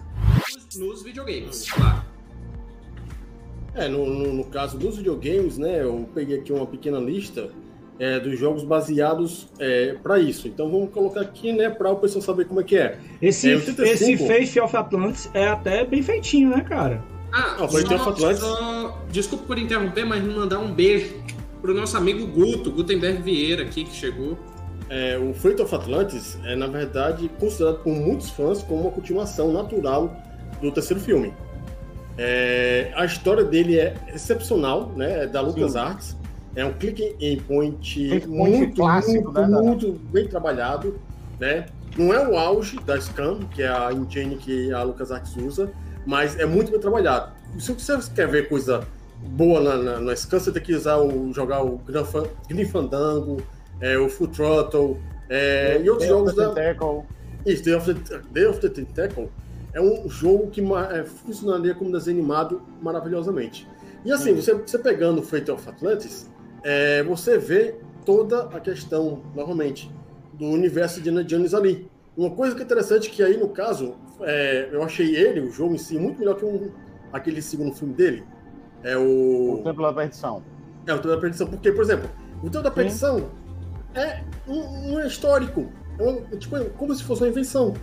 nos 0.78 1.02
videogames, 1.02 1.72
claro. 1.72 2.06
É, 3.74 3.88
no, 3.88 4.06
no, 4.08 4.34
no, 4.34 4.44
caso 4.46 4.78
dos 4.78 4.98
videogames, 4.98 5.58
né, 5.58 5.84
eu 5.84 6.10
peguei 6.14 6.40
aqui 6.40 6.52
uma 6.52 6.66
pequena 6.66 7.00
lista 7.00 7.52
é, 8.00 8.20
dos 8.20 8.38
jogos 8.38 8.64
baseados 8.64 9.48
é, 9.60 9.94
para 10.02 10.20
isso. 10.20 10.48
Então 10.48 10.70
vamos 10.70 10.90
colocar 10.92 11.22
aqui, 11.22 11.54
né, 11.54 11.70
para 11.70 11.92
o 11.92 11.96
pessoal 11.98 12.22
saber 12.22 12.46
como 12.46 12.60
é 12.60 12.64
que 12.64 12.78
é. 12.78 13.00
Esse, 13.22 13.52
é, 13.52 13.56
esse 13.56 14.18
Face 14.18 14.60
of 14.60 14.76
Atlantis 14.76 15.30
é 15.34 15.48
até 15.48 15.86
bem 15.86 16.02
feitinho, 16.02 16.50
né, 16.50 16.62
cara? 16.62 17.04
Ah, 17.32 17.64
o 17.64 17.68
Face 17.68 17.94
of 17.94 18.10
Atlantis. 18.10 18.44
desculpa 19.12 19.46
por 19.46 19.58
interromper, 19.58 20.06
mas 20.06 20.24
mandar 20.24 20.60
um 20.60 20.74
beijo 20.74 21.16
pro 21.62 21.74
nosso 21.74 21.98
amigo 21.98 22.26
Guto, 22.28 22.72
Gutenberg 22.72 23.22
Vieira 23.22 23.64
aqui, 23.64 23.84
que 23.84 23.96
chegou. 23.96 24.38
É, 24.90 25.18
o 25.18 25.34
Fate 25.34 25.62
of 25.62 25.76
Atlantis 25.76 26.38
é, 26.46 26.56
na 26.56 26.68
verdade, 26.68 27.30
considerado 27.40 27.80
por 27.80 27.94
muitos 27.94 28.30
fãs 28.30 28.64
como 28.64 28.84
uma 28.84 28.92
continuação 28.92 29.52
natural 29.52 30.16
do 30.62 30.72
terceiro 30.72 31.02
filme. 31.02 31.34
É, 32.18 32.92
a 32.96 33.06
história 33.06 33.44
dele 33.44 33.78
é 33.78 33.94
excepcional, 34.14 34.92
né? 34.96 35.24
É 35.24 35.28
da 35.28 35.42
LucasArts. 35.42 36.16
É 36.56 36.66
um 36.66 36.74
click 36.74 37.16
em 37.20 37.38
point, 37.38 38.26
muito, 38.28 38.76
clássico, 38.76 39.32
muito, 39.32 39.40
né, 39.40 39.62
muito 39.62 39.92
bem 40.12 40.28
trabalhado, 40.28 41.00
né? 41.40 41.68
Não 41.96 42.12
é 42.12 42.28
o 42.28 42.36
auge 42.36 42.80
da 42.80 43.00
Scam, 43.00 43.42
que 43.52 43.62
é 43.62 43.68
a 43.68 43.94
engine 43.94 44.38
que 44.38 44.74
a 44.74 44.82
LucasArts 44.82 45.36
usa, 45.36 45.72
mas 46.08 46.40
é 46.40 46.46
muito 46.46 46.72
bem 46.72 46.80
trabalhado. 46.80 47.34
Se 47.60 47.74
você 47.74 48.00
quer 48.16 48.28
ver 48.30 48.48
coisa 48.48 48.88
boa 49.22 49.60
na, 49.60 49.76
na, 49.76 50.00
na 50.00 50.16
Scam, 50.16 50.40
você 50.40 50.52
tem 50.54 50.64
que 50.64 50.74
usar 50.74 50.98
o, 50.98 51.34
jogar 51.34 51.64
o 51.64 51.82
Grim 52.48 52.66
Fandango, 52.66 53.44
é, 53.82 53.98
o 53.98 54.08
Full 54.08 54.30
Throttle, 54.30 54.98
é, 55.30 55.82
e 55.84 55.90
outros 55.90 56.08
Day 56.08 56.18
jogos 56.18 56.34
da... 56.34 57.04
Isso, 57.46 57.64
Day 57.64 57.76
of 57.76 57.94
the, 57.94 58.22
Day 58.32 58.46
of 58.46 58.60
the 58.62 58.70
Tentacle 58.70 59.30
é 59.74 59.82
um 59.82 60.10
jogo 60.10 60.50
que 60.50 60.62
é, 60.62 61.04
funcionaria 61.04 61.76
como 61.76 61.92
desenho 61.92 62.20
animado 62.20 62.62
maravilhosamente. 62.82 63.68
E 64.06 64.12
assim, 64.12 64.34
você, 64.34 64.54
você 64.54 64.80
pegando 64.80 65.20
o 65.20 65.24
Fate 65.24 65.52
of 65.52 65.68
Atlantis, 65.68 66.30
é, 66.64 67.04
você 67.04 67.38
vê 67.38 67.76
toda 68.06 68.44
a 68.44 68.62
questão, 68.62 69.22
novamente, 69.36 69.92
do 70.34 70.46
universo 70.46 71.02
de 71.02 71.10
Indiana 71.10 71.24
Jones 71.24 71.54
ali. 71.54 71.90
Uma 72.16 72.32
coisa 72.32 72.56
que 72.56 72.62
é 72.62 72.66
interessante 72.66 73.10
que 73.10 73.22
aí, 73.22 73.36
no 73.36 73.50
caso, 73.50 73.96
é, 74.22 74.70
eu 74.72 74.84
achei 74.84 75.16
ele, 75.16 75.42
o 75.42 75.52
jogo 75.52 75.76
em 75.76 75.78
si, 75.78 75.98
muito 75.98 76.20
melhor 76.20 76.36
que 76.36 76.46
um, 76.46 76.72
aquele 77.12 77.42
segundo 77.42 77.74
filme 77.74 77.94
dele. 77.94 78.24
É 78.84 78.98
o... 78.98 79.56
O 79.56 79.62
Templo 79.64 79.84
da 79.84 79.94
Perdição. 79.94 80.44
É, 80.86 80.94
o 80.94 80.96
Templo 80.96 81.12
da 81.12 81.18
Perdição. 81.18 81.48
Porque, 81.48 81.72
por 81.72 81.84
exemplo, 81.84 82.10
o 82.40 82.44
Templo 82.44 82.64
da 82.64 82.72
Perdição 82.72 83.20
Sim. 83.20 83.26
é 83.96 84.24
um, 84.48 84.94
um 84.94 85.06
histórico. 85.06 85.72
É 86.00 86.04
um, 86.04 86.22
tipo, 86.38 86.64
como 86.72 86.94
se 86.94 87.04
fosse 87.04 87.24
uma 87.24 87.30
invenção. 87.30 87.74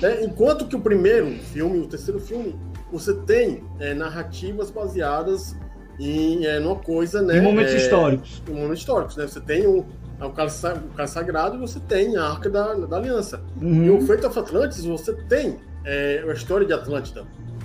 Né? 0.00 0.24
Enquanto 0.24 0.66
que 0.66 0.76
o 0.76 0.80
primeiro 0.80 1.30
filme, 1.38 1.78
o 1.78 1.86
terceiro 1.86 2.20
filme, 2.20 2.58
você 2.92 3.14
tem 3.14 3.64
é, 3.78 3.94
narrativas 3.94 4.70
baseadas 4.70 5.56
em 5.98 6.44
é, 6.44 6.58
numa 6.58 6.76
coisa, 6.76 7.22
né? 7.22 7.38
Em 7.38 7.42
momentos 7.42 7.72
é, 7.72 7.76
históricos. 7.76 8.42
Em 8.48 8.52
momentos 8.52 8.80
históricos, 8.80 9.16
né? 9.16 9.26
Você 9.26 9.40
tem 9.40 9.66
o, 9.66 9.86
o, 10.26 10.32
Cálice, 10.32 10.66
o 10.66 11.06
Sagrado 11.06 11.56
e 11.56 11.60
você 11.60 11.80
tem 11.80 12.16
a 12.16 12.24
Arca 12.24 12.48
da, 12.50 12.74
da 12.74 12.96
Aliança. 12.96 13.42
Uhum. 13.60 13.84
E 13.84 13.90
o 13.90 14.00
Fate 14.02 14.26
of 14.26 14.38
Atlantis, 14.38 14.84
você 14.84 15.12
tem 15.12 15.56
é, 15.84 16.24
a 16.26 16.32
história 16.32 16.66
de 16.66 16.72
Atlântida. 16.72 17.24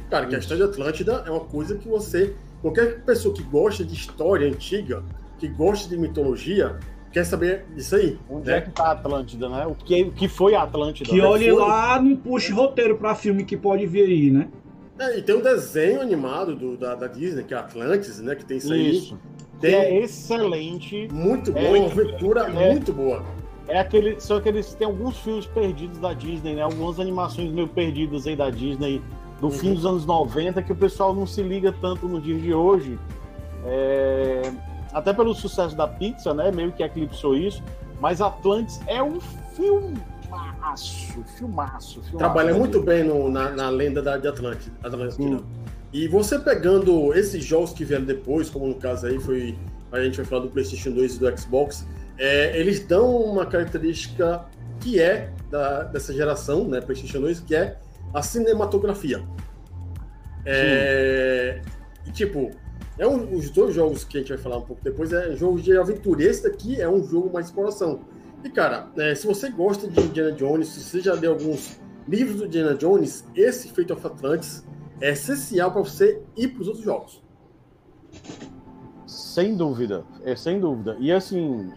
Cara, 0.09 0.25
que 0.25 0.35
a 0.35 0.39
história 0.39 0.65
de 0.65 0.71
Atlântida 0.71 1.23
é 1.25 1.31
uma 1.31 1.45
coisa 1.45 1.75
que 1.75 1.87
você... 1.87 2.35
Qualquer 2.61 3.01
pessoa 3.03 3.33
que 3.33 3.43
gosta 3.43 3.85
de 3.85 3.93
história 3.93 4.47
antiga, 4.47 5.03
que 5.37 5.47
gosta 5.47 5.87
de 5.87 5.97
mitologia, 5.97 6.77
quer 7.11 7.23
saber 7.23 7.65
disso 7.75 7.95
aí. 7.95 8.19
Onde 8.29 8.47
né? 8.47 8.57
é 8.57 8.61
que 8.61 8.71
tá 8.71 8.87
a 8.87 8.91
Atlântida, 8.91 9.49
né? 9.49 9.65
O 9.65 9.75
que, 9.75 10.03
o 10.03 10.11
que 10.11 10.27
foi 10.27 10.55
a 10.55 10.63
Atlântida? 10.63 11.09
Que 11.09 11.17
né? 11.17 11.23
olhe 11.25 11.51
lá, 11.51 12.01
não 12.01 12.15
puxe 12.15 12.51
roteiro 12.51 12.97
pra 12.97 13.15
filme 13.15 13.45
que 13.45 13.55
pode 13.55 13.85
vir 13.85 14.03
aí, 14.03 14.31
né? 14.31 14.49
É, 14.99 15.17
e 15.17 15.21
tem 15.21 15.35
um 15.35 15.41
desenho 15.41 16.01
animado 16.01 16.55
do, 16.55 16.75
da, 16.75 16.93
da 16.93 17.07
Disney, 17.07 17.43
que 17.43 17.53
é 17.53 17.57
Atlantis, 17.57 18.19
né? 18.19 18.35
Que 18.35 18.43
tem 18.43 18.57
isso 18.57 18.73
aí. 18.73 18.97
Isso. 18.97 19.17
Tem... 19.59 19.73
É 19.73 19.99
excelente. 19.99 21.07
Muito 21.11 21.51
bom, 21.51 21.59
é, 21.59 21.69
uma 21.69 21.85
aventura 21.85 22.41
é, 22.41 22.71
muito 22.71 22.93
boa. 22.93 23.23
É 23.67 23.79
aquele, 23.79 24.19
só 24.19 24.39
que 24.39 24.49
eles 24.49 24.73
têm 24.73 24.87
alguns 24.87 25.17
filmes 25.19 25.45
perdidos 25.45 25.99
da 25.99 26.13
Disney, 26.13 26.55
né? 26.55 26.61
Algumas 26.61 26.99
animações 26.99 27.51
meio 27.51 27.67
perdidas 27.67 28.25
aí 28.25 28.35
da 28.35 28.49
Disney 28.49 29.01
do 29.39 29.47
uhum. 29.47 29.51
fim 29.51 29.73
dos 29.73 29.85
anos 29.85 30.05
90 30.05 30.61
que 30.63 30.71
o 30.71 30.75
pessoal 30.75 31.13
não 31.13 31.25
se 31.25 31.41
liga 31.41 31.73
tanto 31.79 32.07
no 32.07 32.19
dia 32.19 32.37
de 32.37 32.53
hoje. 32.53 32.99
É, 33.65 34.51
até 34.93 35.13
pelo 35.13 35.33
sucesso 35.33 35.75
da 35.75 35.87
pizza, 35.87 36.33
né? 36.33 36.51
Meio 36.51 36.71
que 36.71 36.83
eclipsou 36.83 37.35
isso. 37.35 37.63
Mas 37.99 38.21
Atlantis 38.21 38.79
é 38.87 39.03
um 39.03 39.19
filmaço, 39.19 41.21
filmaço, 41.37 42.01
filmaço. 42.01 42.17
Trabalha 42.17 42.53
muito 42.53 42.81
bem 42.81 43.03
no, 43.03 43.29
na, 43.29 43.49
na, 43.49 43.69
lenda 43.69 44.01
da, 44.01 44.17
de 44.17 44.27
Atlântida. 44.27 44.73
Atlântida. 44.81 45.43
E 45.91 46.07
você 46.07 46.37
pegando 46.37 47.13
esses 47.13 47.43
jogos 47.43 47.73
que 47.73 47.83
vieram 47.83 48.05
depois, 48.05 48.49
como 48.49 48.67
no 48.67 48.75
caso 48.75 49.07
aí 49.07 49.19
foi. 49.19 49.57
A 49.91 50.01
gente 50.03 50.17
vai 50.17 50.25
falar 50.25 50.43
do 50.43 50.49
PlayStation 50.49 50.91
2 50.91 51.15
e 51.15 51.19
do 51.19 51.37
Xbox, 51.39 51.83
é, 52.19 52.59
eles 52.59 52.79
dão 52.79 53.15
uma 53.23 53.43
característica 53.43 54.45
que 54.79 55.01
é 55.01 55.31
da, 55.49 55.83
dessa 55.83 56.13
geração, 56.13 56.67
né, 56.67 56.79
PlayStation 56.79 57.19
2, 57.21 57.39
que 57.39 57.55
é 57.55 57.77
a 58.13 58.21
cinematografia. 58.21 59.23
É, 60.45 61.59
e, 62.05 62.11
tipo, 62.11 62.51
é 62.99 63.07
um, 63.07 63.35
os 63.35 63.49
dois 63.49 63.73
jogos 63.73 64.03
que 64.03 64.17
a 64.17 64.21
gente 64.21 64.29
vai 64.29 64.37
falar 64.37 64.57
um 64.57 64.61
pouco 64.61 64.83
depois 64.83 65.11
é 65.11 65.35
jogo 65.35 65.59
de 65.59 65.75
aventura. 65.75 66.23
Esse 66.23 66.43
daqui 66.43 66.79
é 66.79 66.87
um 66.87 67.03
jogo 67.03 67.31
mais 67.33 67.47
exploração. 67.47 68.01
E, 68.43 68.49
cara, 68.49 68.89
é, 68.97 69.15
se 69.15 69.25
você 69.25 69.49
gosta 69.49 69.87
de 69.87 69.99
Indiana 69.99 70.31
Jones, 70.33 70.67
se 70.67 70.81
você 70.81 71.01
já 71.01 71.13
leu 71.13 71.31
alguns 71.31 71.79
livros 72.07 72.37
do 72.37 72.45
Indiana 72.45 72.75
Jones, 72.75 73.25
esse 73.35 73.69
Fate 73.69 73.91
of 73.91 74.05
Atlantis 74.05 74.63
é 75.01 75.11
essencial 75.11 75.71
para 75.71 75.81
você 75.81 76.21
ir 76.35 76.49
para 76.49 76.61
os 76.61 76.67
outros 76.67 76.85
jogos. 76.85 77.23
Sem 79.05 79.55
dúvida, 79.55 80.03
é 80.23 80.35
sem 80.35 80.59
dúvida. 80.59 80.97
E 80.99 81.11
assim, 81.11 81.71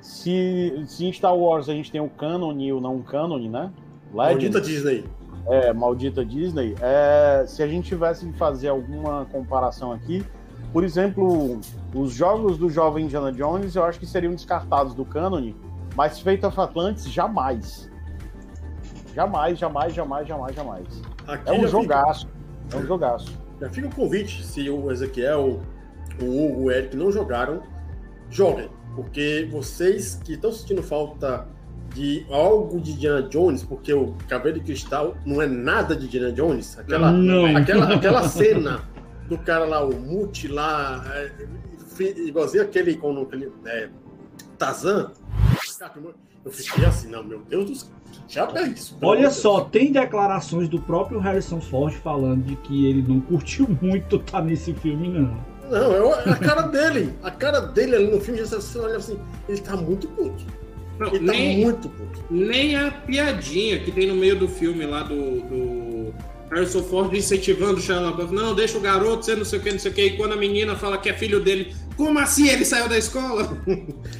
se, 0.00 0.84
se 0.86 1.06
em 1.06 1.12
Star 1.12 1.36
Wars 1.36 1.68
a 1.68 1.72
gente 1.72 1.90
tem 1.90 2.00
o 2.00 2.08
canon 2.08 2.58
e 2.58 2.72
o 2.72 2.80
não 2.80 3.02
canon, 3.02 3.38
né? 3.48 3.72
Maldita 4.12 4.60
Disney. 4.60 5.04
É, 5.48 5.72
maldita 5.72 6.24
Disney. 6.24 6.74
É, 6.80 7.44
se 7.46 7.62
a 7.62 7.68
gente 7.68 7.88
tivesse 7.88 8.26
que 8.26 8.32
fazer 8.36 8.68
alguma 8.68 9.24
comparação 9.26 9.92
aqui, 9.92 10.24
por 10.72 10.84
exemplo, 10.84 11.60
os 11.94 12.12
jogos 12.12 12.58
do 12.58 12.68
jovem 12.68 13.04
Indiana 13.04 13.32
Jones 13.32 13.76
eu 13.76 13.84
acho 13.84 13.98
que 13.98 14.06
seriam 14.06 14.34
descartados 14.34 14.94
do 14.94 15.04
canon, 15.04 15.52
mas 15.94 16.20
Fate 16.20 16.44
of 16.44 16.60
Atlantis 16.60 17.08
jamais. 17.08 17.90
Jamais, 19.14 19.58
jamais, 19.58 19.94
jamais, 19.94 20.28
jamais, 20.28 20.54
jamais. 20.54 21.02
Aqui 21.26 21.48
é 21.48 21.52
um 21.52 21.66
jogaço. 21.66 22.26
Fica... 22.26 22.35
É 22.72 22.76
um 22.76 22.86
jogaço. 22.86 23.32
Já 23.60 23.70
fica 23.70 23.88
o 23.88 23.94
convite, 23.94 24.44
se 24.44 24.68
o 24.68 24.90
Ezequiel, 24.90 25.60
o 26.20 26.24
Hugo, 26.24 26.62
o 26.64 26.70
Eric 26.70 26.96
não 26.96 27.10
jogaram, 27.10 27.62
joguem. 28.30 28.68
Porque 28.94 29.48
vocês 29.50 30.20
que 30.24 30.34
estão 30.34 30.52
sentindo 30.52 30.82
falta 30.82 31.46
de 31.94 32.26
algo 32.30 32.80
de 32.80 32.92
Indiana 32.92 33.22
Jones, 33.22 33.62
porque 33.62 33.92
o 33.92 34.14
cabelo 34.28 34.58
de 34.58 34.60
cristal 34.60 35.16
não 35.24 35.40
é 35.40 35.46
nada 35.46 35.94
de 35.96 36.06
Indiana 36.06 36.32
Jones, 36.32 36.78
aquela, 36.78 37.12
não. 37.12 37.56
aquela, 37.56 37.92
aquela 37.94 38.28
cena 38.28 38.82
do 39.28 39.38
cara 39.38 39.64
lá, 39.64 39.84
o 39.84 39.94
Muti 39.98 40.48
lá, 40.48 41.04
é, 41.14 41.32
igualzinho 42.00 42.62
aquele 42.62 42.96
com 42.96 43.22
aquele 43.22 43.52
é, 43.66 43.88
Tazan. 44.58 45.12
Eu 46.44 46.50
fiquei 46.52 46.84
assim, 46.84 47.08
não, 47.08 47.24
meu 47.24 47.40
Deus 47.40 47.70
do 47.70 47.74
céu, 47.74 47.95
já 48.28 48.50
é 48.54 48.62
isso. 48.68 48.96
Olha 49.00 49.30
só, 49.30 49.60
tem 49.60 49.92
declarações 49.92 50.68
do 50.68 50.80
próprio 50.80 51.18
Harrison 51.18 51.60
Ford 51.60 51.94
falando 51.94 52.44
de 52.44 52.56
que 52.56 52.86
ele 52.86 53.04
não 53.06 53.20
curtiu 53.20 53.68
muito 53.80 54.16
estar 54.16 54.38
tá 54.38 54.44
nesse 54.44 54.74
filme, 54.74 55.08
não. 55.08 55.56
Não, 55.70 56.14
é 56.14 56.30
a 56.30 56.36
cara 56.36 56.62
dele. 56.62 57.12
A 57.22 57.30
cara 57.30 57.60
dele 57.60 57.96
ali 57.96 58.10
no 58.10 58.20
filme, 58.20 58.40
você 58.40 58.78
olha 58.78 58.96
assim, 58.96 59.18
ele 59.48 59.60
tá 59.60 59.76
muito 59.76 60.06
puto. 60.08 60.44
Não, 60.98 61.08
ele 61.08 61.26
tá 61.26 61.32
nem, 61.32 61.56
tá 61.56 61.66
muito 61.66 61.88
puto. 61.88 62.24
Nem 62.30 62.76
a 62.76 62.90
piadinha 62.90 63.78
que 63.80 63.90
tem 63.90 64.06
no 64.06 64.14
meio 64.14 64.38
do 64.38 64.48
filme 64.48 64.86
lá 64.86 65.02
do, 65.02 65.40
do 65.40 66.14
Harrison 66.50 66.82
Ford 66.82 67.12
incentivando 67.12 67.78
o 67.78 67.80
Shia 67.80 68.00
LaBeouf, 68.00 68.32
não, 68.32 68.54
deixa 68.54 68.78
o 68.78 68.80
garoto 68.80 69.24
ser 69.24 69.36
não 69.36 69.44
sei 69.44 69.58
o 69.58 69.62
que, 69.62 69.72
não 69.72 69.78
sei 69.78 69.90
o 69.90 69.94
que, 69.94 70.02
e 70.02 70.16
quando 70.16 70.32
a 70.32 70.36
menina 70.36 70.76
fala 70.76 70.96
que 70.96 71.08
é 71.08 71.12
filho 71.12 71.40
dele, 71.40 71.74
Como 71.96 72.18
assim 72.18 72.48
ele 72.48 72.64
saiu 72.64 72.88
da 72.88 72.98
escola? 72.98 73.56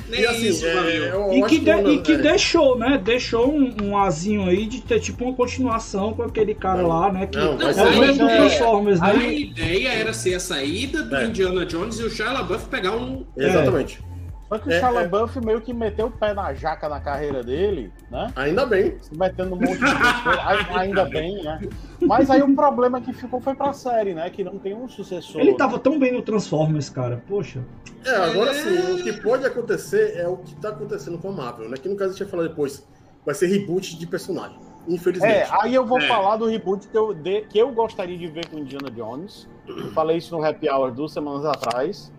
Nem 0.08 0.20
E 0.20 0.26
assim, 0.26 0.46
isso, 0.48 0.66
é, 0.66 0.74
valeu. 0.74 1.04
eu 1.04 1.32
E 1.34 1.42
que, 1.46 1.58
de- 1.58 1.70
e 1.92 1.98
que 2.00 2.12
é, 2.12 2.18
deixou, 2.18 2.78
né? 2.78 2.98
Deixou 3.02 3.52
um, 3.52 3.74
um 3.82 3.98
azinho 3.98 4.48
aí 4.48 4.66
de 4.66 4.80
ter 4.80 4.98
tipo 5.00 5.24
uma 5.24 5.34
continuação 5.34 6.14
com 6.14 6.22
aquele 6.22 6.54
cara 6.54 6.82
Não, 6.82 6.88
lá, 6.88 7.12
né? 7.12 7.26
Que 7.26 7.36
não, 7.36 7.60
é 7.60 7.72
o 7.72 8.00
mesmo 8.00 8.24
do 8.24 8.30
é, 8.30 8.36
Transformers, 8.36 9.02
A 9.02 9.12
né? 9.12 9.32
ideia 9.34 9.88
era 9.90 10.12
ser 10.12 10.34
a 10.34 10.40
saída 10.40 11.02
do 11.02 11.14
É. 11.16 11.26
Indiana 11.26 11.66
Jones 11.66 11.98
e 11.98 12.02
o 12.04 12.10
Shia 12.10 12.30
LaBeouf 12.32 12.66
pegar 12.68 12.96
um. 12.96 13.24
Exatamente. 13.36 14.00
Só 14.48 14.58
que 14.58 14.68
o 14.68 14.72
É, 14.72 14.78
Shia 14.78 15.40
é. 15.40 15.44
Meio 15.44 15.60
que 15.60 15.72
meteu 15.72 16.06
o 16.06 16.10
pé 16.10 16.32
na 16.32 16.54
jaca 16.54 16.88
na 16.88 17.00
carreira 17.00 17.42
dele, 17.42 17.92
né? 18.10 18.32
Ainda 18.36 18.64
bem. 18.64 18.96
Se 19.00 19.16
metendo 19.16 19.54
um 19.56 19.58
monte 19.58 19.72
de 19.74 19.80
besteira, 19.80 20.42
ai- 20.44 20.66
ainda 20.78 21.04
bem, 21.04 21.42
né? 21.42 21.60
Mas 22.00 22.30
aí 22.30 22.42
o 22.42 22.54
problema 22.54 23.00
que 23.00 23.12
ficou 23.12 23.40
foi 23.40 23.54
pra 23.54 23.72
série, 23.72 24.14
né? 24.14 24.30
Que 24.30 24.44
não 24.44 24.58
tem 24.58 24.72
um 24.74 24.88
sucessor. 24.88 25.40
Ele 25.40 25.54
tava 25.54 25.78
tão 25.78 25.98
bem 25.98 26.12
no 26.12 26.22
Transformers, 26.22 26.88
cara. 26.88 27.22
Poxa. 27.28 27.60
É, 28.04 28.14
agora 28.16 28.50
É. 28.50 28.54
sim, 28.54 28.92
o 29.00 29.02
que 29.02 29.12
pode 29.20 29.44
acontecer 29.44 30.16
é 30.16 30.28
o 30.28 30.36
que 30.36 30.54
tá 30.56 30.68
acontecendo 30.68 31.18
com 31.18 31.30
a 31.30 31.32
Marvel, 31.32 31.68
né? 31.68 31.76
Que 31.76 31.88
no 31.88 31.96
caso 31.96 32.10
a 32.10 32.12
gente 32.12 32.22
vai 32.24 32.30
falar 32.30 32.42
depois. 32.44 32.86
Vai 33.24 33.34
ser 33.34 33.46
reboot 33.48 33.98
de 33.98 34.06
personagem. 34.06 34.56
Infelizmente. 34.88 35.34
É, 35.34 35.48
aí 35.60 35.74
eu 35.74 35.84
vou 35.84 35.98
É. 35.98 36.06
falar 36.06 36.36
do 36.36 36.46
reboot 36.46 36.86
que 36.86 36.96
eu, 36.96 37.12
de- 37.12 37.40
que 37.42 37.58
eu 37.58 37.72
gostaria 37.72 38.16
de 38.16 38.28
ver 38.28 38.46
com 38.48 38.58
Indiana 38.58 38.88
Jones. 38.88 39.48
Eu 39.66 39.90
falei 39.90 40.18
isso 40.18 40.36
no 40.38 40.44
Happy 40.44 40.70
Hour 40.70 40.92
duas 40.92 41.10
semanas 41.12 41.44
atrás. 41.44 42.12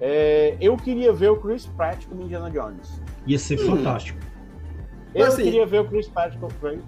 É, 0.00 0.56
eu 0.60 0.76
queria 0.76 1.12
ver 1.12 1.30
o 1.30 1.36
Chris 1.36 1.66
Pratt 1.66 2.04
como 2.06 2.22
Indiana 2.22 2.50
Jones. 2.50 3.00
Ia 3.26 3.38
ser 3.38 3.58
Hum. 3.60 3.76
fantástico. 3.76 4.18
Eu 5.14 5.26
assim, 5.28 5.44
queria 5.44 5.64
ver 5.64 5.80
o 5.80 5.84
Chris 5.84 6.08
Pratt 6.08 6.36
como 6.38 6.52
Chris- 6.54 6.80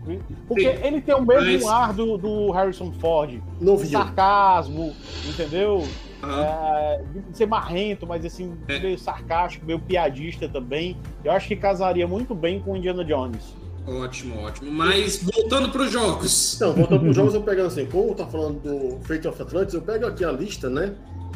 Porque 0.49 0.63
Sim. 0.77 0.83
ele 0.85 1.01
tem 1.01 1.15
o 1.15 1.25
mesmo 1.25 1.53
Mas- 1.53 1.65
ar 1.67 1.93
do, 1.93 2.19
do 2.19 2.51
Harrison 2.51 2.91
Ford. 2.93 3.41
Novinho. 3.61 3.91
Sarcasmo, 3.93 4.93
entendeu? 5.29 5.87
Aham. 6.23 6.43
É, 6.43 7.03
de 7.31 7.37
ser 7.39 7.47
marrento, 7.47 8.05
mas 8.05 8.25
assim, 8.25 8.53
É. 8.67 8.81
meio 8.81 8.99
sarcástico, 8.99 9.65
meio 9.65 9.79
piadista 9.79 10.49
também. 10.49 10.97
Eu 11.23 11.31
acho 11.31 11.47
que 11.47 11.55
casaria 11.55 12.09
muito 12.09 12.35
bem 12.35 12.59
com 12.59 12.73
o 12.73 12.77
Indiana 12.77 13.05
Jones. 13.05 13.55
Ótimo, 13.87 14.41
ótimo. 14.43 14.73
Mas 14.73 15.23
voltando 15.23 15.69
para 15.71 15.83
os 15.83 15.93
jogos. 15.93 16.57
Então, 16.57 16.73
voltando 16.73 16.99
para 17.01 17.09
os 17.11 17.15
jogos, 17.15 17.35
eu 17.35 17.43
pegando 17.43 17.67
assim, 17.69 17.87
como 17.87 18.13
tá 18.17 18.27
falando 18.27 18.59
do 18.61 18.99
Fate 19.07 19.29
of 19.29 19.41
Atlantis, 19.41 19.75
eu 19.75 19.83
pego 19.83 20.05
aqui 20.07 20.25
a 20.25 20.33
lista, 20.33 20.69
né? 20.69 20.93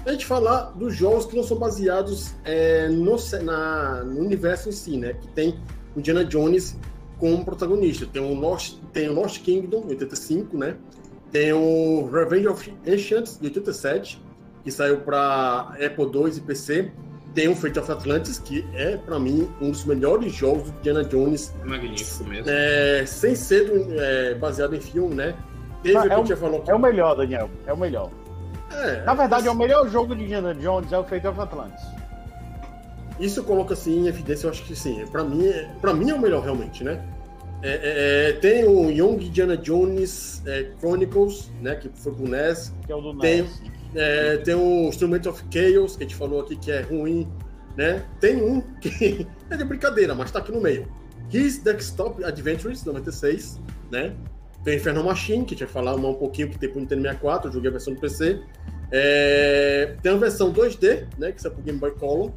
A 0.07 0.13
gente 0.13 0.25
falar 0.27 0.73
dos 0.77 0.95
jogos 0.95 1.27
que 1.27 1.37
não 1.37 1.43
são 1.43 1.59
baseados 1.59 2.33
é, 2.45 2.89
no, 2.89 3.17
na- 3.43 4.03
no 4.05 4.21
universo 4.21 4.69
em 4.69 4.73
si, 4.73 4.97
né? 4.97 5.15
Que 5.15 5.29
tem 5.29 5.59
o 5.95 5.99
Indiana 5.99 6.25
Jones 6.25 6.77
como 7.19 7.45
protagonista. 7.45 8.07
Tem 8.07 8.23
o 8.23 8.35
Lost, 8.35 8.79
tem 8.93 9.09
o 9.09 9.13
Lost 9.15 9.43
Kingdom, 9.43 9.83
de 9.83 9.89
85, 9.95 10.57
né? 10.57 10.77
Tem 11.31 11.53
o 11.53 12.09
Revenge 12.11 12.49
of 12.49 12.75
Ancients, 12.89 13.39
de 13.39 13.47
87, 13.49 14.21
que 14.65 14.71
saiu 14.71 14.99
para 15.01 15.75
Apple 15.85 16.05
II 16.15 16.33
e 16.37 16.41
PC. 16.41 16.91
Tem 17.35 17.47
o 17.49 17.55
Fate 17.55 17.79
of 17.79 17.93
Atlantis, 17.93 18.39
que 18.41 18.67
é, 18.75 18.97
para 18.97 19.19
mim, 19.21 19.49
um 19.61 19.71
dos 19.71 19.85
melhores 19.85 20.33
jogos 20.33 20.71
do 20.71 20.79
Indiana 20.79 21.05
Jones 21.05 21.55
Magnífico 21.65 22.25
mesmo. 22.25 22.51
é, 22.51 23.05
sem 23.07 23.37
ser 23.37 23.71
é, 23.93 24.35
baseado 24.35 24.75
em 24.75 24.81
filme, 24.81 25.15
né? 25.15 25.37
Teve 25.83 25.97
o 25.99 26.03
que 26.03 26.33
é 26.33 26.37
o-. 26.37 26.63
É 26.67 26.75
o 26.75 26.79
melhor, 26.81 27.15
Daniel. 27.17 27.49
É 27.67 27.73
o 27.73 27.77
melhor. 27.77 28.11
É, 28.71 29.03
Na 29.05 29.15
verdade, 29.15 29.49
é 29.49 29.51
o 29.51 29.55
melhor 29.55 29.89
jogo 29.89 30.15
de 30.15 30.25
Indiana 30.25 30.55
Jones 30.55 30.93
é 30.93 30.99
o 30.99 31.05
Fate 31.05 31.27
of 31.27 31.41
Atlantis. 31.41 31.83
Isso 33.19 33.43
coloca 33.45 33.75
assim 33.75 34.01
em 34.05 34.07
evidência, 34.07 34.47
eu 34.47 34.51
acho 34.51 34.63
que 34.65 34.75
sim. 34.75 35.05
Pra 35.11 35.23
mim, 35.25 35.47
é- 35.47 35.69
pra 35.81 35.93
mim 35.93 36.11
é 36.11 36.15
o 36.15 36.19
melhor 36.19 36.43
realmente, 36.43 36.83
né? 36.83 37.03
É, 37.63 37.69
é, 37.69 38.31
é, 38.31 38.33
tem 38.35 38.65
o 38.65 38.91
Young 38.91 39.23
Indiana 39.27 39.55
Jones 39.57 40.43
é, 40.47 40.71
Chronicles, 40.79 41.51
né? 41.61 41.75
Que 41.75 41.91
foi 41.95 42.13
pro 42.13 42.27
NES. 42.27 42.73
Que 42.87 42.93
é 42.93 42.97
o 42.97 43.01
do 43.03 43.19
Tem- 43.19 43.43
NES. 43.43 43.63
Tem 44.45 44.55
o 44.55 44.89
Instrument 44.89 45.27
of 45.27 45.45
Chaos, 45.53 45.97
que 45.97 46.05
a 46.05 46.07
gente 46.07 46.17
falou 46.17 46.41
aqui 46.41 46.57
que 46.57 46.71
é 46.71 46.81
ruim, 46.81 47.29
né? 47.77 48.03
Tem 48.21 48.37
um 48.43 48.61
que 48.81 49.27
é 49.51 49.57
de 49.57 49.65
brincadeira, 49.65 50.15
mas 50.15 50.31
tá 50.31 50.39
aqui 50.39 50.53
no 50.53 50.61
meio. 50.61 50.89
His 51.31 51.59
Desktop 51.59 52.25
Adventures, 52.25 52.85
96, 52.85 53.61
né? 53.91 54.15
Tem 54.65 54.77
Inferno 54.77 55.03
Machine, 55.05 55.45
que 55.45 55.55
a 55.55 55.57
gente 55.59 55.65
vai 55.65 55.73
falar 55.73 55.95
um 55.97 56.15
pouquinho 56.15 56.49
que 56.51 56.59
tem 56.59 56.69
pro 56.69 56.81
Nintendo 56.81 57.03
64, 57.03 57.49
eu 57.49 57.53
joguei 57.55 57.69
a 57.69 57.73
versão 57.73 57.95
do 57.95 58.01
PC. 58.01 58.41
É, 58.93 59.95
tem 60.03 60.13
a 60.13 60.17
versão 60.17 60.53
2D, 60.53 61.07
né? 61.19 61.33
Que 61.33 61.41
saiu 61.41 61.53
pro 61.55 61.63
Game 61.63 61.79
Boy 61.79 61.93
Color. 61.93 62.31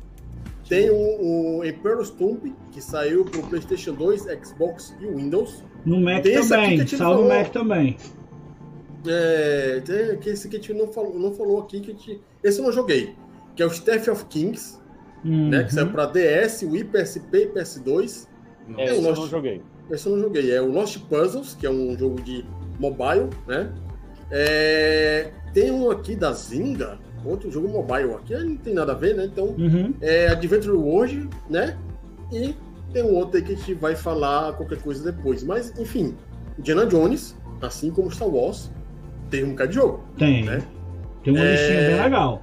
Tem 0.70 0.90
o, 0.90 1.58
o 1.60 1.66
Emperor's 1.66 2.10
Tomb, 2.10 2.56
que 2.72 2.82
saiu 2.82 3.26
pro 3.26 3.44
PlayStation 3.44 3.94
2, 3.94 4.28
Xbox 4.46 4.96
e 5.02 5.06
Windows. 5.08 5.64
No 5.86 6.00
Mac 6.00 6.24
Tem 6.24 6.40
também. 6.48 6.78
gente 6.78 6.96
Salve 6.96 7.24
o 7.24 7.28
falou. 7.28 7.38
Mac 7.40 7.52
também. 7.52 7.98
É, 9.06 9.82
tem 9.86 10.18
que 10.20 10.30
esse 10.30 10.48
que 10.48 10.56
a 10.56 10.60
gente 10.60 10.74
não 10.74 10.88
falou, 10.88 11.20
não 11.20 11.34
falou 11.34 11.60
aqui, 11.60 11.82
que 11.82 11.92
a 11.92 11.94
gente, 11.94 12.22
esse 12.42 12.60
eu 12.60 12.64
não 12.66 12.72
joguei, 12.72 13.14
que 13.54 13.62
é 13.62 13.66
o 13.66 13.70
Staff 13.70 14.10
of 14.10 14.26
Kings, 14.26 14.80
né? 15.26 15.64
Que 15.66 15.74
saiu 15.74 15.88
Uhum. 15.88 15.92
para 15.92 16.06
DS, 16.06 16.64
Wii, 16.64 16.86
PSP 16.86 17.38
e 17.38 17.48
PS2. 17.48 18.28
É, 18.78 18.82
É, 18.82 18.86
esse 18.86 18.94
o 18.94 18.98
eu 18.98 19.02
Lost- 19.02 19.22
não 19.22 19.28
joguei. 19.28 19.62
Esse 19.92 20.08
eu 20.08 20.16
não 20.16 20.24
joguei. 20.24 20.52
É 20.52 20.62
o 20.62 20.72
Lost 20.72 20.98
Puzzles, 21.10 21.56
que 21.60 21.66
é 21.66 21.70
um 21.70 21.98
jogo 21.98 22.22
de 22.22 22.46
mobile, 22.80 23.30
né? 23.48 23.72
É, 24.32 25.32
tem 25.54 25.72
um 25.72 25.92
aqui 25.92 26.16
da 26.16 26.32
Zynga, 26.32 26.98
outro 27.26 27.52
jogo 27.52 27.68
mobile 27.68 28.14
aqui, 28.14 28.36
não 28.36 28.58
tem 28.58 28.74
nada 28.74 28.94
a 28.94 28.96
ver, 28.96 29.16
né? 29.16 29.26
Então, 29.26 29.48
Uhum. 29.58 29.94
é 30.02 30.28
Adventure 30.28 30.76
World, 30.76 31.30
né? 31.50 31.78
E 32.32 32.56
tem 32.92 33.04
um 33.04 33.16
outro 33.16 33.38
aí 33.38 33.44
que 33.44 33.54
a 33.54 33.56
gente 33.56 33.74
vai 33.76 33.96
falar 33.96 34.54
qualquer 34.54 34.82
coisa 34.82 35.12
depois. 35.12 35.44
Mas, 35.44 35.72
enfim, 35.80 36.16
Indiana 36.58 36.86
Jones, 36.86 37.36
assim 37.62 37.92
como 37.92 38.10
Star 38.12 38.28
Wars, 38.30 38.72
tem 39.30 39.44
um 39.44 39.50
bocado 39.52 39.70
de 39.70 39.76
jogo. 39.76 40.04
Tem. 40.18 40.44
né? 40.46 40.64
Tem 41.24 41.34
uma 41.34 41.44
É, 41.46 41.52
listinha 41.52 41.82
bem 41.84 42.02
legal. 42.02 42.42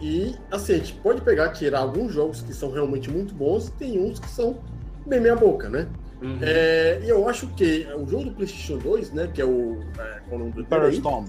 E, 0.00 0.34
assim, 0.50 0.74
a 0.74 0.76
gente 0.76 0.92
pode 0.94 1.22
pegar, 1.22 1.50
tirar 1.50 1.78
alguns 1.80 2.12
jogos 2.12 2.42
que 2.42 2.52
são 2.52 2.70
realmente 2.70 3.10
muito 3.10 3.34
bons, 3.34 3.68
e 3.68 3.72
tem 3.72 3.98
uns 3.98 4.18
que 4.18 4.28
são 4.28 4.58
bem 5.06 5.20
meia 5.20 5.36
boca, 5.36 5.68
né? 5.68 5.86
Uhum. 6.22 6.38
É, 6.40 7.00
e 7.04 7.08
eu 7.08 7.28
acho 7.28 7.48
que 7.48 7.86
o 7.96 8.06
jogo 8.06 8.24
do 8.24 8.32
PlayStation 8.32 8.78
2, 8.78 9.12
né, 9.12 9.30
que 9.32 9.40
é 9.40 9.44
o. 9.44 9.80
É, 9.98 10.20
qual 10.28 10.32
é 10.32 10.34
o 10.34 10.38
nome 10.38 10.52
do. 10.52 10.88
Storm. 10.90 11.26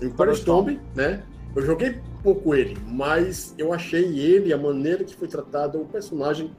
Imperial 0.00 0.34
Storm, 0.36 0.78
né? 0.94 1.22
Eu 1.56 1.62
joguei 1.62 2.00
pouco 2.22 2.54
ele, 2.54 2.76
mas 2.86 3.54
eu 3.58 3.72
achei 3.72 4.18
ele, 4.18 4.52
a 4.52 4.58
maneira 4.58 5.02
que 5.02 5.14
foi 5.14 5.26
tratado, 5.26 5.80
o 5.80 5.86
personagem 5.86 6.52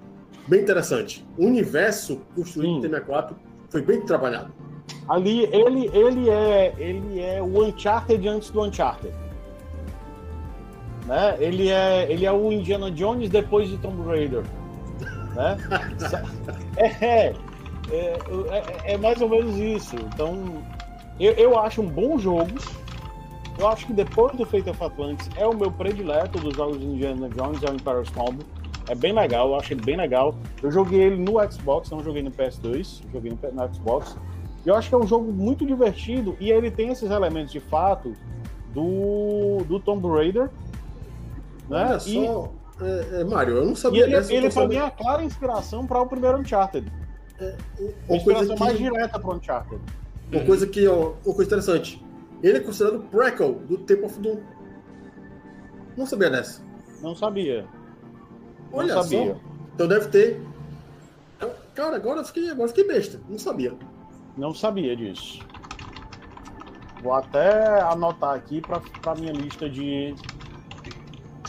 bem 0.47 0.61
interessante. 0.61 1.25
O 1.37 1.45
universo 1.45 2.21
construído 2.35 2.81
Sim. 2.81 2.87
no 2.87 2.97
T64 2.99 3.35
foi 3.69 3.81
bem 3.81 4.01
trabalhado. 4.01 4.51
Ali, 5.07 5.45
ele, 5.45 5.89
ele, 5.93 6.29
é, 6.29 6.73
ele 6.77 7.21
é 7.21 7.41
o 7.41 7.65
Uncharted 7.65 8.27
antes 8.27 8.49
do 8.49 8.61
Uncharted. 8.63 9.13
Né? 11.05 11.37
Ele, 11.39 11.69
é, 11.69 12.11
ele 12.11 12.25
é 12.25 12.31
o 12.31 12.51
Indiana 12.51 12.91
Jones 12.91 13.29
depois 13.29 13.69
de 13.69 13.77
Tomb 13.77 14.03
Raider. 14.05 14.43
Né? 15.35 15.57
é, 16.77 17.33
é, 17.91 18.17
é, 18.87 18.93
é 18.93 18.97
mais 18.97 19.21
ou 19.21 19.29
menos 19.29 19.57
isso. 19.57 19.95
Então, 20.13 20.63
eu, 21.19 21.33
eu 21.33 21.59
acho 21.59 21.81
um 21.81 21.87
bom 21.87 22.17
jogo. 22.17 22.51
Eu 23.57 23.67
acho 23.67 23.85
que 23.87 23.93
depois 23.93 24.35
do 24.37 24.45
Fate 24.45 24.69
of 24.69 24.81
Atlantis 24.81 25.29
é 25.35 25.45
o 25.45 25.53
meu 25.53 25.69
predileto 25.71 26.39
dos 26.39 26.55
jogos 26.55 26.79
de 26.79 26.85
Indiana 26.85 27.27
Jones, 27.29 27.61
é 27.61 27.69
o 27.69 27.73
Imperial 27.75 28.03
Storm. 28.03 28.37
É 28.87 28.95
bem 28.95 29.11
legal, 29.13 29.49
eu 29.49 29.55
acho 29.55 29.73
ele 29.73 29.81
bem 29.81 29.97
legal. 29.97 30.33
Eu 30.63 30.71
joguei 30.71 31.01
ele 31.01 31.17
no 31.17 31.33
Xbox, 31.51 31.89
não 31.91 32.01
joguei 32.03 32.23
no 32.23 32.31
PS2, 32.31 33.01
joguei 33.11 33.31
no, 33.31 33.37
no 33.51 33.73
Xbox. 33.75 34.15
E 34.65 34.69
eu 34.69 34.75
acho 34.75 34.87
que 34.89 34.95
é 34.95 34.97
um 34.97 35.05
jogo 35.05 35.31
muito 35.31 35.65
divertido 35.65 36.35
e 36.39 36.51
ele 36.51 36.71
tem 36.71 36.89
esses 36.89 37.09
elementos 37.11 37.51
de 37.51 37.59
fato 37.59 38.13
do, 38.73 39.63
do 39.67 39.79
Tomb 39.79 40.07
Raider. 40.07 40.49
Né? 41.69 41.85
Olha 41.85 41.97
E- 41.97 41.99
só, 42.25 42.51
é, 42.81 43.21
é, 43.21 43.23
Mário, 43.25 43.57
eu 43.57 43.65
não 43.65 43.73
E, 43.73 43.75
sabia 43.75 44.03
ele, 44.03 44.11
dessa. 44.15 44.31
eu 44.33 44.37
ele 44.37 44.47
tô 44.49 44.53
pra 44.53 44.67
mim 44.67 44.73
sabendo- 44.75 44.83
é 44.85 44.87
a 44.87 44.91
clara 44.91 45.23
inspiração 45.23 45.85
para 45.85 46.01
o 46.01 46.07
primeiro 46.07 46.37
Uncharted. 46.39 46.91
A 47.39 48.13
uma 48.13 48.23
coisa 48.23 48.43
inspiração 48.43 48.57
mais 48.57 48.77
que, 48.77 48.83
direta 48.83 49.19
para 49.19 49.29
o 49.29 49.35
Uncharted. 49.35 49.81
uma 50.31 50.45
coisa 50.45 50.67
que, 50.67 50.87
ó, 50.87 51.13
uma 51.25 51.35
coisa 51.35 51.43
interessante. 51.43 52.05
Ele 52.43 52.57
é 52.57 52.61
considerado 52.61 53.01
prequel 53.09 53.53
do 53.53 53.77
Temple 53.79 54.05
of 54.05 54.19
Doom. 54.19 54.39
Não 55.97 56.05
sabia 56.05 56.29
dessa. 56.29 56.61
Não 57.01 57.15
sabia. 57.15 57.65
Não 58.71 58.79
Olha 58.79 58.93
sabia. 59.01 59.33
só. 59.33 59.39
Então 59.75 59.87
deve 59.87 60.07
ter. 60.09 60.41
Cara, 61.73 61.95
agora 61.95 62.19
eu 62.21 62.25
fiquei, 62.25 62.49
agora 62.49 62.67
fiquei 62.67 62.87
besta. 62.87 63.19
Não 63.29 63.39
sabia. 63.39 63.73
Não 64.37 64.53
sabia 64.53 64.95
disso. 64.95 65.39
Vou 67.01 67.13
até 67.13 67.81
anotar 67.81 68.35
aqui 68.35 68.61
para 68.61 69.15
minha 69.15 69.31
lista 69.31 69.69
de 69.69 70.13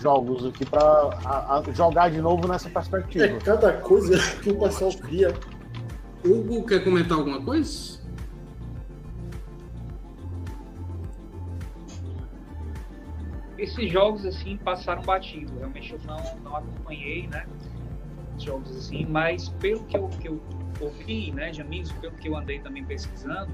jogos 0.00 0.46
aqui 0.46 0.64
para 0.64 1.62
jogar 1.74 2.10
de 2.10 2.20
novo 2.20 2.46
nessa 2.48 2.70
perspectiva. 2.70 3.24
É 3.24 3.38
cada 3.38 3.72
coisa 3.78 4.18
que 4.42 4.50
o 4.50 4.58
pessoal 4.58 4.92
cria. 4.92 5.34
Hugo, 6.24 6.66
quer 6.66 6.84
comentar 6.84 7.18
alguma 7.18 7.42
coisa? 7.42 8.00
Esses 13.56 13.90
jogos, 13.90 14.24
assim, 14.24 14.56
passaram 14.56 15.02
batido. 15.02 15.52
Realmente 15.58 15.92
eu 15.92 16.00
não, 16.06 16.38
não 16.42 16.56
acompanhei, 16.56 17.26
né? 17.26 17.46
Os 18.36 18.42
jogos 18.42 18.76
assim, 18.76 19.04
mas 19.06 19.48
pelo 19.48 19.84
que 19.84 19.96
eu, 19.96 20.08
que 20.08 20.28
eu 20.28 20.40
ouvi, 20.80 21.30
né, 21.32 21.50
de 21.50 21.60
amigos, 21.60 21.92
pelo 21.92 22.14
que 22.14 22.28
eu 22.28 22.36
andei 22.36 22.58
também 22.58 22.84
pesquisando, 22.84 23.52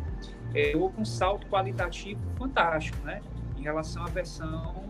é, 0.55 0.77
houve 0.77 1.01
um 1.01 1.05
salto 1.05 1.47
qualitativo 1.49 2.21
fantástico, 2.39 2.99
né? 3.05 3.21
Em 3.57 3.63
relação 3.63 4.05
à 4.05 4.07
versão 4.07 4.87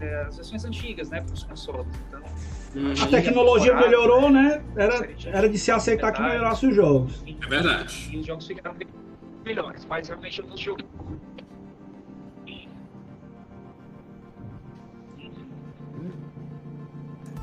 é, 0.00 0.22
as 0.22 0.36
versões 0.36 0.64
antigas, 0.64 1.10
né, 1.10 1.20
para 1.20 1.34
os 1.34 1.44
consoles. 1.44 1.86
Então, 2.08 2.22
A 3.02 3.06
tecnologia 3.06 3.74
melhorou, 3.74 4.30
né? 4.30 4.62
Era, 4.76 5.08
era 5.26 5.48
de 5.48 5.58
se 5.58 5.72
aceitar 5.72 6.12
que 6.12 6.22
melhorasse 6.22 6.66
os 6.66 6.74
jogos. 6.74 7.22
É 7.26 7.46
verdade. 7.48 8.10
E 8.12 8.18
os 8.18 8.26
jogos 8.26 8.46
ficaram 8.46 8.76
bem 8.76 8.86
melhores, 9.44 9.84
mas 9.86 10.06
realmente 10.08 10.40
eu 10.40 10.46
não 10.46 10.56
jogo. 10.56 10.82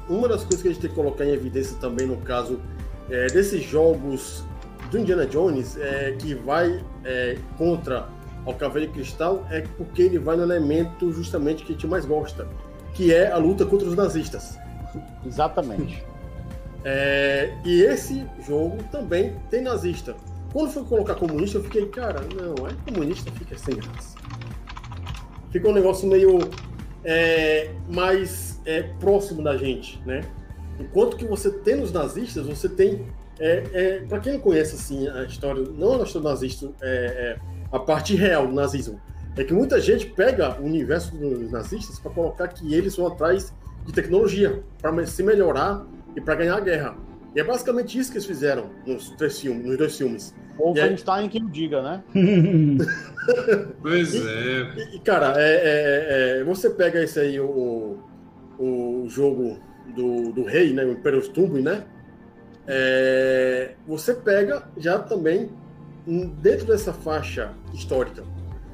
Uma 0.10 0.30
das 0.30 0.44
coisas 0.44 0.62
que 0.62 0.70
a 0.70 0.72
gente 0.72 0.80
tem 0.80 0.90
que 0.90 0.96
colocar 0.96 1.26
em 1.26 1.32
evidência 1.32 1.78
também 1.80 2.08
no 2.08 2.16
caso 2.18 2.62
é, 3.10 3.28
desses 3.28 3.62
jogos 3.62 4.46
do 4.90 5.00
Indiana 5.00 5.26
Jones 5.26 5.78
é, 5.78 6.16
que 6.18 6.34
vai 6.34 6.82
é, 7.04 7.38
contra 7.58 8.08
o 8.46 8.54
Cavaleiro 8.54 8.94
Cristal 8.94 9.46
é 9.52 9.62
porque 9.76 10.04
ele 10.04 10.18
vai 10.18 10.38
no 10.38 10.44
elemento 10.44 11.12
justamente 11.12 11.66
que 11.66 11.74
a 11.74 11.76
gente 11.76 11.86
mais 11.86 12.06
gosta, 12.06 12.48
que 12.94 13.14
é 13.14 13.30
a 13.30 13.38
luta 13.38 13.66
contra 13.66 13.86
os 13.86 13.96
nazistas. 13.96 14.58
Exatamente. 15.26 16.04
É, 16.84 17.54
e 17.66 17.82
esse 17.82 18.26
jogo 18.46 18.78
também 18.92 19.36
tem 19.50 19.62
nazista. 19.62 20.16
Quando 20.54 20.72
foi 20.72 20.84
colocar 20.84 21.16
comunista, 21.16 21.58
eu 21.58 21.64
fiquei, 21.64 21.86
cara, 21.88 22.22
não, 22.22 22.66
aí 22.66 22.76
comunista 22.86 23.32
fica 23.32 23.58
sem 23.58 23.76
graça. 23.76 24.18
Fica 25.52 25.68
um 25.68 25.74
negócio 25.74 26.08
meio 26.08 26.40
é, 27.04 27.72
mais 27.90 28.62
é, 28.66 28.84
próximo 29.00 29.44
da 29.44 29.58
gente, 29.58 30.02
né? 30.06 30.22
Enquanto 30.80 31.18
que 31.18 31.26
você 31.26 31.52
tem 31.52 31.76
nos 31.76 31.92
nazistas, 31.92 32.46
você 32.46 32.70
tem. 32.70 33.06
É, 33.40 33.64
é, 33.74 34.00
para 34.08 34.20
quem 34.20 34.34
não 34.34 34.40
conhece 34.40 34.76
assim 34.76 35.08
a 35.08 35.24
história, 35.24 35.64
não 35.78 36.00
a 36.00 36.04
história 36.04 36.28
nazista, 36.28 36.72
é, 36.82 36.88
é, 36.88 37.40
a 37.72 37.80
parte 37.80 38.16
real 38.16 38.48
do 38.48 38.54
nazismo, 38.54 39.00
é 39.36 39.44
que 39.44 39.54
muita 39.54 39.80
gente 39.80 40.08
pega 40.08 40.60
o 40.60 40.66
universo 40.66 41.16
dos 41.16 41.52
nazistas 41.52 42.00
para 42.00 42.12
colocar 42.12 42.48
que 42.48 42.74
eles 42.74 42.96
vão 42.96 43.08
atrás 43.08 43.54
de 43.88 43.94
tecnologia 43.94 44.62
para 44.82 45.06
se 45.08 45.24
melhorar 45.24 45.84
e 46.16 46.22
para 46.22 46.36
ganhar 46.36 46.58
a 46.58 46.60
guerra. 46.60 46.96
E 47.36 47.40
é 47.40 47.44
basicamente 47.44 47.98
isso 47.98 48.12
que 48.12 48.18
eles 48.18 48.26
fizeram 48.28 48.70
nos, 48.86 49.10
três 49.12 49.40
filmes, 49.40 49.66
nos 49.66 49.78
dois 49.78 49.98
filmes. 49.98 50.36
Ou 50.60 50.76
E 50.76 50.80
aí- 50.82 50.90
Einstein 50.90 51.30
que 51.30 51.38
o 51.38 51.50
diga, 51.50 51.82
né? 51.82 52.04
Pois 53.82 54.14
é. 54.16 54.74
E, 54.78 54.96
e, 54.96 55.00
cara, 55.00 55.34
é, 55.38 55.52
é- 55.54 56.40
é- 56.40 56.44
você 56.44 56.70
pega 56.70 57.02
esse 57.04 57.20
aí, 57.20 57.40
o, 57.40 57.98
o 58.58 59.06
jogo 59.08 59.60
do, 59.96 60.32
do 60.32 60.44
rei, 60.44 60.74
né? 60.74 60.84
O 60.86 60.92
Império 60.94 61.20
Stubin, 61.22 61.62
né? 61.62 61.84
É, 62.68 63.74
você 63.88 64.14
pega 64.14 64.64
já 64.78 65.00
também 65.00 65.50
dentro 66.42 66.66
dessa 66.68 66.92
faixa 66.94 67.52
histórica. 67.74 68.24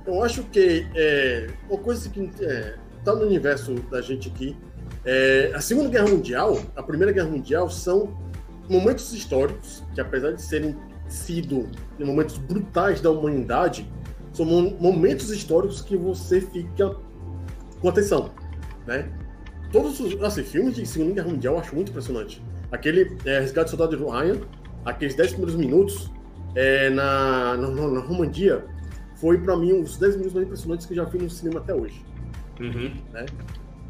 Eu 0.05 0.23
acho 0.23 0.43
que 0.45 0.87
é, 0.95 1.47
uma 1.69 1.79
coisa 1.79 2.09
que 2.09 2.21
está 2.21 3.13
no 3.15 3.25
universo 3.25 3.73
da 3.91 4.01
gente 4.01 4.29
aqui, 4.29 4.55
é, 5.05 5.51
a 5.53 5.61
Segunda 5.61 5.89
Guerra 5.89 6.07
Mundial, 6.09 6.59
a 6.75 6.83
Primeira 6.83 7.11
Guerra 7.11 7.27
Mundial 7.29 7.69
são 7.69 8.17
momentos 8.69 9.11
históricos 9.13 9.83
que, 9.93 9.99
apesar 10.01 10.31
de 10.31 10.41
serem 10.41 10.75
sido 11.07 11.69
momentos 11.99 12.37
brutais 12.37 13.01
da 13.01 13.11
humanidade, 13.11 13.89
são 14.31 14.45
mo- 14.45 14.75
momentos 14.79 15.29
históricos 15.29 15.81
que 15.81 15.95
você 15.97 16.41
fica 16.41 16.95
com 17.81 17.89
atenção, 17.89 18.31
né? 18.87 19.09
Todos 19.71 19.99
os 19.99 20.21
assim, 20.23 20.43
filmes 20.43 20.75
de 20.75 20.85
Segunda 20.85 21.13
Guerra 21.15 21.29
Mundial 21.29 21.55
eu 21.55 21.59
acho 21.59 21.75
muito 21.75 21.89
impressionante. 21.89 22.41
Aquele 22.71 23.17
é, 23.25 23.39
Resgate 23.39 23.65
do 23.65 23.77
Soldado 23.77 23.97
de 23.97 24.03
Ryan, 24.03 24.39
aqueles 24.85 25.15
10 25.15 25.31
primeiros 25.31 25.55
minutos 25.55 26.11
é, 26.55 26.89
na, 26.89 27.57
na, 27.57 27.67
na 27.69 27.99
Romandia, 27.99 28.65
foi 29.15 29.37
pra 29.39 29.55
mim 29.57 29.73
um 29.73 29.81
dos 29.83 29.97
10 29.97 30.15
minutos 30.15 30.33
mais 30.33 30.45
impressionantes 30.45 30.85
que 30.85 30.93
eu 30.93 30.97
já 30.97 31.03
vi 31.03 31.17
no 31.17 31.29
cinema 31.29 31.59
até 31.59 31.73
hoje. 31.75 32.03
Uhum. 32.59 32.93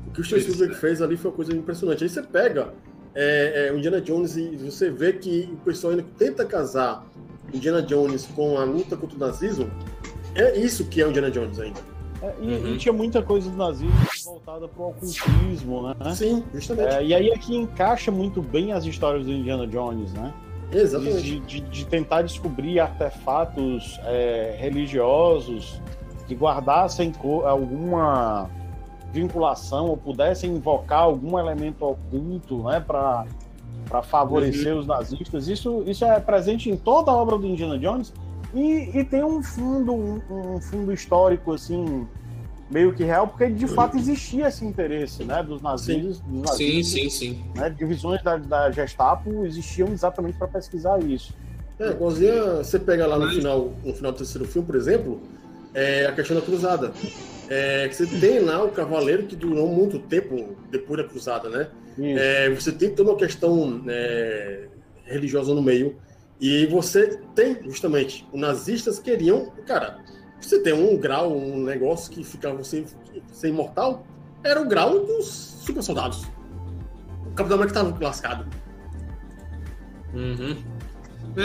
O 0.08 0.12
que 0.12 0.22
o 0.22 0.24
Spielberg 0.24 0.74
é. 0.74 0.78
fez 0.78 1.02
ali 1.02 1.18
foi 1.18 1.32
uma 1.32 1.36
coisa 1.36 1.56
impressionante. 1.56 2.04
Aí 2.04 2.10
você 2.10 2.22
pega 2.22 2.74
é, 3.16 3.68
é, 3.68 3.72
o 3.72 3.78
Indiana 3.78 4.00
Jones 4.02 4.36
e 4.38 4.56
você 4.58 4.90
vê 4.92 5.14
que 5.14 5.50
o 5.54 5.58
pessoal 5.66 5.92
ainda 5.92 6.06
tenta 6.18 6.46
casar 6.46 7.06
Indiana 7.54 7.82
Jones 7.82 8.26
com 8.36 8.58
a 8.58 8.64
luta 8.64 8.96
contra 8.98 9.16
o 9.16 9.20
nazismo. 9.20 9.70
É 10.36 10.58
isso 10.58 10.86
que 10.86 11.02
é 11.02 11.06
o 11.06 11.10
Indiana 11.10 11.30
Jones 11.32 11.60
ainda. 11.60 11.80
É, 12.22 12.34
e, 12.42 12.48
Uhum. 12.48 12.68
e 12.74 12.78
tinha 12.78 12.94
muita 12.94 13.22
coisa 13.22 13.50
do 13.50 13.58
nazismo 13.58 13.92
voltada 14.24 14.68
pro 14.68 14.84
ocultismo, 14.90 15.90
né? 15.90 16.16
Sim, 16.16 16.44
justamente. 16.54 16.94
É, 16.96 17.04
e 17.06 17.14
aí 17.14 17.32
aqui 17.34 17.56
encaixa 17.56 18.10
muito 18.12 18.42
bem 18.42 18.72
as 18.72 18.86
histórias 18.86 19.26
do 19.26 19.32
Indiana 19.32 19.68
Jones, 19.68 20.14
né? 20.14 20.34
Exatamente. 20.72 21.22
De, 21.22 21.40
de- 21.42 21.62
de 21.62 21.86
tentar 21.86 22.22
descobrir 22.24 22.80
artefatos 22.80 24.00
é, 24.06 24.56
religiosos 24.58 25.80
que 26.28 26.34
guardassem 26.34 27.12
alguma 27.46 28.50
vinculação 29.14 29.86
ou 29.86 29.96
pudessem 29.96 30.52
invocar 30.52 31.04
algum 31.04 31.38
elemento 31.38 31.86
oculto, 31.86 32.64
né, 32.64 32.80
para 32.80 33.26
para 33.88 34.02
favorecer 34.02 34.76
os 34.76 34.88
nazistas. 34.88 35.48
Isso, 35.48 35.84
isso 35.86 36.06
é 36.06 36.20
presente 36.20 36.70
em 36.70 36.78
toda 36.78 37.12
a 37.12 37.14
obra 37.14 37.38
do 37.38 37.46
Indiana 37.46 37.78
Jones 37.78 38.14
e, 38.54 38.98
e 38.98 39.04
tem 39.04 39.24
um 39.24 39.44
fundo 39.44 39.94
um, 39.94 40.22
um 40.30 40.62
fundo 40.62 40.94
histórico 40.94 41.54
assim 41.54 42.08
meio 42.72 42.94
que 42.94 43.04
real 43.04 43.28
porque 43.28 43.50
de 43.50 43.68
fato 43.68 43.98
existia 43.98 44.48
esse 44.48 44.66
interesse, 44.66 45.24
né, 45.24 45.44
dos 45.44 45.62
nazistas, 45.62 46.20
dos 46.22 46.42
nazistas 46.42 46.58
Sim, 46.58 46.84
sim, 46.84 47.10
sim. 47.10 47.44
né, 47.56 47.70
divisões 47.70 48.24
da, 48.24 48.38
da 48.38 48.72
Gestapo 48.72 49.46
existiam 49.46 49.90
exatamente 49.90 50.38
para 50.38 50.48
pesquisar 50.48 51.00
isso. 51.04 51.34
É, 51.80 51.90
igualzinho 51.90 52.58
você 52.58 52.80
pega 52.80 53.06
lá 53.06 53.20
no 53.20 53.30
final, 53.30 53.72
no 53.84 53.94
final 53.94 54.12
do 54.12 54.18
terceiro 54.18 54.48
filme, 54.48 54.66
por 54.66 54.76
exemplo, 54.76 55.20
é 55.74 56.06
a 56.06 56.12
questão 56.12 56.36
da 56.36 56.42
cruzada. 56.42 56.94
É, 57.50 57.88
que 57.88 57.96
você 57.96 58.08
tem 58.08 58.40
lá 58.40 58.64
o 58.64 58.72
cavaleiro 58.72 59.24
que 59.24 59.36
durou 59.36 59.68
muito 59.68 60.00
tempo 60.00 60.56
depois 60.72 61.02
da 61.02 61.08
cruzada, 61.08 61.50
né? 61.50 61.68
É, 62.00 62.50
você 62.50 62.72
tem 62.72 62.90
toda 62.90 63.12
uma 63.12 63.18
questão 63.18 63.84
é, 63.88 64.68
religiosa 65.06 65.54
no 65.54 65.62
meio. 65.62 65.98
E 66.40 66.66
você 66.66 67.20
tem, 67.36 67.58
justamente, 67.64 68.28
os 68.34 68.40
nazistas 68.40 69.00
queriam. 69.00 69.52
Cara, 69.66 70.00
você 70.42 70.60
tem 70.60 70.74
um 70.74 70.98
grau, 70.98 71.38
um 71.38 71.64
negócio 71.64 72.12
que 72.12 72.24
ficava 72.24 72.58
você 72.58 72.84
ser 73.32 73.50
imortal, 73.50 74.06
era 74.44 74.62
o 74.62 74.68
grau 74.68 75.06
dos 75.06 75.26
super 75.28 75.82
soldados. 75.82 76.24
O 77.26 77.32
Capitão 77.32 77.58
América 77.58 77.80
estava 77.80 78.04
lascado. 78.04 78.46
Uhum. 80.14 80.58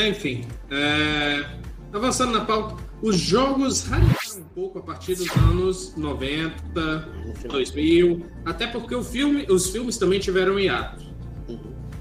Enfim, 0.09 0.45
é, 0.71 1.45
avançando 1.93 2.33
na 2.33 2.45
pauta, 2.45 2.77
os 3.01 3.17
jogos 3.17 3.85
radicaram 3.85 4.41
um 4.41 4.45
pouco 4.55 4.79
a 4.79 4.83
partir 4.83 5.15
dos 5.15 5.31
anos 5.37 5.95
90, 5.97 7.09
No 7.27 7.35
final. 7.35 7.57
2000, 7.57 8.27
até 8.45 8.67
porque 8.67 8.95
o 8.95 9.05
filme, 9.05 9.47
os 9.49 9.71
filmes 9.71 9.97
também 9.97 10.19
tiveram 10.19 10.59
hiato. 10.59 11.05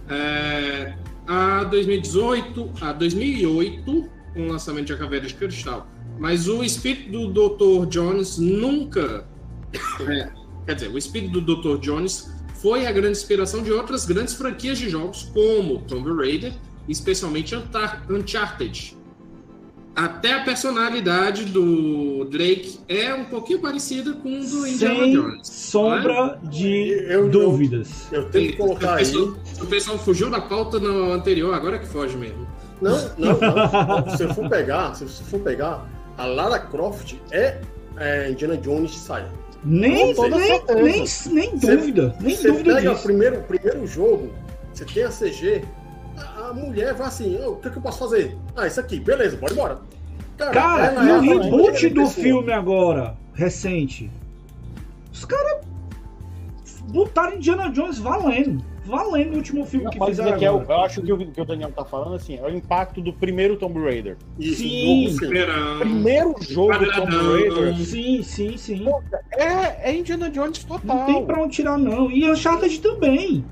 É, 0.10 0.96
a 1.28 1.64
2018, 1.66 2.72
a 2.82 2.94
2008, 2.94 4.10
com 4.34 4.42
o 4.42 4.52
lançamento 4.52 4.88
de 4.88 4.94
A 4.94 4.98
Caveira 4.98 5.28
de 5.28 5.34
Cristal. 5.34 5.88
Mas 6.18 6.48
o 6.48 6.64
espírito 6.64 7.12
do 7.12 7.50
Dr. 7.50 7.88
Jones 7.90 8.38
nunca. 8.38 9.28
é, 10.08 10.32
quer 10.66 10.76
dizer, 10.76 10.90
o 10.90 10.98
espírito 10.98 11.40
do 11.40 11.56
Dr. 11.56 11.80
Jones 11.80 12.32
foi 12.56 12.88
a 12.88 12.92
grande 12.92 13.18
inspiração 13.18 13.62
de 13.62 13.72
outras 13.72 14.06
grandes 14.06 14.34
franquias 14.34 14.80
de 14.80 14.90
jogos, 14.90 15.30
como 15.34 15.80
Tomb 15.82 16.12
Raider, 16.16 16.54
especialmente 16.88 17.56
Uncharted. 18.10 18.98
Até 19.98 20.34
a 20.34 20.44
personalidade 20.44 21.46
do 21.46 22.24
Drake 22.26 22.80
é 22.88 23.16
um 23.16 23.24
pouquinho 23.26 23.58
parecida 23.60 24.14
com 24.14 24.30
o 24.40 24.46
do 24.46 24.68
Indiana 24.68 25.00
Sem 25.00 25.12
Jones. 25.14 25.48
sombra 25.48 26.40
de 26.44 26.90
Eu- 26.92 27.24
eu- 27.24 27.30
dúvidas. 27.30 28.08
Eu 28.12 28.30
tenho 28.30 28.52
que 28.52 28.58
colocar 28.58 28.92
o, 28.92 28.94
aí. 28.94 28.98
pessoal, 29.00 29.34
o 29.60 29.66
pessoal 29.66 29.98
fugiu 29.98 30.30
da 30.30 30.40
pauta 30.40 30.80
no 30.80 31.12
anterior, 31.14 31.52
agora 31.52 31.80
que 31.80 31.88
foge 31.88 32.16
mesmo. 32.16 32.48
Não, 32.80 32.92
não, 33.18 33.40
não. 33.40 34.16
Se 34.16 34.24
eu 34.24 34.34
for 34.36 34.48
pegar, 34.48 34.94
se 34.94 35.04
você 35.04 35.24
for 35.24 35.40
pegar, 35.40 35.90
a 36.16 36.26
Lara 36.28 36.60
Croft 36.60 37.16
é, 37.32 37.60
é 37.98 38.30
Indiana 38.30 38.56
Jones 38.58 38.92
de 38.92 38.98
saia. 39.00 39.28
Nem, 39.66 40.14
nem, 40.14 40.14
nem, 40.14 40.64
nem 40.86 41.08
Você- 41.08 41.76
dúvida. 41.76 42.16
Nem 42.22 42.36
Você 42.36 42.52
dúvida 42.52 42.76
pega 42.76 42.92
o 42.92 42.94
disso. 42.94 43.04
primeiro, 43.04 43.42
primeiro 43.42 43.88
jogo, 43.88 44.30
você 44.72 44.86
tem 44.86 45.02
a 45.04 45.10
CG, 45.10 45.64
a, 46.50 46.54
mulher 46.54 46.94
vai 46.94 47.08
assim, 47.08 47.38
"Ô, 47.44 47.52
o 47.52 47.56
que, 47.58 47.70
que 47.70 47.78
eu 47.78 47.82
posso 47.82 48.00
fazer? 48.00 48.38
Ah, 48.56 48.68
isso 48.68 48.80
aqui, 48.80 49.00
beleza, 49.00 49.38
bora 49.38 49.54
embora. 49.54 49.80
Cara, 50.38 51.04
e 51.04 51.10
é 51.10 51.18
o 51.18 51.22
reboot 51.22 51.90
do 51.90 52.02
pessoa. 52.02 52.24
filme 52.24 52.52
agora, 52.52 53.18
recente, 53.34 54.12
os 55.12 55.26
caras 55.26 55.66
botaram 56.90 57.38
Indiana 57.38 57.70
Jones 57.70 57.98
valendo. 58.00 58.64
Valendo 58.86 59.34
o 59.34 59.38
último 59.38 59.66
filme 59.66 59.84
Não, 59.84 59.92
que 59.92 60.06
fizeram 60.06 60.38
que 60.40 60.46
é 60.46 60.48
eu 60.48 60.72
acho 60.82 61.02
que 61.02 61.12
o 61.12 61.18
que 61.18 61.42
o 61.42 61.44
Daniel 61.44 61.74
tá 61.74 61.84
falando 61.84 62.16
assim, 62.16 62.38
é 62.38 62.44
o 62.44 62.50
impacto 62.50 63.02
do 63.02 63.12
primeiro 63.12 63.58
Tomb 63.58 63.78
Raider. 63.84 64.16
Isso, 64.40 64.62
Sim. 64.62 65.10
jogo. 65.10 65.80
Primeiro 65.80 66.36
jogo 66.40 66.78
do 66.80 66.92
Tomb. 66.94 67.12
Raider 67.12 67.76
Sim, 67.76 68.24
sim, 68.24 68.56
sim. 68.56 68.86
é, 69.32 69.90
é 69.90 69.94
Indiana 69.94 70.30
Jones 70.30 70.64
total. 70.64 71.00
Não 71.00 71.06
tem 71.06 71.26
pra 71.26 71.42
onde 71.42 71.56
tirar, 71.56 71.78
não. 71.78 72.10
E 72.10 72.32
Uncharted 72.32 72.80
também. 72.80 73.44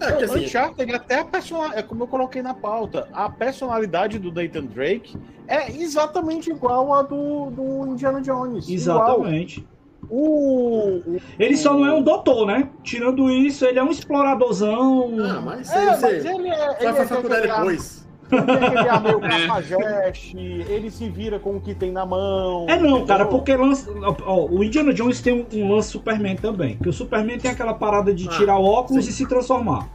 É, 0.00 0.12
que 0.12 0.24
assim, 0.24 0.44
Uncharted, 0.44 0.94
até 0.94 1.20
a 1.20 1.24
personalidade, 1.24 1.80
é 1.80 1.82
como 1.82 2.02
eu 2.04 2.06
coloquei 2.06 2.42
na 2.42 2.54
pauta, 2.54 3.08
a 3.12 3.30
personalidade 3.30 4.18
do 4.18 4.30
Nathan 4.30 4.66
Drake 4.66 5.16
é 5.48 5.70
exatamente 5.70 6.50
igual 6.50 6.92
a 6.92 7.02
do, 7.02 7.50
do 7.50 7.86
Indiana 7.86 8.20
Jones. 8.20 8.68
Igual. 8.68 9.20
Exatamente. 9.20 9.66
O, 10.08 10.98
o, 10.98 11.20
ele 11.38 11.56
só 11.56 11.74
não 11.74 11.84
é 11.84 11.92
um 11.92 12.02
doutor, 12.02 12.46
né? 12.46 12.68
Tirando 12.82 13.28
isso, 13.30 13.64
ele 13.64 13.78
é 13.78 13.82
um 13.82 13.90
exploradorzão. 13.90 15.16
Ah, 15.20 15.40
mas, 15.40 15.70
é, 15.72 15.86
mas 15.86 16.24
ele 16.24 16.48
é. 16.48 16.74
Vai 16.84 16.94
pra 16.94 17.06
faculdade 17.06 17.48
depois. 17.48 18.05
Ele 18.30 18.88
é 18.88 19.00
meio 19.00 19.20
cafajeste, 19.20 20.36
ele 20.68 20.90
se 20.90 21.08
vira 21.08 21.38
com 21.38 21.56
o 21.56 21.60
que 21.60 21.74
tem 21.74 21.92
na 21.92 22.04
mão. 22.04 22.66
É 22.68 22.76
não, 22.78 23.06
cara, 23.06 23.26
porque 23.26 23.54
lance, 23.56 23.88
ó, 24.24 24.46
o 24.46 24.64
Indiana 24.64 24.92
Jones 24.92 25.20
tem 25.20 25.32
um, 25.32 25.58
um, 25.58 25.72
lance 25.74 25.90
Superman 25.90 26.36
também. 26.36 26.76
Que 26.76 26.88
o 26.88 26.92
Superman 26.92 27.38
tem 27.38 27.50
aquela 27.50 27.74
parada 27.74 28.12
de 28.14 28.28
ah, 28.28 28.32
tirar 28.32 28.58
o 28.58 28.64
óculos 28.64 29.04
sim. 29.04 29.10
e 29.10 29.14
se 29.14 29.28
transformar. 29.28 29.88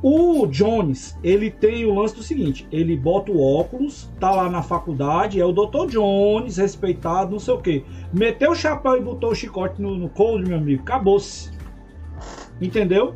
O 0.00 0.46
Jones, 0.46 1.18
ele 1.24 1.50
tem 1.50 1.84
o 1.84 1.94
lance 1.94 2.14
do 2.14 2.22
seguinte: 2.22 2.68
ele 2.70 2.96
bota 2.96 3.32
o 3.32 3.42
óculos, 3.42 4.08
tá 4.20 4.30
lá 4.30 4.48
na 4.48 4.62
faculdade, 4.62 5.40
é 5.40 5.44
o 5.44 5.52
Dr. 5.52 5.86
Jones, 5.88 6.56
respeitado, 6.56 7.32
não 7.32 7.40
sei 7.40 7.54
o 7.54 7.58
que. 7.58 7.84
Meteu 8.12 8.52
o 8.52 8.54
chapéu 8.54 8.96
e 8.96 9.00
botou 9.00 9.30
o 9.30 9.34
chicote 9.34 9.82
no, 9.82 9.96
no 9.96 10.08
cold, 10.08 10.46
meu 10.46 10.56
amigo, 10.56 10.82
acabou-se. 10.82 11.50
Entendeu? 12.60 13.14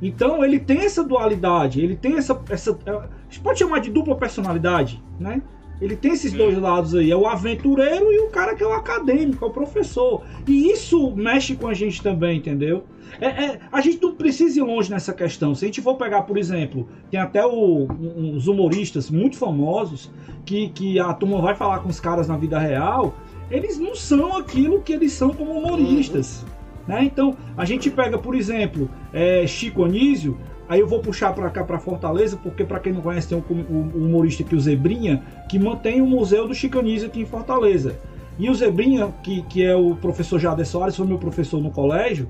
Então 0.00 0.44
ele 0.44 0.58
tem 0.58 0.78
essa 0.78 1.02
dualidade, 1.02 1.80
ele 1.80 1.96
tem 1.96 2.16
essa, 2.16 2.40
essa. 2.50 2.78
É, 2.86 2.90
a 2.90 3.08
gente 3.28 3.40
pode 3.40 3.58
chamar 3.58 3.80
de 3.80 3.90
dupla 3.90 4.16
personalidade, 4.16 5.02
né? 5.18 5.42
Ele 5.80 5.94
tem 5.94 6.12
esses 6.12 6.32
dois 6.32 6.58
lados 6.58 6.94
aí, 6.94 7.10
é 7.10 7.16
o 7.16 7.26
aventureiro 7.26 8.12
e 8.12 8.18
o 8.18 8.28
cara 8.30 8.54
que 8.56 8.62
é 8.62 8.66
o 8.66 8.72
acadêmico, 8.72 9.44
é 9.44 9.48
o 9.48 9.50
professor. 9.50 10.24
E 10.46 10.72
isso 10.72 11.14
mexe 11.14 11.54
com 11.54 11.68
a 11.68 11.74
gente 11.74 12.02
também, 12.02 12.38
entendeu? 12.38 12.84
É, 13.20 13.26
é, 13.26 13.60
a 13.70 13.80
gente 13.80 14.02
não 14.02 14.12
precisa 14.12 14.58
ir 14.58 14.62
longe 14.62 14.90
nessa 14.90 15.12
questão. 15.12 15.54
Se 15.54 15.64
a 15.64 15.68
gente 15.68 15.80
for 15.80 15.94
pegar, 15.94 16.22
por 16.22 16.36
exemplo, 16.36 16.88
tem 17.10 17.20
até 17.20 17.46
o, 17.46 17.86
uns 18.16 18.48
humoristas 18.48 19.08
muito 19.08 19.36
famosos 19.36 20.10
que, 20.44 20.68
que 20.70 20.98
a 20.98 21.12
turma 21.14 21.40
vai 21.40 21.54
falar 21.54 21.78
com 21.78 21.88
os 21.88 22.00
caras 22.00 22.26
na 22.26 22.36
vida 22.36 22.58
real, 22.58 23.14
eles 23.50 23.78
não 23.78 23.94
são 23.94 24.36
aquilo 24.36 24.82
que 24.82 24.92
eles 24.92 25.12
são 25.12 25.30
como 25.30 25.52
humoristas. 25.52 26.42
Uhum. 26.42 26.57
Né? 26.88 27.04
Então, 27.04 27.36
a 27.54 27.66
gente 27.66 27.90
pega, 27.90 28.16
por 28.16 28.34
exemplo, 28.34 28.90
é, 29.12 29.46
Chico 29.46 29.84
Anísio, 29.84 30.38
aí 30.66 30.80
eu 30.80 30.86
vou 30.86 31.00
puxar 31.00 31.34
para 31.34 31.50
cá, 31.50 31.62
para 31.62 31.78
Fortaleza, 31.78 32.38
porque 32.42 32.64
para 32.64 32.80
quem 32.80 32.94
não 32.94 33.02
conhece, 33.02 33.28
tem 33.28 33.36
um, 33.36 33.54
um, 33.54 33.76
um, 33.94 34.06
humorista 34.06 34.42
aqui, 34.42 34.56
o 34.56 34.60
Zebrinha, 34.60 35.22
que 35.50 35.58
mantém 35.58 36.00
o 36.00 36.06
Museu 36.06 36.48
do 36.48 36.54
Chico 36.54 36.78
Anísio 36.78 37.08
aqui 37.08 37.20
em 37.20 37.26
Fortaleza. 37.26 37.98
E 38.38 38.48
o 38.48 38.54
Zebrinha, 38.54 39.12
que, 39.22 39.42
que 39.42 39.62
é 39.62 39.76
o 39.76 39.94
professor 39.96 40.38
Jader 40.38 40.66
Soares, 40.66 40.96
foi 40.96 41.06
meu 41.06 41.18
professor 41.18 41.60
no 41.60 41.70
colégio, 41.70 42.26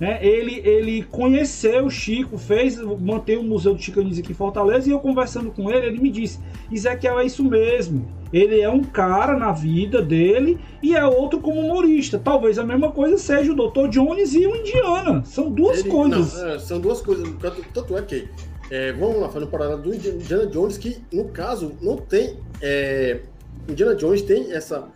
né? 0.00 0.18
Ele, 0.22 0.62
ele 0.64 1.02
conheceu 1.02 1.84
o 1.84 1.90
Chico, 1.90 2.38
fez, 2.38 2.78
manter 2.78 3.38
o 3.38 3.42
Museu 3.42 3.74
do 3.74 3.82
Chico 3.82 4.00
Anísio 4.00 4.24
aqui 4.24 4.32
em 4.32 4.34
Fortaleza, 4.34 4.88
e 4.88 4.92
eu 4.92 4.98
conversando 4.98 5.50
com 5.50 5.70
ele, 5.70 5.86
ele 5.88 6.00
me 6.00 6.10
disse, 6.10 6.40
Ezequiel, 6.72 7.20
é 7.20 7.26
isso 7.26 7.44
mesmo. 7.44 8.08
Ele 8.32 8.60
é 8.60 8.70
um 8.70 8.82
cara 8.82 9.36
na 9.36 9.52
vida 9.52 10.00
dele 10.00 10.58
e 10.82 10.96
é 10.96 11.04
outro 11.04 11.40
como 11.40 11.60
humorista. 11.60 12.18
Talvez 12.18 12.58
a 12.58 12.64
mesma 12.64 12.90
coisa 12.92 13.18
seja 13.18 13.52
o 13.52 13.56
Dr. 13.56 13.88
Jones 13.88 14.32
e 14.34 14.46
o 14.46 14.56
Indiana. 14.56 15.22
São 15.24 15.50
duas 15.50 15.80
ele, 15.80 15.90
coisas. 15.90 16.34
Não, 16.34 16.48
é, 16.48 16.58
são 16.58 16.80
duas 16.80 17.02
coisas. 17.02 17.28
Tanto 17.74 17.98
é 17.98 18.02
que, 18.02 18.28
é, 18.70 18.92
vamos 18.92 19.20
lá, 19.20 19.28
falando 19.28 19.50
parada 19.50 19.76
do 19.76 19.92
Indiana 19.92 20.46
Jones, 20.46 20.78
que 20.78 21.02
no 21.12 21.26
caso 21.26 21.72
não 21.82 21.96
tem. 21.96 22.38
É, 22.62 23.20
Indiana 23.68 23.96
Jones 23.96 24.22
tem 24.22 24.52
essa 24.52 24.88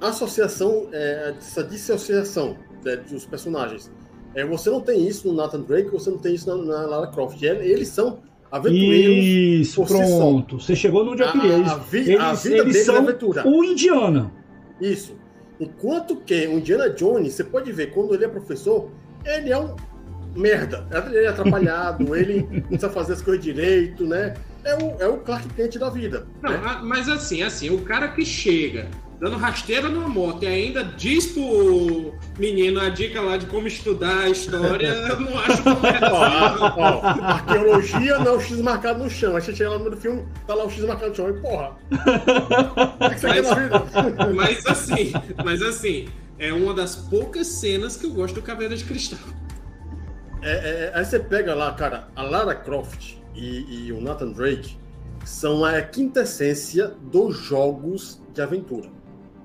associação, 0.00 0.88
é, 0.92 1.34
essa 1.38 1.64
dissociação 1.64 2.56
né, 2.84 2.96
dos 2.96 3.24
personagens. 3.24 3.90
É, 4.34 4.44
você 4.44 4.70
não 4.70 4.80
tem 4.80 5.06
isso 5.06 5.28
no 5.28 5.34
Nathan 5.34 5.60
Drake, 5.60 5.90
você 5.90 6.10
não 6.10 6.18
tem 6.18 6.34
isso 6.34 6.48
na, 6.48 6.62
na 6.62 6.86
Lara 6.86 7.06
Croft. 7.08 7.42
Eles 7.42 7.88
são 7.88 8.18
aventureiros. 8.50 9.68
Isso, 9.68 9.84
pronto. 9.84 10.60
Si 10.60 10.66
você 10.66 10.76
chegou 10.76 11.04
no 11.04 11.12
onde 11.12 11.22
eu 11.22 11.32
queria. 11.32 11.54
Eles, 11.54 11.70
a, 11.70 11.76
vi, 11.76 11.98
eles, 11.98 12.42
vida 12.42 12.56
eles 12.58 12.76
é 12.76 12.84
são 12.84 12.96
aventura. 12.98 13.46
o 13.46 13.64
Indiana. 13.64 14.32
Isso. 14.80 15.16
Enquanto 15.58 16.16
que 16.16 16.46
o 16.46 16.58
Indiana 16.58 16.88
Jones, 16.88 17.34
você 17.34 17.44
pode 17.44 17.70
ver, 17.72 17.92
quando 17.92 18.14
ele 18.14 18.24
é 18.24 18.28
professor, 18.28 18.88
ele 19.24 19.50
é 19.50 19.58
um 19.58 19.74
merda. 20.34 20.86
Ele 21.06 21.18
é 21.18 21.28
atrapalhado, 21.28 22.14
ele 22.16 22.64
não 22.70 22.78
sabe 22.78 22.94
fazer 22.94 23.14
as 23.14 23.22
coisas 23.22 23.44
direito, 23.44 24.06
né? 24.06 24.34
É 24.64 24.74
o, 24.76 24.96
é 25.00 25.08
o 25.08 25.18
Clark 25.18 25.48
Kent 25.54 25.76
da 25.78 25.90
vida. 25.90 26.26
Não, 26.42 26.50
né? 26.50 26.80
mas 26.82 27.08
assim, 27.08 27.42
assim, 27.42 27.70
o 27.70 27.82
cara 27.82 28.08
que 28.08 28.24
chega 28.24 28.88
dando 29.20 29.36
rasteira 29.36 29.86
numa 29.88 30.08
moto 30.08 30.44
e 30.44 30.46
ainda 30.46 30.82
diz 30.82 31.26
pro 31.26 32.14
menino 32.38 32.80
a 32.80 32.88
dica 32.88 33.20
lá 33.20 33.36
de 33.36 33.44
como 33.46 33.66
estudar 33.68 34.20
a 34.20 34.30
história, 34.30 34.88
eu 34.88 35.20
não 35.20 35.38
acho 35.38 35.62
correto. 35.62 36.06
ó, 36.10 37.00
arqueologia 37.04 38.18
não 38.18 38.32
é 38.32 38.36
o 38.36 38.40
X 38.40 38.60
marcado 38.62 39.04
no 39.04 39.10
chão. 39.10 39.36
Aí 39.36 39.42
você 39.42 39.54
chega 39.54 39.70
lá 39.70 39.78
no 39.78 39.94
filme, 39.94 40.24
tá 40.46 40.54
lá 40.54 40.64
o 40.64 40.70
X 40.70 40.82
marcado 40.84 41.10
no 41.10 41.16
chão. 41.16 41.28
E 41.28 41.34
porra! 41.34 41.76
mas, 42.98 43.14
mas 44.34 44.66
assim, 44.66 45.12
mas 45.44 45.62
assim, 45.62 46.08
é 46.38 46.50
uma 46.50 46.72
das 46.72 46.96
poucas 46.96 47.46
cenas 47.46 47.98
que 47.98 48.06
eu 48.06 48.10
gosto 48.10 48.36
do 48.36 48.42
Caveira 48.42 48.74
de 48.74 48.84
Cristal. 48.84 49.18
É, 50.42 50.50
é, 50.50 50.92
aí 50.94 51.04
você 51.04 51.20
pega 51.20 51.54
lá, 51.54 51.74
cara, 51.74 52.08
a 52.16 52.22
Lara 52.22 52.54
Croft 52.54 53.16
e, 53.34 53.86
e 53.86 53.92
o 53.92 54.00
Nathan 54.00 54.32
Drake 54.32 54.78
são 55.26 55.62
a 55.62 55.82
quintessência 55.82 56.94
dos 57.12 57.36
jogos 57.36 58.22
de 58.32 58.40
aventura 58.40 58.99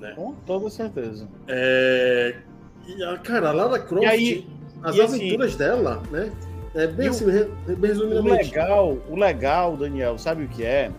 né? 0.06 0.14
Com 0.16 0.34
toda 0.46 0.70
certeza. 0.70 1.28
É... 1.48 2.36
E, 2.88 3.18
cara, 3.20 3.50
a 3.50 3.52
Lara 3.52 3.80
Croft, 3.80 4.06
aí, 4.06 4.48
as 4.84 5.00
assim, 5.00 5.16
aventuras 5.16 5.50
assim, 5.50 5.58
dela, 5.58 6.04
né? 6.12 6.32
É 6.76 6.88
bem 6.88 7.08
assim, 7.08 7.26
o, 7.26 7.76
bem 7.76 7.90
resumidamente. 7.90 8.44
O 8.44 8.46
legal, 8.46 8.98
o 9.10 9.16
legal, 9.16 9.78
Daniel, 9.78 10.18
sabe 10.18 10.44
o 10.44 10.48
que 10.48 10.64
é? 10.64 10.92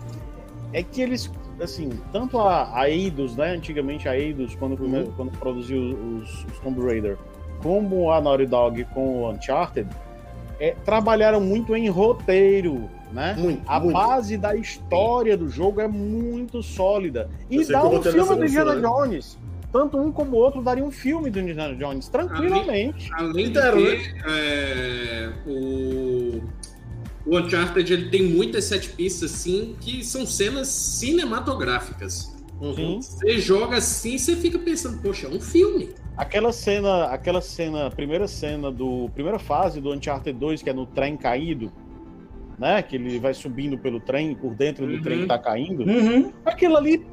É 0.72 0.82
que 0.82 1.00
eles, 1.02 1.30
assim, 1.60 1.90
tanto 2.12 2.38
a, 2.38 2.80
a 2.80 2.90
Eidos, 2.90 3.36
né? 3.36 3.52
Antigamente 3.52 4.08
a 4.08 4.18
Eidos, 4.18 4.54
quando, 4.56 4.80
uhum. 4.80 5.12
quando 5.16 5.30
produziu 5.38 5.80
os, 5.80 6.44
os 6.44 6.58
Tomb 6.60 6.80
Raider, 6.82 7.16
como 7.62 8.10
a 8.10 8.20
Naughty 8.20 8.46
Dog 8.46 8.84
com 8.86 9.22
o 9.22 9.30
Uncharted, 9.30 9.88
é, 10.58 10.74
trabalharam 10.84 11.40
muito 11.40 11.76
em 11.76 11.88
roteiro, 11.88 12.90
né? 13.12 13.34
Muito, 13.38 13.62
a 13.66 13.80
muito. 13.80 13.92
base 13.92 14.36
da 14.36 14.56
história 14.56 15.36
do 15.36 15.48
jogo 15.48 15.80
é 15.80 15.88
muito 15.88 16.62
sólida. 16.62 17.30
E 17.50 17.64
dá 17.64 17.86
um 17.86 18.02
filme 18.02 18.36
do 18.36 18.44
Indiana 18.44 18.74
né? 18.74 18.80
Jones. 18.80 19.38
Tanto 19.72 19.98
um 19.98 20.10
como 20.10 20.36
o 20.36 20.40
outro 20.40 20.62
daria 20.62 20.84
um 20.84 20.90
filme 20.90 21.28
do 21.28 21.40
Indiana 21.40 21.74
Jones, 21.74 22.08
tranquilamente. 22.08 23.10
Além, 23.12 23.30
além 23.30 23.52
de 23.52 23.60
ter, 23.60 24.24
é, 24.26 25.32
o, 25.46 26.42
o 27.26 27.38
Uncharted 27.38 27.92
ele 27.92 28.08
tem 28.08 28.22
muitas 28.22 28.64
set 28.64 28.90
pieces 28.90 29.34
assim 29.34 29.76
que 29.80 30.04
são 30.04 30.24
cenas 30.24 30.68
cinematográficas. 30.68 32.34
Uhum. 32.60 33.02
Você 33.02 33.38
joga 33.38 33.76
assim, 33.76 34.16
você 34.16 34.34
fica 34.34 34.58
pensando, 34.58 35.02
poxa, 35.02 35.26
é 35.26 35.30
um 35.30 35.40
filme. 35.40 35.90
Aquela 36.16 36.52
cena, 36.52 37.04
aquela 37.06 37.42
cena, 37.42 37.90
primeira 37.90 38.26
cena 38.26 38.70
do 38.70 39.10
primeira 39.12 39.38
fase 39.38 39.80
do 39.80 39.92
Uncharted 39.92 40.38
2, 40.38 40.62
que 40.62 40.70
é 40.70 40.72
no 40.72 40.86
trem 40.86 41.16
caído, 41.16 41.70
né? 42.58 42.82
Que 42.82 42.96
ele 42.96 43.18
vai 43.18 43.34
subindo 43.34 43.78
pelo 43.78 44.00
trem, 44.00 44.34
por 44.34 44.54
dentro 44.54 44.86
do 44.86 44.94
uhum. 44.94 45.02
trem 45.02 45.20
que 45.20 45.26
tá 45.26 45.38
caindo. 45.38 45.84
Uhum. 45.84 46.32
Aquilo 46.44 46.76
ali 46.76 47.06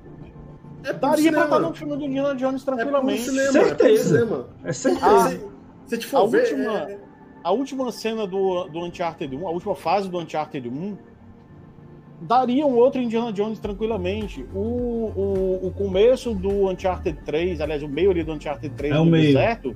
é 0.84 0.94
daria 0.94 1.32
pra 1.32 1.44
estar 1.46 1.60
no 1.60 1.74
filme 1.74 1.96
do 1.96 2.04
Indiana 2.04 2.36
Jones 2.36 2.64
tranquilamente. 2.64 3.22
É 3.22 3.24
cinema, 3.24 3.52
certeza. 3.52 4.48
É, 4.64 4.70
é 4.70 4.74
certeza. 4.74 5.06
Ah, 5.06 5.30
se, 5.30 5.42
se 5.86 5.98
te 5.98 6.06
for 6.06 6.24
a 6.24 6.28
ver, 6.28 6.42
última, 6.42 6.78
é... 6.90 6.98
a 7.44 7.52
última 7.52 7.92
cena 7.92 8.28
do, 8.28 8.66
do 8.66 8.80
Uncharted 8.80 9.36
1, 9.36 9.48
a 9.48 9.52
última 9.52 9.76
fase 9.76 10.10
do 10.10 10.20
Uncharted 10.20 10.68
1, 10.68 10.98
daria 12.22 12.66
um 12.66 12.76
outro 12.76 13.02
Indiana 13.02 13.32
Jones 13.32 13.60
tranquilamente. 13.60 14.46
O, 14.54 14.60
o, 14.60 15.68
o 15.68 15.72
começo 15.72 16.34
do 16.34 16.70
Uncharted 16.70 17.20
3, 17.26 17.62
aliás, 17.62 17.82
o 17.82 17.88
meio 17.88 18.12
ali 18.12 18.24
do 18.24 18.34
Uncharted 18.34 18.74
3 18.76 18.94
é 18.94 18.98
no 18.98 19.06
meio. 19.06 19.28
deserto, 19.28 19.76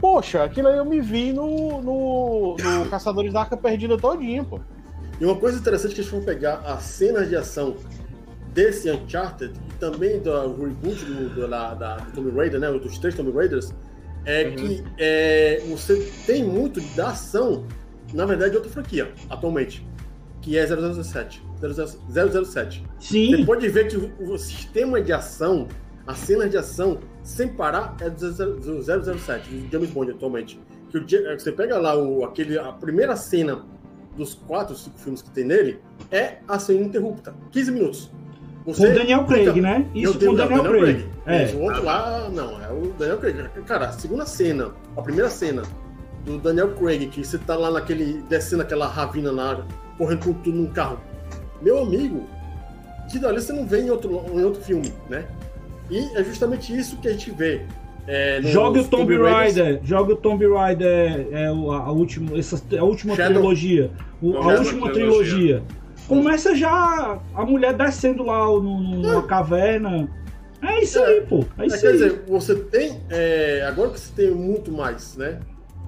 poxa, 0.00 0.44
aquilo 0.44 0.68
aí 0.68 0.78
eu 0.78 0.84
me 0.84 1.00
vi 1.00 1.32
no, 1.32 1.82
no, 1.82 2.56
no 2.56 2.86
Caçadores 2.88 3.34
da 3.34 3.40
Arca 3.40 3.56
Perdida 3.56 3.98
todinho, 3.98 4.44
pô. 4.44 4.60
E 5.22 5.24
uma 5.24 5.36
coisa 5.36 5.56
interessante 5.56 5.94
que 5.94 6.00
a 6.00 6.02
gente 6.02 6.10
for 6.10 6.24
pegar 6.24 6.54
as 6.66 6.82
cenas 6.82 7.28
de 7.28 7.36
ação 7.36 7.76
desse 8.52 8.90
Uncharted 8.90 9.54
e 9.70 9.78
também 9.78 10.18
do 10.18 10.32
reboot 10.32 11.04
do, 11.04 11.28
do, 11.28 11.48
da, 11.48 11.74
da 11.74 11.96
do 11.98 12.10
Tomb 12.10 12.36
Raider, 12.36 12.58
né, 12.58 12.72
dos 12.72 12.98
três 12.98 13.14
Tomb 13.14 13.30
Raiders, 13.30 13.72
é 14.24 14.48
uhum. 14.48 14.56
que 14.56 14.84
é, 14.98 15.62
você 15.68 16.10
tem 16.26 16.42
muito 16.42 16.80
da 16.96 17.10
ação, 17.10 17.64
na 18.12 18.26
verdade, 18.26 18.50
de 18.50 18.56
outra 18.56 18.72
franquia, 18.72 19.12
atualmente, 19.30 19.86
que 20.40 20.58
é 20.58 20.66
007. 20.66 21.40
007. 22.10 22.84
Sim. 22.98 23.36
Você 23.36 23.44
pode 23.44 23.68
ver 23.68 23.86
que 23.86 23.96
o, 23.96 24.32
o 24.32 24.36
sistema 24.36 25.00
de 25.00 25.12
ação, 25.12 25.68
as 26.04 26.18
cenas 26.18 26.50
de 26.50 26.56
ação, 26.56 26.98
sem 27.22 27.46
parar, 27.46 27.96
é 28.00 28.10
do 28.10 28.18
007, 28.82 29.48
do 29.50 29.70
James 29.70 29.90
Bond 29.90 30.10
atualmente. 30.10 30.60
Que 30.90 30.98
o, 30.98 31.06
você 31.38 31.52
pega 31.52 31.78
lá 31.78 31.96
o, 31.96 32.24
aquele, 32.24 32.58
a 32.58 32.72
primeira 32.72 33.14
cena 33.14 33.64
dos 34.16 34.34
quatro, 34.34 34.76
cinco 34.76 34.98
filmes 34.98 35.22
que 35.22 35.30
tem 35.30 35.44
nele, 35.44 35.80
é 36.10 36.38
a 36.46 36.58
cena 36.58 36.80
interrupta. 36.80 37.34
15 37.50 37.72
minutos. 37.72 38.10
Você, 38.64 38.86
o 38.86 38.94
Daniel 38.94 39.24
Craig, 39.24 39.60
né? 39.60 39.86
Isso 39.94 40.18
com 40.18 40.30
o 40.30 40.36
Daniel, 40.36 40.62
Daniel 40.62 40.80
Craig. 40.80 41.08
Craig. 41.24 41.52
É. 41.52 41.56
O 41.56 41.62
outro 41.62 41.84
lá, 41.84 42.28
não, 42.28 42.62
é 42.62 42.72
o 42.72 42.92
Daniel 42.92 43.18
Craig. 43.18 43.48
Cara, 43.66 43.86
a 43.86 43.92
segunda 43.92 44.24
cena, 44.24 44.72
a 44.96 45.02
primeira 45.02 45.28
cena 45.28 45.62
do 46.24 46.38
Daniel 46.38 46.74
Craig, 46.74 47.06
que 47.08 47.24
você 47.24 47.38
tá 47.38 47.56
lá 47.56 47.70
naquele, 47.70 48.22
descendo 48.28 48.62
aquela 48.62 48.86
ravina 48.86 49.32
na 49.32 49.50
água, 49.50 49.66
correndo 49.98 50.24
com 50.24 50.32
tudo 50.34 50.56
num 50.56 50.72
carro. 50.72 51.00
Meu 51.60 51.82
amigo, 51.82 52.26
que 53.10 53.18
dali 53.18 53.40
você 53.40 53.52
não 53.52 53.66
vê 53.66 53.82
em 53.82 53.90
outro, 53.90 54.24
em 54.32 54.42
outro 54.44 54.62
filme, 54.62 54.92
né? 55.08 55.26
E 55.90 55.98
é 56.16 56.22
justamente 56.22 56.76
isso 56.76 56.96
que 56.98 57.08
a 57.08 57.12
gente 57.12 57.30
vê. 57.32 57.66
É, 58.06 58.40
Joga 58.42 58.80
o 58.80 58.84
Tomb. 58.88 59.16
Raider, 59.16 59.80
joga 59.84 60.12
o 60.14 60.16
Tomb 60.16 60.44
Raider, 60.52 61.28
é, 61.30 61.52
o- 61.52 61.70
a, 61.70 61.92
última, 61.92 62.36
essa, 62.36 62.60
a 62.76 62.82
última 62.84 63.14
Shadow- 63.14 63.34
trilogia. 63.34 63.90
O- 64.20 64.36
a 64.36 64.46
última 64.58 64.90
trilogia. 64.90 64.92
trilogia. 64.92 65.62
Começa 66.08 66.54
já 66.54 67.20
a 67.32 67.44
mulher 67.44 67.74
descendo 67.74 68.24
lá 68.24 68.44
no, 68.46 68.60
no- 68.60 68.98
numa 69.02 69.22
caverna. 69.22 70.08
É 70.60 70.82
isso 70.82 70.98
É. 70.98 71.06
aí, 71.06 71.20
pô. 71.22 71.44
É 71.58 71.62
É, 71.62 71.66
isso 71.66 71.80
quer 71.80 71.86
aí. 71.88 71.92
dizer, 71.92 72.22
você 72.26 72.54
tem. 72.56 73.00
é, 73.08 73.64
agora 73.68 73.90
que 73.90 74.00
você 74.00 74.12
tem 74.14 74.30
muito 74.32 74.72
mais, 74.72 75.16
né? 75.16 75.38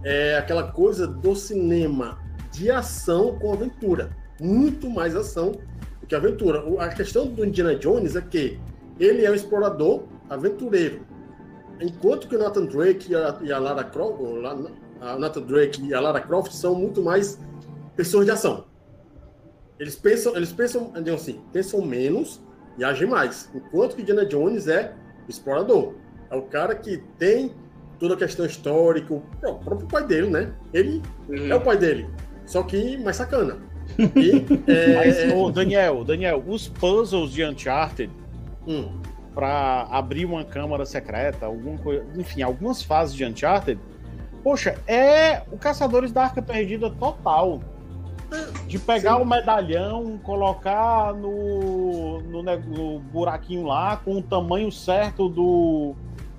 É 0.05 0.37
aquela 0.37 0.65
coisa 0.71 1.07
do 1.09 1.35
cinema 1.35 2.19
de 2.53 2.71
ação 2.71 3.37
com 3.41 3.53
aventura. 3.53 4.11
Muito 4.41 4.89
mais 4.89 5.17
ação 5.17 5.53
do 6.01 6.07
que 6.07 6.15
aventura. 6.15 6.63
A 6.79 6.89
questão 6.89 7.27
do 7.27 7.45
Indiana 7.45 7.75
Jones 7.75 8.15
é 8.15 8.21
que 8.21 8.59
ele 9.01 9.25
é 9.25 9.31
um 9.31 9.35
explorador 9.35 10.05
aventureiro. 10.31 11.01
Enquanto 11.81 12.29
que 12.29 12.37
o 12.37 12.39
Nathan 12.39 12.67
Drake 12.67 13.13
e 13.13 13.15
a, 13.17 13.39
e 13.43 13.53
a 13.53 13.59
Lara 13.59 13.85
Croft, 13.85 14.21
a 15.01 15.19
Nathan 15.19 15.43
Drake 15.43 15.83
e 15.83 15.95
a 15.95 16.01
Lara 16.01 16.21
Croft 16.21 16.53
são 16.53 16.75
muito 16.75 17.03
mais 17.03 17.39
pessoas 17.97 18.25
de 18.25 18.31
ação. 18.31 18.65
Eles 19.79 19.97
pensam, 19.97 20.37
eles 20.37 20.53
pensam, 20.53 20.93
digamos 20.93 21.23
assim, 21.23 21.41
pensam 21.53 21.83
menos 21.83 22.41
e 22.79 22.85
agem 22.85 23.09
mais. 23.09 23.51
Enquanto 23.55 23.97
que 23.97 24.03
Indiana 24.03 24.25
Jones 24.25 24.69
é 24.69 24.95
o 25.27 25.31
explorador. 25.31 25.95
É 26.31 26.37
o 26.37 26.43
cara 26.43 26.75
que 26.75 27.03
tem 27.19 27.53
toda 27.99 28.15
a 28.15 28.17
questão 28.17 28.45
histórica, 28.45 29.13
o 29.15 29.23
é 29.43 29.49
o 29.49 29.55
próprio 29.55 29.89
pai 29.89 30.07
dele, 30.07 30.29
né? 30.29 30.53
Ele 30.73 31.03
é 31.31 31.55
o 31.55 31.61
pai 31.61 31.77
dele, 31.77 32.09
só 32.47 32.63
que 32.63 32.97
mais 32.99 33.17
sacana. 33.17 33.59
E, 33.99 34.45
é, 34.71 34.97
Mas, 34.97 35.33
ô, 35.33 35.51
Daniel, 35.51 36.05
Daniel, 36.05 36.43
os 36.47 36.69
puzzles 36.69 37.33
de 37.33 37.45
Uncharted 37.45 38.11
hum, 38.67 38.89
pra 39.35 39.87
abrir 39.91 40.25
uma 40.25 40.45
câmara 40.45 40.87
secreta, 40.87 41.47
alguma 41.47 41.77
coisa, 41.79 42.07
enfim, 42.17 42.43
algumas 42.43 42.83
fases 42.83 43.15
de 43.15 43.25
Uncharted, 43.25 43.81
poxa, 44.43 44.79
é 44.87 45.43
o 45.51 45.59
Caçadores 45.59 46.13
da 46.13 46.25
Arca 46.25 46.41
Perdida 46.41 46.91
total. 46.91 47.61
De 48.67 48.79
pegar 48.81 49.17
Sim. 49.17 49.23
o 49.23 49.25
medalhão, 49.25 50.19
colocar 50.19 51.13
no, 51.15 52.21
no, 52.21 52.43
no 52.43 52.99
buraquinho 52.99 53.65
lá, 53.65 53.97
com 53.99 54.17
o 54.17 54.23
tamanho 54.23 54.73
certo 54.73 55.29
do, 55.29 55.95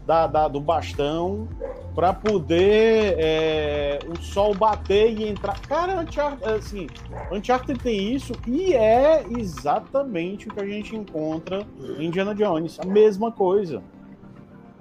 da, 0.06 0.28
da- 0.28 0.48
do 0.48 0.60
bastão, 0.60 1.48
pra 1.96 2.14
poder 2.14 3.16
é, 3.18 4.00
o 4.08 4.22
sol 4.22 4.54
bater 4.54 5.12
e 5.18 5.28
entrar. 5.30 5.60
Cara, 5.62 6.02
Uncharted, 6.02 6.44
assim, 6.54 6.88
Uncharted 7.32 7.80
tem 7.80 8.14
isso 8.14 8.34
e 8.46 8.74
é 8.74 9.24
exatamente 9.38 10.48
o 10.48 10.54
que 10.54 10.60
a 10.62 10.66
gente 10.66 10.96
encontra 10.96 11.66
em 11.98 12.06
Indiana 12.08 12.36
Jones. 12.36 12.80
A 12.80 12.86
mesma 12.86 13.32
coisa. 13.32 13.82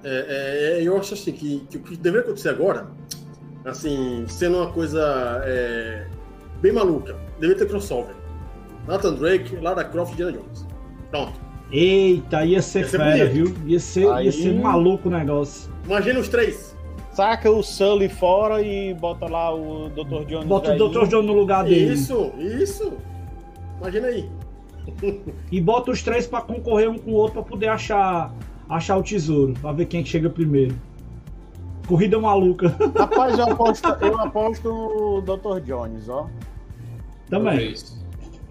é, 0.02 0.78
é, 0.80 0.82
eu 0.82 0.96
acho 0.98 1.14
assim 1.14 1.32
que, 1.32 1.60
que 1.70 1.76
o 1.76 1.80
que 1.80 1.96
deveria 1.96 2.24
acontecer 2.26 2.48
agora, 2.50 2.88
assim, 3.64 4.24
sendo 4.28 4.58
uma 4.58 4.72
coisa 4.72 5.40
é, 5.44 6.06
bem 6.60 6.72
maluca, 6.72 7.16
deveria 7.40 7.56
ter 7.64 7.68
crossover. 7.68 8.14
Nathan 8.86 9.14
Drake, 9.14 9.56
Lara 9.56 9.82
Croft 9.84 10.10
e 10.10 10.14
Indiana 10.14 10.32
Jones. 10.32 10.66
Pronto. 11.10 11.43
Eita, 11.76 12.44
ia 12.44 12.62
ser 12.62 12.80
Ia 12.82 12.88
ser 12.88 12.98
fera, 12.98 13.10
bonito. 13.28 13.32
viu? 13.32 13.56
Ia 13.66 13.80
ser, 13.80 14.08
Aí- 14.12 14.26
ia 14.26 14.32
ser 14.32 14.54
maluco 14.54 15.08
o 15.08 15.10
negócio. 15.10 15.72
Imagina 15.84 16.20
os 16.20 16.28
três. 16.28 16.74
Saca 17.12 17.50
o 17.50 17.62
Sully 17.62 18.08
fora 18.08 18.60
e 18.62 18.92
bota 18.94 19.26
lá 19.26 19.54
o 19.54 19.88
Dr. 19.90 20.24
Jones. 20.26 20.46
Bota 20.46 20.74
o. 20.74 20.88
Dr. 20.88 21.06
John 21.06 21.22
no 21.22 21.32
lugar 21.32 21.64
dele. 21.64 21.92
Isso, 21.94 22.32
isso. 22.38 22.92
Imagina 23.80 24.06
aí. 24.08 24.28
E 25.50 25.60
bota 25.60 25.90
os 25.90 26.02
três 26.02 26.26
pra 26.26 26.40
concorrer 26.42 26.90
um 26.90 26.98
com 26.98 27.10
o 27.12 27.14
outro 27.14 27.34
pra 27.34 27.42
poder 27.42 27.68
achar, 27.68 28.32
achar 28.68 28.96
o 28.96 29.02
tesouro. 29.02 29.54
Pra 29.60 29.72
ver 29.72 29.86
quem 29.86 30.02
é 30.02 30.04
chega 30.04 30.28
primeiro. 30.28 30.74
Corrida 31.88 32.18
maluca. 32.18 32.74
Rapaz, 32.98 33.38
eu 33.38 33.46
aposto, 33.52 33.88
eu 34.00 34.20
aposto 34.20 34.68
no 34.68 35.20
Dr. 35.22 35.60
Jones, 35.64 36.08
ó. 36.08 36.26
Também. 37.30 37.56
Talvez. 37.56 38.03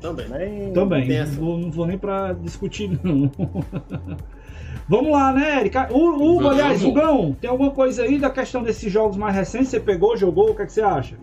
Também. 0.04 0.28
Nem... 0.30 0.74
Também. 0.74 1.08
Não 1.40 1.58
não 1.58 1.72
vou 1.72 1.88
nem 1.88 1.98
pra 1.98 2.34
discutir, 2.34 3.00
não. 3.04 3.32
Vamos 4.90 5.12
lá, 5.14 5.32
né, 5.32 5.62
Erika? 5.62 5.88
O, 5.94 5.98
o, 6.10 6.36
Vamos. 6.36 6.52
aliás, 6.52 6.82
Rugão, 6.84 7.34
tem 7.40 7.50
alguma 7.50 7.72
coisa 7.72 8.04
aí 8.04 8.20
da 8.20 8.30
questão 8.30 8.62
desses 8.62 8.92
jogos 8.92 9.16
mais 9.16 9.34
recentes? 9.34 9.70
Você 9.70 9.80
pegou, 9.80 10.18
jogou? 10.18 10.52
O 10.52 10.56
que, 10.56 10.62
é 10.64 10.66
que 10.66 10.74
você 10.74 10.82
acha? 10.82 11.18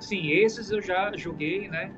Sim, 0.00 0.28
esses 0.30 0.70
eu 0.70 0.82
já 0.82 1.12
joguei, 1.16 1.68
né? 1.68 1.92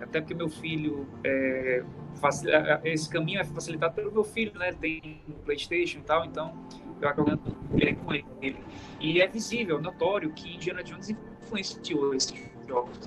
Até 0.00 0.20
porque 0.20 0.34
meu 0.34 0.48
filho 0.48 1.06
é, 1.24 1.82
faci- 2.20 2.50
a- 2.50 2.76
a- 2.76 2.80
esse 2.84 3.08
caminho 3.10 3.40
é 3.40 3.44
facilitado 3.44 3.94
pelo 3.94 4.10
meu 4.12 4.24
filho, 4.24 4.58
né? 4.58 4.72
Tem 4.72 5.20
um 5.28 5.32
PlayStation 5.44 5.98
e 5.98 6.02
tal, 6.02 6.24
então 6.24 6.54
eu 7.02 7.08
acabo 7.08 7.30
jogando 7.30 7.96
com 8.04 8.14
ele. 8.14 8.56
E 9.00 9.20
é 9.20 9.26
visível, 9.26 9.80
notório 9.82 10.32
que 10.32 10.54
Indiana 10.54 10.82
Jones 10.82 11.10
influenciou 11.42 12.14
esses 12.14 12.32
jogos, 12.66 12.98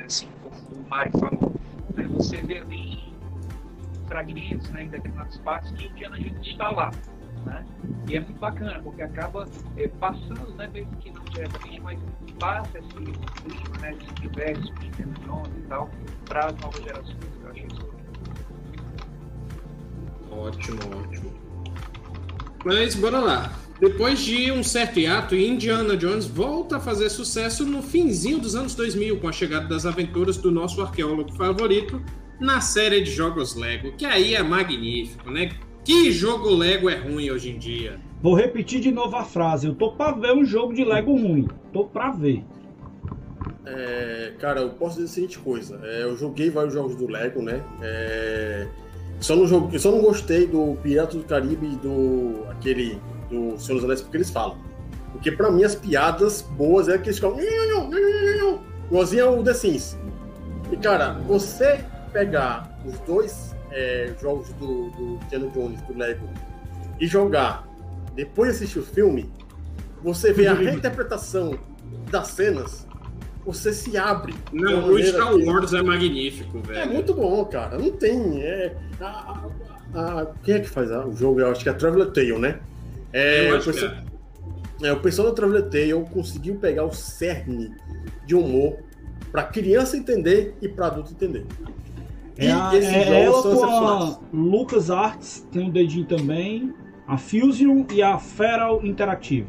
né? 0.00 0.06
assim 0.06 0.28
como 0.42 0.82
o 0.82 0.88
Mario 0.88 1.12
falou. 1.18 1.54
né? 1.94 2.08
Você 2.14 2.38
vê 2.38 2.58
ali 2.58 3.10
fragmentos, 4.08 4.68
né, 4.70 4.84
em 4.84 4.88
determinadas 4.88 5.36
partes 5.38 5.70
que 5.72 5.86
Indiana 5.86 6.18
Jones 6.18 6.46
está 6.46 6.70
lá. 6.70 6.90
Né? 7.46 7.64
E 8.08 8.16
é 8.16 8.20
muito 8.20 8.38
bacana, 8.38 8.80
porque 8.82 9.02
acaba 9.02 9.46
é, 9.76 9.86
passando, 9.88 10.52
né, 10.56 10.68
mesmo 10.72 10.96
que 10.96 11.10
não 11.12 11.22
diretamente, 11.24 11.80
mas 11.80 11.98
passa 12.38 12.78
esse 12.78 12.88
clima, 12.88 13.78
né, 13.80 13.94
esse 13.94 14.10
universo 14.20 14.74
de 14.74 14.86
Indiana 14.88 15.14
Jones 15.24 15.56
e 15.56 15.62
tal, 15.68 15.90
para 16.24 16.46
as 16.46 16.56
novas 16.56 16.82
gerações. 16.82 17.16
Eu 17.42 17.50
achei 17.50 17.66
isso 17.66 17.90
Ótimo, 20.32 20.78
ótimo. 20.96 21.32
Mas 22.64 22.94
bora 22.94 23.18
lá. 23.18 23.52
Depois 23.80 24.20
de 24.20 24.52
um 24.52 24.62
certo 24.62 25.00
hiato, 25.00 25.34
Indiana 25.34 25.96
Jones 25.96 26.26
volta 26.26 26.76
a 26.76 26.80
fazer 26.80 27.08
sucesso 27.08 27.64
no 27.64 27.82
finzinho 27.82 28.38
dos 28.38 28.54
anos 28.54 28.74
2000 28.74 29.18
com 29.18 29.26
a 29.26 29.32
chegada 29.32 29.66
das 29.66 29.86
aventuras 29.86 30.36
do 30.36 30.50
nosso 30.50 30.82
arqueólogo 30.82 31.32
favorito 31.32 32.02
na 32.38 32.60
série 32.60 33.00
de 33.00 33.10
jogos 33.10 33.54
Lego, 33.54 33.92
que 33.92 34.04
aí 34.04 34.34
é 34.34 34.42
magnífico, 34.42 35.30
né? 35.30 35.52
Que 35.82 36.12
jogo 36.12 36.50
Lego 36.50 36.90
é 36.90 36.96
ruim 36.96 37.30
hoje 37.30 37.50
em 37.50 37.58
dia? 37.58 37.98
Vou 38.22 38.34
repetir 38.34 38.80
de 38.80 38.92
novo 38.92 39.16
a 39.16 39.24
frase. 39.24 39.66
Eu 39.66 39.74
tô 39.74 39.92
pra 39.92 40.12
ver 40.12 40.34
um 40.34 40.44
jogo 40.44 40.74
de 40.74 40.84
Lego 40.84 41.12
ruim. 41.12 41.48
Tô 41.72 41.84
pra 41.86 42.10
ver. 42.10 42.44
É, 43.64 44.34
cara, 44.38 44.60
eu 44.60 44.70
posso 44.70 44.96
dizer 44.96 45.06
a 45.06 45.14
seguinte 45.14 45.38
coisa. 45.38 45.80
é, 45.84 46.02
eu 46.02 46.16
joguei 46.18 46.50
vários 46.50 46.74
jogos 46.74 46.94
do 46.96 47.08
Lego, 47.08 47.40
né? 47.40 47.64
É, 47.80 48.68
só, 49.20 49.34
não 49.34 49.46
joguei, 49.46 49.78
só 49.78 49.90
não 49.90 50.02
gostei 50.02 50.46
do 50.46 50.76
Pirata 50.82 51.16
do 51.16 51.24
Caribe 51.24 51.66
e 51.66 51.76
do 51.76 52.44
aquele 52.50 52.98
do 53.30 53.58
Senhor 53.58 53.76
dos 53.76 53.84
Anéis 53.84 54.00
porque 54.02 54.16
eles 54.16 54.30
falam. 54.30 54.58
Porque 55.12 55.32
pra 55.32 55.50
mim 55.50 55.64
as 55.64 55.74
piadas 55.74 56.42
boas 56.42 56.88
é 56.88 56.96
que 56.98 57.08
eles 57.08 57.16
ficam. 57.16 57.36
Igualzinho 58.88 59.26
ao 59.28 59.42
The 59.42 59.54
Sims. 59.54 59.96
E 60.70 60.76
cara, 60.76 61.14
você 61.26 61.84
pegar 62.12 62.78
os 62.84 62.98
dois 63.00 63.54
é, 63.70 64.12
jogos 64.20 64.48
do, 64.54 64.90
do 64.90 65.18
Indiana 65.24 65.48
Jones, 65.54 65.80
do 65.82 65.96
Lego, 65.96 66.28
e 67.00 67.06
jogar, 67.06 67.66
depois 68.14 68.50
de 68.50 68.56
assistir 68.64 68.78
o 68.80 68.82
filme, 68.84 69.30
você 70.02 70.32
vê 70.32 70.46
a 70.46 70.54
reinterpretação 70.54 71.58
das 72.10 72.28
cenas, 72.28 72.86
você 73.44 73.72
se 73.72 73.96
abre. 73.96 74.34
Não, 74.52 74.88
o 74.90 75.02
Star 75.02 75.34
que- 75.34 75.44
Wars 75.44 75.72
é 75.72 75.82
magnífico, 75.82 76.60
velho. 76.60 76.78
É 76.80 76.86
muito 76.86 77.14
bom, 77.14 77.44
cara. 77.46 77.78
Não 77.78 77.90
tem. 77.92 78.42
É, 78.42 78.76
a- 79.00 79.40
a- 79.94 80.20
a- 80.20 80.26
quem 80.42 80.54
é 80.56 80.60
que 80.60 80.68
faz 80.68 80.90
o 80.90 81.12
jogo? 81.12 81.40
Eu 81.40 81.50
acho 81.50 81.62
que 81.62 81.68
é 81.68 81.72
Traveler 81.72 82.10
Tale, 82.10 82.38
né? 82.38 82.60
É, 83.12 83.50
Eu 83.50 83.58
o 83.58 83.64
pessoal, 83.64 83.92
é. 84.82 84.88
é, 84.88 84.92
o 84.92 85.00
pessoal 85.00 85.28
da 85.28 85.34
Traveler 85.34 85.68
Tale 85.68 86.04
conseguiu 86.12 86.56
pegar 86.56 86.84
o 86.84 86.92
cerne 86.92 87.74
de 88.26 88.34
humor 88.34 88.78
pra 89.30 89.44
criança 89.44 89.96
entender 89.96 90.54
e 90.60 90.68
pra 90.68 90.86
adulto 90.86 91.12
entender. 91.12 91.46
E 92.38 92.46
É, 92.46 92.50
é 92.50 93.24
ela 93.24 93.42
com 93.42 93.64
a. 93.64 94.18
Lucas 94.32 94.90
Arts, 94.90 95.46
tem 95.52 95.66
um 95.66 95.70
dedinho 95.70 96.06
também. 96.06 96.74
A 97.06 97.18
Fusion 97.18 97.84
e 97.92 98.02
a 98.02 98.18
Feral 98.18 98.84
Interactive. 98.86 99.48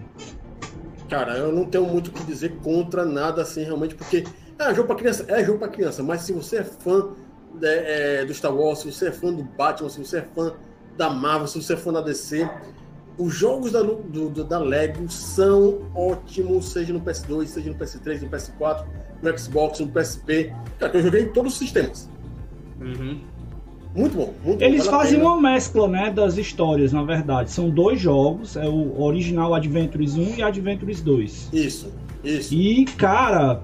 Cara, 1.08 1.38
eu 1.38 1.52
não 1.52 1.66
tenho 1.66 1.86
muito 1.86 2.08
o 2.08 2.12
que 2.12 2.24
dizer 2.24 2.56
contra 2.64 3.06
nada 3.06 3.42
assim, 3.42 3.64
realmente, 3.64 3.94
porque 3.96 4.24
é 4.58 4.74
jogo 4.74 4.88
pra 4.88 4.96
criança, 4.96 5.26
é 5.28 5.44
jogo 5.44 5.60
pra 5.60 5.68
criança, 5.68 6.02
mas 6.02 6.22
se 6.22 6.34
você 6.34 6.58
é 6.58 6.64
fã 6.64 7.10
né, 7.54 8.22
é, 8.22 8.26
do 8.26 8.34
Star 8.34 8.56
Wars, 8.56 8.80
se 8.80 8.92
você 8.92 9.10
é 9.10 9.12
fã 9.12 9.32
do 9.34 9.44
Batman, 9.44 9.90
se 9.90 10.00
você 10.00 10.20
é 10.20 10.22
fã 10.22 10.54
da 10.98 11.10
Marvel, 11.10 11.48
se 11.48 11.62
você 11.62 11.74
é 11.74 11.78
fã 11.78 11.92
da 11.92 12.02
DC, 12.02 12.50
os 13.18 13.34
jogos 13.34 13.72
da, 13.72 13.82
do- 13.82 14.30
do- 14.30 14.44
da 14.44 14.60
Lego 14.60 15.10
são 15.10 15.80
ótimos, 15.94 16.66
seja 16.72 16.92
no 16.94 17.00
PS2, 17.02 17.46
seja 17.48 17.70
no 17.70 17.76
PS3, 17.76 18.22
no 18.22 18.30
PS4, 18.30 18.86
no 19.22 19.38
Xbox, 19.38 19.80
no 19.80 19.88
PSP. 19.88 20.54
Cara, 20.80 20.98
eu 20.98 21.04
joguei 21.04 21.22
em 21.24 21.30
todos 21.30 21.54
os 21.54 21.60
sistemas. 21.60 22.10
Uhum. 22.80 23.20
Muito 23.94 24.16
bom, 24.16 24.34
muito 24.44 24.60
bom. 24.60 24.66
Eles 24.66 24.86
vale 24.86 24.96
a 24.96 25.00
fazem 25.00 25.22
uma 25.22 25.40
mescla, 25.40 25.88
né, 25.88 26.10
das 26.10 26.38
histórias, 26.38 26.94
na 26.94 27.04
verdade. 27.04 27.52
São 27.52 27.70
dois 27.70 28.00
jogos, 28.00 28.56
é 28.56 28.68
o 28.68 29.02
original 29.02 29.54
Adventures 29.54 30.16
1 30.16 30.36
e 30.38 30.42
Adventures 30.42 31.02
2. 31.02 31.50
Isso, 31.52 31.92
isso. 32.24 32.54
E, 32.54 32.86
cara, 32.86 33.62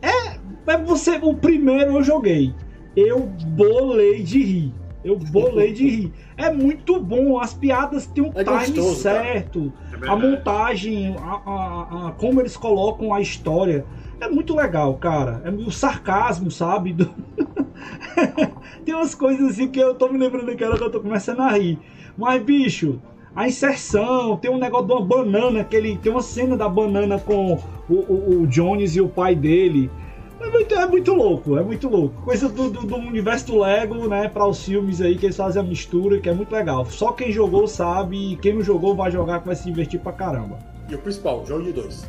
é, 0.00 0.38
é 0.72 0.78
você, 0.78 1.18
o 1.22 1.34
primeiro 1.34 1.96
eu 1.98 2.02
joguei. 2.02 2.54
Eu 2.96 3.20
bolei 3.26 4.22
de 4.22 4.42
rir. 4.42 4.74
Eu 5.04 5.16
bolei 5.16 5.72
de 5.72 5.88
rir. 5.88 6.12
É 6.36 6.52
muito 6.52 7.00
bom, 7.00 7.38
as 7.38 7.54
piadas 7.54 8.06
têm 8.06 8.24
um 8.24 8.32
É 8.34 8.42
time 8.44 8.56
gostoso, 8.58 8.94
certo. 9.00 9.72
É 10.02 10.08
A 10.08 10.16
montagem, 10.16 11.16
a, 11.16 11.22
a- 11.50 12.08
a- 12.08 12.12
como 12.18 12.40
eles 12.40 12.56
colocam 12.56 13.14
a 13.14 13.20
história. 13.20 13.84
É 14.20 14.28
muito 14.28 14.54
legal, 14.56 14.94
cara. 14.94 15.40
É 15.44 15.50
o 15.50 15.70
sarcasmo, 15.70 16.50
sabe? 16.50 16.92
Do- 16.92 17.10
Tem 18.84 18.94
umas 18.94 19.14
coisas 19.14 19.52
assim 19.52 19.68
que 19.68 19.78
eu 19.78 19.94
tô 19.94 20.08
me 20.08 20.18
lembrando 20.18 20.54
que 20.56 20.64
eu 20.64 20.90
tô 20.90 21.00
começando 21.00 21.40
a 21.40 21.50
rir. 21.52 21.78
Mas, 22.16 22.42
bicho, 22.42 23.00
a 23.34 23.46
inserção, 23.46 24.36
tem 24.36 24.50
um 24.50 24.58
negócio 24.58 24.86
de 24.88 24.92
uma 24.92 25.04
banana, 25.04 25.62
que 25.62 25.76
ele 25.76 25.96
tem 25.98 26.10
uma 26.10 26.22
cena 26.22 26.56
da 26.56 26.68
banana 26.68 27.18
com 27.18 27.54
o, 27.88 27.94
o- 27.94 28.40
o 28.42 28.46
Jones 28.48 28.96
e 28.96 29.00
o 29.00 29.08
pai 29.08 29.34
dele. 29.36 29.88
É 30.40 30.46
muito, 30.50 30.74
é 30.74 30.86
muito 30.86 31.12
louco, 31.14 31.58
é 31.58 31.62
muito 31.62 31.88
louco. 31.88 32.22
Coisa 32.22 32.48
do, 32.48 32.70
do- 32.70 32.86
do 32.86 32.96
universo 32.96 33.46
do 33.46 33.58
Lego, 33.60 34.06
né, 34.08 34.28
para 34.28 34.46
os 34.46 34.64
filmes 34.64 35.00
aí, 35.00 35.16
que 35.16 35.26
eles 35.26 35.36
fazem 35.36 35.60
a 35.60 35.64
mistura, 35.64 36.18
que 36.20 36.28
é 36.28 36.32
muito 36.32 36.52
legal. 36.52 36.86
Só 36.86 37.12
quem 37.12 37.32
jogou 37.32 37.66
sabe, 37.66 38.32
e 38.32 38.36
quem 38.36 38.54
não 38.54 38.62
jogou 38.62 38.94
vai 38.94 39.10
jogar 39.10 39.40
que 39.40 39.46
vai 39.46 39.56
se 39.56 39.64
divertir 39.64 39.98
pra 40.00 40.12
caramba. 40.12 40.58
E 40.88 40.94
o 40.94 40.98
principal, 40.98 41.44
jogo 41.46 41.64
de 41.64 41.72
dois. 41.72 42.08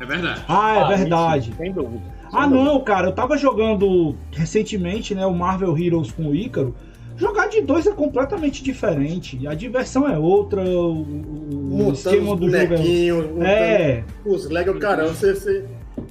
É 0.00 0.04
verdade. 0.06 0.44
Ah, 0.48 0.76
é 0.76 0.80
Ah, 0.82 0.88
verdade. 0.96 1.48
isso, 1.50 1.56
sem 1.58 1.72
dúvida. 1.72 2.00
Ah, 2.32 2.46
dúvida. 2.46 2.64
não, 2.64 2.80
cara, 2.80 3.08
eu 3.08 3.12
tava 3.12 3.36
jogando 3.36 4.14
recentemente, 4.30 5.14
né, 5.14 5.26
o 5.26 5.34
Marvel 5.34 5.76
Heroes 5.76 6.12
com 6.12 6.28
o 6.28 6.34
Ícaro. 6.34 6.74
Jogar 7.16 7.48
de 7.48 7.60
dois 7.60 7.84
é 7.84 7.90
completamente 7.90 8.62
diferente. 8.62 9.44
A 9.48 9.52
diversão 9.54 10.08
é 10.08 10.16
outra, 10.16 10.62
o, 10.62 11.02
o- 11.88 11.90
esquema 11.92 12.36
do 12.36 12.48
jogo 12.48 12.74
é. 13.42 13.44
É, 13.44 14.04
os 14.24 14.48
Lego, 14.48 14.78
caramba, 14.78 15.08
você, 15.12 15.34
você... 15.34 15.64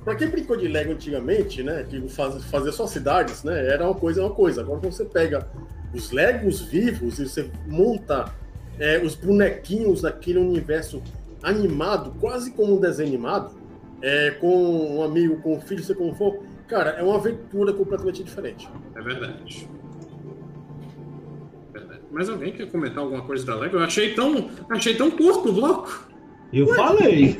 Pra 0.07 0.15
quem 0.15 0.29
brincou 0.29 0.55
de 0.55 0.69
Lego 0.69 0.93
antigamente, 0.93 1.61
né, 1.61 1.83
que 1.83 2.07
faz, 2.07 2.41
fazia 2.45 2.71
só 2.71 2.87
cidades, 2.87 3.43
né, 3.43 3.67
era 3.67 3.83
uma 3.83 3.93
coisa, 3.93 4.21
uma 4.21 4.33
coisa. 4.33 4.61
Agora 4.61 4.79
quando 4.79 4.93
você 4.93 5.03
pega 5.03 5.45
os 5.93 6.11
Legos 6.11 6.61
vivos 6.61 7.19
e 7.19 7.27
você 7.27 7.51
monta 7.67 8.33
é, 8.79 8.99
os 8.99 9.15
bonequinhos 9.15 10.03
daquele 10.03 10.39
universo 10.39 11.03
animado, 11.43 12.13
quase 12.21 12.51
como 12.51 12.77
um 12.77 12.79
desenho 12.79 13.09
animado, 13.09 13.57
é, 14.01 14.31
com 14.31 14.95
um 14.95 15.03
amigo, 15.03 15.41
com 15.41 15.57
um 15.57 15.59
filho, 15.59 15.83
seja 15.83 15.99
como 15.99 16.15
for, 16.15 16.41
cara, 16.69 16.91
é 16.91 17.03
uma 17.03 17.17
aventura 17.17 17.73
completamente 17.73 18.23
diferente. 18.23 18.69
É 18.95 19.01
verdade. 19.01 19.67
Verdade. 21.73 22.01
Mas 22.09 22.29
alguém 22.29 22.53
quer 22.53 22.71
comentar 22.71 22.99
alguma 22.99 23.23
coisa 23.23 23.45
da 23.45 23.55
Lego? 23.55 23.75
Eu 23.75 23.83
achei 23.83 24.13
tão, 24.13 24.49
achei 24.69 24.95
tão 24.95 25.11
curto 25.11 25.49
o 25.49 25.51
bloco. 25.51 26.07
eu 26.53 26.73
falei. 26.75 27.35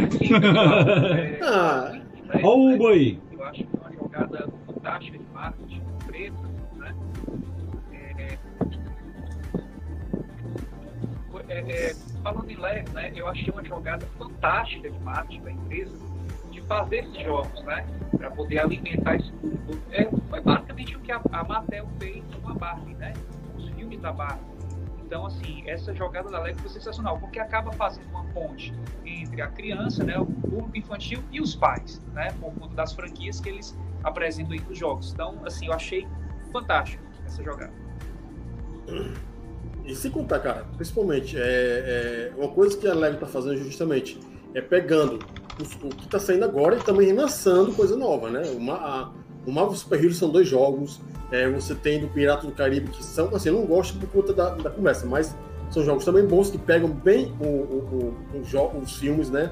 É, 1.40 1.40
Ah, 1.42 2.02
é, 2.34 2.42
Ó 2.44 2.56
o. 2.56 2.72
Eu 2.72 3.44
acho 3.46 3.64
que 3.64 3.76
é 3.76 3.80
uma 3.80 3.94
jogada 3.94 4.48
fantástica 4.66 5.18
de 5.18 5.26
marketing, 5.34 5.82
empresa, 6.04 6.38
né? 6.76 6.96
É, 7.94 8.38
é, 11.50 11.60
é, 11.60 11.96
falando 12.24 12.50
em 12.50 12.58
Lego, 12.58 12.92
né? 12.92 13.12
Eu 13.16 13.28
achei 13.28 13.50
uma 13.52 13.64
jogada 13.64 14.06
fantástica 14.18 14.90
de 14.90 15.00
marketing 15.00 15.42
da 15.44 15.52
empresa 15.52 15.98
de 16.52 16.62
fazer 16.64 16.98
esses 16.98 17.24
jogos, 17.24 17.64
né? 17.64 17.86
Para 18.18 18.32
poder 18.32 18.60
alimentar 18.60 19.16
esse 19.16 19.32
público. 19.34 19.78
É, 19.92 20.10
foi 20.30 20.42
basicamente 20.42 20.96
o 20.96 21.00
que 21.00 21.12
a, 21.12 21.22
a 21.32 21.44
Mattel 21.44 21.88
fez 22.00 22.24
com 22.42 22.50
a 22.50 22.54
Barbie, 22.54 22.94
né? 22.96 23.14
Os 23.56 23.70
filmes 23.70 24.02
da 24.02 24.12
Barbie. 24.12 24.57
Então, 25.08 25.26
assim, 25.26 25.64
essa 25.66 25.96
jogada 25.96 26.30
da 26.30 26.38
Lego 26.38 26.60
foi 26.60 26.70
sensacional, 26.70 27.18
porque 27.18 27.40
acaba 27.40 27.72
fazendo 27.72 28.10
uma 28.10 28.26
ponte 28.26 28.74
entre 29.06 29.42
a 29.42 29.48
criança, 29.48 30.04
né, 30.04 30.20
o 30.20 30.26
público 30.26 30.78
infantil 30.78 31.24
e 31.32 31.40
os 31.40 31.56
pais, 31.56 32.02
né, 32.14 32.34
por 32.42 32.54
conta 32.56 32.76
das 32.76 32.92
franquias 32.92 33.40
que 33.40 33.48
eles 33.48 33.74
apresentam 34.04 34.52
aí 34.52 34.60
nos 34.68 34.78
jogos. 34.78 35.14
Então, 35.14 35.40
assim, 35.46 35.68
eu 35.68 35.74
achei 35.74 36.06
fantástico 36.52 37.02
essa 37.26 37.42
jogada. 37.42 37.72
E 39.86 39.96
se 39.96 40.10
contar, 40.10 40.40
cara, 40.40 40.66
principalmente, 40.76 41.38
é, 41.40 41.42
é, 41.42 42.34
uma 42.38 42.50
coisa 42.50 42.78
que 42.78 42.86
a 42.86 42.94
Lego 42.94 43.18
tá 43.18 43.26
fazendo 43.28 43.58
justamente 43.64 44.20
é 44.54 44.60
pegando 44.62 45.20
os- 45.62 45.74
o 45.76 45.88
que 45.88 46.06
tá 46.10 46.20
saindo 46.20 46.44
agora 46.44 46.76
e 46.76 46.84
também 46.84 47.14
lançando 47.14 47.74
coisa 47.74 47.96
nova, 47.96 48.30
né? 48.30 48.42
Uma, 48.52 48.74
a, 48.76 49.12
o 49.48 49.52
Marvel 49.52 49.76
Super 49.76 49.98
Heroes 49.98 50.18
são 50.18 50.30
dois 50.30 50.48
jogos, 50.48 51.00
é, 51.32 51.50
você 51.50 51.74
tem 51.74 52.02
do 52.02 52.08
Pirata 52.10 52.46
do 52.46 52.52
Caribe, 52.52 52.92
que 52.92 53.04
são, 53.04 53.34
assim, 53.34 53.48
eu 53.48 53.56
não 53.56 53.66
gosto 53.66 53.98
por 53.98 54.10
conta 54.10 54.34
da, 54.34 54.50
da 54.50 54.70
conversa, 54.70 55.08
mas 55.08 55.34
são 55.70 55.84
jogos 55.84 56.04
também 56.04 56.26
bons 56.26 56.50
que 56.50 56.58
pegam 56.58 56.90
bem 56.90 57.34
o, 57.40 57.46
o, 57.46 58.16
o, 58.34 58.78
os 58.82 58.98
filmes, 58.98 59.30
né? 59.30 59.50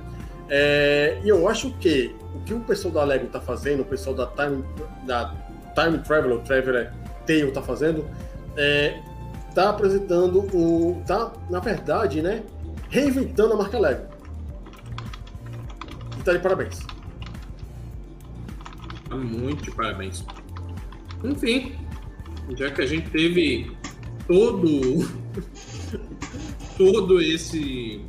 É, 0.49 1.19
e 1.23 1.29
eu 1.29 1.47
acho 1.47 1.71
que 1.77 2.13
o 2.35 2.39
que 2.41 2.53
o 2.53 2.59
pessoal 2.59 2.93
da 2.93 3.03
Lego 3.05 3.27
tá 3.27 3.39
fazendo, 3.39 3.81
o 3.81 3.85
pessoal 3.85 4.15
da 4.15 4.27
Time, 4.27 4.63
da 5.05 5.33
Time 5.73 5.97
Traveler, 5.99 6.39
Traveler 6.39 6.93
Tale 7.25 7.51
tá 7.51 7.61
fazendo, 7.61 8.05
é, 8.57 8.99
tá 9.53 9.69
apresentando 9.69 10.39
o. 10.53 11.01
tá, 11.07 11.31
na 11.49 11.59
verdade, 11.59 12.21
né? 12.21 12.43
Reinventando 12.89 13.53
a 13.53 13.57
marca 13.57 13.79
Lego. 13.79 14.05
E 16.19 16.23
tá 16.23 16.33
de 16.33 16.39
parabéns. 16.39 16.79
Tá 19.09 19.15
Muito 19.15 19.63
de 19.63 19.71
parabéns. 19.71 20.25
Enfim, 21.23 21.73
já 22.57 22.69
que 22.71 22.81
a 22.81 22.85
gente 22.85 23.09
teve 23.09 23.71
todo 24.27 25.07
todo 26.77 27.21
esse 27.21 28.03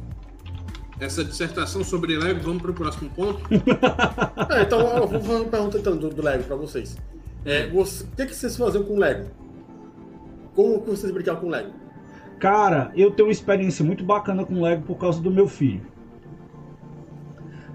essa 0.99 1.23
dissertação 1.23 1.85
sobre 1.85 2.17
Lego, 2.17 2.41
vamos 2.41 2.63
para 2.63 2.71
o 2.71 2.75
próximo 2.75 3.11
ponto. 3.11 3.41
É, 4.51 4.63
então 4.63 4.81
eu 4.97 5.07
vou 5.07 5.21
fazer 5.21 5.35
uma 5.35 5.45
pergunta 5.45 5.79
então, 5.79 5.97
do, 5.97 6.09
do 6.09 6.23
Lego 6.23 6.45
pra 6.45 6.57
vocês. 6.57 6.97
É, 7.45 7.67
você- 7.69 8.05
o 8.05 8.09
que, 8.17 8.27
que 8.27 8.35
vocês 8.35 8.57
faziam 8.57 8.83
com 8.85 8.99
Lego? 8.99 9.29
Como 10.55 10.81
que 10.83 10.91
vocês 10.91 11.13
brincavam 11.13 11.43
com 11.43 11.49
Lego? 11.51 11.73
Cara, 12.41 12.91
eu 12.97 13.11
tenho 13.11 13.29
uma 13.29 13.33
experiência 13.33 13.85
muito 13.85 14.05
bacana 14.05 14.45
com 14.47 14.63
Lego 14.63 14.83
por 14.85 14.97
causa 14.97 15.21
do 15.21 15.31
meu 15.31 15.47
filho. 15.49 15.83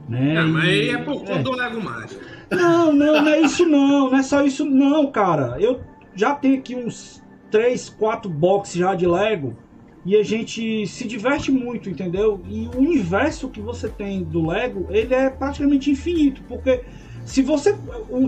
Né? 0.10 0.38
Ah, 0.38 0.48
mas 0.48 0.64
E- 0.66 0.70
aí 0.70 0.90
é 0.90 0.98
por 0.98 1.20
conta 1.20 1.32
é. 1.34 1.44
do 1.44 1.52
Lego 1.52 1.82
Mario. 1.82 2.18
Não, 2.52 2.92
não, 2.92 3.22
não 3.22 3.28
é 3.32 3.42
isso 3.42 3.66
não, 3.66 4.12
não 4.12 4.18
é 4.18 4.24
só 4.24 4.44
isso 4.44 4.66
não, 4.66 5.10
cara. 5.12 5.56
Eu 5.60 5.80
já 6.14 6.36
tenho 6.36 6.60
aqui 6.60 6.76
uns 6.76 7.24
3, 7.50 7.90
4 7.90 8.30
boxes 8.30 8.76
já 8.76 8.94
de 8.94 9.08
Lego 9.08 9.56
e 10.06 10.18
a 10.18 10.24
gente 10.24 10.86
se 10.88 11.08
diverte 11.08 11.52
muito, 11.52 11.90
entendeu? 11.90 12.42
E 12.50 12.68
o 12.76 12.80
universo 12.80 13.50
que 13.50 13.62
você 13.62 13.88
tem 13.88 14.24
do 14.24 14.48
Lego, 14.48 14.88
ele 14.90 15.14
é 15.14 15.30
praticamente 15.30 15.92
infinito, 15.92 16.42
porque 16.48 16.82
se 17.24 17.42
você 17.42 17.78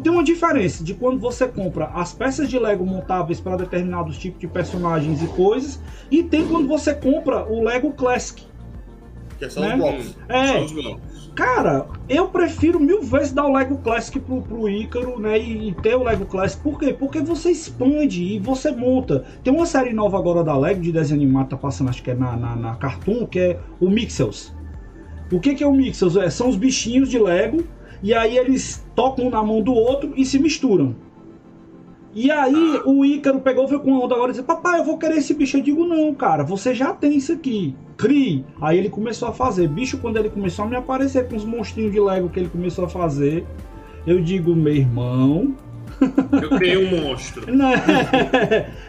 tem 0.04 0.12
uma 0.12 0.24
diferença 0.24 0.84
de 0.84 0.94
quando 0.94 1.20
você 1.20 1.48
compra 1.48 1.86
as 1.88 2.14
peças 2.14 2.48
de 2.48 2.60
Lego 2.60 2.86
montáveis 2.86 3.40
para 3.40 3.58
determinados 3.58 4.18
tipos 4.18 4.40
de 4.40 4.48
personagens 4.48 5.22
e 5.24 5.28
coisas, 5.28 5.82
e 6.12 6.24
tem 6.24 6.48
quando 6.48 6.68
você 6.68 6.94
compra 6.94 7.44
o 7.44 7.64
Lego 7.64 7.92
Classic. 7.92 8.44
Que 9.40 9.46
é 9.46 9.50
só 9.50 9.62
Né? 9.62 9.74
os 9.74 9.80
blocos. 9.80 10.18
É, 10.30 10.62
os 10.62 10.72
blocos. 10.72 11.13
Cara, 11.36 11.88
eu 12.08 12.28
prefiro 12.28 12.80
mil 12.80 13.02
vezes 13.02 13.34
dar 13.34 13.48
o 13.48 13.54
Lego 13.54 13.78
Classic 13.80 14.20
pro, 14.20 14.44
pro 14.44 14.70
Ícaro, 14.70 15.20
né? 15.20 15.40
E, 15.40 15.70
e 15.70 15.74
ter 15.74 15.96
o 15.96 16.04
Lego 16.04 16.26
Classic. 16.26 16.62
Por 16.62 16.78
quê? 16.78 16.94
Porque 16.94 17.22
você 17.22 17.50
expande 17.50 18.24
e 18.24 18.40
você 18.40 18.72
monta. 18.72 19.26
Tem 19.44 19.52
uma 19.52 19.66
série 19.66 19.94
nova 19.94 20.18
agora 20.18 20.44
da 20.44 20.56
Lego 20.56 20.82
de 20.82 20.92
desenho 20.92 21.22
animado, 21.22 21.50
tá 21.50 21.58
passando, 21.58 21.90
acho 21.90 22.04
que 22.04 22.12
é 22.12 22.14
na, 22.14 22.38
na, 22.38 22.56
na 22.56 22.76
Cartoon, 22.76 23.26
que 23.26 23.40
é 23.40 23.60
o 23.80 23.90
Mixels. 23.90 24.54
O 25.32 25.40
que, 25.40 25.56
que 25.56 25.64
é 25.64 25.68
o 25.68 25.74
Mixels? 25.74 26.16
É, 26.18 26.30
são 26.30 26.50
os 26.50 26.56
bichinhos 26.56 27.10
de 27.10 27.18
Lego, 27.18 27.64
e 28.04 28.14
aí 28.14 28.38
eles 28.38 28.86
tocam 28.96 29.32
na 29.32 29.42
mão 29.42 29.60
do 29.62 29.74
outro 29.74 30.14
e 30.16 30.24
se 30.26 30.38
misturam. 30.38 30.96
E 32.16 32.30
aí 32.30 32.82
o 32.86 33.04
Ícaro 33.04 33.40
pegou, 33.40 33.68
veio 33.68 33.82
com 33.82 33.92
uma 33.92 34.06
onda 34.06 34.14
agora 34.14 34.30
e 34.30 34.34
disse: 34.34 34.44
Papai, 34.46 34.80
eu 34.80 34.86
vou 34.86 34.98
querer 34.98 35.18
esse 35.18 35.34
bicho. 35.34 35.58
Eu 35.58 35.64
digo: 35.64 35.86
Não, 35.86 36.14
cara, 36.14 36.44
você 36.44 36.74
já 36.74 36.94
tem 36.94 37.16
isso 37.18 37.34
aqui. 37.34 37.76
Crie. 37.98 38.46
Aí 38.62 38.78
ele 38.78 38.90
começou 38.90 39.28
a 39.28 39.34
fazer. 39.34 39.68
Bicho, 39.68 39.98
quando 39.98 40.18
ele 40.18 40.30
começou 40.30 40.66
a 40.66 40.68
me 40.68 40.76
aparecer 40.76 41.28
com 41.28 41.36
os 41.36 41.44
monstrinhos 41.44 41.92
de 41.92 42.00
Lego 42.00 42.30
que 42.30 42.40
ele 42.40 42.50
começou 42.50 42.86
a 42.86 42.90
fazer, 42.90 43.46
eu 44.06 44.22
digo: 44.22 44.56
Meu 44.56 44.76
irmão. 44.76 45.56
Eu 46.42 46.50
criei 46.58 46.78
um 46.78 47.02
monstro. 47.02 47.44
Né? 47.54 47.74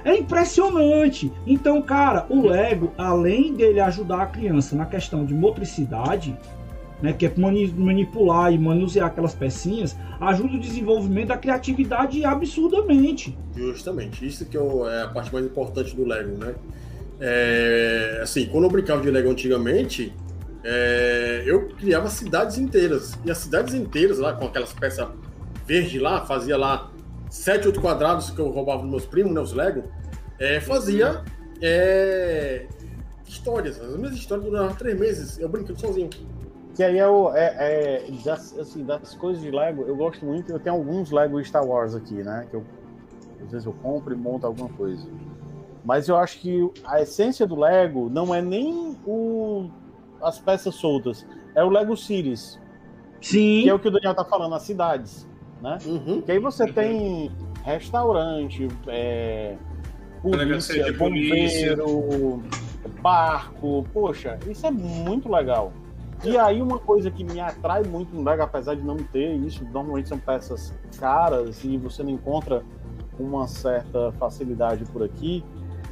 É 0.05 0.17
impressionante. 0.17 1.31
Então, 1.47 1.81
cara, 1.81 2.27
o 2.29 2.47
Lego, 2.49 2.93
além 2.97 3.55
dele 3.55 3.81
ajudar 3.81 4.23
a 4.23 4.27
criança 4.27 4.75
na 4.75 4.87
questão 4.87 5.25
de 5.25 5.35
motricidade, 5.35 6.37
né, 7.05 7.13
que 7.13 7.27
é 7.27 7.33
mani- 7.37 7.73
manipular 7.77 8.51
e 8.53 8.59
manusear 8.59 9.09
aquelas 9.09 9.35
pecinhas, 9.35 9.95
ajuda 10.19 10.55
o 10.57 10.59
desenvolvimento 10.59 11.29
da 11.29 11.37
criatividade 11.37 12.25
absurdamente. 12.25 13.37
Justamente, 13.55 14.27
isso 14.27 14.47
que 14.47 14.57
eu- 14.57 14.89
é 14.89 15.03
a 15.03 15.09
parte 15.09 15.31
mais 15.33 15.45
importante 15.45 15.95
do 15.95 16.05
Lego, 16.07 16.39
né? 16.39 16.55
É, 17.21 18.21
assim, 18.23 18.47
quando 18.47 18.65
eu 18.65 18.71
brincava 18.71 19.03
de 19.03 19.11
Lego 19.11 19.31
antigamente, 19.31 20.13
é, 20.65 21.43
eu 21.47 21.69
criava 21.79 22.09
cidades 22.09 22.57
inteiras. 22.59 23.19
E 23.25 23.31
as 23.31 23.37
cidades 23.39 23.75
inteiras 23.75 24.19
lá, 24.19 24.33
com 24.33 24.47
aquelas 24.47 24.73
peças 24.73 25.07
verdes 25.67 26.01
lá, 26.01 26.25
fazia 26.25 26.57
lá 26.57 26.91
sete, 27.29 27.67
oito 27.67 27.81
quadrados 27.81 28.31
que 28.31 28.39
eu 28.39 28.49
roubava 28.49 28.81
dos 28.83 28.91
meus 28.91 29.05
primos, 29.05 29.33
né, 29.35 29.41
os 29.41 29.53
Lego, 29.53 29.85
é, 30.39 30.59
fazia 30.61 31.23
é, 31.61 32.67
histórias. 33.29 33.81
As 33.81 33.97
minhas 33.97 34.15
histórias 34.15 34.47
duravam 34.47 34.75
três 34.75 34.99
meses, 34.99 35.39
eu 35.39 35.49
brincando 35.49 35.79
sozinho. 35.79 36.11
Que 36.75 36.83
aí 36.83 36.99
é, 36.99 37.07
o, 37.07 37.33
é, 37.35 37.55
é 37.59 38.11
das, 38.25 38.59
assim, 38.59 38.85
das 38.85 39.15
coisas 39.15 39.43
de 39.43 39.51
Lego, 39.51 39.83
eu 39.83 39.97
gosto 39.97 40.25
muito. 40.25 40.51
Eu 40.51 40.59
tenho 40.59 40.75
alguns 40.75 41.11
Lego 41.11 41.43
Star 41.45 41.65
Wars 41.65 41.95
aqui, 41.95 42.23
né? 42.23 42.47
Que 42.51 42.57
eu, 42.57 42.65
às 43.45 43.51
vezes 43.53 43.67
eu 43.67 43.73
compro 43.75 44.13
e 44.13 44.17
monto 44.17 44.47
alguma 44.47 44.69
coisa. 44.71 45.07
Mas 45.85 46.09
eu 46.09 46.17
acho 46.17 46.41
que 46.41 46.69
a 46.85 47.01
essência 47.01 47.47
do 47.47 47.57
Lego 47.57 48.09
não 48.09 48.35
é 48.35 48.41
nem 48.41 48.97
o, 49.07 49.69
as 50.21 50.39
peças 50.39 50.75
soltas, 50.75 51.27
é 51.55 51.63
o 51.63 51.69
Lego 51.69 51.97
Cities, 51.97 52.59
Sim. 53.21 53.63
que 53.63 53.69
é 53.69 53.75
o 53.75 53.79
que 53.79 53.89
o 53.89 53.91
Daniel 53.91 54.15
tá 54.15 54.25
falando, 54.25 54.55
as 54.55 54.63
cidades, 54.63 55.29
né? 55.61 55.79
Uhum. 55.85 56.23
Que 56.23 56.33
aí 56.33 56.39
você 56.39 56.67
tem 56.67 57.31
restaurante, 57.63 58.67
é, 58.89 59.57
Delegacia 60.31 60.93
polícia, 60.93 60.93
de 60.93 60.99
polícia. 60.99 61.77
bombeiro, 61.77 62.43
barco, 63.03 63.87
poxa, 63.93 64.39
isso 64.49 64.67
é 64.67 64.71
muito 64.71 65.31
legal. 65.31 65.71
E 66.25 66.39
aí 66.39 66.61
uma 66.63 66.79
coisa 66.79 67.11
que 67.11 67.23
me 67.25 67.41
atrai 67.41 67.83
muito 67.83 68.15
no 68.15 68.23
Lego, 68.23 68.43
apesar 68.43 68.75
de 68.75 68.83
não 68.83 68.97
ter 68.97 69.35
isso, 69.37 69.65
normalmente 69.73 70.09
são 70.09 70.19
peças 70.19 70.73
caras 70.99 71.63
e 71.65 71.77
você 71.77 72.03
não 72.03 72.11
encontra 72.11 72.63
com 73.17 73.23
uma 73.25 73.47
certa 73.47 74.13
facilidade 74.13 74.85
por 74.87 75.03
aqui, 75.03 75.45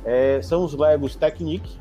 é, 0.04 0.40
são 0.42 0.64
os 0.64 0.74
Legos 0.74 1.14
Technic 1.14 1.80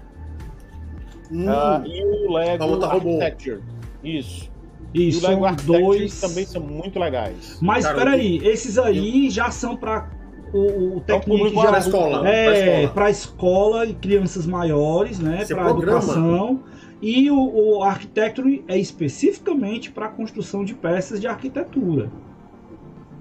Hum, 1.32 1.50
ah, 1.50 1.82
e 1.86 2.04
o 2.28 2.34
Lego. 2.34 2.84
Architecture. 2.86 3.62
Isso. 4.04 4.52
Isso, 4.94 5.20
e 5.20 5.26
o 5.26 5.30
Lego 5.30 5.42
são 5.42 5.46
Architecture 5.46 5.82
dois. 6.00 6.20
também 6.22 6.46
são 6.46 6.62
muito 6.62 7.00
legais. 7.00 7.58
Mas 7.62 7.86
Cara, 7.86 7.98
peraí, 7.98 8.38
esses 8.46 8.78
aí 8.78 9.30
já 9.30 9.50
são 9.50 9.78
para 9.78 10.10
o, 10.54 10.60
o 10.60 10.98
É 10.98 11.00
técnico 11.14 11.38
público 11.38 11.62
já 11.62 11.70
pra 11.70 11.80
escola. 11.80 12.30
É, 12.30 12.58
escola. 12.82 12.94
para 12.94 13.10
escola 13.10 13.86
e 13.86 13.94
crianças 13.94 14.46
maiores, 14.46 15.20
né? 15.20 15.46
Você 15.46 15.56
Para 15.56 15.64
programa. 15.70 16.00
educação. 16.00 16.64
E 17.02 17.32
o, 17.32 17.38
o 17.80 17.84
Architecture 17.84 18.64
é 18.68 18.78
especificamente 18.78 19.92
para 19.92 20.06
a 20.06 20.10
construção 20.10 20.64
de 20.64 20.74
peças 20.76 21.20
de 21.20 21.28
arquitetura. 21.28 22.10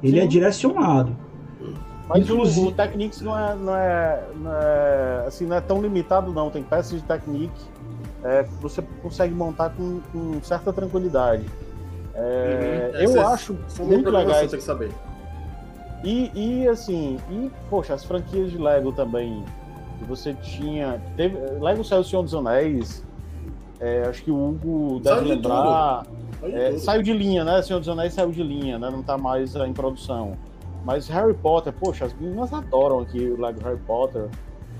Ele 0.03 0.19
Sim. 0.19 0.25
é 0.25 0.27
direcionado. 0.27 1.17
Mas 2.09 2.29
o- 2.29 2.33
Inclusive- 2.35 2.67
o, 2.69 2.73
Technics 2.73 3.21
não 3.21 3.39
é, 3.39 3.55
não, 3.55 3.75
é, 3.77 4.25
não 4.37 4.53
é- 4.53 5.25
assim, 5.27 5.47
não 5.47 5.57
é 5.57 5.61
tão 5.61 5.81
limitado, 5.81 6.33
não. 6.33 6.51
Tem 6.51 6.63
peças 6.63 7.01
de 7.01 7.07
Technic 7.07 7.53
é, 8.25 8.43
que 8.45 8.55
você 8.61 8.83
consegue 9.03 9.33
montar 9.33 9.71
com, 9.71 10.01
com 10.13 10.43
certa 10.43 10.73
tranquilidade. 10.73 11.45
É, 12.15 12.91
Uhum. 12.93 12.99
Eu 13.01 13.05
Essas 13.05 13.33
acho 13.33 13.53
muito 13.55 14.03
programação, 14.03 14.27
legais. 14.33 14.51
tem 14.51 14.59
que 14.61 14.65
saber. 14.67 14.91
E, 16.03 16.31
e 16.35 16.69
assim, 16.69 17.19
e, 17.31 17.51
poxa, 17.71 17.95
as 17.95 18.05
franquias 18.05 18.51
de 18.51 18.59
Lego 18.59 18.93
também. 18.93 19.45
que 19.99 20.05
Você 20.07 20.35
tinha. 20.35 21.01
Teve, 21.17 21.37
Lego 21.61 21.85
saiu 21.85 22.01
o 22.01 22.05
Senhor 22.05 22.23
dos 22.23 22.35
Anéis. 22.35 23.05
É, 23.81 24.03
acho 24.09 24.23
que 24.23 24.31
o 24.31 24.49
Hugo 24.51 25.01
deve 25.01 25.17
Saiu 25.17 25.23
de 25.25 25.29
lembrar. 25.35 26.07
Olha 26.43 26.57
É, 26.57 26.79
saiu 26.79 27.03
de 27.03 27.13
linha, 27.13 27.45
né? 27.45 27.61
Senhor 27.63 27.79
dos 27.81 27.89
Anéis 27.89 28.13
saiu 28.15 28.31
de 28.31 28.43
linha, 28.43 28.79
né? 28.79 28.91
Não 28.91 29.03
tá 29.03 29.17
mais 29.19 29.55
é, 29.57 29.67
em 29.67 29.73
produção. 29.73 30.37
Mas 30.85 31.09
Harry 31.09 31.35
Potter, 31.35 31.73
poxa, 31.73 32.07
as 32.07 32.15
meninas 32.15 32.53
adoram 32.53 33.01
aqui 33.01 33.19
o 33.19 33.41
Lego 33.41 33.61
Harry 33.63 33.79
Potter. 33.81 34.29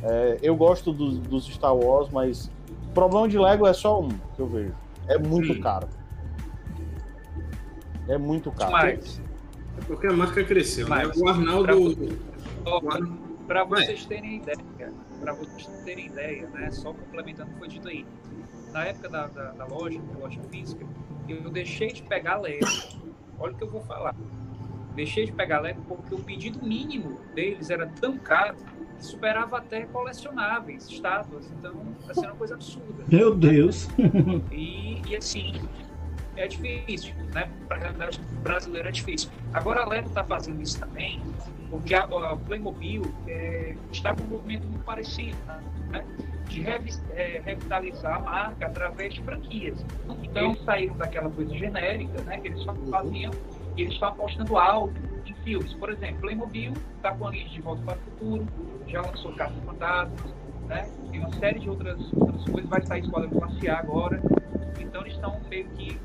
É, 0.03 0.39
eu 0.43 0.57
gosto 0.57 0.93
dos, 0.93 1.19
dos 1.19 1.45
Star 1.47 1.77
Wars, 1.77 2.09
mas 2.11 2.51
o 2.89 2.93
problema 2.95 3.29
de 3.29 3.39
Lego 3.39 3.67
é 3.67 3.73
só 3.75 4.01
um 4.01 4.09
que 4.09 4.41
eu 4.41 4.47
vejo. 4.47 4.75
É 5.09 5.19
muito 5.19 5.53
Hum. 5.53 5.61
caro. 5.61 5.89
É 8.09 8.17
muito 8.19 8.51
caro. 8.53 8.73
Mas, 8.73 9.21
É 9.79 9.85
porque 9.87 10.07
a 10.07 10.13
marca 10.13 10.43
cresceu, 10.43 10.89
né? 10.89 11.05
Mas, 11.07 11.21
O 11.21 11.29
Arnaldo. 11.29 12.09
para 13.47 13.65
vocês 13.65 14.05
terem 14.07 14.37
ideia, 14.37 14.59
para 15.21 15.33
vocês 15.35 15.67
terem 15.85 16.07
ideia, 16.07 16.49
né? 16.49 16.71
Só 16.71 16.93
complementando 16.93 17.51
o 17.51 17.53
que 17.55 17.59
foi 17.59 17.69
dito 17.69 17.89
aí. 17.89 18.05
Na 18.73 18.85
época 18.85 19.09
da, 19.09 19.27
da, 19.27 19.53
da 19.53 19.65
loja, 19.67 20.01
da 20.01 20.19
loja 20.19 20.41
física, 20.51 20.87
eu 21.29 21.51
deixei 21.51 21.89
de 21.89 22.03
pegar 22.03 22.39
Lego. 22.39 22.67
Olha 23.39 23.53
o 23.53 23.57
que 23.57 23.65
eu 23.65 23.71
vou 23.71 23.81
falar. 23.83 24.15
Deixei 24.95 25.25
de 25.25 25.33
pegar 25.33 25.61
Lego 25.61 25.83
porque 25.87 26.15
o 26.15 26.19
pedido 26.19 26.65
mínimo 26.65 27.21
deles 27.35 27.71
era 27.71 27.87
tão 28.01 28.19
caro 28.19 28.57
que 28.99 29.05
superava 29.05 29.59
até 29.59 29.87
colecionáveis, 29.87 30.89
estátuas. 30.89 31.51
Então, 31.53 31.97
assim, 32.09 32.21
era 32.23 32.33
uma 32.33 32.39
coisa 32.39 32.55
absurda. 32.55 33.05
Meu 33.09 33.35
Deus. 33.35 33.89
E, 34.53 35.01
e 35.09 35.17
assim, 35.17 35.53
é 36.37 36.47
difícil, 36.47 37.15
né? 37.35 37.51
Para 37.67 37.77
a 37.77 37.81
realidade 37.81 38.21
brasileira 38.43 38.89
é 38.89 38.93
difícil. 38.93 39.31
Agora 39.53 39.83
a 39.83 39.89
Lego 39.89 40.09
está 40.09 40.25
fazendo 40.25 40.63
isso 40.63 40.79
também, 40.79 41.21
porque 41.71 41.95
a, 41.95 42.05
a 42.05 42.37
Playmobil 42.37 43.03
é, 43.27 43.75
está 43.91 44.15
com 44.15 44.23
um 44.23 44.29
movimento 44.29 44.67
muito 44.67 44.85
parecido, 44.85 45.37
né? 45.47 45.61
De 46.49 46.61
revi- 46.63 46.93
é, 47.15 47.41
revitalizar 47.45 48.17
a 48.17 48.21
marca 48.21 48.67
através 48.67 49.15
de 49.15 49.23
franquias. 49.23 49.85
Então, 50.23 50.47
eles 50.51 50.65
saíram 50.65 50.97
daquela 50.97 51.31
coisa 51.31 51.55
genérica, 51.55 52.21
né? 52.23 52.39
Que 52.41 52.49
eles 52.49 52.61
só 52.65 52.75
faziam, 52.91 53.31
e 53.77 53.83
eles 53.83 53.95
estão 53.95 54.09
apostando 54.09 54.57
alto 54.59 54.95
em 55.27 55.35
filmes. 55.45 55.73
Por 55.75 55.91
exemplo, 55.91 56.17
Playmobil 56.23 56.73
está 56.97 57.15
com 57.15 57.29
a 57.29 57.31
linha 57.31 57.49
de 57.49 57.61
Volta 57.63 57.83
para 57.85 57.95
o 57.97 58.01
Futuro, 58.01 58.47
já 58.89 59.01
lançou 59.01 59.33
Caça 59.35 59.55
Fantasmas, 59.65 60.35
né? 60.67 60.89
Tem 61.13 61.21
uma 61.21 61.33
série 61.35 61.61
de 61.61 61.71
outras, 61.71 61.99
outras 62.15 62.45
coisas, 62.51 62.69
vai 62.69 62.85
sair 62.85 63.03
Esquadrão 63.05 63.31
Classe 63.31 63.69
A 63.69 63.79
agora. 63.79 64.21
Então 64.81 65.03
eles 65.03 65.15
estão 65.15 65.41
meio 65.49 65.69
que 65.77 65.97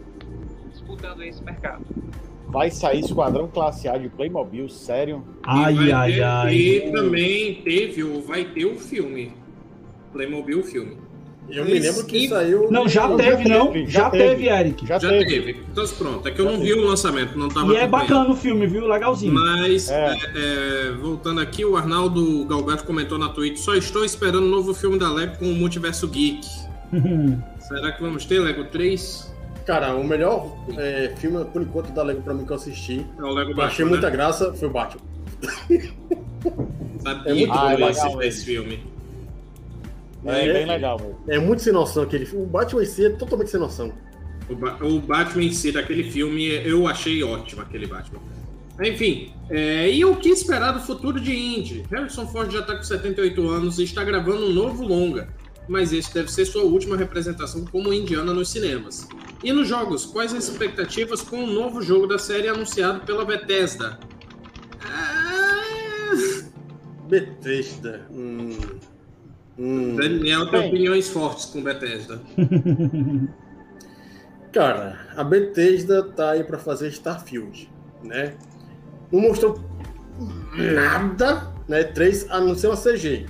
disputando 0.71 1.23
esse 1.23 1.43
mercado. 1.43 1.83
Vai 2.49 2.69
sair 2.69 2.99
Esquadrão 2.99 3.47
Classe 3.47 3.87
A 3.87 3.97
de 3.97 4.09
Playmobil, 4.09 4.69
sério? 4.69 5.25
Ai, 5.43 5.73
e 5.73 5.91
ai, 5.91 6.11
ter- 6.13 6.21
ai. 6.23 6.53
E 6.55 6.91
também 6.91 7.55
teve, 7.63 8.03
ou 8.03 8.21
vai 8.21 8.45
ter 8.45 8.65
o 8.65 8.75
filme. 8.75 9.33
Playmobil 10.19 10.63
filme. 10.63 10.95
Eu 11.49 11.63
me 11.65 11.77
lembro 11.77 12.05
que 12.05 12.17
E- 12.25 12.29
saiu. 12.29 12.71
Não, 12.71 12.87
já 12.87 13.07
Já 13.07 13.15
teve, 13.17 13.49
não. 13.49 13.67
teve, 13.67 13.85
Já 13.91 13.99
já 14.03 14.09
teve, 14.09 14.29
teve. 14.29 14.47
Eric. 14.49 14.87
Já, 14.87 14.97
Já 14.97 15.09
teve. 15.09 15.25
teve. 15.25 15.59
Então 15.71 15.85
pronto. 15.89 16.27
É 16.27 16.31
que 16.31 16.39
eu 16.41 16.45
não 16.45 16.59
vi 16.59 16.73
o 16.73 16.83
lançamento, 16.87 17.37
não 17.37 17.49
tava 17.49 17.71
E 17.73 17.75
é 17.75 17.85
bacana 17.87 18.31
o 18.31 18.35
filme, 18.35 18.65
viu? 18.65 18.87
Legalzinho. 18.87 19.33
Mas, 19.33 19.89
É. 19.89 20.13
é, 20.13 20.17
é, 20.87 20.91
voltando 20.93 21.41
aqui, 21.41 21.63
o 21.65 21.75
Arnaldo 21.77 22.45
Galberto 22.45 22.85
comentou 22.85 23.19
na 23.19 23.29
Twitch: 23.29 23.57
só 23.57 23.75
estou 23.75 24.03
esperando 24.05 24.45
o 24.45 24.49
novo 24.49 24.73
filme 24.73 24.97
da 24.97 25.11
Lego 25.11 25.37
com 25.37 25.45
o 25.51 25.53
Multiverso 25.53 26.07
Geek. 26.07 26.47
Será 27.59 27.91
que 27.91 28.01
vamos 28.01 28.25
ter 28.25 28.39
Lego 28.39 28.63
3? 28.63 29.35
Cara, 29.67 29.93
o 29.95 30.03
melhor 30.03 30.55
é, 30.77 31.13
filme, 31.17 31.43
por 31.45 31.61
enquanto, 31.61 31.91
da 31.91 32.01
Lego 32.03 32.21
pra 32.23 32.33
mim 32.33 32.45
que 32.45 32.51
eu 32.51 32.55
assisti. 32.55 33.05
É 33.19 33.23
o 33.23 33.29
Lego 33.33 33.51
Eu 33.51 33.61
achei 33.61 33.83
Batman, 33.85 33.89
muita 33.89 34.09
né? 34.09 34.15
graça, 34.15 34.53
foi 34.53 34.67
o 34.67 34.71
Batman. 34.71 35.01
Sabia 37.03 37.21
É 37.31 37.33
muito 37.33 37.53
legal 37.53 37.89
assistir 37.89 38.17
esse 38.19 38.27
esse. 38.27 38.45
filme. 38.45 38.94
É, 40.25 40.47
É. 40.47 40.53
bem 40.53 40.65
legal, 40.65 40.97
velho. 40.97 41.15
É 41.27 41.39
muito 41.39 41.61
sem 41.61 41.71
noção 41.73 42.03
aquele 42.03 42.25
filme. 42.25 42.45
O 42.45 42.47
Batman 42.47 42.83
em 42.83 42.85
si 42.85 43.05
é 43.05 43.09
totalmente 43.09 43.49
sem 43.51 43.59
noção. 43.59 43.93
O, 44.49 44.55
Ba- 44.55 44.77
o 44.81 44.99
Batman 44.99 45.43
em 45.43 45.51
si, 45.51 45.71
daquele 45.71 46.03
filme, 46.11 46.47
eu 46.65 46.87
achei 46.87 47.23
ótimo 47.23 47.61
aquele 47.61 47.87
Batman. 47.87 48.19
Enfim, 48.83 49.33
é, 49.49 49.89
e 49.89 50.03
o 50.03 50.15
que 50.17 50.29
esperar 50.29 50.71
do 50.73 50.81
futuro 50.81 51.19
de 51.19 51.33
Indy? 51.33 51.83
Harrison 51.89 52.27
Ford 52.27 52.51
já 52.51 52.59
está 52.59 52.75
com 52.75 52.83
78 52.83 53.47
anos 53.49 53.79
e 53.79 53.83
está 53.83 54.03
gravando 54.03 54.45
um 54.47 54.51
novo 54.53 54.83
longa, 54.85 55.29
mas 55.67 55.93
esse 55.93 56.13
deve 56.13 56.29
ser 56.31 56.45
sua 56.45 56.63
última 56.63 56.97
representação 56.97 57.63
como 57.65 57.93
indiana 57.93 58.33
nos 58.33 58.49
cinemas. 58.49 59.07
E 59.43 59.53
nos 59.53 59.67
jogos, 59.67 60.05
quais 60.05 60.33
as 60.33 60.49
expectativas 60.49 61.21
com 61.21 61.43
o 61.43 61.47
novo 61.47 61.81
jogo 61.81 62.05
da 62.05 62.19
série 62.19 62.47
anunciado 62.49 62.99
pela 63.05 63.23
Bethesda? 63.23 63.97
Ah, 64.83 65.63
Bethesda. 67.07 68.05
Hum. 68.11 68.57
Hum. 69.57 69.95
Daniel 69.95 70.49
tem 70.49 70.59
Bem. 70.61 70.69
opiniões 70.69 71.07
fortes 71.09 71.45
com 71.45 71.63
Bethesda. 71.63 72.19
Cara, 74.51 74.97
a 75.15 75.23
Bethesda 75.23 76.03
tá 76.03 76.31
aí 76.31 76.43
pra 76.43 76.57
fazer 76.57 76.87
Starfield, 76.89 77.69
né? 78.03 78.35
Não 79.11 79.21
mostrou 79.21 79.59
nada, 80.73 81.51
né? 81.67 81.83
3 81.83 82.27
a 82.29 82.39
não 82.39 82.55
ser 82.55 82.67
uma 82.67 82.77
CG. 82.77 83.25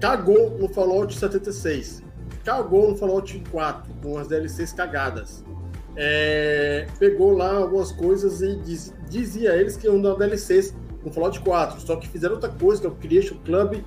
Cagou 0.00 0.58
no 0.58 0.68
Fallout 0.68 1.14
76. 1.14 2.02
Cagou 2.44 2.90
no 2.90 2.96
Fallout 2.96 3.42
4, 3.50 3.92
com 4.02 4.16
as 4.18 4.28
DLCs 4.28 4.72
cagadas. 4.72 5.44
É, 5.96 6.86
pegou 6.98 7.32
lá 7.32 7.54
algumas 7.56 7.90
coisas 7.92 8.40
e 8.42 8.56
diz- 8.56 8.94
dizia 9.08 9.54
eles 9.56 9.76
que 9.76 9.86
iam 9.86 10.00
dar 10.00 10.14
DLCs 10.14 10.74
no 11.04 11.12
Fallout 11.12 11.40
4. 11.40 11.80
Só 11.80 11.96
que 11.96 12.08
fizeram 12.08 12.34
outra 12.34 12.50
coisa, 12.50 12.80
que 12.80 12.86
é 12.86 12.90
o 12.90 12.94
Creation 12.94 13.36
Club, 13.44 13.82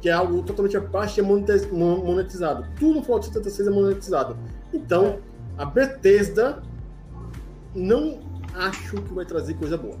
que 0.00 0.08
é 0.08 0.12
algo 0.12 0.42
totalmente 0.42 0.76
à 0.76 0.80
parte 0.80 1.18
e 1.18 1.20
é 1.20 1.22
monetiz- 1.26 1.70
mon- 1.70 2.04
monetizado. 2.04 2.66
Tudo 2.78 2.96
no 2.96 3.02
Fallout 3.02 3.26
76 3.26 3.68
é 3.68 3.70
monetizado. 3.70 4.36
Então, 4.72 5.18
a 5.56 5.64
Bethesda 5.64 6.62
não 7.74 8.18
acho 8.54 8.96
que 9.02 9.12
vai 9.14 9.24
trazer 9.24 9.54
coisa 9.54 9.76
boa. 9.76 9.96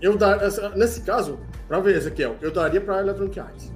Eu 0.00 0.16
dar, 0.18 0.38
nesse 0.76 1.00
caso, 1.02 1.38
pra 1.66 1.80
ver, 1.80 1.96
Ezequiel, 1.96 2.36
eu 2.42 2.50
daria 2.52 2.80
pra 2.80 3.00
Electronic 3.00 3.40
Arts. 3.40 3.72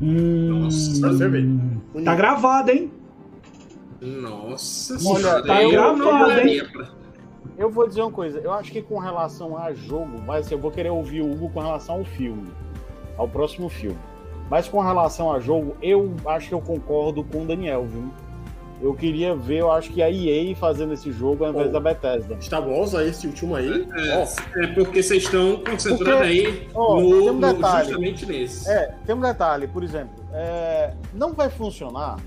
Hum, 0.00 0.64
Nossa, 0.64 1.00
pra 1.00 1.08
você 1.10 1.28
ver. 1.28 1.48
Tá 2.04 2.14
gravado, 2.14 2.70
hein? 2.70 2.92
Nossa 4.00 4.94
Olha, 4.94 5.00
senhora, 5.20 5.42
tá 5.42 5.62
eu 5.62 5.70
gravado, 5.70 6.02
pra- 6.72 6.88
Eu 7.58 7.70
vou 7.70 7.88
dizer 7.88 8.02
uma 8.02 8.10
coisa, 8.10 8.38
eu 8.38 8.52
acho 8.52 8.70
que 8.70 8.82
com 8.82 8.98
relação 8.98 9.56
a 9.56 9.72
jogo, 9.72 10.20
mas 10.26 10.50
eu 10.52 10.58
vou 10.58 10.70
querer 10.70 10.90
ouvir 10.90 11.22
o 11.22 11.32
Hugo 11.32 11.48
com 11.48 11.60
relação 11.60 11.96
ao 11.96 12.04
filme, 12.04 12.46
ao 13.16 13.28
próximo 13.28 13.68
filme. 13.68 13.98
Mas 14.50 14.68
com 14.68 14.80
relação 14.80 15.32
a 15.32 15.40
jogo, 15.40 15.76
eu 15.82 16.12
acho 16.26 16.48
que 16.48 16.54
eu 16.54 16.60
concordo 16.60 17.24
com 17.24 17.42
o 17.42 17.44
Daniel, 17.46 17.84
viu? 17.84 18.10
Eu 18.80 18.92
queria 18.94 19.34
ver, 19.34 19.60
eu 19.60 19.72
acho 19.72 19.90
que 19.90 20.02
a 20.02 20.10
EA 20.10 20.54
fazendo 20.54 20.92
esse 20.92 21.10
jogo 21.10 21.44
ao 21.44 21.50
invés 21.50 21.68
Oh. 21.68 21.72
da 21.72 21.80
Bethesda. 21.80 22.36
Star 22.42 22.68
Wars, 22.68 22.94
aí, 22.94 23.08
esse 23.08 23.26
último 23.26 23.56
aí. 23.56 23.88
É, 23.96 24.18
ó, 24.18 24.60
é 24.60 24.66
porque 24.68 25.02
vocês 25.02 25.22
estão 25.24 25.56
concentrados 25.64 25.98
Porque, 25.98 26.12
aí 26.12 26.68
ó, 26.74 27.00
no, 27.00 27.08
tem 27.08 27.30
um 27.30 27.32
no- 27.32 27.54
detalhe. 27.54 27.84
justamente 27.88 28.26
nesse. 28.26 28.70
É, 28.70 28.94
tem 29.06 29.14
um 29.14 29.20
detalhe, 29.20 29.66
por 29.66 29.82
exemplo, 29.82 30.22
é, 30.34 30.92
não 31.14 31.32
vai 31.32 31.48
funcionar. 31.48 32.18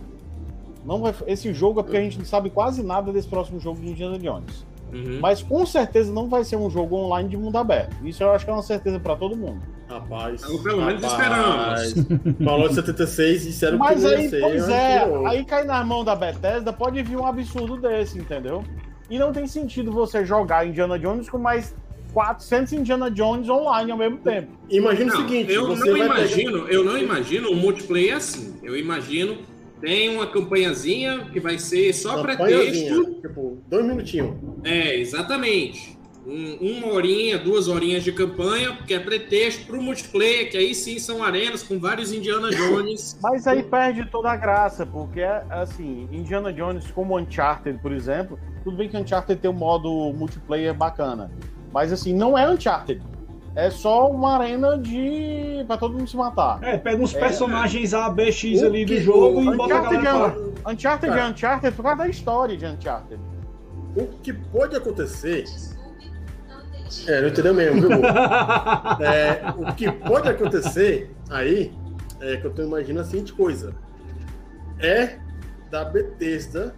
Não 0.84 0.99
vai, 1.02 1.14
esse 1.28 1.53
jogo 1.53 1.82
é 1.82 1.84
porque 1.84 1.98
a 1.98 2.02
gente 2.02 2.18
não 2.18 2.26
sabe 2.26 2.49
quase 2.49 2.82
nada 2.82 3.11
desse 3.14 3.28
próximo 3.28 3.60
jogo 3.60 3.80
de 3.80 3.91
Indiana 3.91 4.18
Jones. 4.18 4.66
Uhum. 4.94 5.20
Mas 5.22 5.41
com 5.41 5.66
certeza 5.66 6.11
não 6.11 6.28
vai 6.28 6.44
ser 6.44 6.56
um 6.56 6.70
jogo 6.70 6.95
online 6.95 7.30
de 7.30 7.38
mundo 7.38 7.57
aberto. 7.57 7.95
Isso 8.06 8.24
eu 8.24 8.32
acho 8.32 8.45
que 8.45 8.52
é 8.52 8.53
uma 8.53 8.64
certeza 8.64 8.99
pra 8.99 9.16
todo 9.16 9.36
mundo. 9.36 9.61
rapaz. 9.88 10.44
Ou 10.44 10.61
pelo 10.61 10.84
menos 10.84 11.02
rapaz. 11.03 11.94
Falou 12.44 12.70
de 12.70 12.76
76 12.76 13.44
e 13.44 13.45
disseram 13.48 13.78
Mas 13.78 14.03
que 14.03 14.14
aí, 14.14 14.30
ser, 14.30 14.41
pois 14.41 14.70
é, 14.70 15.06
aí 15.26 15.45
cai 15.45 15.64
na 15.64 15.84
mão 15.84 16.03
da 16.03 16.16
Bethesda, 16.16 16.74
pode 16.74 17.02
vir 17.03 17.18
um 17.18 17.26
absurdo 17.26 17.78
desse, 17.78 18.18
entendeu? 18.18 18.64
E 19.10 19.18
não 19.18 19.32
tem 19.32 19.48
sentido 19.48 19.91
você 19.91 20.24
jogar 20.24 20.68
Indiana 20.68 20.98
Jones 20.99 21.30
com 21.30 21.38
mais 21.38 21.76
400 22.14 22.74
Indiana 22.74 23.10
Jones 23.10 23.49
online 23.49 23.91
ao 23.91 23.98
mesmo 23.98 24.18
tempo. 24.18 24.52
Imagina 24.70 25.14
Não, 25.14 25.20
o 25.20 25.28
seguinte, 25.28 25.52
eu 25.52 25.68
você 25.68 25.90
não 25.90 25.98
vai 25.98 26.07
imagino, 26.07 26.57
eu 26.68 26.84
não 26.84 26.98
imagino 26.98 27.52
um 27.52 27.56
multiplayer 27.56 28.16
assim. 28.16 28.56
Eu 28.64 28.78
imagino 28.78 29.38
tem 29.81 30.10
uma 30.10 30.27
campanhazinha 30.27 31.26
que 31.31 31.39
vai 31.39 31.57
ser 31.57 31.93
só 31.93 32.22
pretexto. 32.22 32.43
campanhazinha, 32.45 33.22
tipo, 33.22 33.57
dois 33.68 33.85
minutinhos. 33.85 34.35
É, 34.64 34.95
exatamente. 34.97 35.97
Um- 36.27 36.57
uma 36.77 36.93
horinha, 36.93 37.38
duas 37.39 37.68
horinhas 37.68 38.03
de 38.03 38.11
campanha, 38.11 38.77
que 38.85 38.93
é 38.93 38.99
pretexto 38.99 39.65
para 39.65 39.77
o 39.80 39.81
multiplayer, 39.81 40.51
que 40.51 40.57
aí 40.57 40.76
sim 40.76 40.99
são 40.99 41.23
arenas 41.23 41.64
com 41.64 41.80
vários 41.80 42.11
Indiana 42.14 42.51
Jones. 42.51 43.18
Mas 43.23 43.47
aí 43.47 43.64
perde 43.64 44.06
toda 44.11 44.30
a 44.30 44.35
graça, 44.35 44.85
porque, 44.85 45.23
assim, 45.49 46.07
Indiana 46.11 46.51
Jones 46.53 46.91
como 46.91 47.18
Uncharted, 47.18 47.80
por 47.81 47.91
exemplo, 47.93 48.38
tudo 48.64 48.77
bem 48.77 48.89
que 48.89 48.97
Uncharted 48.97 49.39
tem 49.39 49.49
um 49.49 49.53
modo 49.53 49.89
multiplayer 50.14 50.73
bacana, 50.73 51.31
mas, 51.73 51.91
assim, 51.91 52.14
não 52.14 52.38
é 52.38 52.47
Uncharted. 52.51 53.01
É 53.55 53.69
só 53.69 54.09
uma 54.09 54.38
arena 54.38 54.77
de. 54.77 55.63
pra 55.67 55.76
todo 55.77 55.97
mundo 55.97 56.07
se 56.09 56.15
matar. 56.15 56.63
É, 56.63 56.77
pega 56.77 57.01
uns 57.01 57.13
É, 57.15 57.19
personagens 57.19 57.93
A, 57.93 58.09
B, 58.09 58.31
X 58.31 58.61
O 58.61 58.65
ali 58.67 58.85
do 58.85 58.93
que- 58.93 59.01
jogo 59.01 59.39
o 59.39 59.53
e 59.53 59.57
bota 59.57 59.73
a 59.73 59.77
Uncharted, 59.80 60.03
galera 60.03 60.27
é, 60.27 60.61
pra... 60.61 60.71
Uncharted 60.71 61.11
é 61.19 61.26
Uncharted 61.26 61.76
por 61.76 61.84
causa 61.84 61.97
da 61.97 62.07
história 62.07 62.55
de 62.57 62.65
Uncharted. 62.65 63.19
O 63.95 64.05
que 64.21 64.31
pode 64.34 64.76
acontecer. 64.76 65.45
É, 67.07 67.21
não 67.21 67.27
entendeu 67.27 67.53
mesmo, 67.53 67.81
viu? 67.81 67.89
É, 69.01 69.41
o 69.57 69.73
que 69.76 69.91
pode 69.91 70.27
acontecer 70.30 71.11
aí 71.30 71.71
é 72.21 72.38
que 72.38 72.45
eu 72.45 72.51
tô 72.53 72.63
imaginando 72.63 73.01
a 73.01 73.09
seguinte 73.09 73.34
coisa: 73.34 73.73
é 74.80 75.17
da 75.69 75.84
Bethesda 75.85 76.76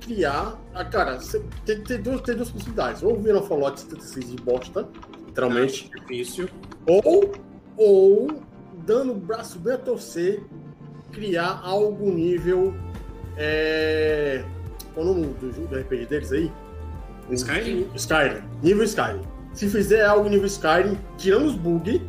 criar. 0.00 0.58
A, 0.74 0.84
cara, 0.84 1.18
tem, 1.64 1.80
tem, 1.82 2.00
duas, 2.00 2.20
tem 2.20 2.34
duas 2.36 2.50
possibilidades. 2.50 3.02
Ou 3.02 3.16
virar 3.18 3.38
um 3.38 3.42
Fallout 3.42 3.80
76 3.80 4.30
de 4.30 4.42
bosta, 4.42 4.88
literalmente, 5.36 5.90
Difícil. 5.94 6.48
ou, 6.86 7.32
ou 7.76 8.42
dando 8.86 9.12
o 9.12 9.14
braço 9.14 9.58
bem 9.58 9.74
a 9.74 9.78
torcer, 9.78 10.42
criar 11.12 11.60
algo 11.62 12.10
nível. 12.10 12.74
É, 13.36 14.42
qual 14.94 15.06
é 15.06 15.10
o 15.10 15.14
nome 15.14 15.34
do, 15.34 15.50
do 15.50 15.78
RPG 15.78 16.06
deles 16.06 16.32
aí? 16.32 16.50
Skyrim? 17.30 17.86
Skyrim. 17.94 18.42
Nível 18.62 18.84
Skyrim. 18.84 19.20
Se 19.52 19.68
fizer 19.68 20.04
algo 20.04 20.28
nível 20.28 20.46
Skyrim, 20.46 20.98
tirando 21.18 21.46
os 21.46 21.54
bugs, 21.54 22.00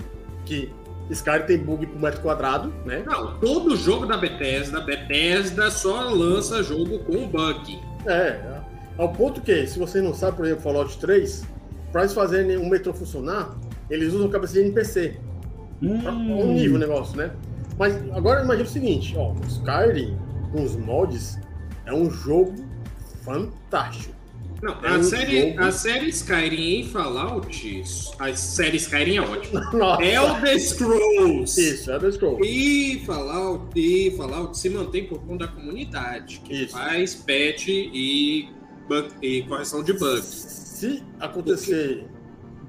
que 0.45 0.71
Skyrim 1.09 1.45
tem 1.45 1.57
bug 1.57 1.85
por 1.85 1.99
metro 1.99 2.21
quadrado, 2.21 2.73
né? 2.85 3.03
Não, 3.05 3.37
todo 3.39 3.75
jogo 3.75 4.05
da 4.05 4.17
Bethesda, 4.17 4.81
Bethesda 4.81 5.69
só 5.69 6.09
lança 6.09 6.63
jogo 6.63 6.99
com 6.99 7.27
bug. 7.27 7.79
É, 8.05 8.61
ao 8.97 9.11
ponto 9.11 9.41
que, 9.41 9.67
se 9.67 9.77
você 9.79 10.01
não 10.01 10.13
sabe, 10.13 10.37
por 10.37 10.45
exemplo, 10.45 10.63
Fallout 10.63 10.97
3, 10.97 11.45
para 11.91 12.01
eles 12.01 12.13
fazerem 12.13 12.57
um 12.57 12.69
metrô 12.69 12.93
funcionar, 12.93 13.57
eles 13.89 14.13
usam 14.13 14.29
cabeça 14.29 14.53
de 14.53 14.59
NPC. 14.61 15.15
Pra 16.01 16.11
Hum. 16.11 16.39
um 16.41 16.53
nível 16.53 16.75
o 16.75 16.79
negócio, 16.79 17.15
né? 17.17 17.31
Mas 17.77 17.95
agora 18.13 18.43
imagina 18.43 18.67
o 18.67 18.71
seguinte, 18.71 19.13
ó, 19.15 19.33
Skyrim 19.47 20.17
com 20.51 20.63
os 20.63 20.75
mods 20.75 21.37
é 21.85 21.93
um 21.93 22.09
jogo 22.09 22.55
fantástico. 23.23 24.15
Não, 24.61 24.73
É 24.83 24.89
a, 24.89 24.97
um 24.97 25.03
série, 25.03 25.49
jogo- 25.51 25.63
a 25.63 25.71
série 25.71 26.09
Skyrim 26.09 26.79
em 26.79 26.83
Fallout, 26.87 27.83
a 28.17 28.33
série 28.35 28.77
Skyrim 28.77 29.17
é 29.17 29.21
ótima. 29.21 29.61
Nossa, 29.71 30.03
Elder 30.03 30.59
Scrolls. 30.59 31.61
isso, 31.61 31.91
é 31.91 31.99
do 31.99 32.11
Scroll. 32.11 32.43
E 32.43 33.03
Fallout, 33.05 33.79
e 33.79 34.09
Fallout 34.17 34.57
se 34.57 34.67
mantém 34.71 35.05
por 35.05 35.19
conta 35.19 35.45
da 35.45 35.51
comunidade, 35.51 36.41
que 36.43 36.63
Isso. 36.63 36.71
faz 36.75 37.13
patch 37.13 37.67
e, 37.67 38.49
bug- 38.89 39.11
e 39.21 39.43
correção 39.43 39.83
de 39.83 39.93
bugs. 39.93 40.56
Se 40.77 41.03
acontecer 41.19 42.05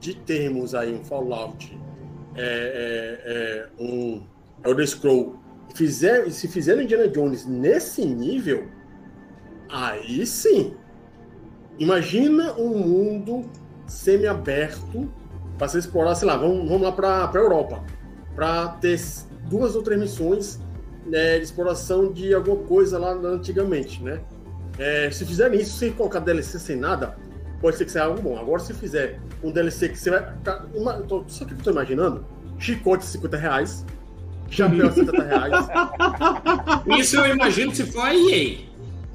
de 0.00 0.14
termos 0.14 0.74
aí 0.74 0.94
um 0.94 1.04
Fallout, 1.04 1.78
é, 2.34 2.40
é, 2.40 3.32
é, 3.34 3.68
um 3.78 4.22
Elder 4.64 4.88
Scroll, 4.88 5.36
fizer, 5.74 6.30
se 6.30 6.48
fizerem 6.48 6.84
Indiana 6.84 7.06
Jones 7.06 7.44
nesse 7.44 8.06
nível, 8.06 8.66
aí 9.68 10.24
sim. 10.24 10.74
Imagina 11.78 12.54
um 12.54 12.78
mundo 12.78 13.44
semi-aberto 13.86 15.12
para 15.58 15.68
você 15.68 15.80
explorar, 15.80 16.14
sei 16.14 16.28
lá, 16.28 16.38
vamos, 16.38 16.66
vamos 16.66 16.84
lá 16.84 16.92
para 16.92 17.30
a 17.30 17.34
Europa, 17.34 17.84
para 18.34 18.68
ter 18.68 18.98
duas 19.50 19.76
ou 19.76 19.82
três 19.82 20.00
missões 20.00 20.58
né, 21.04 21.36
de 21.36 21.44
exploração 21.44 22.10
de 22.10 22.32
alguma 22.32 22.56
coisa 22.64 22.98
lá 22.98 23.12
antigamente, 23.12 24.02
né? 24.02 24.22
É, 24.78 25.10
se 25.10 25.26
fizerem 25.26 25.60
isso 25.60 25.76
sem 25.76 25.92
colocar 25.92 26.20
DLC 26.20 26.58
sem 26.58 26.76
nada, 26.76 27.27
pode 27.60 27.76
ser 27.76 27.84
que 27.84 27.90
seja 27.92 28.04
algo 28.06 28.20
bom. 28.20 28.38
Agora, 28.38 28.60
se 28.60 28.72
fizer 28.74 29.18
um 29.42 29.50
DLC 29.50 29.88
que 29.88 29.98
você 29.98 30.10
vai. 30.10 30.32
Ca- 30.44 30.64
Uma, 30.74 30.94
tô, 31.02 31.24
só 31.28 31.44
que 31.44 31.52
eu 31.54 31.58
tô 31.58 31.70
imaginando: 31.70 32.24
chicote 32.58 33.04
50 33.04 33.36
reais, 33.36 33.84
chapéu 34.50 34.90
70 34.92 35.22
reais. 35.22 35.68
Isso 36.98 37.16
eu 37.16 37.26
imagino 37.34 37.74
se 37.74 37.84
for 37.90 38.02
a 38.06 38.14
EA. 38.14 38.58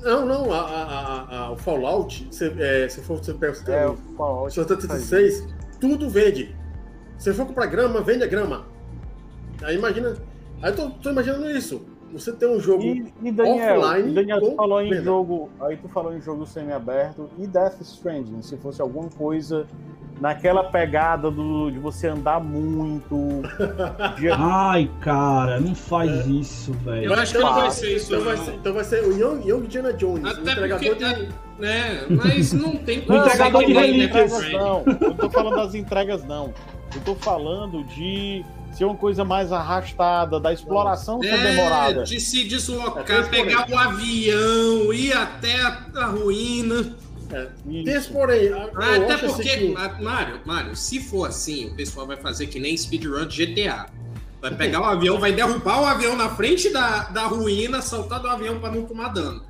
Não, 0.02 0.26
não, 0.26 0.52
a, 0.52 0.60
a- 0.60 0.84
a- 0.84 1.38
a- 1.46 1.52
o 1.52 1.56
Fallout, 1.58 2.28
você, 2.30 2.54
é, 2.60 2.90
se 2.90 3.02
for 3.02 3.18
você 3.24 3.34
pega 3.34 3.54
É, 3.68 3.88
o 3.88 3.92
o 3.94 3.98
Fallout. 4.18 4.54
76, 4.54 5.48
tudo 5.80 6.10
vende. 6.10 6.54
Se 7.18 7.34
for 7.34 7.46
comprar 7.46 7.68
grama, 7.68 8.02
vende 8.02 8.24
a 8.24 8.28
grama. 8.28 8.66
Aí 9.62 9.78
imagina. 9.78 10.14
Aí 10.62 10.72
eu 10.72 10.76
tô, 10.76 10.90
tô 10.90 11.10
imaginando 11.10 11.50
isso. 11.52 11.86
Você 12.14 12.32
tem 12.32 12.48
um 12.48 12.60
jogo. 12.60 12.84
E, 12.84 13.12
e 13.24 13.32
Daniel, 13.32 13.80
Offline 13.82 14.14
Daniel, 14.14 14.40
tu 14.40 14.50
com 14.52 14.56
falou 14.56 14.82
em 14.82 14.90
venda. 14.90 15.04
jogo, 15.04 15.50
aí 15.62 15.76
tu 15.78 15.90
falou 15.90 16.16
em 16.16 16.22
jogo 16.22 16.46
semi-aberto 16.46 17.30
e 17.40 17.48
Death 17.48 17.82
Stranding, 17.82 18.42
se 18.42 18.56
fosse 18.58 18.82
alguma 18.82 19.10
coisa 19.10 19.66
naquela 20.22 20.64
pegada 20.66 21.30
do, 21.32 21.72
de 21.72 21.80
você 21.80 22.08
andar 22.08 22.40
muito, 22.40 23.18
de- 24.18 24.30
Ai, 24.30 24.90
cara, 25.02 25.60
não 25.60 25.74
faz 25.74 26.28
isso, 26.28 26.72
velho. 26.74 27.06
Eu 27.06 27.14
acho 27.16 27.34
que 27.34 27.40
não 27.40 27.54
vai 27.56 27.72
ser 27.72 27.96
isso, 27.96 28.14
então, 28.14 28.26
vai 28.26 28.36
não. 28.38 28.46
ser, 28.46 28.54
então 28.54 28.74
vai 28.74 28.84
ser 28.84 29.04
o 29.04 29.12
Young, 29.18 29.48
Young 29.50 29.66
Indiana 29.66 29.92
Jones, 29.94 30.24
Até 30.26 30.52
entregador 30.52 30.88
porque, 30.96 31.14
de. 31.16 31.30
né, 31.60 32.06
mas 32.10 32.54
não 32.54 32.76
tem 32.78 33.00
O 33.00 33.06
como 33.08 33.20
entregador 33.20 33.66
de 33.66 33.74
nem 33.74 33.92
relíquias. 33.92 34.52
Não. 34.54 34.84
Eu 35.02 35.14
tô 35.16 35.30
falando 35.30 35.56
das 35.56 35.74
entregas 35.76 36.24
não. 36.24 36.54
Eu 36.96 37.02
tô 37.02 37.16
falando 37.16 37.84
de 37.86 38.46
ser 38.74 38.86
uma 38.86 38.96
coisa 38.96 39.24
mais 39.24 39.52
arrastada, 39.52 40.40
da 40.40 40.52
exploração 40.54 41.22
ser 41.22 41.42
demorada. 41.42 42.02
É, 42.02 42.04
de 42.04 42.20
se 42.20 42.42
É, 42.42 42.44
deslocar, 42.48 43.20
esse 43.22 43.30
pegar 43.30 43.70
o 43.70 43.78
avião, 43.78 44.94
ir 44.94 45.14
até 45.14 45.62
a, 45.62 46.06
ruína. 46.08 46.96
É, 47.32 47.48
Ah, 48.76 48.96
Até 48.96 49.14
assim 49.14 49.28
porque, 49.28 49.50
que- 49.58 50.04
Mário, 50.04 50.40
Mário, 50.46 50.76
se 50.76 51.00
for 51.00 51.28
assim, 51.30 51.68
o 51.72 51.76
pessoal 51.76 52.06
vai 52.06 52.18
fazer 52.18 52.48
que 52.48 52.60
nem 52.60 52.76
speedrun 52.78 53.26
de 53.26 53.46
GTA. 53.46 53.88
Vai 54.42 54.54
pegar 54.56 54.82
o 54.82 54.84
avião, 54.84 55.20
vai 55.20 55.32
derrubar 55.32 55.82
o 55.82 55.86
avião 55.86 56.16
na 56.18 56.30
frente 56.30 56.70
da, 56.70 57.04
da 57.06 57.24
ruína, 57.28 57.82
saltar 57.82 58.20
do 58.20 58.28
avião 58.28 58.60
pra 58.60 58.70
não 58.72 58.84
tomar 58.84 59.08
dano. 59.10 59.42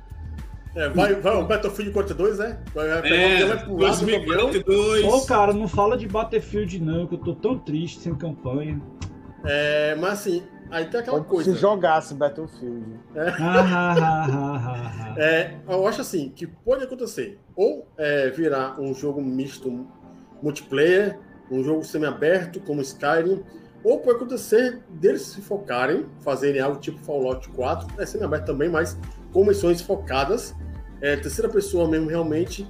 É, 0.76 0.88
vai, 0.88 1.14
vai 1.16 1.36
o 1.36 1.44
Battlefield 1.44 1.92
42, 1.92 2.38
né? 2.38 2.58
Vai, 2.74 2.88
vai 2.88 3.02
pegar 3.02 3.14
o 3.14 3.18
É, 3.18 3.34
avião, 3.34 3.48
vai 3.48 3.64
pular 3.64 3.90
do 3.90 4.02
avião. 4.02 4.06
2042. 4.50 5.04
Ô, 5.04 5.20
cara, 5.26 5.52
não 5.52 5.68
fala 5.68 5.96
de 5.96 6.06
Battlefield 6.08 6.80
não, 6.80 7.06
que 7.06 7.14
eu 7.14 7.18
tô 7.18 7.34
tão 7.34 7.58
triste 7.58 8.00
sem 8.00 8.14
campanha. 8.14 8.80
É, 9.44 9.94
mas 9.96 10.12
assim, 10.14 10.42
aí 10.70 10.86
tem 10.86 11.00
aquela 11.00 11.18
Como 11.18 11.28
coisa. 11.30 11.52
se 11.52 11.58
jogasse 11.58 12.14
Battlefield. 12.14 12.98
Ah. 13.16 15.14
É, 15.16 15.54
eu 15.68 15.86
acho 15.86 16.00
assim 16.00 16.30
que 16.30 16.46
pode 16.46 16.82
acontecer 16.84 17.38
ou 17.54 17.86
é, 17.96 18.30
virar 18.30 18.80
um 18.80 18.92
jogo 18.94 19.22
misto 19.22 19.86
multiplayer, 20.42 21.18
um 21.50 21.62
jogo 21.62 21.84
semi-aberto 21.84 22.60
como 22.60 22.80
Skyrim, 22.80 23.42
ou 23.82 23.98
pode 24.00 24.16
acontecer 24.16 24.82
deles 24.88 25.22
se 25.22 25.40
focarem, 25.42 26.06
fazerem 26.20 26.60
algo 26.60 26.78
tipo 26.80 26.98
Fallout 27.00 27.48
4, 27.50 28.00
é 28.00 28.06
semi-aberto 28.06 28.46
também, 28.46 28.68
mas 28.68 28.98
com 29.32 29.44
missões 29.44 29.80
focadas, 29.80 30.54
é, 31.00 31.16
terceira 31.16 31.48
pessoa 31.50 31.86
mesmo 31.88 32.08
realmente, 32.08 32.66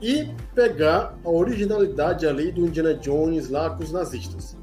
e 0.00 0.30
pegar 0.54 1.16
a 1.24 1.30
originalidade 1.30 2.26
ali 2.26 2.50
do 2.50 2.66
Indiana 2.66 2.94
Jones 2.94 3.48
lá 3.50 3.70
com 3.70 3.82
os 3.82 3.92
nazistas. 3.92 4.56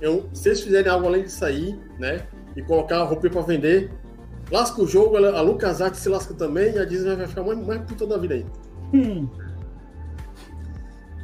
Eu, 0.00 0.28
se 0.32 0.48
eles 0.48 0.60
fizerem 0.62 0.90
algo 0.90 1.06
além 1.06 1.22
disso 1.22 1.44
aí, 1.44 1.78
né, 1.98 2.26
e 2.54 2.62
colocar 2.62 2.98
a 3.00 3.04
roupa 3.04 3.28
para 3.30 3.40
vender, 3.42 3.90
lasca 4.50 4.80
o 4.82 4.86
jogo, 4.86 5.16
a 5.16 5.40
LucasArts 5.40 6.00
se 6.00 6.08
lasca 6.08 6.34
também 6.34 6.74
e 6.74 6.78
a 6.78 6.84
Disney 6.84 7.16
vai 7.16 7.26
ficar 7.26 7.42
mais, 7.42 7.66
mais 7.66 7.80
puta 7.82 8.06
da 8.06 8.16
vida 8.18 8.34
aí. 8.34 8.46
Hum. 8.94 9.28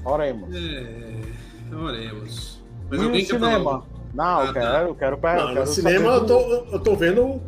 Oremos. 0.04 0.48
É, 0.54 1.74
oremos. 1.74 2.62
Mas 2.90 3.00
E 3.00 3.04
alguém 3.04 3.22
o 3.22 3.26
quer 3.26 3.38
falar 3.38 3.52
cinema? 3.52 3.82
Não, 4.14 4.24
Ah, 4.40 4.44
eu 4.44 4.52
tá. 4.52 4.60
quero, 4.60 4.88
eu 4.88 4.94
quero, 4.94 5.16
eu 5.16 5.20
Não, 5.22 5.46
quero 5.48 5.60
no 5.60 5.66
cinema 5.66 6.04
saber 6.14 6.16
eu 6.22 6.26
tô, 6.26 6.40
eu 6.72 6.80
tô 6.80 6.96
vendo 6.96 7.40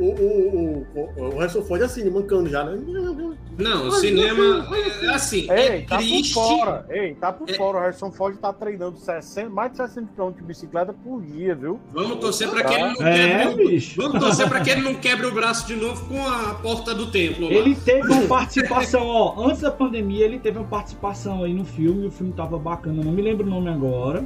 o, 0.00 0.04
o, 0.04 0.86
o, 0.94 1.24
o, 1.34 1.38
Harrison 1.38 1.62
Ford 1.62 1.82
assim, 1.82 2.08
mancando 2.10 2.48
já, 2.48 2.64
né? 2.64 2.78
Não, 3.58 3.88
o 3.88 3.92
cinema 3.92 4.66
é 5.02 5.08
assim, 5.10 5.46
Ei, 5.50 5.66
é 5.66 5.80
tá 5.82 5.98
triste. 5.98 6.32
por 6.34 6.44
fora. 6.58 6.86
Ei, 6.88 7.14
tá 7.14 7.32
por 7.32 7.48
É- 7.50 7.54
fora. 7.54 7.78
O 7.78 7.80
Harrison 7.82 8.10
Ford 8.10 8.36
tá 8.38 8.52
treinando 8.52 8.96
60, 8.98 9.50
mais 9.50 9.70
de 9.72 9.76
60 9.78 10.08
km 10.16 10.30
de 10.32 10.42
bicicleta 10.42 10.92
por 10.94 11.20
dia, 11.22 11.54
viu? 11.54 11.78
Vamos 11.92 12.18
torcer 12.18 12.48
para 12.48 12.64
que 12.64 12.74
ele 12.74 12.82
não 12.94 13.06
É, 13.06 13.44
quebre. 13.46 13.64
o- 13.64 13.68
bicho. 13.68 14.00
Vamos 14.00 14.20
torcer 14.20 14.48
para 14.48 14.60
que 14.60 14.70
ele 14.70 14.80
não 14.82 14.94
quebre 14.94 15.26
o 15.26 15.32
braço 15.32 15.66
de 15.66 15.76
novo 15.76 16.04
com 16.08 16.26
a 16.26 16.54
porta 16.54 16.94
do 16.94 17.10
templo. 17.10 17.44
lá. 17.46 17.52
Ele 17.52 17.74
teve 17.74 18.06
uma 18.12 18.26
participação, 18.26 19.06
ó, 19.06 19.46
antes 19.46 19.60
da 19.60 19.70
pandemia 19.70 20.24
ele 20.24 20.38
teve 20.38 20.58
uma 20.58 20.66
participação 20.68 21.44
aí 21.44 21.52
no 21.52 21.64
filme, 21.64 22.06
o 22.06 22.10
filme 22.10 22.32
tava 22.32 22.58
bacana, 22.58 23.02
não 23.04 23.12
me 23.12 23.20
lembro 23.20 23.46
o 23.46 23.50
nome 23.50 23.68
agora, 23.68 24.24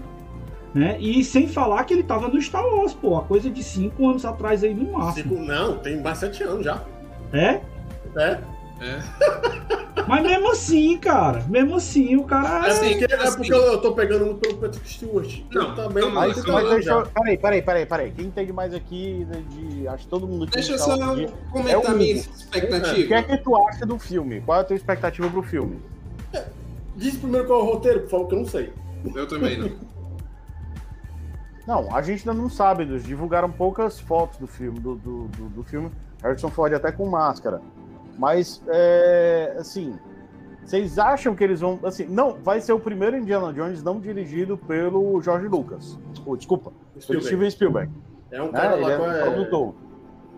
né? 0.74 0.96
E 0.98 1.22
sem 1.24 1.46
falar 1.46 1.84
que 1.84 1.94
ele 1.94 2.02
tava 2.02 2.28
no 2.28 2.40
Star 2.42 2.66
Wars, 2.66 2.92
pô, 2.92 3.16
a 3.16 3.22
coisa 3.22 3.48
de 3.48 3.62
5 3.62 4.08
anos 4.08 4.24
atrás 4.24 4.64
aí 4.64 4.74
no 4.74 4.92
máximo. 4.92 5.36
Cinco- 5.36 5.42
não, 5.46 5.78
tem 5.78 6.00
mais 6.00 6.18
sete 6.18 6.42
anos 6.42 6.64
já. 6.64 6.82
É? 7.32 7.60
É, 8.16 8.40
É. 8.80 8.98
Mas 10.06 10.22
mesmo 10.22 10.50
assim, 10.50 10.98
cara, 10.98 11.42
mesmo 11.48 11.76
assim, 11.76 12.16
o 12.16 12.24
cara 12.24 12.66
é, 12.66 12.70
Assim, 12.70 12.98
porque, 12.98 13.14
é 13.14 13.16
assim. 13.16 13.36
porque 13.38 13.54
eu 13.54 13.80
tô 13.80 13.92
pegando 13.92 14.26
muito 14.26 14.38
pelo 14.40 14.56
Patrick 14.58 14.86
Stewart. 14.86 15.40
Não, 15.50 15.66
Ele 15.68 15.76
tá 15.76 15.88
Mas, 15.88 16.12
mas 16.12 16.44
mas 16.44 16.70
deixa 16.70 16.90
eu. 16.90 17.06
Peraí, 17.06 17.38
peraí, 17.38 17.62
peraí, 17.62 17.86
peraí. 17.86 18.10
Quem 18.10 18.26
entende 18.26 18.52
mais 18.52 18.74
aqui 18.74 19.26
de. 19.30 19.42
de- 19.78 19.88
acho 19.88 20.04
que 20.04 20.10
todo 20.10 20.26
mundo 20.26 20.44
aqui 20.44 20.54
Deixa 20.54 20.72
eu 20.72 20.78
só 20.78 20.92
aqui. 20.92 21.24
É 21.24 21.28
comentar 21.50 21.94
o 21.94 21.96
minha 21.96 22.16
Hugo. 22.16 22.20
O 22.20 22.30
que 22.32 22.36
expectativa. 22.42 23.14
é 23.14 23.22
que 23.22 23.36
tu 23.38 23.56
acha 23.56 23.86
do 23.86 23.98
filme? 23.98 24.40
Qual 24.42 24.58
é 24.58 24.60
a 24.60 24.64
tua 24.64 24.76
expectativa 24.76 25.30
pro 25.30 25.42
filme? 25.42 25.78
Diz 26.96 27.16
primeiro 27.16 27.46
qual 27.46 27.60
é 27.60 27.62
o 27.62 27.66
roteiro, 27.66 28.00
por 28.00 28.10
favor, 28.10 28.28
que 28.28 28.34
eu 28.34 28.38
não 28.40 28.46
sei. 28.46 28.72
Eu 29.14 29.26
também 29.26 29.56
não. 29.56 29.70
Não, 31.66 31.94
a 31.94 32.02
gente 32.02 32.28
ainda 32.28 32.40
não 32.40 32.48
sabe, 32.48 32.82
eles 32.82 33.04
divulgaram 33.04 33.50
poucas 33.50 33.98
fotos 33.98 34.38
do 34.38 34.46
filme, 34.46 34.78
do, 34.78 34.96
do, 34.96 35.28
do, 35.28 35.48
do 35.48 35.64
filme. 35.64 35.90
Harrison 36.22 36.50
Ford 36.50 36.72
até 36.74 36.92
com 36.92 37.06
máscara. 37.06 37.60
Mas, 38.18 38.62
é, 38.68 39.56
assim, 39.58 39.98
vocês 40.64 40.98
acham 40.98 41.34
que 41.34 41.44
eles 41.44 41.60
vão. 41.60 41.78
Assim, 41.84 42.06
não, 42.06 42.34
vai 42.34 42.60
ser 42.60 42.72
o 42.72 42.80
primeiro 42.80 43.16
Indiana 43.16 43.52
Jones 43.52 43.82
não 43.82 44.00
dirigido 44.00 44.56
pelo 44.56 45.20
George 45.20 45.48
Lucas. 45.48 45.98
Oh, 46.24 46.36
desculpa, 46.36 46.70
pelo 46.70 47.02
Spielberg. 47.02 47.26
Steven 47.26 47.50
Spielberg. 47.50 47.92
É 48.30 48.42
um 48.42 48.46
Né? 48.46 48.52
cara 48.52 48.74
Ele 48.74 48.82
lá 48.82 48.90
é. 48.90 49.20
É... 49.20 49.22
produtor. 49.22 49.74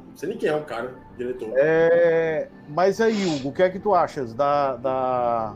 Não 0.09 0.17
sei 0.17 0.29
nem 0.31 0.39
quem 0.39 0.49
é 0.49 0.57
o 0.57 0.65
cara, 0.65 0.95
diretor. 1.17 1.53
É, 1.57 2.49
mas 2.71 3.01
aí, 3.01 3.27
Hugo, 3.27 3.51
o 3.51 3.53
que 3.53 3.63
é 3.63 3.69
que 3.69 3.79
tu 3.79 3.95
achas 3.95 4.33
da, 4.33 4.77
da, 4.77 5.55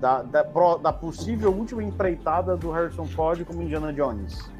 da, 0.00 0.22
da, 0.22 0.42
da 0.76 0.92
possível 0.92 1.52
última 1.52 1.82
empreitada 1.82 2.56
do 2.56 2.70
Harrison 2.70 3.06
Ford 3.06 3.44
como 3.44 3.60
Indiana 3.60 3.92
Jones? 3.92 4.51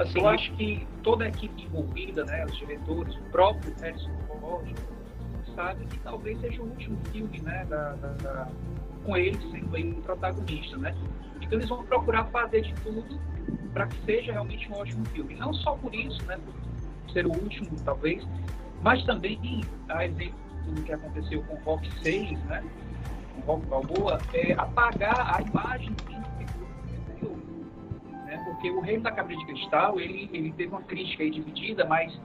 Assim, 0.00 0.18
eu 0.18 0.28
acho 0.28 0.50
que 0.52 0.86
toda 1.02 1.24
a 1.24 1.28
equipe 1.28 1.62
envolvida, 1.64 2.24
né, 2.24 2.44
os 2.46 2.56
diretores, 2.56 3.14
o 3.16 3.22
próprio 3.24 3.74
Harrison 3.80 4.10
Ford, 4.40 4.66
sabe 5.54 5.84
que 5.86 5.98
talvez 5.98 6.40
seja 6.40 6.62
o 6.62 6.66
último 6.66 6.98
filme, 7.12 7.38
né, 7.40 7.66
da, 7.68 7.92
da- 7.96 8.12
da- 8.14 8.48
com 9.04 9.16
ele 9.16 9.38
sendo 9.50 9.76
aí 9.76 9.92
um 9.92 10.00
protagonista, 10.00 10.76
né? 10.78 10.94
Então 11.42 11.58
eles 11.58 11.68
vão 11.68 11.84
procurar 11.84 12.24
fazer 12.26 12.62
de 12.62 12.72
tudo 12.82 13.18
para 13.74 13.86
que 13.86 13.96
seja 14.04 14.32
realmente 14.32 14.70
um 14.72 14.76
ótimo 14.76 15.04
filme. 15.06 15.34
Não 15.34 15.52
só 15.52 15.72
por 15.72 15.94
isso, 15.94 16.24
né, 16.26 16.38
por 16.38 17.12
ser 17.12 17.26
o 17.26 17.32
último, 17.32 17.68
talvez, 17.84 18.26
mas 18.82 19.02
também, 19.04 19.60
a 19.88 20.06
exemplo 20.06 20.34
do 20.66 20.82
que 20.82 20.92
aconteceu 20.92 21.42
com 21.42 21.54
o 21.56 21.58
Rock 21.58 21.90
6, 22.02 22.38
né, 22.44 22.62
com 23.34 23.40
o 23.40 23.44
Rock 23.44 23.66
Balboa, 23.66 24.18
é 24.32 24.52
apagar 24.54 25.36
a 25.36 25.42
imagem 25.42 25.94
Porque 28.60 28.70
o 28.70 28.80
Reino 28.80 29.02
da 29.02 29.10
Cabrinha 29.10 29.40
de 29.40 29.46
Cristal, 29.46 29.98
ele, 29.98 30.28
ele 30.34 30.52
teve 30.52 30.68
uma 30.68 30.82
crítica 30.82 31.22
aí 31.22 31.30
dividida, 31.30 31.86
mas 31.86 32.20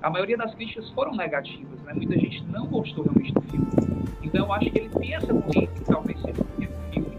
a 0.00 0.08
maioria 0.08 0.36
das 0.36 0.54
críticas 0.54 0.88
foram 0.90 1.16
negativas, 1.16 1.82
né? 1.82 1.92
Muita 1.92 2.16
gente 2.16 2.44
não 2.44 2.68
gostou 2.68 3.02
realmente 3.02 3.34
do 3.34 3.42
filme. 3.42 3.66
Então 4.22 4.46
eu 4.46 4.52
acho 4.52 4.70
que 4.70 4.78
ele 4.78 4.88
pensa 4.88 5.26
comigo 5.26 5.72
que 5.74 5.84
talvez 5.86 6.20
seja 6.22 6.40
o 6.40 6.44
primeiro 6.44 6.74
filme. 6.92 7.18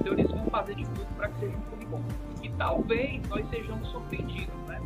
Então 0.00 0.12
eles 0.12 0.30
vão 0.30 0.44
fazer 0.46 0.76
de 0.76 0.84
tudo 0.84 1.06
para 1.16 1.30
que 1.30 1.40
seja 1.40 1.56
um 1.56 1.62
filme 1.62 1.84
bom. 1.86 2.02
E 2.44 2.48
talvez 2.50 3.28
nós 3.28 3.50
sejamos 3.50 3.88
surpreendidos, 3.88 4.54
né? 4.68 4.80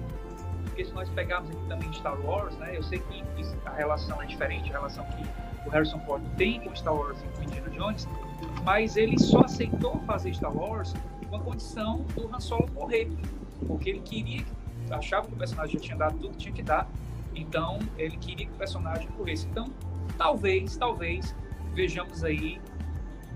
Porque 0.64 0.86
se 0.86 0.94
nós 0.94 1.10
pegarmos 1.10 1.50
aqui 1.50 1.68
também 1.68 1.92
Star 1.92 2.18
Wars, 2.18 2.56
né? 2.56 2.74
Eu 2.74 2.82
sei 2.84 3.00
que 3.00 3.22
a 3.66 3.70
relação 3.70 4.22
é 4.22 4.24
diferente, 4.24 4.70
a 4.70 4.78
relação 4.78 5.04
que 5.04 5.68
o 5.68 5.70
Harrison 5.70 6.00
Ford 6.06 6.22
tem 6.38 6.58
com 6.60 6.74
Star 6.74 6.94
Wars 6.94 7.22
e 7.22 7.36
com 7.36 7.42
Indiana 7.42 7.68
Jones, 7.68 8.08
mas 8.64 8.96
ele 8.96 9.18
só 9.18 9.40
aceitou 9.40 10.00
fazer 10.06 10.32
Star 10.32 10.56
Wars 10.56 10.94
com 11.36 11.42
a 11.42 11.52
condição 11.52 12.04
do 12.14 12.34
Han 12.34 12.40
Solo 12.40 12.68
morrer, 12.72 13.08
porque 13.66 13.90
ele 13.90 14.00
queria, 14.00 14.44
achava 14.90 15.26
que 15.26 15.34
o 15.34 15.36
personagem 15.36 15.74
já 15.74 15.80
tinha 15.80 15.96
dado 15.96 16.18
tudo 16.18 16.30
que 16.30 16.38
tinha 16.38 16.54
que 16.54 16.62
dar, 16.62 16.88
então 17.34 17.78
ele 17.96 18.16
queria 18.16 18.46
que 18.46 18.52
o 18.52 18.56
personagem 18.56 19.08
morresse. 19.16 19.46
Então, 19.48 19.66
talvez, 20.16 20.76
talvez 20.76 21.34
vejamos 21.74 22.24
aí 22.24 22.60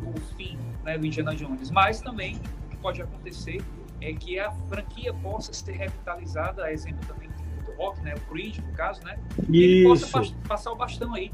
o 0.03 0.19
fim 0.37 0.59
né, 0.83 0.97
do 0.97 1.07
Indiana 1.07 1.35
Jones, 1.35 1.71
mas 1.71 2.01
também 2.01 2.37
o 2.37 2.69
que 2.71 2.77
pode 2.79 3.03
acontecer 3.03 3.63
é 4.01 4.15
que 4.15 4.39
a 4.39 4.51
franquia 4.51 5.13
possa 5.13 5.53
ser 5.53 5.73
revitalizada, 5.73 6.65
a 6.65 6.73
exemplo 6.73 7.07
também 7.07 7.29
do 7.67 7.73
Rock, 7.73 8.01
né, 8.01 8.15
o 8.15 8.21
Creed, 8.33 8.59
no 8.59 8.73
caso, 8.73 9.03
né, 9.05 9.19
e 9.49 9.63
ele 9.63 9.85
possa 9.85 10.35
passar 10.49 10.73
o 10.73 10.77
bastão 10.77 11.15
aí 11.15 11.31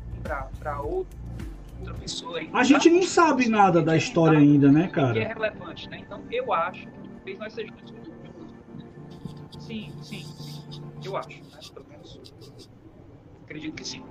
para 0.58 0.82
outra 1.80 1.94
pessoa 1.94 2.38
aí. 2.38 2.50
A 2.52 2.64
gente 2.64 2.88
não 2.90 3.02
sabe 3.02 3.48
nada 3.48 3.82
da 3.82 3.96
história 3.96 4.38
ainda, 4.38 4.70
né, 4.70 4.82
que 4.92 4.98
é 5.00 5.02
cara? 5.02 5.12
relevante, 5.28 5.88
né? 5.88 5.98
Então, 6.04 6.20
eu 6.30 6.52
acho 6.52 6.80
que 6.86 6.88
talvez 7.16 7.38
nós 7.38 7.52
sejamos. 7.52 7.82
Sim, 9.58 9.92
sim, 10.02 10.24
sim. 10.70 10.82
Eu 11.04 11.16
acho, 11.16 11.28
né? 11.28 11.36
Pelo 11.74 11.86
menos. 11.88 12.20
Acredito 13.44 13.74
que 13.74 13.86
sim. 13.86 14.02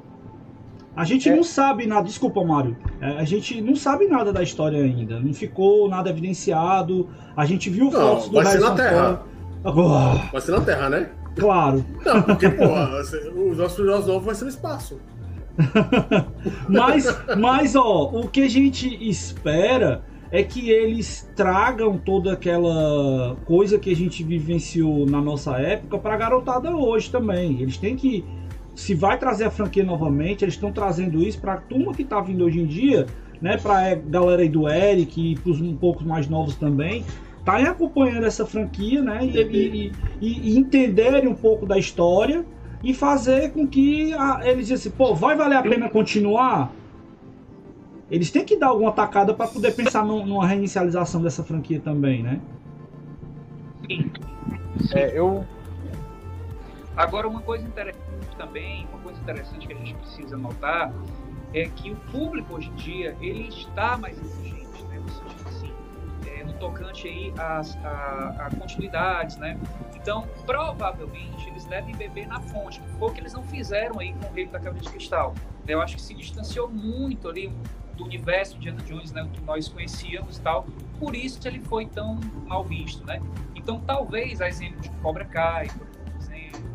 A 0.95 1.03
gente 1.03 1.27
É. 1.29 1.35
não 1.35 1.43
sabe 1.43 1.85
nada, 1.85 2.03
desculpa, 2.03 2.43
Mário. 2.43 2.75
É, 3.01 3.17
A 3.19 3.23
gente 3.25 3.59
não 3.61 3.75
sabe 3.75 4.07
nada 4.07 4.31
da 4.31 4.41
história 4.41 4.81
ainda. 4.81 5.19
Não 5.19 5.33
ficou 5.33 5.89
nada 5.89 6.09
evidenciado. 6.09 7.09
A 7.35 7.45
gente 7.45 7.69
viu 7.69 7.85
Não, 7.85 7.91
fotos 7.91 8.29
do 8.29 8.33
vai 8.35 8.45
ser 8.45 8.59
na 8.59 8.75
Terra. 8.75 9.23
Agora, 9.63 10.15
Vai 10.31 10.41
ser 10.41 10.51
na 10.51 10.61
Terra, 10.61 10.89
né? 10.89 11.11
claro. 11.37 11.85
Não, 12.05 12.21
porque, 12.21 12.49
porra, 12.49 13.01
os 13.01 13.57
nossos 13.57 13.75
filhos 13.75 14.07
novos 14.07 14.23
vai 14.25 14.35
ser 14.35 14.43
no 14.45 14.49
espaço. 14.51 15.01
Mas, 16.67 17.05
mas, 17.37 17.75
ó, 17.75 18.11
o 18.13 18.27
que 18.27 18.41
a 18.41 18.49
gente 18.49 18.87
espera 19.07 20.03
é 20.31 20.43
que 20.43 20.69
eles 20.69 21.29
tragam 21.35 21.97
toda 21.97 22.33
aquela 22.33 23.37
coisa 23.45 23.79
que 23.79 23.89
a 23.89 23.95
gente 23.95 24.23
vivenciou 24.23 25.05
na 25.05 25.21
nossa 25.21 25.57
época 25.57 25.97
pra 25.97 26.17
garotada 26.17 26.75
hoje 26.75 27.09
também. 27.09 27.61
Eles 27.61 27.77
têm 27.77 27.95
que. 27.95 28.25
Se 28.75 28.93
vai 28.93 29.17
trazer 29.17 29.45
a 29.45 29.51
franquia 29.51 29.85
novamente, 29.85 30.43
eles 30.43 30.55
estão 30.55 30.71
trazendo 30.71 31.23
isso 31.23 31.39
pra 31.39 31.55
turma 31.57 31.93
que 31.93 32.03
tá 32.03 32.19
vindo 32.19 32.43
hoje 32.43 32.59
em 32.59 32.65
dia, 32.65 33.05
né? 33.41 33.55
Pra 33.57 33.87
é, 33.87 33.95
galera 33.95 34.41
aí 34.41 34.49
do 34.49 34.67
Eric 34.67 35.31
e 35.31 35.35
pros 35.35 35.61
um 35.61 35.75
pouco 35.77 36.03
mais 36.03 36.27
novos 36.27 36.55
também. 36.55 37.05
Tá 37.45 37.57
acompanhando 37.59 38.25
essa 38.25 38.45
franquia, 38.45 39.01
né? 39.01 39.19
E, 39.23 39.29
e- 39.57 39.91
e- 40.19 40.49
e 40.53 40.57
entenderem 40.57 41.27
um 41.29 41.35
pouco 41.35 41.65
da 41.65 41.77
história 41.77 42.43
e 42.83 42.93
fazer 42.93 43.51
com 43.51 43.67
que 43.67 44.13
a- 44.13 44.41
eles 44.43 44.67
dizem 44.67 44.75
assim, 44.75 44.89
pô, 44.97 45.13
vai 45.15 45.35
valer 45.35 45.57
a 45.57 45.61
pena 45.63 45.89
continuar? 45.89 46.71
Eles 48.09 48.29
têm 48.29 48.45
que 48.45 48.57
dar 48.57 48.67
alguma 48.67 48.91
tacada 48.91 49.33
para 49.33 49.47
poder 49.47 49.71
pensar 49.73 50.05
num- 50.05 50.25
numa 50.25 50.45
reinicialização 50.45 51.21
dessa 51.21 51.43
franquia 51.43 51.79
também, 51.79 52.21
né? 52.21 52.39
Sim. 53.87 54.11
É, 54.93 55.17
eu, 55.17 55.45
Agora, 56.95 57.27
uma 57.27 57.41
coisa 57.41 57.67
interessante 57.67 58.35
também, 58.37 58.87
uma 58.89 58.99
coisa 58.99 59.19
interessante 59.19 59.67
que 59.67 59.73
a 59.73 59.75
gente 59.75 59.93
precisa 59.95 60.37
notar 60.37 60.93
é 61.53 61.67
que 61.67 61.91
o 61.91 61.95
público 62.11 62.55
hoje 62.55 62.69
em 62.69 62.75
dia 62.75 63.17
ele 63.19 63.49
está 63.49 63.97
mais 63.97 64.17
exigente, 64.17 64.54
tocante 66.55 67.07
aí 67.07 67.33
às 67.37 67.75
a, 67.83 68.47
a 68.47 68.55
continuidades, 68.55 69.37
né? 69.37 69.59
Então, 69.95 70.27
provavelmente 70.45 71.47
eles 71.49 71.65
devem 71.65 71.95
beber 71.95 72.27
na 72.27 72.39
fonte, 72.39 72.81
foi 72.99 73.09
o 73.09 73.11
que 73.13 73.19
eles 73.19 73.33
não 73.33 73.43
fizeram 73.43 73.99
aí 73.99 74.13
com 74.13 74.27
o 74.27 74.33
Rei 74.33 74.45
da 74.45 74.59
Cabra 74.59 74.79
de 74.79 74.89
Cristal. 74.89 75.33
Eu 75.67 75.81
acho 75.81 75.95
que 75.95 76.01
se 76.01 76.13
distanciou 76.13 76.69
muito 76.69 77.27
ali 77.27 77.51
do 77.95 78.03
universo 78.03 78.57
de 78.57 78.69
Indiana 78.69 78.83
Jones, 78.83 79.11
né? 79.11 79.27
Que 79.33 79.41
nós 79.41 79.67
conhecíamos 79.67 80.37
e 80.37 80.41
tal. 80.41 80.67
Por 80.99 81.15
isso 81.15 81.45
ele 81.47 81.59
foi 81.61 81.85
tão 81.85 82.19
mal 82.45 82.63
visto, 82.63 83.05
né? 83.05 83.21
Então, 83.55 83.79
talvez, 83.79 84.41
a 84.41 84.47
exemplo 84.47 84.79
de 84.81 84.89
Cobra 85.01 85.25
Kai, 85.25 85.67
por 85.67 85.87
exemplo, 86.21 86.69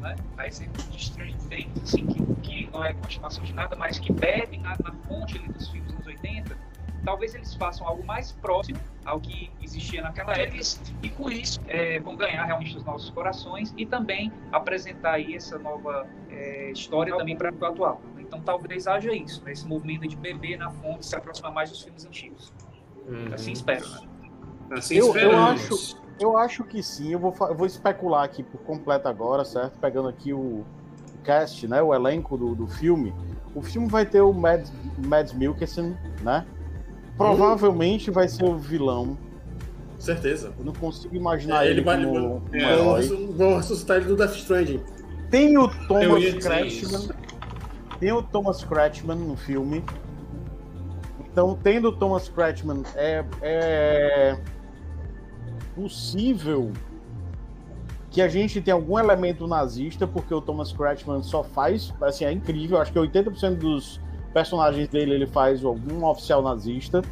né? 0.00 0.16
a 0.36 0.46
exemplo 0.46 0.82
de 0.82 1.02
Stranger 1.02 1.38
Things, 1.48 1.82
assim, 1.82 2.06
que, 2.06 2.34
que 2.42 2.70
não 2.70 2.84
é 2.84 2.92
continuação 2.92 3.42
de 3.42 3.54
nada, 3.54 3.74
mas 3.76 3.98
que 3.98 4.12
bebe 4.12 4.58
na, 4.58 4.76
na 4.82 4.92
fonte 5.06 5.38
ali 5.38 5.48
dos 5.48 5.68
filmes 5.68 5.92
dos 5.92 6.06
80, 6.06 6.56
talvez 7.04 7.34
eles 7.34 7.54
façam 7.54 7.86
algo 7.86 8.04
mais 8.04 8.32
próximo 8.32 8.78
ao 9.04 9.20
que 9.20 9.50
existia 9.62 10.02
naquela 10.02 10.32
época 10.32 10.60
e 11.02 11.08
com 11.08 11.30
isso 11.30 11.60
é, 11.66 11.98
vão 12.00 12.16
ganhar 12.16 12.44
realmente 12.44 12.76
os 12.76 12.84
nossos 12.84 13.10
corações 13.10 13.74
e 13.76 13.84
também 13.84 14.32
apresentar 14.52 15.14
aí 15.14 15.34
essa 15.34 15.58
nova 15.58 16.06
é, 16.30 16.70
história 16.70 17.16
também 17.16 17.36
para 17.36 17.52
o 17.52 17.64
atual. 17.64 18.00
Então 18.18 18.40
talvez 18.40 18.86
haja 18.86 19.12
isso, 19.12 19.44
né? 19.44 19.52
esse 19.52 19.66
movimento 19.66 20.06
de 20.06 20.16
beber 20.16 20.56
na 20.56 20.70
fonte 20.70 21.04
se 21.04 21.14
aproximar 21.16 21.52
mais 21.52 21.70
dos 21.70 21.82
filmes 21.82 22.04
antigos. 22.04 22.52
Uhum. 23.06 23.34
Assim 23.34 23.52
espero, 23.52 23.88
né? 23.88 24.00
Assim 24.70 24.96
eu, 24.96 25.14
eu, 25.16 25.36
acho, 25.36 25.98
eu 26.18 26.38
acho 26.38 26.64
que 26.64 26.82
sim. 26.82 27.12
Eu 27.12 27.18
vou, 27.18 27.34
eu 27.40 27.54
vou 27.54 27.66
especular 27.66 28.24
aqui 28.24 28.42
por 28.42 28.60
completo 28.62 29.08
agora, 29.08 29.44
certo? 29.44 29.78
Pegando 29.78 30.08
aqui 30.08 30.32
o 30.32 30.64
cast, 31.24 31.66
né? 31.68 31.82
O 31.82 31.92
elenco 31.92 32.38
do, 32.38 32.54
do 32.54 32.66
filme. 32.66 33.12
O 33.54 33.60
filme 33.60 33.86
vai 33.88 34.06
ter 34.06 34.22
o 34.22 34.32
Mads, 34.32 34.72
Mads 35.06 35.34
Mikkelsen, 35.34 35.96
né? 36.22 36.46
Provavelmente 37.16 38.10
vai 38.10 38.28
ser 38.28 38.44
o 38.44 38.56
vilão. 38.56 39.16
Certeza. 39.98 40.52
Eu 40.58 40.64
não 40.64 40.72
consigo 40.72 41.14
imaginar 41.14 41.64
é, 41.64 41.70
ele, 41.70 41.74
ele 41.74 41.82
vai, 41.82 42.04
como 42.04 42.42
é, 42.52 42.76
um 42.76 43.32
Vão 43.32 43.56
ressuscitar 43.56 43.98
ele 43.98 44.06
do 44.06 44.16
Death 44.16 44.34
Stranding. 44.34 44.80
Tem 45.30 45.56
o 45.56 45.68
Thomas 45.86 46.34
Kretschmann. 46.34 47.08
Tem 48.00 48.12
o 48.12 48.22
Thomas 48.22 48.64
Kretschmann 48.64 49.18
no 49.18 49.36
filme. 49.36 49.84
Então, 51.30 51.58
tendo 51.62 51.88
o 51.88 51.92
Thomas 51.92 52.28
Kretschmann, 52.28 52.82
é, 52.96 53.24
é 53.40 54.38
possível 55.74 56.72
que 58.10 58.20
a 58.20 58.28
gente 58.28 58.60
tenha 58.60 58.74
algum 58.74 58.98
elemento 58.98 59.46
nazista, 59.46 60.06
porque 60.06 60.34
o 60.34 60.40
Thomas 60.40 60.70
Kretschmann 60.70 61.22
só 61.22 61.42
faz, 61.42 61.94
assim, 62.02 62.26
é 62.26 62.32
incrível, 62.32 62.78
acho 62.78 62.92
que 62.92 62.98
80% 62.98 63.56
dos 63.56 64.01
personagens 64.32 64.88
dele 64.88 65.14
ele 65.14 65.26
faz 65.26 65.64
algum 65.64 66.04
oficial 66.06 66.42
nazista. 66.42 67.02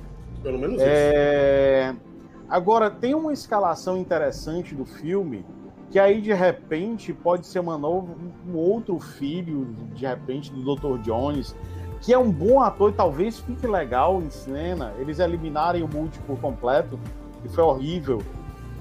Pelo 0.43 0.59
menos 0.59 0.81
é... 0.81 1.91
isso. 1.93 2.11
Agora, 2.49 2.91
tem 2.91 3.15
uma 3.15 3.33
escalação 3.33 3.97
interessante 3.97 4.75
do 4.75 4.85
filme, 4.85 5.45
que 5.91 5.99
aí 5.99 6.21
de 6.21 6.33
repente 6.33 7.13
pode 7.13 7.47
ser 7.47 7.61
uma 7.61 7.79
novo, 7.79 8.17
um 8.49 8.57
outro 8.57 8.99
filho, 8.99 9.67
de 9.95 10.05
repente, 10.05 10.53
do 10.53 10.75
Dr. 10.75 10.99
Jones, 10.99 11.55
que 12.01 12.13
é 12.13 12.19
um 12.19 12.31
bom 12.31 12.61
ator 12.61 12.91
e 12.91 12.95
talvez 12.95 13.39
fique 13.39 13.67
legal 13.67 14.21
em 14.21 14.31
cena. 14.31 14.93
Eles 14.99 15.21
eliminarem 15.21 15.83
o 15.85 15.89
multi 15.89 16.19
por 16.21 16.41
completo, 16.41 16.99
que 17.43 17.49
foi 17.49 17.63
horrível. 17.63 18.21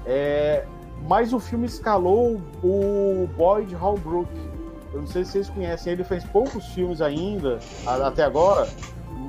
É... 0.06 0.66
Mas 1.08 1.32
o 1.32 1.40
filme 1.40 1.66
escalou 1.66 2.42
o 2.64 3.30
Boyd 3.38 3.74
Holbrook, 3.76 4.30
eu 4.94 5.02
não 5.02 5.08
sei 5.08 5.24
se 5.24 5.32
vocês 5.32 5.50
conhecem, 5.50 5.94
ele 5.94 6.04
fez 6.04 6.24
poucos 6.24 6.66
filmes 6.68 7.02
ainda, 7.02 7.60
até 7.86 8.24
agora, 8.24 8.68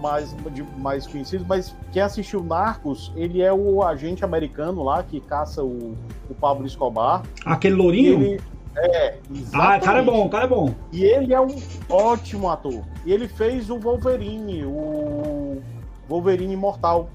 mais, 0.00 0.34
mais 0.78 1.06
conhecidos, 1.06 1.46
mas 1.46 1.74
quem 1.92 2.02
assistiu 2.02 2.42
Narcos, 2.42 3.12
ele 3.16 3.42
é 3.42 3.52
o 3.52 3.82
agente 3.82 4.24
americano 4.24 4.82
lá 4.82 5.02
que 5.02 5.20
caça 5.20 5.62
o, 5.62 5.96
o 6.28 6.34
Pablo 6.34 6.66
Escobar. 6.66 7.22
Aquele 7.44 7.74
lourinho? 7.74 8.22
Ele, 8.22 8.40
é, 8.76 9.18
exatamente. 9.30 9.54
Ah, 9.54 9.80
cara 9.80 9.98
é 9.98 10.02
bom, 10.02 10.28
cara 10.28 10.44
é 10.44 10.48
bom. 10.48 10.74
E 10.92 11.04
ele 11.04 11.34
é 11.34 11.40
um 11.40 11.54
ótimo 11.88 12.48
ator. 12.48 12.84
E 13.04 13.12
ele 13.12 13.28
fez 13.28 13.68
o 13.68 13.78
Wolverine, 13.78 14.64
o 14.64 15.60
Wolverine 16.08 16.54
Imortal. 16.54 17.10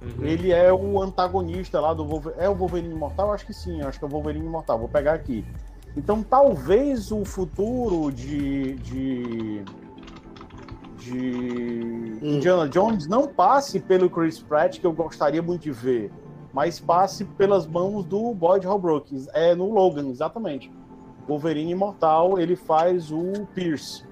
Uhum. 0.00 0.24
Ele 0.24 0.52
é 0.52 0.72
o 0.72 1.02
antagonista 1.02 1.80
lá 1.80 1.92
do 1.92 2.04
Wolverine. 2.04 2.42
É 2.42 2.48
o 2.48 2.54
Wolverine 2.54 2.94
Imortal? 2.94 3.32
Acho 3.32 3.46
que 3.46 3.52
sim, 3.52 3.82
acho 3.82 3.98
que 3.98 4.04
é 4.04 4.08
o 4.08 4.10
Wolverine 4.10 4.46
Imortal. 4.46 4.78
Vou 4.78 4.88
pegar 4.88 5.12
aqui. 5.12 5.44
Então, 5.98 6.22
talvez 6.22 7.10
o 7.10 7.24
futuro 7.24 8.12
de, 8.12 8.74
de, 8.74 9.64
de 10.96 12.18
hum. 12.22 12.36
Indiana 12.36 12.68
Jones 12.68 13.08
não 13.08 13.26
passe 13.26 13.80
pelo 13.80 14.08
Chris 14.08 14.38
Pratt, 14.38 14.78
que 14.78 14.86
eu 14.86 14.92
gostaria 14.92 15.42
muito 15.42 15.62
de 15.62 15.72
ver, 15.72 16.12
mas 16.52 16.78
passe 16.78 17.24
pelas 17.24 17.66
mãos 17.66 18.04
do 18.04 18.32
Boyd 18.32 18.64
Holbrook. 18.64 19.26
É 19.34 19.56
no 19.56 19.72
Logan, 19.72 20.08
exatamente. 20.08 20.70
Wolverine 21.26 21.72
Imortal, 21.72 22.38
ele 22.38 22.54
faz 22.54 23.10
o 23.10 23.44
Pierce. 23.52 24.04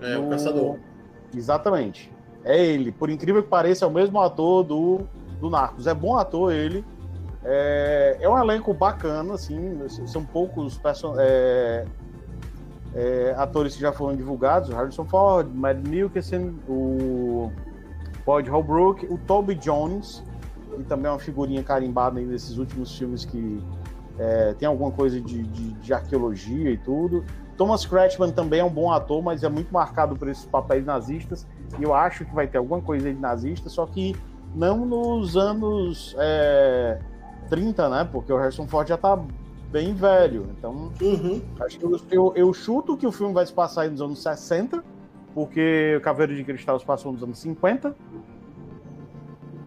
É, 0.00 0.16
no... 0.16 0.28
o 0.28 0.30
caçador. 0.30 0.78
Exatamente. 1.36 2.10
É 2.44 2.64
ele. 2.64 2.90
Por 2.90 3.10
incrível 3.10 3.42
que 3.42 3.50
pareça, 3.50 3.84
é 3.84 3.88
o 3.88 3.90
mesmo 3.90 4.18
ator 4.22 4.64
do, 4.64 5.00
do 5.38 5.50
Narcos. 5.50 5.86
É 5.86 5.92
bom 5.92 6.16
ator 6.16 6.50
ele. 6.50 6.82
É, 7.48 8.18
é 8.20 8.28
um 8.28 8.36
elenco 8.36 8.74
bacana, 8.74 9.34
assim, 9.34 9.78
são 10.06 10.24
poucos 10.24 10.80
é, 11.16 11.84
é, 12.92 13.34
atores 13.38 13.76
que 13.76 13.80
já 13.80 13.92
foram 13.92 14.16
divulgados, 14.16 14.70
Harrison 14.70 15.04
Ford, 15.04 15.48
Matt 15.54 15.78
Mikkelsen, 15.86 16.58
o 16.68 17.52
Boyd 18.24 18.50
Holbrook, 18.50 19.06
o 19.06 19.16
Toby 19.16 19.54
Jones, 19.54 20.24
que 20.74 20.82
também 20.82 21.06
é 21.06 21.12
uma 21.12 21.20
figurinha 21.20 21.62
carimbada 21.62 22.20
nesses 22.20 22.58
últimos 22.58 22.98
filmes 22.98 23.24
que 23.24 23.62
é, 24.18 24.52
tem 24.54 24.66
alguma 24.66 24.90
coisa 24.90 25.20
de, 25.20 25.44
de, 25.44 25.72
de, 25.74 25.94
arqueologia 25.94 26.72
e 26.72 26.76
tudo. 26.76 27.24
Thomas 27.56 27.86
Kretschmann 27.86 28.32
também 28.32 28.58
é 28.58 28.64
um 28.64 28.70
bom 28.70 28.90
ator, 28.90 29.22
mas 29.22 29.44
é 29.44 29.48
muito 29.48 29.72
marcado 29.72 30.16
por 30.16 30.26
esses 30.26 30.44
papéis 30.44 30.84
nazistas, 30.84 31.46
e 31.78 31.84
eu 31.84 31.94
acho 31.94 32.24
que 32.24 32.34
vai 32.34 32.48
ter 32.48 32.58
alguma 32.58 32.82
coisa 32.82 33.08
de 33.08 33.20
nazista, 33.20 33.68
só 33.68 33.86
que 33.86 34.16
não 34.52 34.84
nos 34.84 35.36
anos... 35.36 36.16
É, 36.18 36.98
30, 37.48 37.88
né? 37.88 38.08
Porque 38.10 38.32
o 38.32 38.36
Harrison 38.36 38.66
Ford 38.66 38.88
já 38.88 38.96
tá 38.96 39.18
bem 39.70 39.94
velho. 39.94 40.48
Então, 40.58 40.90
uhum. 41.00 41.40
acho 41.60 41.78
que 41.78 41.84
eu, 41.84 42.00
eu, 42.10 42.32
eu, 42.36 42.54
chuto 42.54 42.96
que 42.96 43.06
o 43.06 43.12
filme 43.12 43.34
vai 43.34 43.46
se 43.46 43.52
passar 43.52 43.82
aí 43.82 43.90
nos 43.90 44.00
anos 44.00 44.22
60, 44.22 44.82
porque 45.34 45.96
o 45.98 46.00
Caveiro 46.00 46.34
de 46.34 46.44
Cristal 46.44 46.78
se 46.78 46.86
passou 46.86 47.12
nos 47.12 47.22
anos 47.22 47.38
50. 47.38 47.90
Uh, 47.90 47.94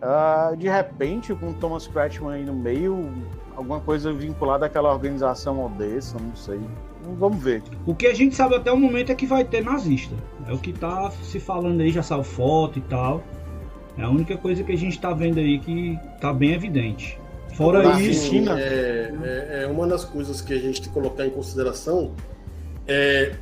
ah, 0.01 0.53
de 0.57 0.67
repente, 0.67 1.35
com 1.35 1.51
Thomas 1.53 1.85
Kretschmann 1.85 2.35
aí 2.35 2.45
no 2.45 2.53
meio, 2.53 3.11
alguma 3.55 3.81
coisa 3.81 4.13
vinculada 4.13 4.65
àquela 4.65 4.91
organização 4.91 5.65
Odessa, 5.65 6.17
não 6.17 6.35
sei. 6.35 6.59
Vamos 7.17 7.41
ver. 7.41 7.61
O 7.85 7.93
que 7.93 8.07
a 8.07 8.13
gente 8.13 8.35
sabe 8.35 8.55
até 8.55 8.71
o 8.71 8.77
momento 8.77 9.11
é 9.11 9.15
que 9.15 9.25
vai 9.25 9.43
ter 9.43 9.63
nazista. 9.63 10.15
É 10.47 10.53
o 10.53 10.57
que 10.57 10.71
tá 10.73 11.11
se 11.23 11.39
falando 11.39 11.81
aí, 11.81 11.91
já 11.91 12.03
saiu 12.03 12.23
foto 12.23 12.79
e 12.79 12.81
tal. 12.81 13.21
É 13.97 14.03
a 14.03 14.09
única 14.09 14.37
coisa 14.37 14.63
que 14.63 14.71
a 14.71 14.77
gente 14.77 14.99
tá 14.99 15.13
vendo 15.13 15.39
aí 15.39 15.59
que 15.59 15.97
tá 16.21 16.31
bem 16.31 16.53
evidente. 16.53 17.19
Fora 17.59 17.99
isso. 17.99 18.33
É, 18.51 19.11
é, 19.21 19.63
é, 19.63 19.67
uma 19.67 19.85
das 19.85 20.05
coisas 20.05 20.39
que 20.39 20.53
a 20.53 20.57
gente 20.57 20.81
tem 20.81 20.87
que 20.87 20.93
colocar 20.93 21.25
em 21.25 21.29
consideração. 21.29 22.15
É, 22.87 23.35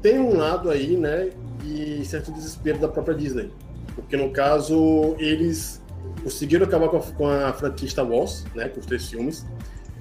tem 0.00 0.20
um 0.20 0.36
lado 0.36 0.70
aí, 0.70 0.96
né, 0.96 1.30
de 1.60 2.04
certo 2.04 2.30
desespero 2.30 2.78
da 2.78 2.86
própria 2.86 3.16
Disney. 3.16 3.50
Porque 3.96 4.16
no 4.16 4.30
caso, 4.30 5.16
eles 5.18 5.82
conseguiram 6.22 6.66
acabar 6.66 6.88
com 6.88 6.98
a, 6.98 7.00
com 7.00 7.26
a 7.26 7.52
franquia 7.52 7.88
Star 7.88 8.08
Wars, 8.08 8.44
né, 8.54 8.68
com 8.68 8.78
os 8.78 8.86
três 8.86 9.08
filmes. 9.08 9.44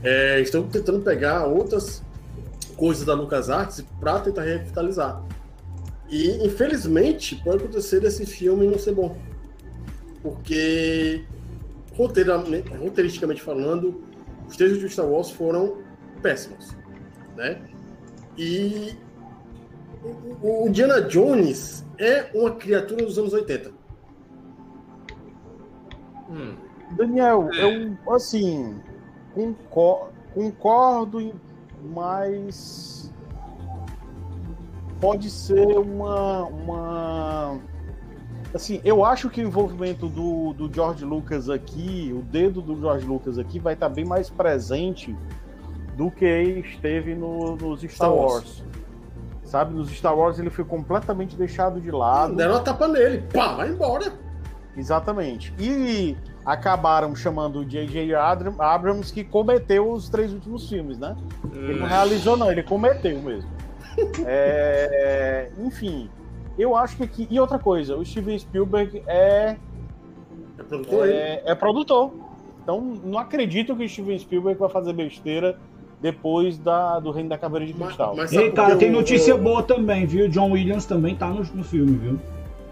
É, 0.03 0.39
estão 0.39 0.61
tentando 0.61 0.99
pegar 0.99 1.47
outras 1.47 2.03
coisas 2.75 3.03
da 3.03 3.15
LucasArts 3.15 3.83
para 3.99 4.19
tentar 4.19 4.43
revitalizar. 4.43 5.25
E 6.07 6.45
infelizmente 6.45 7.35
pode 7.37 7.63
acontecer 7.63 8.01
desse 8.01 8.23
filme 8.23 8.67
não 8.67 8.77
ser 8.77 8.93
bom. 8.93 9.17
Porque 10.21 11.25
roteiristicamente 11.97 13.41
falando, 13.41 14.03
os 14.47 14.55
três 14.55 14.77
de 14.77 14.89
Star 14.89 15.05
Wars 15.05 15.31
foram 15.31 15.77
péssimos, 16.21 16.75
né? 17.35 17.61
E 18.37 18.95
o 20.41 20.67
Indiana 20.67 21.01
Jones 21.01 21.85
é 21.97 22.29
uma 22.33 22.51
criatura 22.51 23.05
dos 23.05 23.17
anos 23.17 23.33
80. 23.33 23.71
Hum. 26.29 26.55
Daniel, 26.91 27.49
é. 27.53 27.63
eu 27.63 28.13
assim 28.13 28.79
concordo, 29.33 30.13
concordo, 30.33 31.33
mas 31.83 33.11
pode 34.99 35.29
ser 35.29 35.77
uma, 35.77 36.43
uma 36.45 37.59
assim, 38.53 38.81
eu 38.83 39.03
acho 39.03 39.29
que 39.29 39.41
o 39.41 39.47
envolvimento 39.47 40.07
do, 40.07 40.53
do 40.53 40.73
George 40.73 41.03
Lucas 41.03 41.49
aqui, 41.49 42.13
o 42.13 42.21
dedo 42.21 42.61
do 42.61 42.79
George 42.79 43.05
Lucas 43.05 43.37
aqui, 43.37 43.59
vai 43.59 43.73
estar 43.73 43.89
bem 43.89 44.05
mais 44.05 44.29
presente 44.29 45.15
do 45.95 46.11
que 46.11 46.25
esteve 46.25 47.15
no, 47.15 47.55
nos 47.55 47.79
Star, 47.81 47.91
Star 47.91 48.13
Wars. 48.13 48.33
Wars. 48.33 48.63
Sabe, 49.43 49.73
nos 49.73 49.89
Star 49.89 50.15
Wars 50.15 50.37
ele 50.39 50.49
foi 50.49 50.65
completamente 50.65 51.35
deixado 51.35 51.79
de 51.79 51.89
lado. 51.89 52.35
Deram 52.35 52.53
uma 52.53 52.61
tapa 52.61 52.87
nele, 52.87 53.23
pá, 53.33 53.53
vai 53.53 53.69
embora. 53.69 54.13
Exatamente. 54.75 55.53
E 55.57 56.15
acabaram 56.45 57.15
chamando 57.15 57.59
o 57.59 57.65
J.J. 57.65 58.13
Abrams, 58.13 59.11
que 59.11 59.23
cometeu 59.23 59.91
os 59.91 60.07
três 60.07 60.31
últimos 60.31 60.69
filmes, 60.69 60.99
né? 60.99 61.15
Ele 61.51 61.79
não 61.79 61.87
realizou, 61.87 62.37
não, 62.37 62.51
ele 62.51 62.61
cometeu 62.61 63.21
mesmo. 63.21 63.49
é, 64.25 65.49
enfim, 65.57 66.09
eu 66.57 66.75
acho 66.75 66.97
que 66.97 67.03
aqui. 67.03 67.27
E 67.29 67.39
outra 67.39 67.59
coisa, 67.59 67.95
o 67.95 68.05
Steven 68.05 68.37
Spielberg 68.37 69.03
é. 69.07 69.55
É 70.57 70.63
produtor? 70.63 71.09
É, 71.09 71.43
é 71.45 71.55
produtor. 71.55 72.11
Então, 72.63 72.81
não 73.03 73.17
acredito 73.17 73.75
que 73.75 73.85
o 73.85 73.89
Steven 73.89 74.19
Spielberg 74.19 74.59
vai 74.59 74.69
fazer 74.69 74.91
besteira 74.93 75.57
depois 76.01 76.57
da, 76.57 76.99
do 76.99 77.11
Reino 77.11 77.29
da 77.29 77.37
Caveira 77.37 77.65
de 77.65 77.73
Cristal. 77.73 78.15
Mas, 78.15 78.31
mas 78.31 78.41
Ei, 78.41 78.51
cara, 78.51 78.75
tem 78.75 78.91
notícia 78.91 79.31
eu... 79.31 79.37
boa 79.37 79.63
também, 79.63 80.05
viu? 80.05 80.27
John 80.27 80.51
Williams 80.51 80.85
também 80.85 81.15
tá 81.15 81.27
no, 81.27 81.43
no 81.43 81.63
filme, 81.63 81.97
viu? 81.97 82.19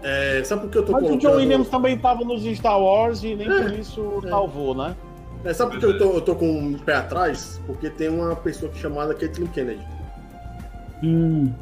É, 0.02 0.42
sabe 0.44 0.62
por 0.62 0.70
que 0.70 0.78
eu 0.78 0.84
tô 0.84 0.92
Mas 0.92 1.02
o 1.02 1.06
colocando... 1.06 1.30
John 1.32 1.36
Williams 1.36 1.68
também 1.68 1.98
tava 1.98 2.24
nos 2.24 2.44
Star 2.44 2.80
Wars 2.80 3.24
e 3.24 3.34
nem 3.34 3.50
É, 3.50 3.62
por 3.62 3.72
isso 3.72 4.22
é. 4.24 4.28
salvou, 4.28 4.74
né? 4.74 4.94
É, 5.44 5.52
sabe 5.52 5.72
por 5.72 5.80
que 5.80 5.86
eu 5.86 5.98
tô, 5.98 6.04
eu 6.12 6.20
tô 6.20 6.34
com 6.36 6.46
um 6.46 6.74
pé 6.74 6.94
atrás? 6.96 7.60
Porque 7.66 7.88
tem 7.90 8.08
uma 8.08 8.36
pessoa 8.36 8.70
que 8.70 8.78
é 8.78 8.80
chamada 8.82 9.14
Caitlyn 9.14 9.46
Kennedy, 9.48 9.80
Hum, 11.02 11.52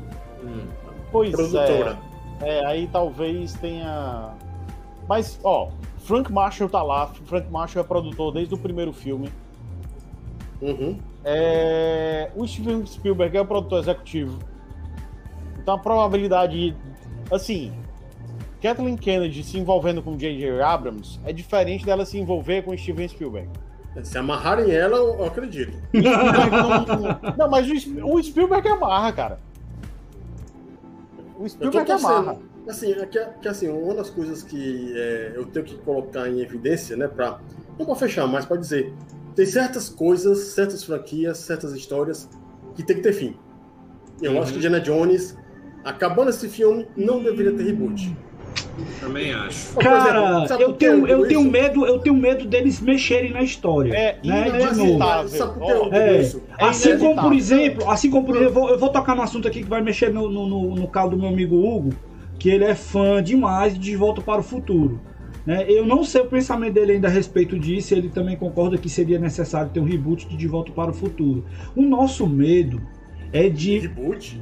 Hum. 0.42 0.66
Pois 1.10 1.30
produtora. 1.30 1.98
é. 2.10 2.13
É, 2.44 2.64
aí 2.66 2.88
talvez 2.92 3.54
tenha. 3.54 4.34
Mas, 5.08 5.38
ó, 5.42 5.70
Frank 5.98 6.30
Marshall 6.30 6.68
tá 6.68 6.82
lá. 6.82 7.06
Frank 7.24 7.50
Marshall 7.50 7.84
é 7.84 7.88
produtor 7.88 8.32
desde 8.32 8.54
o 8.54 8.58
primeiro 8.58 8.92
filme. 8.92 9.30
Uhum. 10.60 10.98
É, 11.24 12.30
O 12.36 12.46
Steven 12.46 12.84
Spielberg 12.86 13.36
é 13.36 13.40
o 13.40 13.46
produtor 13.46 13.80
executivo. 13.80 14.38
Então 15.58 15.74
a 15.74 15.78
probabilidade. 15.78 16.76
Assim, 17.32 17.72
Kathleen 18.60 18.96
Kennedy 18.96 19.42
se 19.42 19.58
envolvendo 19.58 20.02
com 20.02 20.16
J.J. 20.16 20.60
Abrams 20.60 21.18
é 21.24 21.32
diferente 21.32 21.86
dela 21.86 22.04
se 22.04 22.18
envolver 22.18 22.62
com 22.62 22.76
Steven 22.76 23.08
Spielberg. 23.08 23.48
Se 24.02 24.18
amarrarem 24.18 24.70
ela, 24.70 24.96
eu 24.96 25.24
acredito. 25.24 25.72
Não, 25.92 27.32
não, 27.36 27.50
mas 27.50 27.66
o 27.68 28.22
Spielberg 28.22 28.68
amarra, 28.68 29.12
cara. 29.12 29.38
O 31.44 31.46
Eu 31.46 31.50
Spielberg 31.50 31.92
amarra. 31.92 32.34
torcendo. 32.34 32.54
Assim, 32.68 32.92
é 32.92 33.06
que, 33.06 33.18
que, 33.42 33.48
assim, 33.48 33.68
uma 33.68 33.94
das 33.94 34.08
coisas 34.08 34.42
que 34.42 34.92
é, 34.96 35.32
eu 35.34 35.44
tenho 35.44 35.64
que 35.64 35.76
colocar 35.78 36.26
em 36.28 36.40
evidência, 36.40 36.96
né, 36.96 37.06
pra, 37.06 37.38
não 37.78 37.84
pra 37.84 37.94
fechar, 37.94 38.26
mas 38.26 38.46
pra 38.46 38.56
dizer, 38.56 38.92
tem 39.36 39.44
certas 39.44 39.88
coisas, 39.90 40.38
certas 40.54 40.82
franquias, 40.82 41.36
certas 41.38 41.72
histórias 41.74 42.26
que 42.74 42.82
tem 42.82 42.96
que 42.96 43.02
ter 43.02 43.12
fim. 43.12 43.36
Eu 44.22 44.32
Uhum. 44.32 44.42
acho 44.42 44.52
que 44.52 44.56
Indiana 44.58 44.80
Jones, 44.80 45.36
acabando 45.84 46.30
esse 46.30 46.48
filme, 46.48 46.88
não 46.96 47.22
deveria 47.22 47.52
ter 47.52 47.64
reboot. 47.64 48.16
Também 49.00 49.32
acho. 49.32 49.74
Cara, 49.76 50.46
eu 50.58 50.72
que 50.72 50.78
tenho, 50.78 51.06
eu 51.06 51.26
tenho 51.26 51.42
medo, 51.42 51.86
eu 51.86 51.98
tenho 51.98 52.16
medo 52.16 52.46
deles 52.46 52.80
mexerem 52.80 53.32
na 53.32 53.42
história. 53.42 53.92
É 53.92 54.18
né? 54.24 54.50
De 54.50 54.76
novo. 54.76 55.94
É. 55.94 56.20
isso? 56.20 56.42
É 56.58 56.64
Assim 56.64 56.98
como, 56.98 57.20
por 57.20 57.32
exemplo, 57.32 57.90
assim 57.90 58.10
como 58.10 58.26
por 58.26 58.36
exemplo, 58.36 58.50
eu 58.50 58.54
vou, 58.54 58.70
eu 58.70 58.78
vou 58.78 58.88
tocar 58.88 59.14
no 59.14 59.22
assunto 59.22 59.48
aqui 59.48 59.62
que 59.62 59.68
vai 59.68 59.82
mexer 59.82 60.12
no, 60.12 60.28
no, 60.30 60.46
no, 60.46 60.74
no 60.74 60.88
caldo 60.88 61.16
do 61.16 61.22
meu 61.22 61.30
amigo 61.30 61.56
Hugo, 61.56 61.90
que 62.38 62.48
ele 62.48 62.64
é 62.64 62.74
fã 62.74 63.22
demais 63.22 63.74
de 63.74 63.80
De 63.80 63.96
Volta 63.96 64.20
para 64.20 64.40
o 64.40 64.44
Futuro. 64.44 65.00
Né? 65.46 65.66
Eu 65.68 65.84
não 65.84 66.04
sei 66.04 66.22
o 66.22 66.26
pensamento 66.26 66.74
dele 66.74 66.92
ainda 66.92 67.08
a 67.08 67.10
respeito 67.10 67.58
disso, 67.58 67.94
ele 67.94 68.08
também 68.08 68.36
concorda 68.36 68.78
que 68.78 68.88
seria 68.88 69.18
necessário 69.18 69.70
ter 69.70 69.80
um 69.80 69.84
reboot 69.84 70.26
de 70.26 70.36
De 70.36 70.48
Volta 70.48 70.72
para 70.72 70.90
o 70.90 70.94
Futuro. 70.94 71.44
O 71.76 71.82
nosso 71.82 72.26
medo 72.26 72.80
é 73.32 73.48
de, 73.48 73.78
Reboot? 73.78 74.40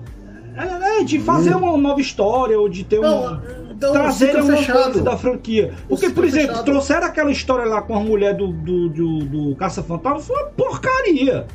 É, 0.56 1.00
é 1.00 1.04
de 1.04 1.18
fazer 1.20 1.54
uma 1.54 1.76
nova 1.76 2.00
história 2.00 2.58
ou 2.58 2.68
de 2.68 2.84
ter 2.84 3.00
um. 3.00 3.38
Então, 3.70 3.92
trazer 3.92 4.36
uma 4.36 4.56
fechado. 4.56 4.82
coisa 4.84 5.02
da 5.02 5.16
franquia. 5.16 5.74
Porque, 5.88 6.10
por 6.10 6.24
exemplo, 6.24 6.48
fechado. 6.48 6.64
trouxeram 6.64 7.06
aquela 7.06 7.32
história 7.32 7.64
lá 7.64 7.82
com 7.82 7.96
a 7.96 8.00
mulher 8.00 8.34
do, 8.36 8.48
do, 8.52 8.88
do, 8.88 9.18
do 9.24 9.56
Caça-Fantasma, 9.56 10.20
foi 10.20 10.36
uma 10.36 10.50
porcaria. 10.50 11.46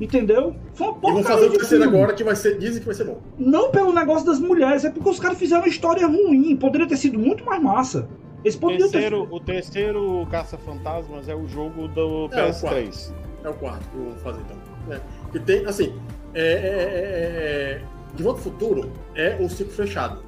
Entendeu? 0.00 0.54
Foi 0.74 0.86
uma 0.86 0.96
E 0.96 1.00
porcaria. 1.00 1.22
vão 1.22 1.32
fazer 1.32 1.46
o 1.46 1.58
terceiro 1.58 1.84
agora, 1.84 2.14
que 2.14 2.22
vai 2.24 2.36
ser, 2.36 2.56
dizem 2.56 2.80
que 2.80 2.86
vai 2.86 2.94
ser 2.94 3.04
bom. 3.04 3.18
Não 3.36 3.70
pelo 3.70 3.92
negócio 3.92 4.24
das 4.24 4.38
mulheres, 4.38 4.84
é 4.84 4.90
porque 4.90 5.08
os 5.08 5.18
caras 5.18 5.36
fizeram 5.38 5.62
uma 5.62 5.68
história 5.68 6.06
ruim. 6.06 6.56
Poderia 6.56 6.86
ter 6.86 6.96
sido 6.96 7.18
muito 7.18 7.44
mais 7.44 7.60
massa. 7.60 8.08
Eles 8.44 8.54
poderiam 8.54 8.88
ter. 8.88 8.92
Terceiro, 8.92 9.28
o 9.30 9.40
terceiro 9.40 10.26
Caça-Fantasmas 10.30 11.28
é 11.28 11.34
o 11.34 11.46
jogo 11.48 11.88
do 11.88 12.28
É, 12.32 12.46
o 12.46 12.48
PS3. 12.48 13.12
É 13.44 13.48
o 13.48 13.54
quarto 13.54 13.88
que 13.90 13.96
vamos 13.96 14.22
fazer 14.22 14.40
então. 14.46 14.94
É, 14.94 15.00
que 15.32 15.40
tem, 15.40 15.66
assim, 15.66 15.92
é, 16.38 16.40
é, 16.40 16.44
é, 16.44 17.80
é, 17.80 17.80
De 18.14 18.22
Volta 18.22 18.38
ao 18.38 18.44
Futuro 18.44 18.92
é 19.16 19.36
um 19.40 19.48
ciclo 19.48 19.72
fechado. 19.72 20.22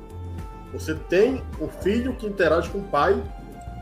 Você 0.73 0.95
tem 1.09 1.41
o 1.61 1.69
filho 1.69 2.15
que 2.15 2.27
interage 2.27 2.69
com 2.71 2.79
o 2.79 2.83
pai, 2.83 3.23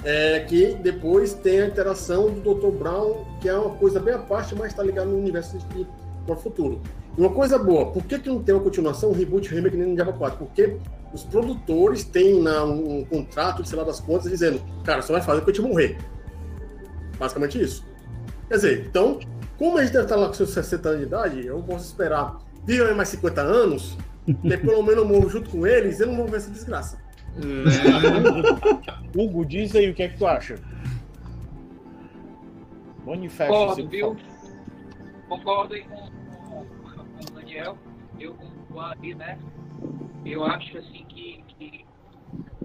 é, 0.04 0.40
que 0.40 0.74
depois 0.74 1.32
tem 1.32 1.62
a 1.62 1.66
interação 1.66 2.30
do 2.30 2.54
Dr. 2.54 2.68
Brown, 2.68 3.24
que 3.40 3.48
é 3.48 3.54
uma 3.54 3.74
coisa 3.76 3.98
bem 3.98 4.12
à 4.12 4.18
parte, 4.18 4.54
mas 4.54 4.68
está 4.68 4.82
ligado 4.82 5.08
no 5.08 5.16
universo 5.16 5.56
de 5.56 5.86
Volta 6.26 6.32
ao 6.32 6.36
Futuro. 6.36 6.82
Uma 7.16 7.30
coisa 7.30 7.58
boa, 7.58 7.86
por 7.86 8.04
que, 8.04 8.18
que 8.18 8.28
não 8.28 8.42
tem 8.42 8.54
uma 8.54 8.62
continuação, 8.62 9.08
um 9.08 9.14
reboot, 9.14 9.48
remake 9.48 9.76
nem 9.76 9.88
no 9.88 9.94
Diablo 9.94 10.12
4? 10.12 10.38
Porque 10.38 10.76
os 11.14 11.24
produtores 11.24 12.04
têm 12.04 12.42
na, 12.42 12.62
um, 12.62 13.00
um 13.00 13.04
contrato, 13.06 13.64
sei 13.64 13.78
lá 13.78 13.84
das 13.84 14.00
contas, 14.00 14.30
dizendo, 14.30 14.60
cara, 14.84 15.00
só 15.00 15.14
vai 15.14 15.22
fazer 15.22 15.40
quando 15.40 15.48
eu 15.48 15.54
te 15.54 15.62
morrer. 15.62 15.98
Basicamente 17.18 17.60
isso. 17.60 17.84
Quer 18.48 18.54
dizer, 18.54 18.86
então, 18.86 19.18
como 19.58 19.76
a 19.76 19.82
gente 19.82 19.92
deve 19.92 20.04
estar 20.04 20.16
lá 20.16 20.28
com 20.28 20.34
seus 20.34 20.50
60 20.50 20.88
anos 20.88 21.00
de 21.00 21.06
idade, 21.06 21.46
eu 21.46 21.60
posso 21.62 21.86
esperar 21.86 22.38
viver 22.64 22.88
aí 22.88 22.94
mais 22.94 23.08
50 23.08 23.40
anos, 23.40 23.98
e 24.26 24.56
pelo 24.56 24.82
menos 24.82 24.98
eu 24.98 25.08
morro 25.08 25.28
junto 25.28 25.50
com 25.50 25.66
eles, 25.66 25.98
eles 25.98 26.08
não 26.08 26.16
vão 26.16 26.26
ver 26.26 26.36
essa 26.36 26.50
desgraça. 26.50 27.02
Hugo, 29.16 29.44
diz 29.44 29.74
aí 29.74 29.90
o 29.90 29.94
que 29.94 30.02
é 30.02 30.08
que 30.08 30.16
tu 30.16 30.26
acha. 30.26 30.56
Manifesta. 33.04 33.52
Concordo, 33.52 33.88
viu? 33.88 34.16
Concordo 35.28 35.74
aí 35.74 35.82
com, 35.82 36.10
com, 36.50 36.64
com 36.64 37.32
o 37.32 37.34
Daniel. 37.34 37.78
Eu 38.18 38.34
com 38.34 38.74
o 38.74 38.80
Ari, 38.80 39.14
né? 39.14 39.38
Eu 40.24 40.44
acho 40.44 40.76
assim 40.78 41.04
que, 41.08 41.42
que 41.48 41.84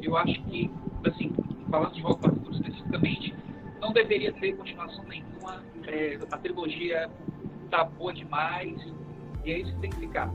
eu 0.02 0.18
acho 0.18 0.44
que 0.44 0.70
assim 1.06 1.32
falando 1.70 1.94
de 1.94 2.02
Volta 2.02 2.30
para 2.30 2.32
o 2.32 2.36
Futuro 2.36 2.56
especificamente 2.56 3.36
não 3.84 3.91
deveria 3.91 4.31
ter 4.31 4.55
continuação 4.55 5.03
nenhuma. 5.05 5.61
É, 5.88 6.18
a 6.31 6.38
trilogia 6.38 7.10
tá 7.69 7.84
boa 7.84 8.14
demais 8.14 8.81
e 9.43 9.51
é 9.51 9.60
isso 9.60 9.73
que 9.73 9.80
tem 9.81 9.89
que 9.89 9.97
ficar. 9.97 10.31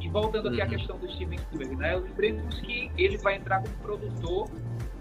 E 0.00 0.08
voltando 0.08 0.48
aqui 0.48 0.60
à 0.60 0.64
Uhum. 0.64 0.70
questão 0.70 0.98
do 0.98 1.10
Steven 1.10 1.38
Spielberg, 1.38 1.76
né? 1.76 1.96
Lembremos 1.96 2.60
que 2.60 2.90
ele 2.96 3.16
vai 3.18 3.36
entrar 3.36 3.62
como 3.62 3.74
produtor 3.76 4.50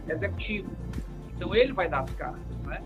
executivo. 0.07 0.69
Então 1.35 1.53
ele 1.53 1.73
vai 1.73 1.89
dar 1.89 2.01
as 2.01 2.11
cartas, 2.11 2.57
né? 2.65 2.81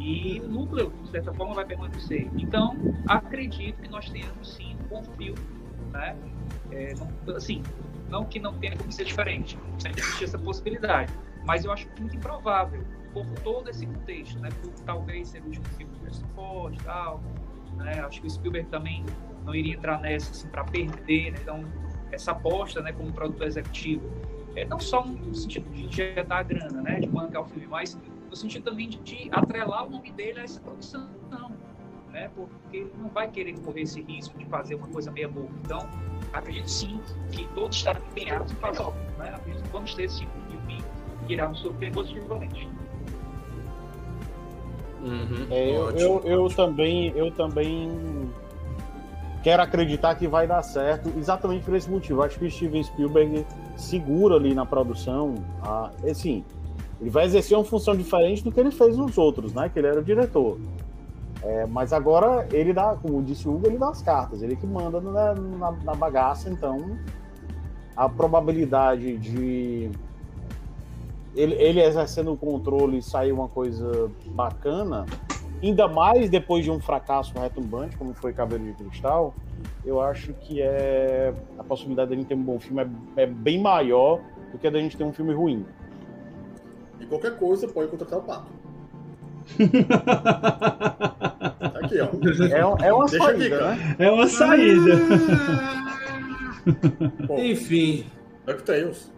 E 0.00 0.40
o 0.40 0.48
núcleo, 0.48 0.90
de 1.04 1.10
certa 1.10 1.32
forma, 1.32 1.54
vai 1.54 1.64
permanecer. 1.64 2.28
Então, 2.36 2.76
acredito 3.06 3.80
que 3.80 3.88
nós 3.88 4.08
tenhamos 4.10 4.54
sim 4.54 4.76
um 4.84 4.88
bom 4.88 5.04
filme, 5.16 5.38
né? 5.92 6.16
É, 6.72 6.94
não, 6.94 7.36
assim, 7.36 7.62
não 8.08 8.24
que 8.24 8.40
não 8.40 8.54
tenha 8.58 8.76
como 8.76 8.90
ser 8.90 9.04
diferente, 9.04 9.56
sempre 9.78 10.00
existe 10.00 10.24
essa 10.24 10.38
possibilidade, 10.38 11.12
mas 11.44 11.64
eu 11.64 11.72
acho 11.72 11.88
muito 12.00 12.16
improvável, 12.16 12.82
por 13.12 13.26
todo 13.40 13.68
esse 13.68 13.86
contexto, 13.86 14.38
né? 14.38 14.48
Por 14.62 14.72
talvez 14.84 15.28
ser 15.28 15.42
o 15.42 15.46
último 15.46 15.66
filme 15.76 15.92
do 15.94 16.00
Harrison 16.00 16.26
Ford 16.34 16.76
tal, 16.82 17.20
né? 17.76 18.00
Acho 18.00 18.20
que 18.20 18.26
o 18.26 18.30
Spielberg 18.30 18.68
também 18.68 19.04
não 19.44 19.54
iria 19.54 19.74
entrar 19.74 20.00
nessa 20.00 20.30
assim, 20.30 20.48
para 20.48 20.64
perder, 20.64 21.32
né? 21.32 21.38
Então, 21.42 21.64
essa 22.10 22.32
aposta, 22.32 22.80
né, 22.82 22.92
como 22.92 23.12
produtor 23.12 23.46
executivo, 23.46 24.02
é 24.54 24.64
não 24.66 24.78
só 24.78 25.04
no 25.04 25.34
sentido 25.34 25.68
de 25.70 25.86
injetar 25.86 26.38
a 26.38 26.42
grana, 26.42 26.82
né, 26.82 27.00
de 27.00 27.08
bancar 27.08 27.42
o 27.42 27.44
filme, 27.46 27.66
mas 27.66 27.98
no 28.28 28.36
sentido 28.36 28.64
também 28.64 28.88
de, 28.88 28.98
de 28.98 29.28
atrelar 29.32 29.86
o 29.86 29.90
nome 29.90 30.12
dele 30.12 30.40
a 30.40 30.42
essa 30.42 30.60
produção, 30.60 31.08
né, 32.10 32.30
porque 32.34 32.76
ele 32.76 32.92
não 32.98 33.08
vai 33.08 33.30
querer 33.30 33.58
correr 33.60 33.82
esse 33.82 34.02
risco 34.02 34.36
de 34.38 34.44
fazer 34.44 34.74
uma 34.74 34.88
coisa 34.88 35.10
meia 35.10 35.28
boca. 35.28 35.52
Então, 35.64 35.88
acredito 36.32 36.68
sim 36.68 37.00
que 37.30 37.48
todos 37.54 37.78
estarão 37.78 38.02
empenhados 38.10 38.52
em 38.52 38.56
fazer 38.56 38.82
né, 39.18 39.34
acredito 39.34 39.62
que 39.62 39.70
vamos 39.70 39.94
ter 39.94 40.04
esse 40.04 40.20
tipo 40.20 40.32
filme 40.50 40.84
que 41.26 41.32
irá 41.32 41.48
nos 41.48 41.60
surpreender 41.60 41.94
positivamente. 41.94 42.68
Uhum. 45.02 45.46
É, 45.50 45.76
eu, 45.76 45.82
Ótimo, 45.82 46.00
eu, 46.00 46.22
eu 46.24 46.44
ótimo. 46.44 46.56
também, 46.56 47.12
eu 47.16 47.30
também 47.30 47.90
quero 49.42 49.62
acreditar 49.62 50.14
que 50.14 50.28
vai 50.28 50.46
dar 50.46 50.62
certo, 50.62 51.12
exatamente 51.18 51.64
por 51.64 51.74
esse 51.74 51.90
motivo. 51.90 52.22
Acho 52.22 52.38
que 52.38 52.46
o 52.46 52.50
Steven 52.50 52.82
Spielberg 52.82 53.44
segura 53.76 54.36
ali 54.36 54.54
na 54.54 54.64
produção. 54.64 55.34
A, 55.62 55.90
assim, 56.08 56.44
ele 57.00 57.10
vai 57.10 57.24
exercer 57.24 57.56
uma 57.58 57.64
função 57.64 57.96
diferente 57.96 58.44
do 58.44 58.52
que 58.52 58.60
ele 58.60 58.70
fez 58.70 58.96
nos 58.96 59.18
outros, 59.18 59.52
né? 59.52 59.68
Que 59.68 59.80
ele 59.80 59.88
era 59.88 60.00
o 60.00 60.04
diretor. 60.04 60.58
É, 61.42 61.66
mas 61.66 61.92
agora 61.92 62.46
ele 62.52 62.72
dá, 62.72 62.96
como 63.02 63.20
disse 63.20 63.48
o 63.48 63.54
Hugo, 63.54 63.66
ele 63.66 63.76
dá 63.76 63.88
as 63.88 64.00
cartas, 64.00 64.42
ele 64.42 64.54
que 64.54 64.64
manda 64.64 65.00
na, 65.00 65.34
na, 65.34 65.72
na 65.72 65.94
bagaça, 65.94 66.48
então 66.48 66.96
a 67.96 68.08
probabilidade 68.08 69.18
de 69.18 69.90
ele, 71.34 71.54
ele 71.54 71.80
exercendo 71.80 72.32
o 72.32 72.36
controle 72.36 72.98
e 72.98 73.02
sair 73.02 73.32
uma 73.32 73.48
coisa 73.48 74.10
bacana, 74.26 75.06
ainda 75.62 75.88
mais 75.88 76.28
depois 76.28 76.64
de 76.64 76.70
um 76.70 76.80
fracasso 76.80 77.32
retumbante, 77.38 77.96
como 77.96 78.12
foi 78.14 78.32
Cabelo 78.32 78.64
de 78.64 78.72
Cristal, 78.72 79.34
eu 79.84 80.00
acho 80.00 80.32
que 80.34 80.60
é 80.60 81.32
a 81.58 81.64
possibilidade 81.64 82.08
de 82.08 82.14
a 82.14 82.18
gente 82.18 82.28
ter 82.28 82.34
um 82.34 82.42
bom 82.42 82.58
filme 82.58 82.82
é, 83.16 83.22
é 83.22 83.26
bem 83.26 83.60
maior 83.60 84.20
do 84.50 84.58
que 84.58 84.66
a 84.66 84.70
da 84.70 84.78
gente 84.78 84.96
ter 84.96 85.04
um 85.04 85.12
filme 85.12 85.32
ruim. 85.32 85.64
E 87.00 87.06
qualquer 87.06 87.36
coisa 87.36 87.66
pode 87.68 87.88
contratar 87.90 88.18
o 88.18 88.22
pato. 88.22 88.52
Tá 91.62 91.78
aqui, 91.78 92.00
ó. 92.00 92.08
É, 92.82 92.88
é 92.88 92.92
uma 92.92 93.06
Deixa 93.06 93.30
aqui, 93.30 93.38
saída, 93.38 93.58
cara. 93.58 93.74
né? 93.76 93.96
É 93.98 94.10
uma 94.10 94.26
saída. 94.28 94.92
Pô, 97.26 97.38
Enfim, 97.38 98.04
DuckTales. 98.46 99.11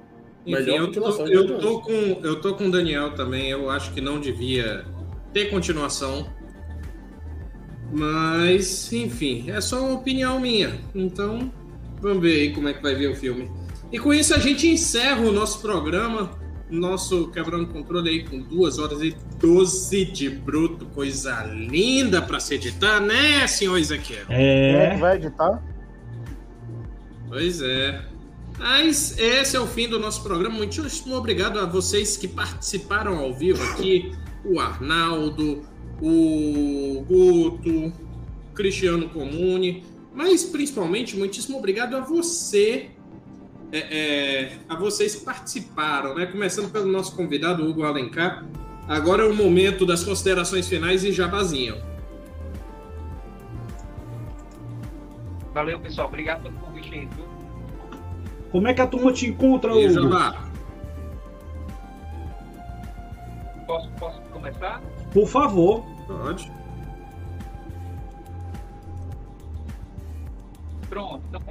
Eu, 0.47 0.93
tô, 0.93 1.27
eu, 1.27 1.59
tô 1.59 1.81
com, 1.81 1.93
eu 2.23 2.41
tô 2.41 2.55
com 2.55 2.67
o 2.67 2.71
Daniel 2.71 3.15
também. 3.15 3.49
Eu 3.51 3.71
acho 3.71 3.93
que 3.93 4.01
não 4.01 4.21
devia 4.21 4.85
ter 5.33 5.51
continuação. 5.51 6.29
Mas, 7.93 8.93
enfim, 8.93 9.51
é 9.51 9.61
só 9.61 9.81
uma 9.81 9.95
opinião 9.95 10.41
minha. 10.41 10.79
Então, 10.95 11.53
vamos 12.01 12.23
ver 12.23 12.41
aí 12.41 12.53
como 12.53 12.69
é 12.69 12.73
que 12.73 12.83
vai 12.83 12.95
ver 12.95 13.09
o 13.09 13.15
filme. 13.15 13.51
E 13.93 13.99
com 13.99 14.13
isso 14.13 14.35
a 14.35 14.39
gente 14.39 14.67
encerra 14.67 15.21
o 15.21 15.31
nosso 15.33 15.61
programa, 15.61 16.31
nosso 16.69 17.31
Quebrando 17.31 17.69
Controle 17.69 18.11
aí 18.11 18.25
com 18.25 18.41
duas 18.41 18.79
horas 18.79 19.01
e 19.03 19.17
12 19.39 20.05
de 20.07 20.29
bruto, 20.29 20.87
coisa 20.87 21.45
linda 21.45 22.21
para 22.21 22.41
se 22.41 22.55
editar, 22.55 23.01
né, 23.01 23.47
senhor 23.47 23.79
Ezequiel? 23.79 24.25
É. 24.29 24.97
Vai 24.97 25.17
editar? 25.17 25.63
Pois 27.29 27.63
é. 27.63 28.03
Mas 28.59 29.19
esse 29.19 29.57
é 29.57 29.61
o 29.61 29.67
fim 29.67 29.89
do 29.89 29.99
nosso 29.99 30.23
programa. 30.23 30.57
Muitíssimo 30.57 31.17
obrigado 31.17 31.59
a 31.59 31.67
vocês 31.67 32.17
que 32.17 32.29
participaram 32.29 33.19
ao 33.19 33.35
vivo 33.35 33.63
aqui. 33.73 34.13
O 34.45 34.61
Arnaldo, 34.61 35.65
o 36.01 37.05
Guto, 37.07 37.93
Cristiano 38.55 39.09
Comune, 39.09 39.85
mas 40.15 40.45
principalmente 40.45 41.17
muitíssimo 41.17 41.59
obrigado 41.59 41.97
a 41.97 42.01
você, 42.01 42.91
é, 43.73 43.79
é, 43.79 44.59
a 44.69 44.77
vocês 44.77 45.17
que 45.17 45.25
participaram, 45.25 46.15
né? 46.15 46.27
Começando 46.27 46.71
pelo 46.71 46.87
nosso 46.87 47.17
convidado 47.17 47.69
Hugo 47.69 47.83
Alencar. 47.83 48.47
Agora 48.87 49.25
é 49.25 49.27
o 49.27 49.35
momento 49.35 49.85
das 49.87 50.05
considerações 50.05 50.69
finais 50.69 51.03
e 51.05 51.11
jabazinho. 51.11 51.77
Valeu, 55.53 55.81
pessoal. 55.81 56.09
Obrigado 56.09 56.43
pelo 56.43 56.55
convite 56.57 56.93
aí, 56.93 57.07
viu? 57.07 57.34
Como 58.55 58.69
é 58.69 58.73
que 58.73 58.81
a 58.81 58.87
turma 58.87 59.13
te 59.13 59.27
encontra, 59.27 59.75
Hugo? 59.75 59.91
Jabá. 59.91 60.45
Posso, 63.67 63.91
posso 63.99 64.21
começar? 64.31 64.81
Por 65.13 65.27
favor. 65.27 65.85
Pode. 66.07 66.53
Pronto. 70.89 71.25
Então, 71.27 71.43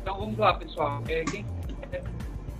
então 0.00 0.18
vamos 0.20 0.38
lá, 0.38 0.54
pessoal. 0.54 1.02
É, 1.06 1.22
quem 1.24 1.44
quer 1.90 2.02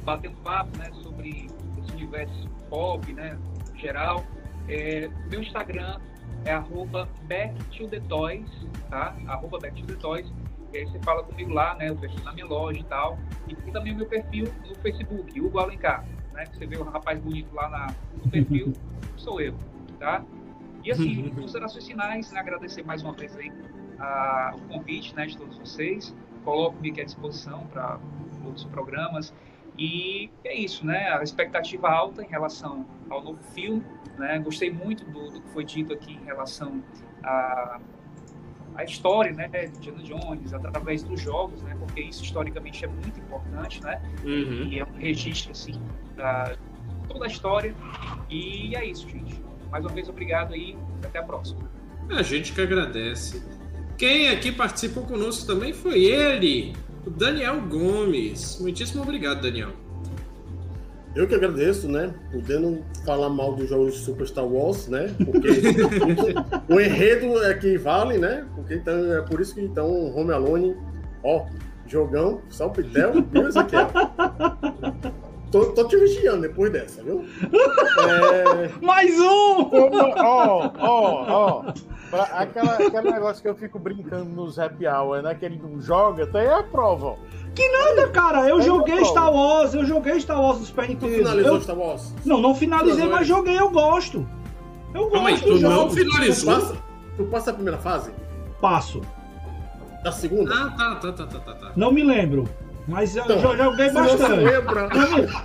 bater 0.04 0.28
um 0.32 0.34
papo 0.34 0.76
né, 0.76 0.90
sobre 1.02 1.48
esse 1.78 1.92
universo 1.92 2.46
pop, 2.68 3.10
né, 3.14 3.38
geral, 3.76 4.22
é, 4.68 5.08
meu 5.30 5.40
Instagram 5.40 5.98
é 6.44 6.52
arroba 6.52 7.08
backtothetoys, 7.22 8.50
tá? 8.90 9.16
Arroba 9.28 9.58
backtothetoys. 9.58 10.30
E 10.72 10.78
aí 10.78 10.86
você 10.86 10.98
fala 11.00 11.22
comigo 11.22 11.52
lá, 11.52 11.74
né? 11.74 11.88
Eu 11.88 11.96
perfil 11.96 12.24
na 12.24 12.32
minha 12.32 12.46
loja 12.46 12.80
e 12.80 12.84
tal. 12.84 13.18
E 13.46 13.54
tem 13.54 13.72
também 13.72 13.92
o 13.92 13.96
meu 13.96 14.06
perfil 14.06 14.46
no 14.66 14.74
Facebook, 14.76 15.40
Hugo 15.40 15.58
Alencar. 15.58 16.04
Né? 16.32 16.44
Você 16.46 16.66
vê 16.66 16.76
o 16.76 16.84
rapaz 16.84 17.18
bonito 17.18 17.54
lá 17.54 17.68
na, 17.68 17.94
no 18.22 18.30
perfil, 18.30 18.72
sou 19.16 19.40
eu, 19.40 19.54
tá? 19.98 20.24
E 20.84 20.92
assim, 20.92 21.30
considerações 21.34 21.86
finais, 21.86 22.30
né? 22.30 22.40
agradecer 22.40 22.84
mais 22.84 23.02
uma 23.02 23.12
vez 23.12 23.36
aí 23.36 23.52
a, 23.98 24.54
o 24.56 24.60
convite 24.68 25.14
né, 25.16 25.26
de 25.26 25.36
todos 25.36 25.58
vocês. 25.58 26.14
Coloco-me 26.44 26.90
aqui 26.90 27.00
à 27.00 27.04
disposição 27.04 27.66
para 27.66 27.98
outros 28.44 28.64
programas. 28.66 29.34
E 29.76 30.30
é 30.44 30.54
isso, 30.54 30.84
né? 30.84 31.08
A 31.10 31.22
expectativa 31.22 31.88
alta 31.88 32.22
em 32.22 32.26
relação 32.26 32.84
ao 33.08 33.22
novo 33.22 33.42
filme. 33.54 33.84
Né? 34.16 34.38
Gostei 34.40 34.70
muito 34.70 35.04
do, 35.04 35.30
do 35.30 35.40
que 35.40 35.48
foi 35.50 35.64
dito 35.64 35.92
aqui 35.92 36.14
em 36.14 36.24
relação 36.24 36.82
a 37.22 37.80
a 38.78 38.84
história, 38.84 39.32
né, 39.32 39.48
de 39.48 39.90
Indiana 39.90 40.02
Jones 40.04 40.54
através 40.54 41.02
dos 41.02 41.20
jogos, 41.20 41.60
né, 41.62 41.76
porque 41.78 42.00
isso 42.00 42.22
historicamente 42.24 42.84
é 42.84 42.88
muito 42.88 43.18
importante, 43.18 43.82
né, 43.82 44.00
Uhum. 44.24 44.68
e 44.70 44.78
é 44.78 44.84
um 44.84 44.96
registro 44.98 45.50
assim 45.52 45.78
da 46.16 46.54
toda 47.08 47.24
a 47.24 47.28
história. 47.28 47.74
E 48.30 48.74
é 48.76 48.84
isso, 48.84 49.08
gente. 49.08 49.34
Mais 49.70 49.84
uma 49.84 49.92
vez 49.92 50.08
obrigado 50.08 50.54
aí, 50.54 50.76
até 51.04 51.18
a 51.18 51.22
próxima. 51.22 51.68
A 52.10 52.22
gente 52.22 52.52
que 52.52 52.60
agradece. 52.60 53.42
Quem 53.98 54.28
aqui 54.28 54.52
participou 54.52 55.04
conosco 55.04 55.46
também 55.46 55.72
foi 55.72 56.04
ele, 56.04 56.72
o 57.04 57.10
Daniel 57.10 57.60
Gomes. 57.62 58.58
Muitíssimo 58.60 59.02
obrigado, 59.02 59.40
Daniel. 59.42 59.72
Eu 61.18 61.26
que 61.26 61.34
agradeço, 61.34 61.88
né? 61.88 62.14
Podendo 62.30 62.80
falar 63.04 63.28
mal 63.28 63.52
dos 63.54 63.68
jogos 63.68 63.94
de 63.94 63.98
Super 64.00 64.24
Star 64.26 64.46
Wars, 64.46 64.86
né? 64.86 65.12
Porque 65.24 65.48
o 66.72 66.80
enredo 66.80 67.42
é 67.44 67.54
que 67.54 67.76
vale, 67.76 68.18
né? 68.18 68.46
Porque 68.54 68.74
então, 68.74 69.12
é 69.16 69.20
por 69.22 69.40
isso 69.40 69.52
que 69.54 69.60
então 69.60 70.14
Home 70.16 70.32
Alone, 70.32 70.76
ó, 71.24 71.44
jogão, 71.88 72.40
salpitel, 72.48 73.14
viu 73.32 73.48
isso 73.48 73.58
aqui, 73.58 73.74
ó. 73.76 73.88
Tô, 75.50 75.64
tô 75.72 75.88
te 75.88 75.96
vigiando 75.96 76.42
depois 76.42 76.70
dessa, 76.70 77.02
viu? 77.02 77.24
É, 78.06 78.68
Mais 78.84 79.18
um! 79.18 79.64
Como- 79.64 80.14
Ó, 80.18 80.70
ó, 80.78 81.24
ó. 81.28 81.72
Pra- 82.10 82.24
Aquela, 82.34 82.74
aquele 82.74 83.10
negócio 83.10 83.42
que 83.42 83.48
eu 83.48 83.54
fico 83.54 83.78
brincando 83.78 84.26
nos 84.26 84.58
happy 84.58 84.86
hour, 84.86 85.22
né? 85.22 85.34
Que 85.34 85.46
ele 85.46 85.58
não 85.62 85.80
joga, 85.80 86.26
tá 86.26 86.38
aí 86.40 86.48
a 86.48 86.62
prova. 86.62 87.06
ó. 87.06 87.16
Nada, 87.72 88.08
cara. 88.08 88.48
Eu 88.48 88.58
É 88.58 88.62
joguei. 88.62 89.04
Star 89.04 89.32
Wars, 89.32 89.74
eu 89.74 89.84
joguei 89.84 90.20
Star 90.20 90.40
Wars 90.40 90.60
no 90.60 90.66
Super 90.66 90.84
tu 90.86 90.92
Nintendo. 90.92 91.12
finalizou 91.16 91.54
Eu- 91.54 91.60
Star 91.60 91.76
Wars? 91.78 92.14
Não, 92.24 92.40
não 92.40 92.54
finalizei, 92.54 92.94
Finalizou, 92.94 93.18
mas 93.18 93.26
joguei, 93.26 93.58
eu 93.58 93.70
gosto. 93.70 94.26
Eu 94.94 95.10
Calma 95.10 95.28
aí, 95.28 95.34
gosto 95.34 95.44
tu 95.46 95.50
não 95.52 95.58
jogo. 95.74 95.88
Tu 95.90 95.94
finalizou? 95.96 96.54
passa, 96.54 96.76
tu 97.16 97.24
passa 97.24 97.50
a 97.50 97.54
primeira 97.54 97.78
fase? 97.78 98.10
Passo. 98.60 99.00
Da 100.04 100.12
segunda? 100.12 100.54
Ah, 100.54 100.70
tá, 100.76 100.94
tá, 100.96 101.12
tá, 101.12 101.26
tá, 101.26 101.38
tá, 101.40 101.52
tá. 101.54 101.72
Não 101.74 101.90
me 101.90 102.02
lembro. 102.04 102.48
Mas 102.88 103.14
eu 103.14 103.22
Então, 103.24 103.36
jo- 103.38 103.56
joguei 103.56 103.90
bastante. 103.90 104.32
lembra, 104.44 104.88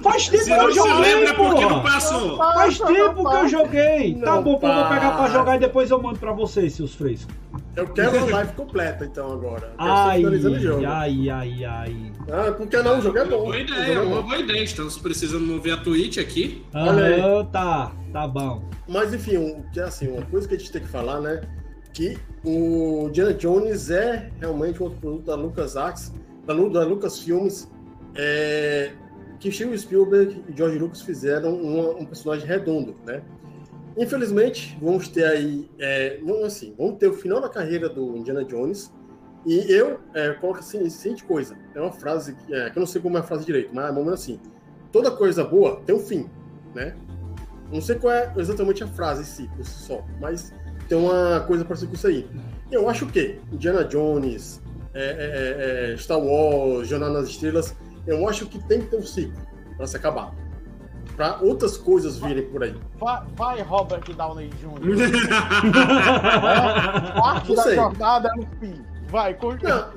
Faz 0.02 0.30
tempo 0.30 0.46
que 0.46 0.52
eu 0.52 0.72
joguei, 0.72 0.94
lembra 1.16 1.30
é 1.30 1.34
porque 1.34 1.62
não 1.62 1.70
porra. 1.70 1.84
passou. 1.84 2.38
Faz 2.38 2.80
tempo 2.80 3.30
que 3.30 3.36
eu 3.36 3.48
joguei. 3.50 4.16
Tá 4.16 4.42
bom, 4.42 4.58
pô, 4.58 4.68
eu 4.68 4.74
vou 4.76 4.84
pegar 4.86 5.00
pra 5.12 5.18
para. 5.18 5.34
jogar 5.34 5.56
e 5.58 5.60
depois 5.60 5.92
eu 5.92 6.02
mando 6.02 6.20
pra 6.20 6.32
vocês, 6.32 6.74
seus 6.74 6.96
frescos. 6.96 7.36
eu 7.76 7.88
quero 7.88 8.18
a 8.18 8.26
live 8.30 8.54
completa 8.54 9.04
então 9.04 9.32
agora. 9.32 9.74
Ai, 9.78 10.24
ai, 10.26 11.30
ai, 11.30 11.66
ai. 11.66 12.12
Ah, 12.32 12.52
porque 12.54 12.78
não? 12.82 13.00
O 13.00 13.02
jogo 13.02 13.18
é 13.18 13.26
bom. 13.26 13.44
Boa 13.44 13.60
ideia, 13.60 13.94
é 13.94 14.00
uma 14.00 14.22
boa 14.22 14.38
ideia. 14.38 14.64
Estamos 14.64 14.98
precisando 14.98 15.46
mover 15.46 15.74
a 15.74 15.78
Twitch 15.78 16.18
aqui. 16.20 16.64
Aham, 16.74 17.46
tá, 17.52 17.92
tá 18.14 18.26
bom. 18.28 18.64
Mas 18.88 19.14
enfim, 19.14 19.36
o 19.38 19.66
que 19.72 19.80
é 19.82 19.84
assim, 19.84 20.08
uma 20.08 20.26
coisa 20.26 20.48
que 20.48 20.56
a 20.56 20.58
gente 20.58 20.72
tem 20.72 20.82
que 20.82 20.88
falar, 20.88 21.20
né? 21.20 21.42
Que 21.94 22.18
o 22.44 23.08
Indiana 23.10 23.34
Jones 23.34 23.90
é 23.92 24.30
realmente 24.40 24.82
um 24.82 24.86
outro 24.86 25.00
produto 25.00 25.26
da 25.26 25.36
LucasArts, 25.36 26.12
da, 26.46 26.54
da 26.54 26.86
Lucasfilmes, 26.86 27.72
é, 28.16 28.92
que 29.40 29.52
Steven 29.52 29.78
Spielberg 29.78 30.44
e 30.48 30.56
George 30.56 30.78
Lucas 30.80 31.02
fizeram 31.02 31.54
um 31.54 32.06
personagem 32.06 32.48
redondo, 32.48 32.96
né? 33.06 33.22
Infelizmente, 33.98 34.78
vamos 34.82 35.08
ter 35.08 35.26
aí, 35.26 35.70
é, 35.78 36.20
vamos 36.24 36.46
assim, 36.46 36.74
vamos 36.78 36.98
ter 36.98 37.08
o 37.08 37.14
final 37.14 37.40
da 37.40 37.50
carreira 37.50 37.88
do 37.88 38.18
Indiana 38.18 38.44
Jones. 38.44 38.92
E 39.46 39.72
eu 39.72 40.00
é, 40.14 40.32
coloco 40.34 40.60
assim, 40.60 40.80
a 40.86 40.90
seguinte 40.90 41.24
coisa, 41.26 41.56
é 41.76 41.82
uma 41.82 41.92
frase 41.92 42.34
que, 42.34 42.54
é, 42.54 42.70
que 42.70 42.78
eu 42.78 42.80
não 42.80 42.88
sei 42.88 43.02
como 43.02 43.18
é 43.18 43.20
a 43.20 43.24
frase 43.24 43.46
direito, 43.46 43.70
mas 43.74 43.90
é 43.90 43.92
mais 43.92 44.08
assim: 44.08 44.40
toda 44.92 45.12
coisa 45.12 45.44
boa 45.44 45.82
tem 45.86 45.94
um 45.94 46.00
fim, 46.00 46.30
né? 46.74 46.96
Não 47.72 47.82
sei 47.82 47.96
qual 47.96 48.14
é 48.14 48.32
exatamente 48.38 48.84
a 48.84 48.88
frase 48.88 49.22
em 49.22 49.26
si, 49.26 49.50
por 49.56 49.66
si 49.66 49.84
só, 49.84 50.04
mas 50.20 50.54
tem 50.88 50.98
uma 50.98 51.42
coisa 51.42 51.66
parecida 51.66 51.90
com 51.90 51.96
isso 51.96 52.08
aí. 52.08 52.28
Eu 52.72 52.90
acho 52.90 53.06
que 53.08 53.40
Indiana 53.52 53.84
Jones, 53.84 54.62
é, 54.94 55.90
é, 55.90 55.94
é, 55.94 55.98
Star 55.98 56.20
Wars, 56.20 56.88
Jornada 56.88 57.14
nas 57.14 57.30
Estrelas, 57.30 57.76
eu 58.06 58.28
acho 58.28 58.46
que 58.46 58.60
tem 58.68 58.82
que 58.82 58.88
ter 58.88 58.98
um 58.98 59.04
ciclo 59.04 59.42
para 59.78 59.88
se 59.88 59.98
acabar. 59.98 60.34
Para 61.16 61.38
outras 61.42 61.78
coisas 61.78 62.18
virem 62.18 62.44
por 62.46 62.64
aí. 62.64 62.76
Vai, 63.00 63.24
vai 63.36 63.62
Robert 63.62 64.04
Downey 64.16 64.50
Jr. 64.50 64.82
Parte 67.16 67.50
Não 67.50 67.56
da 67.56 67.76
jornada 67.76 68.30
é 68.30 68.36
no 68.36 68.48
fim. 68.60 68.84
Vai, 69.10 69.38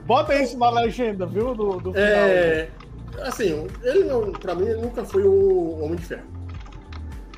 bota 0.04 0.34
isso 0.34 0.58
na 0.58 0.68
legenda, 0.68 1.24
viu? 1.24 1.54
Do, 1.54 1.78
do 1.78 1.92
final. 1.92 2.06
É, 2.06 2.68
assim, 3.22 3.66
ele 3.82 4.04
não, 4.04 4.30
pra 4.32 4.54
mim, 4.54 4.66
ele 4.66 4.82
nunca 4.82 5.06
foi 5.06 5.22
o 5.22 5.78
Homem 5.82 5.96
de 5.96 6.04
Ferro. 6.04 6.26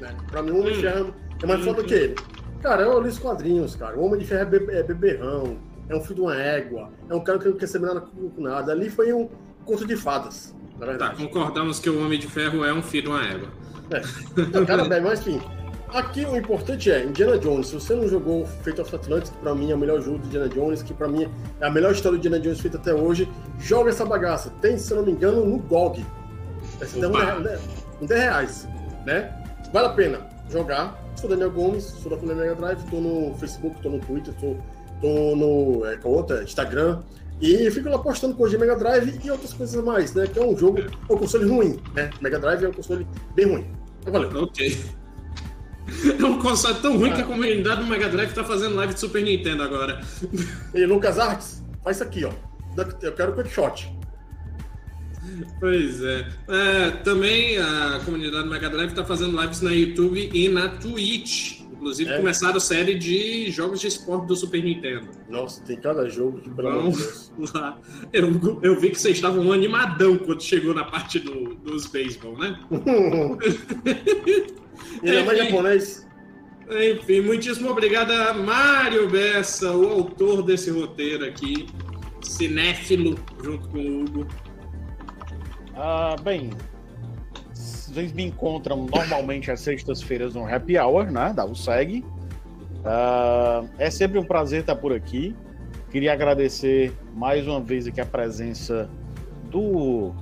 Né? 0.00 0.12
Pra 0.28 0.42
mim, 0.42 0.50
o 0.50 0.60
Homem 0.60 0.72
de 0.72 0.78
Hum. 0.80 0.82
Ferro 0.82 1.14
é 1.40 1.46
mais 1.46 1.64
foda 1.64 1.84
que 1.84 1.94
ele. 1.94 2.16
Cara, 2.60 2.82
eu 2.82 3.00
li 3.00 3.08
os 3.08 3.18
quadrinhos, 3.20 3.76
cara. 3.76 3.96
O 3.96 4.04
Homem 4.04 4.18
de 4.18 4.26
Ferro 4.26 4.42
é, 4.42 4.44
be 4.44 4.72
é 4.74 4.82
beberrão, 4.82 5.56
é 5.88 5.96
um 5.96 6.00
filho 6.00 6.14
de 6.16 6.20
uma 6.22 6.36
égua, 6.36 6.90
é 7.08 7.14
um 7.14 7.20
cara 7.20 7.38
que 7.38 7.48
não 7.48 7.56
quer 7.56 7.66
saber 7.66 7.86
nada 7.86 8.00
com 8.00 8.42
nada. 8.42 8.72
Ali 8.72 8.90
foi 8.90 9.12
um 9.12 9.28
conto 9.64 9.86
de 9.86 9.96
fadas, 9.96 10.54
na 10.74 10.80
Tá, 10.80 10.86
verdade. 10.86 11.16
concordamos 11.26 11.78
que 11.80 11.88
o 11.90 12.04
Homem 12.04 12.18
de 12.18 12.26
Ferro 12.26 12.64
é 12.64 12.72
um 12.72 12.82
filho 12.82 13.04
de 13.04 13.08
uma 13.10 13.24
égua. 13.26 13.48
Então, 14.36 14.64
cara, 14.66 14.84
bem, 14.84 15.00
mas 15.00 15.20
enfim. 15.26 15.40
Aqui 15.88 16.22
o 16.26 16.36
importante 16.36 16.90
é, 16.90 17.02
Indiana 17.02 17.38
Jones, 17.38 17.68
se 17.68 17.74
você 17.74 17.94
não 17.94 18.06
jogou 18.06 18.44
Fate 18.44 18.78
of 18.78 18.94
Atlantis, 18.94 19.30
que 19.30 19.38
pra 19.38 19.54
mim 19.54 19.70
é 19.70 19.74
o 19.74 19.78
melhor 19.78 20.02
jogo 20.02 20.18
de 20.18 20.26
Indiana 20.26 20.46
Jones, 20.50 20.82
que 20.82 20.92
pra 20.92 21.08
mim 21.08 21.26
é 21.60 21.66
a 21.66 21.70
melhor 21.70 21.92
história 21.92 22.18
de 22.18 22.26
Indiana 22.28 22.44
Jones 22.44 22.60
feita 22.60 22.76
até 22.76 22.92
hoje, 22.92 23.26
joga 23.58 23.88
essa 23.88 24.04
bagaça. 24.04 24.50
Tem, 24.60 24.76
se 24.76 24.92
eu 24.92 24.98
não 24.98 25.04
me 25.06 25.12
engano, 25.12 25.46
no 25.46 25.56
GOG. 25.56 26.04
Esse 26.82 27.00
dá 27.00 27.08
um, 27.08 27.12
Opa. 27.12 27.36
né, 27.40 27.58
um 28.02 28.04
10 28.06 28.20
reais, 28.20 28.68
né? 29.06 29.32
Vale 29.72 29.86
a 29.86 29.90
pena 29.92 30.20
jogar. 30.50 30.94
Sou 31.16 31.28
Daniel 31.30 31.50
Gomes, 31.50 31.84
sou 31.84 32.10
da 32.10 32.18
Família 32.18 32.42
Mega 32.42 32.54
Drive, 32.56 32.82
tô 32.90 33.00
no 33.00 33.34
Facebook, 33.38 33.80
tô 33.80 33.88
no 33.88 33.98
Twitter, 33.98 34.34
tô, 34.34 34.56
tô 35.00 35.36
no 35.36 35.84
é, 35.86 35.98
outra? 36.04 36.42
Instagram. 36.42 37.00
E 37.40 37.70
fico 37.70 37.88
lá 37.88 37.98
postando 37.98 38.34
coisa 38.34 38.56
de 38.56 38.60
Mega 38.60 38.76
Drive 38.76 39.20
e 39.24 39.30
outras 39.30 39.52
coisas 39.52 39.78
a 39.78 39.82
mais, 39.82 40.12
né? 40.12 40.26
Que 40.26 40.38
é 40.38 40.44
um 40.44 40.56
jogo, 40.56 40.80
um 41.08 41.16
console 41.16 41.48
ruim, 41.48 41.80
né? 41.94 42.10
Mega 42.20 42.38
Drive 42.38 42.64
é 42.64 42.68
um 42.68 42.72
console 42.72 43.06
bem 43.34 43.46
ruim. 43.46 43.66
Então, 44.00 44.12
valeu. 44.12 44.42
Ok. 44.44 44.78
É 46.20 46.22
um 46.22 46.38
console 46.38 46.78
tão 46.80 46.98
ruim 46.98 47.14
que 47.14 47.22
a 47.22 47.24
comunidade 47.24 47.80
do 47.82 47.86
Mega 47.86 48.10
Drive 48.10 48.34
tá 48.34 48.44
fazendo 48.44 48.74
live 48.74 48.92
de 48.92 49.00
Super 49.00 49.22
Nintendo 49.22 49.62
agora. 49.62 50.02
E 50.74 50.84
Lucas 50.84 51.18
Arts, 51.18 51.64
faz 51.82 51.96
isso 51.96 52.04
aqui, 52.04 52.26
ó. 52.26 52.32
Eu 53.00 53.12
quero 53.12 53.32
quick 53.32 53.48
shot. 53.48 53.90
Pois 55.58 56.02
é. 56.02 56.26
é. 56.48 56.90
Também 57.02 57.58
a 57.58 58.00
comunidade 58.04 58.48
Mega 58.48 58.68
Drive 58.68 58.90
está 58.90 59.04
fazendo 59.04 59.40
lives 59.40 59.60
na 59.60 59.70
YouTube 59.70 60.30
e 60.32 60.48
na 60.48 60.68
Twitch. 60.68 61.57
Inclusive, 61.78 62.10
é. 62.10 62.16
começaram 62.16 62.56
a 62.56 62.60
série 62.60 62.96
de 62.96 63.52
jogos 63.52 63.80
de 63.80 63.86
esporte 63.86 64.26
do 64.26 64.34
Super 64.34 64.64
Nintendo. 64.64 65.06
Nossa, 65.28 65.62
tem 65.62 65.80
cada 65.80 66.08
jogo 66.08 66.40
que, 66.40 66.50
amor 66.50 66.92
lá. 67.54 67.78
Eu, 68.12 68.58
eu 68.62 68.80
vi 68.80 68.90
que 68.90 69.00
vocês 69.00 69.14
estavam 69.14 69.52
animadão 69.52 70.18
quando 70.18 70.42
chegou 70.42 70.74
na 70.74 70.84
parte 70.84 71.20
do, 71.20 71.54
dos 71.54 71.86
beisebol, 71.86 72.36
né? 72.36 72.58
e 75.04 75.08
é 75.08 75.24
mais 75.24 75.38
japonês. 75.38 76.08
Enfim, 76.68 77.20
muitíssimo 77.20 77.70
obrigado 77.70 78.10
a 78.10 78.34
Mário 78.34 79.08
Bessa, 79.08 79.70
o 79.70 79.88
autor 79.88 80.42
desse 80.42 80.70
roteiro 80.70 81.24
aqui, 81.24 81.66
cinéfilo, 82.20 83.16
junto 83.42 83.68
com 83.68 83.78
o 83.78 84.02
Hugo. 84.02 84.26
Ah, 85.76 86.16
bem, 86.20 86.50
vocês 87.98 88.12
me 88.12 88.24
encontram 88.24 88.86
normalmente 88.86 89.50
às 89.50 89.60
sextas-feiras 89.60 90.34
no 90.34 90.46
Happy 90.46 90.78
Hour, 90.78 91.10
né? 91.10 91.32
Da 91.34 91.44
USEG. 91.44 92.04
Uh, 92.78 93.68
é 93.76 93.90
sempre 93.90 94.20
um 94.20 94.24
prazer 94.24 94.60
estar 94.60 94.76
por 94.76 94.92
aqui. 94.92 95.34
Queria 95.90 96.12
agradecer 96.12 96.92
mais 97.12 97.44
uma 97.48 97.60
vez 97.60 97.88
aqui 97.88 98.00
a 98.00 98.06
presença 98.06 98.88
do, 99.50 100.12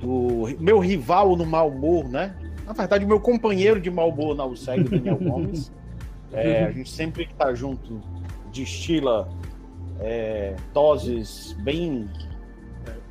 do 0.00 0.48
meu 0.58 0.80
rival 0.80 1.36
no 1.36 1.46
mau 1.46 1.68
humor, 1.68 2.08
né? 2.08 2.34
Na 2.66 2.72
verdade, 2.72 3.06
meu 3.06 3.20
companheiro 3.20 3.80
de 3.80 3.90
mau 3.90 4.08
humor 4.08 4.34
na 4.34 4.44
USEG, 4.44 4.82
Daniel 4.84 5.18
Gomes. 5.18 5.70
É, 6.34 6.64
a 6.64 6.70
gente 6.70 6.88
sempre 6.88 7.26
que 7.26 7.32
está 7.32 7.52
junto 7.52 8.00
destila 8.54 9.28
é, 10.00 10.56
doses 10.72 11.54
bem 11.60 12.08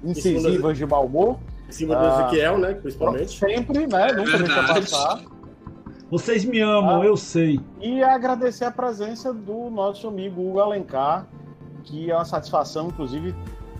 incisivas 0.04 0.76
de 0.76 0.88
mau 0.88 1.06
humor. 1.06 1.38
Em 1.72 1.74
cima 1.74 1.96
do 1.96 2.06
ah, 2.06 2.20
Ezequiel, 2.20 2.58
né? 2.58 2.74
Principalmente. 2.74 3.40
Sempre, 3.40 3.88
né? 3.88 4.12
Nunca 4.12 4.38
deixa 4.38 4.64
passar. 4.64 5.22
Vocês 6.10 6.44
me 6.44 6.60
amam, 6.60 7.02
ah, 7.02 7.06
eu 7.06 7.16
sei. 7.16 7.62
E 7.80 8.04
agradecer 8.04 8.66
a 8.66 8.72
presença 8.72 9.34
do 9.34 9.70
nosso 9.70 10.06
amigo 10.10 10.50
Hugo 10.50 10.60
Alencar, 10.60 11.26
que 11.86 12.12
é 12.12 12.14
uma 12.14 12.26
satisfação, 12.26 12.90
inclusive, 12.90 13.34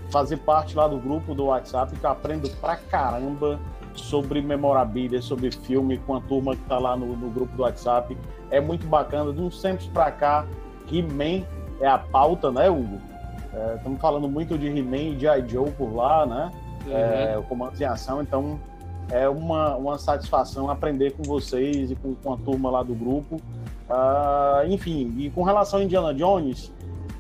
fazer 0.10 0.38
parte 0.38 0.74
lá 0.74 0.88
do 0.88 0.98
grupo 0.98 1.36
do 1.36 1.48
WhatsApp, 1.48 1.94
que 1.94 2.06
eu 2.06 2.10
aprendo 2.10 2.50
pra 2.62 2.78
caramba 2.78 3.60
sobre 3.94 4.42
memorabilia, 4.42 5.22
sobre 5.22 5.52
filme, 5.52 5.98
com 5.98 6.16
a 6.16 6.22
turma 6.22 6.56
que 6.56 6.64
tá 6.64 6.80
lá 6.80 6.96
no, 6.96 7.08
no 7.08 7.30
grupo 7.30 7.54
do 7.58 7.64
WhatsApp. 7.64 8.18
É 8.50 8.62
muito 8.62 8.88
bacana. 8.88 9.34
De 9.34 9.42
uns 9.42 9.62
tempos 9.62 9.88
pra 9.88 10.10
cá, 10.12 10.48
He-Man 10.90 11.46
é 11.82 11.88
a 11.88 11.98
pauta, 11.98 12.50
né, 12.50 12.70
Hugo? 12.70 13.02
Estamos 13.76 13.98
é, 13.98 14.02
falando 14.02 14.30
muito 14.30 14.58
de 14.58 14.68
He-Man 14.68 14.96
e 14.96 15.16
de 15.16 15.28
I. 15.28 15.44
Joe 15.46 15.70
por 15.72 15.94
lá, 15.94 16.26
né? 16.26 16.52
Uhum. 16.86 16.94
é, 16.94 17.38
o 17.38 17.44
comando 17.44 17.80
em 17.80 17.86
ação. 17.86 18.22
Então 18.22 18.60
é 19.10 19.28
uma, 19.28 19.76
uma 19.76 19.98
satisfação 19.98 20.70
aprender 20.70 21.12
com 21.12 21.24
vocês 21.24 21.92
e 21.92 21.96
com, 21.96 22.16
com 22.16 22.34
a 22.34 22.38
turma 22.38 22.70
lá 22.70 22.84
do 22.84 22.96
grupo. 22.96 23.36
Uh, 23.90 24.68
enfim, 24.70 25.14
e 25.18 25.30
com 25.30 25.44
relação 25.44 25.80
a 25.80 25.84
Indiana 25.84 26.14
Jones, 26.14 26.72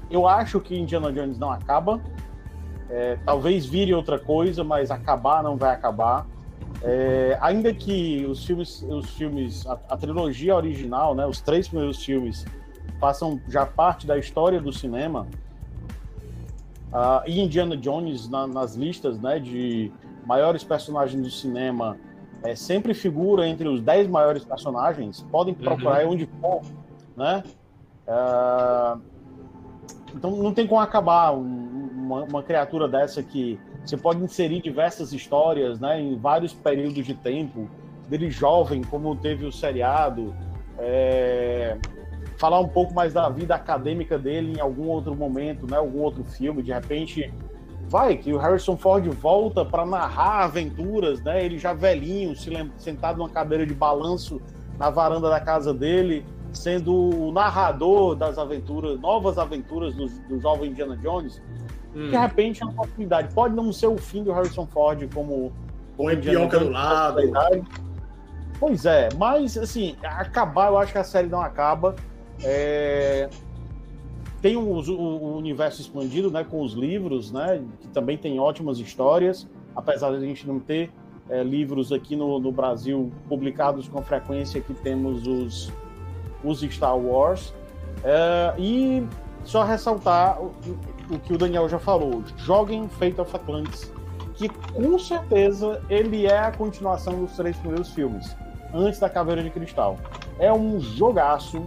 eu 0.09 0.27
acho 0.27 0.59
que 0.59 0.77
Indiana 0.77 1.11
Jones 1.11 1.37
não 1.37 1.51
acaba. 1.51 2.01
É, 2.89 3.17
talvez 3.25 3.65
vire 3.65 3.93
outra 3.93 4.19
coisa, 4.19 4.63
mas 4.63 4.91
acabar 4.91 5.41
não 5.41 5.55
vai 5.55 5.73
acabar. 5.73 6.25
É, 6.83 7.37
ainda 7.41 7.73
que 7.73 8.25
os 8.25 8.45
filmes, 8.45 8.81
os 8.83 9.09
filmes 9.11 9.65
a, 9.67 9.73
a, 9.89 9.97
trilogia 9.97 10.55
original, 10.55 11.13
né, 11.13 11.25
os 11.25 11.39
três 11.39 11.67
primeiros 11.67 12.03
filmes, 12.03 12.45
façam 12.99 13.39
já 13.47 13.65
parte 13.65 14.07
da 14.07 14.17
história 14.17 14.59
do 14.59 14.73
cinema, 14.73 15.27
Uh, 16.91 17.23
e 17.25 17.39
Indiana 17.39 17.77
Jones 17.77 18.27
na, 18.29 18.45
nas 18.45 18.75
listas 18.75 19.19
né, 19.19 19.39
de 19.39 19.91
maiores 20.25 20.63
personagens 20.63 21.21
do 21.21 21.29
cinema 21.29 21.97
é, 22.43 22.55
sempre 22.55 22.93
figura 22.93 23.47
entre 23.47 23.67
os 23.67 23.81
10 23.81 24.07
maiores 24.07 24.43
personagens. 24.43 25.21
Podem 25.31 25.53
procurar 25.53 26.05
uhum. 26.05 26.13
onde 26.13 26.25
for, 26.39 26.61
né? 27.15 27.43
Uh, 28.07 29.01
então 30.13 30.31
não 30.31 30.53
tem 30.53 30.67
como 30.67 30.81
acabar 30.81 31.31
um, 31.33 31.89
uma, 31.93 32.23
uma, 32.23 32.43
criatura 32.43 32.87
dessa 32.87 33.23
que 33.23 33.59
você 33.85 33.95
pode 33.95 34.21
inserir 34.21 34.61
diversas 34.61 35.13
histórias, 35.13 35.79
né, 35.79 36.01
em 36.01 36.17
vários 36.17 36.53
períodos 36.53 37.05
de 37.05 37.13
tempo. 37.13 37.69
Dele 38.09 38.29
jovem, 38.29 38.83
como 38.83 39.15
teve 39.15 39.45
o 39.45 39.51
seriado. 39.51 40.35
É, 40.77 41.77
falar 42.41 42.59
um 42.59 42.67
pouco 42.67 42.91
mais 42.91 43.13
da 43.13 43.29
vida 43.29 43.53
acadêmica 43.53 44.17
dele 44.17 44.55
em 44.57 44.59
algum 44.59 44.87
outro 44.87 45.15
momento, 45.15 45.69
né? 45.69 45.77
Algum 45.77 45.99
outro 45.99 46.23
filme, 46.23 46.63
de 46.63 46.73
repente 46.73 47.31
vai 47.87 48.17
que 48.17 48.33
o 48.33 48.37
Harrison 48.37 48.75
Ford 48.75 49.07
volta 49.09 49.63
para 49.63 49.85
narrar 49.85 50.45
aventuras, 50.45 51.21
né? 51.21 51.45
Ele 51.45 51.59
já 51.59 51.71
velhinho, 51.71 52.35
se 52.35 52.49
sentado 52.77 53.19
numa 53.19 53.29
cadeira 53.29 53.63
de 53.63 53.75
balanço 53.75 54.41
na 54.79 54.89
varanda 54.89 55.29
da 55.29 55.39
casa 55.39 55.71
dele, 55.71 56.25
sendo 56.51 56.91
o 56.91 57.31
narrador 57.31 58.15
das 58.15 58.39
aventuras, 58.39 58.99
novas 58.99 59.37
aventuras 59.37 59.93
do, 59.93 60.07
do 60.27 60.39
jovem 60.39 60.71
Indiana 60.71 60.97
Jones. 60.97 61.39
Hum. 61.95 62.09
De 62.09 62.17
repente 62.17 62.63
é 62.63 62.65
uma 62.65 62.73
oportunidade. 62.73 63.31
Pode 63.35 63.53
não 63.53 63.71
ser 63.71 63.85
o 63.85 63.97
fim 63.97 64.23
do 64.23 64.33
Harrison 64.33 64.65
Ford 64.65 65.07
como 65.13 65.53
Põe 65.95 66.19
pioca 66.19 66.57
do 66.57 66.71
lado. 66.71 67.21
Pois 68.59 68.85
é, 68.85 69.09
mas 69.15 69.55
assim, 69.57 69.95
acabar, 70.03 70.69
eu 70.69 70.79
acho 70.79 70.91
que 70.91 70.97
a 70.97 71.03
série 71.03 71.27
não 71.27 71.41
acaba. 71.41 71.95
É... 72.43 73.29
Tem 74.41 74.55
o, 74.57 74.61
o, 74.61 75.37
universo 75.37 75.81
expandido, 75.81 76.31
né, 76.31 76.43
com 76.43 76.63
os 76.63 76.73
livros, 76.73 77.31
né, 77.31 77.63
que 77.79 77.87
também 77.89 78.17
tem 78.17 78.39
ótimas 78.39 78.79
histórias, 78.79 79.47
apesar 79.75 80.09
de 80.09 80.15
a 80.15 80.19
gente 80.19 80.47
não 80.47 80.59
ter 80.59 80.91
é, 81.29 81.43
livros 81.43 81.91
aqui 81.91 82.15
no, 82.15 82.39
no, 82.39 82.51
Brasil 82.51 83.11
publicados 83.29 83.87
com 83.87 84.01
frequência, 84.01 84.59
que 84.59 84.73
temos 84.73 85.27
os, 85.27 85.71
os 86.43 86.61
Star 86.61 86.97
Wars. 86.97 87.53
É, 88.03 88.53
e 88.57 89.07
só 89.43 89.63
ressaltar 89.63 90.41
o, 90.41 90.51
o, 91.09 91.19
que 91.19 91.33
o 91.33 91.37
Daniel 91.37 91.69
já 91.69 91.79
falou: 91.79 92.23
joguem 92.37 92.87
Fate 92.89 93.21
of 93.21 93.35
Atlantis, 93.35 93.91
que 94.35 94.49
com 94.49 94.97
certeza 94.99 95.81
ele 95.89 96.25
é 96.25 96.39
a 96.39 96.51
continuação 96.51 97.19
dos 97.23 97.33
três 97.33 97.55
primeiros 97.57 97.91
filmes, 97.91 98.35
antes 98.73 98.99
da 98.99 99.09
Caveira 99.09 99.43
de 99.43 99.49
Cristal. 99.49 99.97
É 100.39 100.51
um 100.51 100.79
jogaço 100.79 101.63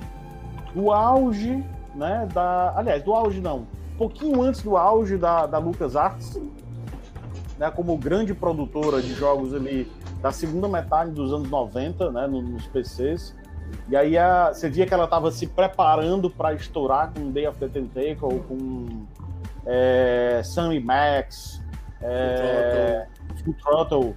do 0.74 0.90
auge, 0.90 1.64
né, 1.94 2.28
da, 2.32 2.74
aliás, 2.76 3.02
do 3.02 3.12
auge 3.12 3.40
não, 3.40 3.66
um 3.94 3.96
pouquinho 3.96 4.42
antes 4.42 4.62
do 4.62 4.76
auge 4.76 5.16
da, 5.16 5.46
da 5.46 5.58
LucasArts, 5.58 6.40
né, 7.58 7.70
como 7.70 7.96
grande 7.96 8.34
produtora 8.34 9.00
de 9.00 9.14
jogos 9.14 9.54
ali 9.54 9.90
da 10.20 10.32
segunda 10.32 10.68
metade 10.68 11.12
dos 11.12 11.32
anos 11.32 11.48
90, 11.48 12.10
né, 12.10 12.26
nos 12.26 12.66
PCs. 12.66 13.34
E 13.88 13.96
aí 13.96 14.16
a, 14.16 14.52
você 14.52 14.68
via 14.68 14.86
que 14.86 14.94
ela 14.94 15.04
estava 15.04 15.30
se 15.30 15.46
preparando 15.46 16.28
para 16.30 16.54
estourar 16.54 17.12
com 17.12 17.30
Day 17.30 17.46
of 17.46 17.58
the 17.58 17.68
Tentacle, 17.68 18.40
com 18.40 19.06
é, 19.66 20.40
Sam 20.44 20.80
Max, 20.80 21.62
é, 22.00 23.06
Full 23.44 23.54
Throttle, 23.54 24.14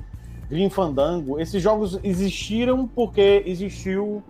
Green 0.49 0.69
Fandango. 0.69 1.39
Esses 1.39 1.61
jogos 1.61 1.99
existiram 2.03 2.87
porque 2.87 3.43
existiu 3.45 4.23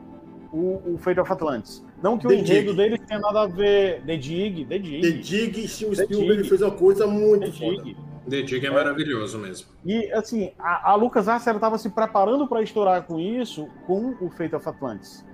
o, 0.52 0.94
o 0.94 0.98
Fate 0.98 1.20
of 1.20 1.32
Atlantis. 1.32 1.86
Não 2.02 2.18
que 2.18 2.28
The 2.28 2.34
o 2.34 2.38
enredo 2.38 2.74
Dig. 2.74 2.76
dele 2.76 2.98
tenha 2.98 3.20
nada 3.20 3.42
a 3.42 3.48
ver. 3.48 4.02
The 4.06 4.18
Dig, 4.18 4.66
The 4.66 4.80
Dig. 4.80 5.02
The 5.02 5.12
Dig, 5.12 5.68
se 5.68 5.86
o 5.86 5.96
Spielberg 5.96 6.48
fez 6.48 6.62
uma 6.62 6.72
coisa 6.72 7.08
muito 7.08 7.52
The 7.52 7.52
foda. 7.52 7.84
Dig. 7.84 7.98
The 8.30 8.42
Dig 8.42 8.66
é, 8.66 8.70
é, 8.70 8.72
maravilhoso 8.72 9.40
mesmo. 9.40 9.68
E, 9.86 10.12
assim, 10.12 10.52
a, 10.60 10.92
a 10.92 10.96
Lucas 10.96 11.28
Arts 11.28 11.48
estava 11.48 11.78
se 11.78 11.90
preparando 11.90 12.48
para 12.48 12.62
estourar 12.62 13.04
com 13.04 13.20
isso, 13.20 13.68
com 13.86 14.16
o 14.20 14.30
Fate 14.30 14.56
of 14.56 14.68
Atlantis. 14.68 15.26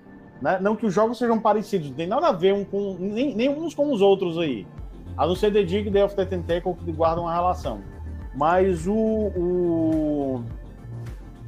Né? 0.42 0.60
Não 0.62 0.76
que 0.76 0.86
os 0.86 0.94
jogos 0.94 1.18
sejam 1.18 1.40
parecidos, 1.40 1.90
não 1.90 1.96
tem 1.96 2.08
nada 2.08 2.28
a 2.28 2.32
ver 2.32 2.54
um 2.54 2.64
com, 2.64 2.98
nem, 3.00 3.36
nem 3.36 3.50
uns 3.50 3.74
com 3.74 3.92
os 3.92 4.02
outros 4.02 4.38
aí. 4.38 4.68
A 5.18 5.26
não 5.28 5.36
ser 5.36 5.52
The 5.52 5.64
Dig 5.64 5.88
e 5.88 5.92
The 5.92 6.06
of 6.06 6.16
the 6.16 6.26
Tentacle 6.26 6.76
que 6.76 6.92
guardam 6.92 7.24
uma 7.24 7.34
relação. 7.34 7.82
Mas 8.36 8.88
o, 8.88 8.94
o 8.94 10.44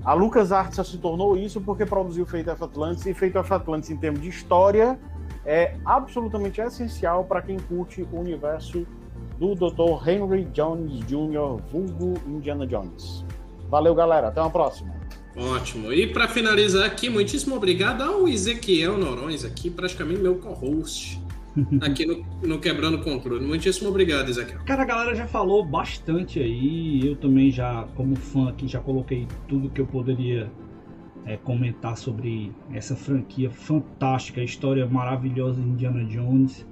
a 0.06 0.14
LucasArts 0.14 0.76
só 0.76 0.84
se 0.84 0.98
tornou 1.00 1.36
isso 1.36 1.60
porque 1.60 1.86
produziu 1.86 2.26
Fate 2.28 2.50
of 2.50 2.64
Atlantis, 2.64 3.06
e 3.08 3.14
Fate 3.14 3.38
of 3.38 3.52
Atlantis, 3.52 3.90
em 3.90 3.98
termos 3.98 4.22
de 4.22 4.30
história, 4.30 5.00
é 5.44 5.76
absolutamente 5.84 6.62
essencial 6.62 7.24
para 7.24 7.42
quem 7.42 7.58
curte 7.58 8.08
o 8.12 8.20
universo 8.20 8.86
do 9.40 9.56
Dr. 9.56 10.08
Henry 10.08 10.46
Jones 10.46 11.00
Jr., 11.08 11.60
vulgo 11.72 12.14
Indiana 12.28 12.68
Jones. 12.68 13.26
Valeu, 13.68 13.96
galera. 13.96 14.28
Até 14.28 14.40
uma 14.40 14.52
próxima. 14.52 14.94
Ótimo. 15.36 15.92
E 15.92 16.08
para 16.08 16.28
finalizar 16.28 16.86
aqui, 16.86 17.10
muitíssimo 17.10 17.56
obrigado 17.56 18.04
ao 18.04 18.28
Ezequiel 18.28 18.98
Norões, 18.98 19.44
aqui, 19.44 19.70
praticamente 19.70 20.22
meu 20.22 20.36
co-host 20.36 21.25
aqui 21.82 22.06
no, 22.06 22.26
no, 22.44 22.60
Quebrando 22.60 23.00
Controle. 23.00 23.46
Muitíssimo 23.46 23.90
obrigado, 23.90 24.30
Ezequiel. 24.30 24.60
Cara, 24.66 24.84
a 24.84 24.86
galera 24.86 25.16
já 25.16 25.28
falou 25.28 25.66
bastante 25.66 26.40
aí. 26.40 27.06
Eu 27.06 27.16
também 27.16 27.52
já, 27.52 27.88
como 27.96 28.16
fã 28.16 28.50
aqui, 28.50 28.68
já 28.68 28.80
coloquei 28.80 29.28
tudo 29.48 29.70
que 29.70 29.82
eu 29.82 29.88
poderia 29.88 30.52
é, 31.26 31.38
comentar 31.38 31.98
sobre 31.98 32.52
essa 32.74 32.96
franquia 32.96 33.50
fantástica, 33.50 34.42
história 34.42 34.86
maravilhosa 34.88 35.62
de 35.62 35.68
Indiana 35.68 36.04
Jones. 36.06 36.66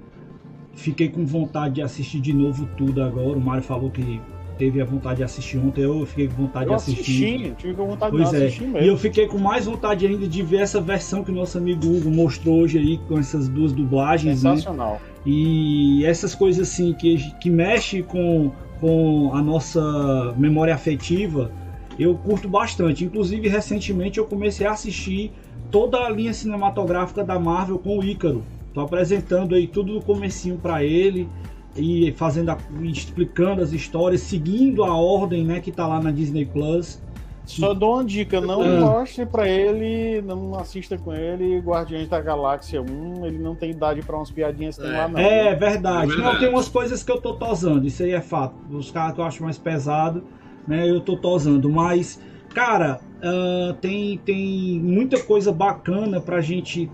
Fiquei 0.74 1.08
com 1.08 1.24
vontade 1.24 1.76
de 1.76 1.82
assistir 1.82 2.20
de 2.20 2.32
novo 2.32 2.68
tudo 2.76 3.02
agora. 3.02 3.38
O 3.38 3.40
Mário 3.40 3.62
falou 3.62 3.90
que 3.90 4.20
teve 4.58 4.80
a 4.80 4.84
vontade 4.84 5.18
de 5.18 5.24
assistir 5.24 5.58
ontem, 5.58 5.82
eu 5.82 6.04
fiquei 6.06 6.28
com 6.28 6.34
vontade 6.34 6.64
Eu 6.66 6.70
de 6.70 6.74
assistir. 6.76 7.34
assisti, 7.34 7.54
tive 7.58 7.72
vontade 7.74 8.16
Pois 8.16 8.30
de 8.30 8.36
é, 8.36 8.38
assistir 8.38 8.64
e 8.64 8.66
mesmo. 8.68 8.88
eu 8.88 8.96
fiquei 8.96 9.26
com 9.26 9.38
mais 9.38 9.66
vontade 9.66 10.06
ainda 10.06 10.26
de 10.26 10.42
ver 10.42 10.58
essa 10.58 10.80
versão 10.80 11.22
que 11.24 11.30
o 11.30 11.34
nosso 11.34 11.58
amigo 11.58 11.86
Hugo 11.86 12.10
mostrou 12.10 12.60
hoje 12.60 12.78
aí, 12.78 12.98
com 13.08 13.18
essas 13.18 13.48
duas 13.48 13.72
dublagens, 13.72 14.42
né? 14.42 14.50
Sensacional. 14.50 15.00
E 15.26 16.04
essas 16.04 16.34
coisas 16.34 16.68
assim 16.68 16.92
que, 16.92 17.16
que 17.40 17.50
mexe 17.50 18.02
com, 18.02 18.50
com 18.80 19.30
a 19.34 19.40
nossa 19.42 20.34
memória 20.36 20.74
afetiva, 20.74 21.50
eu 21.98 22.14
curto 22.14 22.48
bastante. 22.48 23.04
Inclusive, 23.04 23.48
recentemente 23.48 24.18
eu 24.18 24.26
comecei 24.26 24.66
a 24.66 24.72
assistir 24.72 25.32
toda 25.70 25.98
a 25.98 26.10
linha 26.10 26.32
cinematográfica 26.32 27.24
da 27.24 27.38
Marvel 27.38 27.78
com 27.78 27.98
o 27.98 28.04
Ícaro. 28.04 28.44
Tô 28.72 28.80
apresentando 28.80 29.54
aí 29.54 29.66
tudo 29.66 29.94
do 29.94 30.00
comecinho 30.02 30.58
para 30.58 30.84
ele 30.84 31.28
e 31.76 32.12
fazendo 32.12 32.50
a- 32.50 32.58
explicando 32.82 33.62
as 33.62 33.72
histórias, 33.72 34.20
seguindo 34.20 34.84
a 34.84 34.94
ordem, 34.96 35.44
né, 35.44 35.60
que 35.60 35.72
tá 35.72 35.86
lá 35.86 36.00
na 36.00 36.10
Disney 36.10 36.44
Plus. 36.46 37.02
Só 37.46 37.74
dou 37.74 37.96
uma 37.96 38.04
dica, 38.04 38.40
não 38.40 38.62
Ah. 38.62 38.80
mostre 38.80 39.26
pra 39.26 39.46
ele, 39.46 40.22
não 40.22 40.54
assista 40.58 40.96
com 40.96 41.12
ele 41.12 41.58
Guardiões 41.58 42.08
da 42.08 42.18
Galáxia 42.18 42.80
1, 42.80 43.26
ele 43.26 43.36
não 43.38 43.54
tem 43.54 43.70
idade 43.70 44.00
pra 44.00 44.16
umas 44.16 44.30
piadinhas 44.30 44.76
que 44.78 44.82
tem 44.82 44.92
É. 44.94 44.96
lá 44.98 45.08
não. 45.08 45.18
É 45.20 45.54
verdade. 45.54 46.04
É 46.04 46.08
Não, 46.08 46.14
verdade. 46.16 46.38
tem 46.40 46.48
umas 46.48 46.68
coisas 46.70 47.02
que 47.02 47.12
eu 47.12 47.20
tô 47.20 47.34
tosando, 47.34 47.86
isso 47.86 48.02
aí 48.02 48.12
é 48.12 48.20
fato. 48.22 48.54
Os 48.70 48.90
caras 48.90 49.14
que 49.14 49.20
eu 49.20 49.24
acho 49.24 49.42
mais 49.42 49.58
pesado, 49.58 50.24
né, 50.66 50.88
eu 50.88 51.00
tô 51.00 51.18
tosando. 51.18 51.68
Mas, 51.68 52.18
cara, 52.54 53.00
ah, 53.22 53.74
tem, 53.78 54.16
tem 54.24 54.80
muita 54.80 55.20
coisa 55.22 55.52
bacana 55.52 56.22
pra 56.22 56.40
gente 56.40 56.90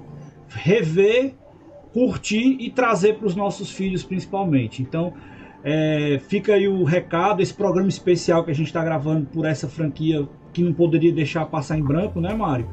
rever, 0.48 1.34
curtir 1.92 2.56
e 2.60 2.70
trazer 2.70 3.16
pros 3.16 3.34
nossos 3.34 3.70
filhos, 3.70 4.02
principalmente. 4.02 4.82
Então, 4.82 5.12
é, 5.62 6.20
fica 6.28 6.54
aí 6.54 6.66
o 6.66 6.84
recado, 6.84 7.42
esse 7.42 7.52
programa 7.52 7.88
especial 7.88 8.44
que 8.44 8.50
a 8.50 8.54
gente 8.54 8.72
tá 8.72 8.82
gravando 8.82 9.26
por 9.26 9.44
essa 9.44 9.68
franquia 9.68 10.26
que 10.52 10.62
não 10.62 10.72
poderia 10.72 11.12
deixar 11.12 11.44
passar 11.46 11.78
em 11.78 11.82
branco, 11.82 12.20
né, 12.20 12.34
Mário? 12.34 12.68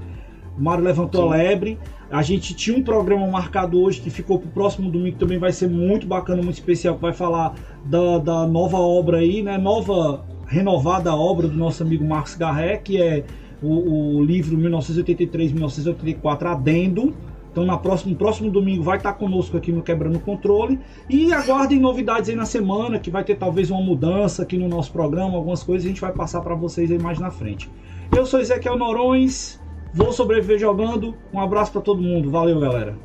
O 0.57 0.61
Mário 0.61 0.83
levantou 0.83 1.31
a 1.31 1.35
lebre. 1.35 1.77
A 2.09 2.23
gente 2.23 2.55
tinha 2.55 2.75
um 2.75 2.81
programa 2.81 3.27
marcado 3.27 3.79
hoje 3.79 4.01
que 4.01 4.09
ficou 4.09 4.39
pro 4.39 4.49
próximo 4.49 4.89
domingo, 4.89 5.17
também 5.17 5.37
vai 5.37 5.51
ser 5.51 5.69
muito 5.69 6.07
bacana, 6.07 6.41
muito 6.41 6.55
especial, 6.55 6.95
que 6.95 7.01
vai 7.01 7.13
falar 7.13 7.53
da, 7.85 8.17
da 8.17 8.47
nova 8.47 8.77
obra 8.77 9.17
aí, 9.17 9.43
né? 9.43 9.57
Nova, 9.57 10.25
renovada 10.47 11.13
obra 11.13 11.47
do 11.47 11.55
nosso 11.55 11.83
amigo 11.83 12.03
Marcos 12.05 12.35
Garré, 12.35 12.77
que 12.77 12.99
é 12.99 13.25
o, 13.61 14.17
o 14.17 14.23
livro 14.23 14.57
1983-1984 14.57 16.45
Adendo. 16.45 17.13
Então 17.57 17.65
na 17.65 17.75
próxima, 17.75 18.11
no 18.11 18.17
próximo 18.17 18.51
domingo 18.51 18.83
vai 18.83 18.97
estar 18.97 19.13
conosco 19.13 19.57
aqui 19.57 19.71
no 19.71 19.81
Quebrando 19.81 20.19
Controle. 20.19 20.79
E 21.09 21.33
aguardem 21.33 21.79
novidades 21.79 22.29
aí 22.29 22.35
na 22.35 22.45
semana, 22.45 22.99
que 22.99 23.09
vai 23.09 23.23
ter 23.23 23.35
talvez 23.35 23.71
uma 23.71 23.81
mudança 23.81 24.43
aqui 24.43 24.59
no 24.59 24.67
nosso 24.67 24.91
programa, 24.91 25.35
algumas 25.35 25.63
coisas 25.63 25.83
a 25.83 25.87
gente 25.87 25.99
vai 25.99 26.11
passar 26.11 26.41
para 26.41 26.53
vocês 26.53 26.91
aí 26.91 26.99
mais 26.99 27.17
na 27.17 27.31
frente. 27.31 27.67
Eu 28.15 28.27
sou 28.27 28.39
Ezequiel 28.39 28.77
Norões, 28.77 29.59
vou 29.91 30.13
sobreviver 30.13 30.59
jogando. 30.59 31.15
Um 31.33 31.39
abraço 31.39 31.71
para 31.71 31.81
todo 31.81 31.99
mundo, 31.99 32.29
valeu 32.29 32.59
galera. 32.59 32.95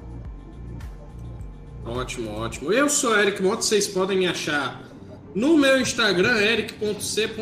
Ótimo, 1.87 2.33
ótimo. 2.33 2.71
Eu 2.71 2.91
sou 2.91 3.19
Eric 3.19 3.43
Moto, 3.43 3.63
vocês 3.63 3.89
podem 3.89 4.19
me 4.19 4.27
achar 4.27 4.83
no 5.35 5.57
meu 5.57 5.81
Instagram, 5.81 6.37
eric.c.g.mota, 6.37 7.33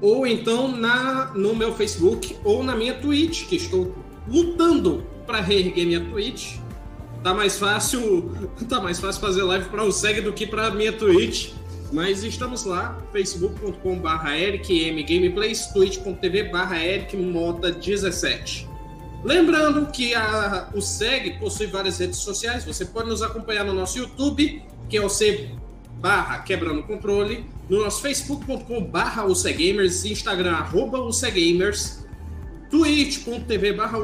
ou 0.00 0.26
então 0.26 0.66
na, 0.66 1.26
no 1.32 1.54
meu 1.54 1.72
Facebook 1.72 2.36
ou 2.42 2.64
na 2.64 2.74
minha 2.74 2.94
Twitch, 2.94 3.46
que 3.46 3.54
estou 3.54 4.01
lutando 4.26 5.04
para 5.26 5.40
reerguer 5.40 5.86
minha 5.86 6.00
Twitch. 6.00 6.56
Tá 7.22 7.32
mais 7.32 7.58
fácil, 7.58 8.32
tá 8.68 8.80
mais 8.80 8.98
fácil 8.98 9.20
fazer 9.20 9.42
live 9.42 9.68
para 9.68 9.84
o 9.84 9.92
SEG 9.92 10.20
do 10.20 10.32
que 10.32 10.46
para 10.46 10.70
minha 10.70 10.92
Twitch. 10.92 11.52
Mas 11.92 12.24
estamos 12.24 12.64
lá, 12.64 12.98
facebook.com.br 13.12 14.28
ericmgameplays, 14.28 15.66
twitch.tv 15.66 16.44
barra 16.44 16.76
ericmota17. 16.78 18.66
Lembrando 19.22 19.86
que 19.92 20.14
a, 20.14 20.70
o 20.74 20.80
SEG 20.80 21.38
possui 21.38 21.66
várias 21.66 21.98
redes 21.98 22.18
sociais. 22.18 22.64
Você 22.64 22.86
pode 22.86 23.08
nos 23.08 23.22
acompanhar 23.22 23.64
no 23.64 23.74
nosso 23.74 23.98
YouTube, 23.98 24.62
que 24.88 24.96
é 24.96 25.04
o 25.04 25.08
C 25.08 25.50
barra 26.00 26.40
Quebrando 26.40 26.82
Controle, 26.82 27.46
no 27.70 27.84
nosso 27.84 28.02
facebook.com 28.02 28.84
barra 28.84 29.24
Instagram 29.24 30.52
arroba 30.52 31.00
UCGamers, 31.00 32.01
twitch.tv 32.72 33.74
barra 33.74 33.98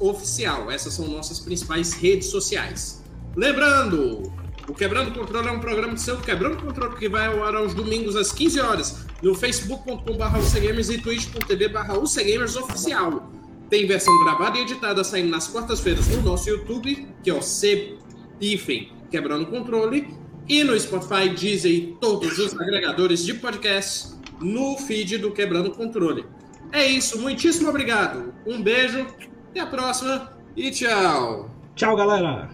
oficial. 0.00 0.70
Essas 0.70 0.94
são 0.94 1.06
nossas 1.06 1.38
principais 1.38 1.92
redes 1.92 2.28
sociais. 2.28 3.04
Lembrando, 3.36 4.32
o 4.66 4.72
Quebrando 4.72 5.10
o 5.10 5.14
Controle 5.14 5.48
é 5.48 5.52
um 5.52 5.60
programa 5.60 5.92
de 5.92 6.00
seu 6.00 6.18
Quebrando 6.18 6.54
o 6.54 6.62
Controle 6.62 6.96
que 6.96 7.06
vai 7.06 7.26
ao 7.26 7.44
ar 7.44 7.54
aos 7.54 7.74
domingos 7.74 8.16
às 8.16 8.32
15 8.32 8.60
horas 8.60 9.04
no 9.22 9.34
facebook.com 9.34 10.16
barra 10.16 10.38
e 10.38 10.98
twitch.tv 11.02 11.68
barra 11.68 11.98
oficial. 12.56 13.30
Tem 13.68 13.86
versão 13.86 14.24
gravada 14.24 14.56
e 14.56 14.62
editada 14.62 15.04
saindo 15.04 15.28
nas 15.28 15.46
quartas-feiras 15.48 16.08
no 16.08 16.22
nosso 16.22 16.48
YouTube, 16.48 17.06
que 17.22 17.28
é 17.28 17.34
o 17.34 17.42
C 17.42 17.98
Quebrando 19.10 19.44
o 19.44 19.46
Controle, 19.48 20.08
e 20.48 20.64
no 20.64 20.78
Spotify, 20.80 21.28
Deezer 21.28 21.70
e 21.70 21.96
todos 22.00 22.38
os 22.38 22.58
agregadores 22.58 23.22
de 23.22 23.34
podcasts 23.34 24.18
no 24.40 24.78
feed 24.78 25.18
do 25.18 25.30
Quebrando 25.30 25.68
o 25.68 25.72
Controle. 25.72 26.24
É 26.72 26.86
isso, 26.86 27.20
muitíssimo 27.20 27.68
obrigado. 27.68 28.32
Um 28.46 28.62
beijo, 28.62 29.06
até 29.50 29.60
a 29.60 29.66
próxima 29.66 30.32
e 30.56 30.70
tchau. 30.70 31.50
Tchau 31.74 31.96
galera. 31.96 32.48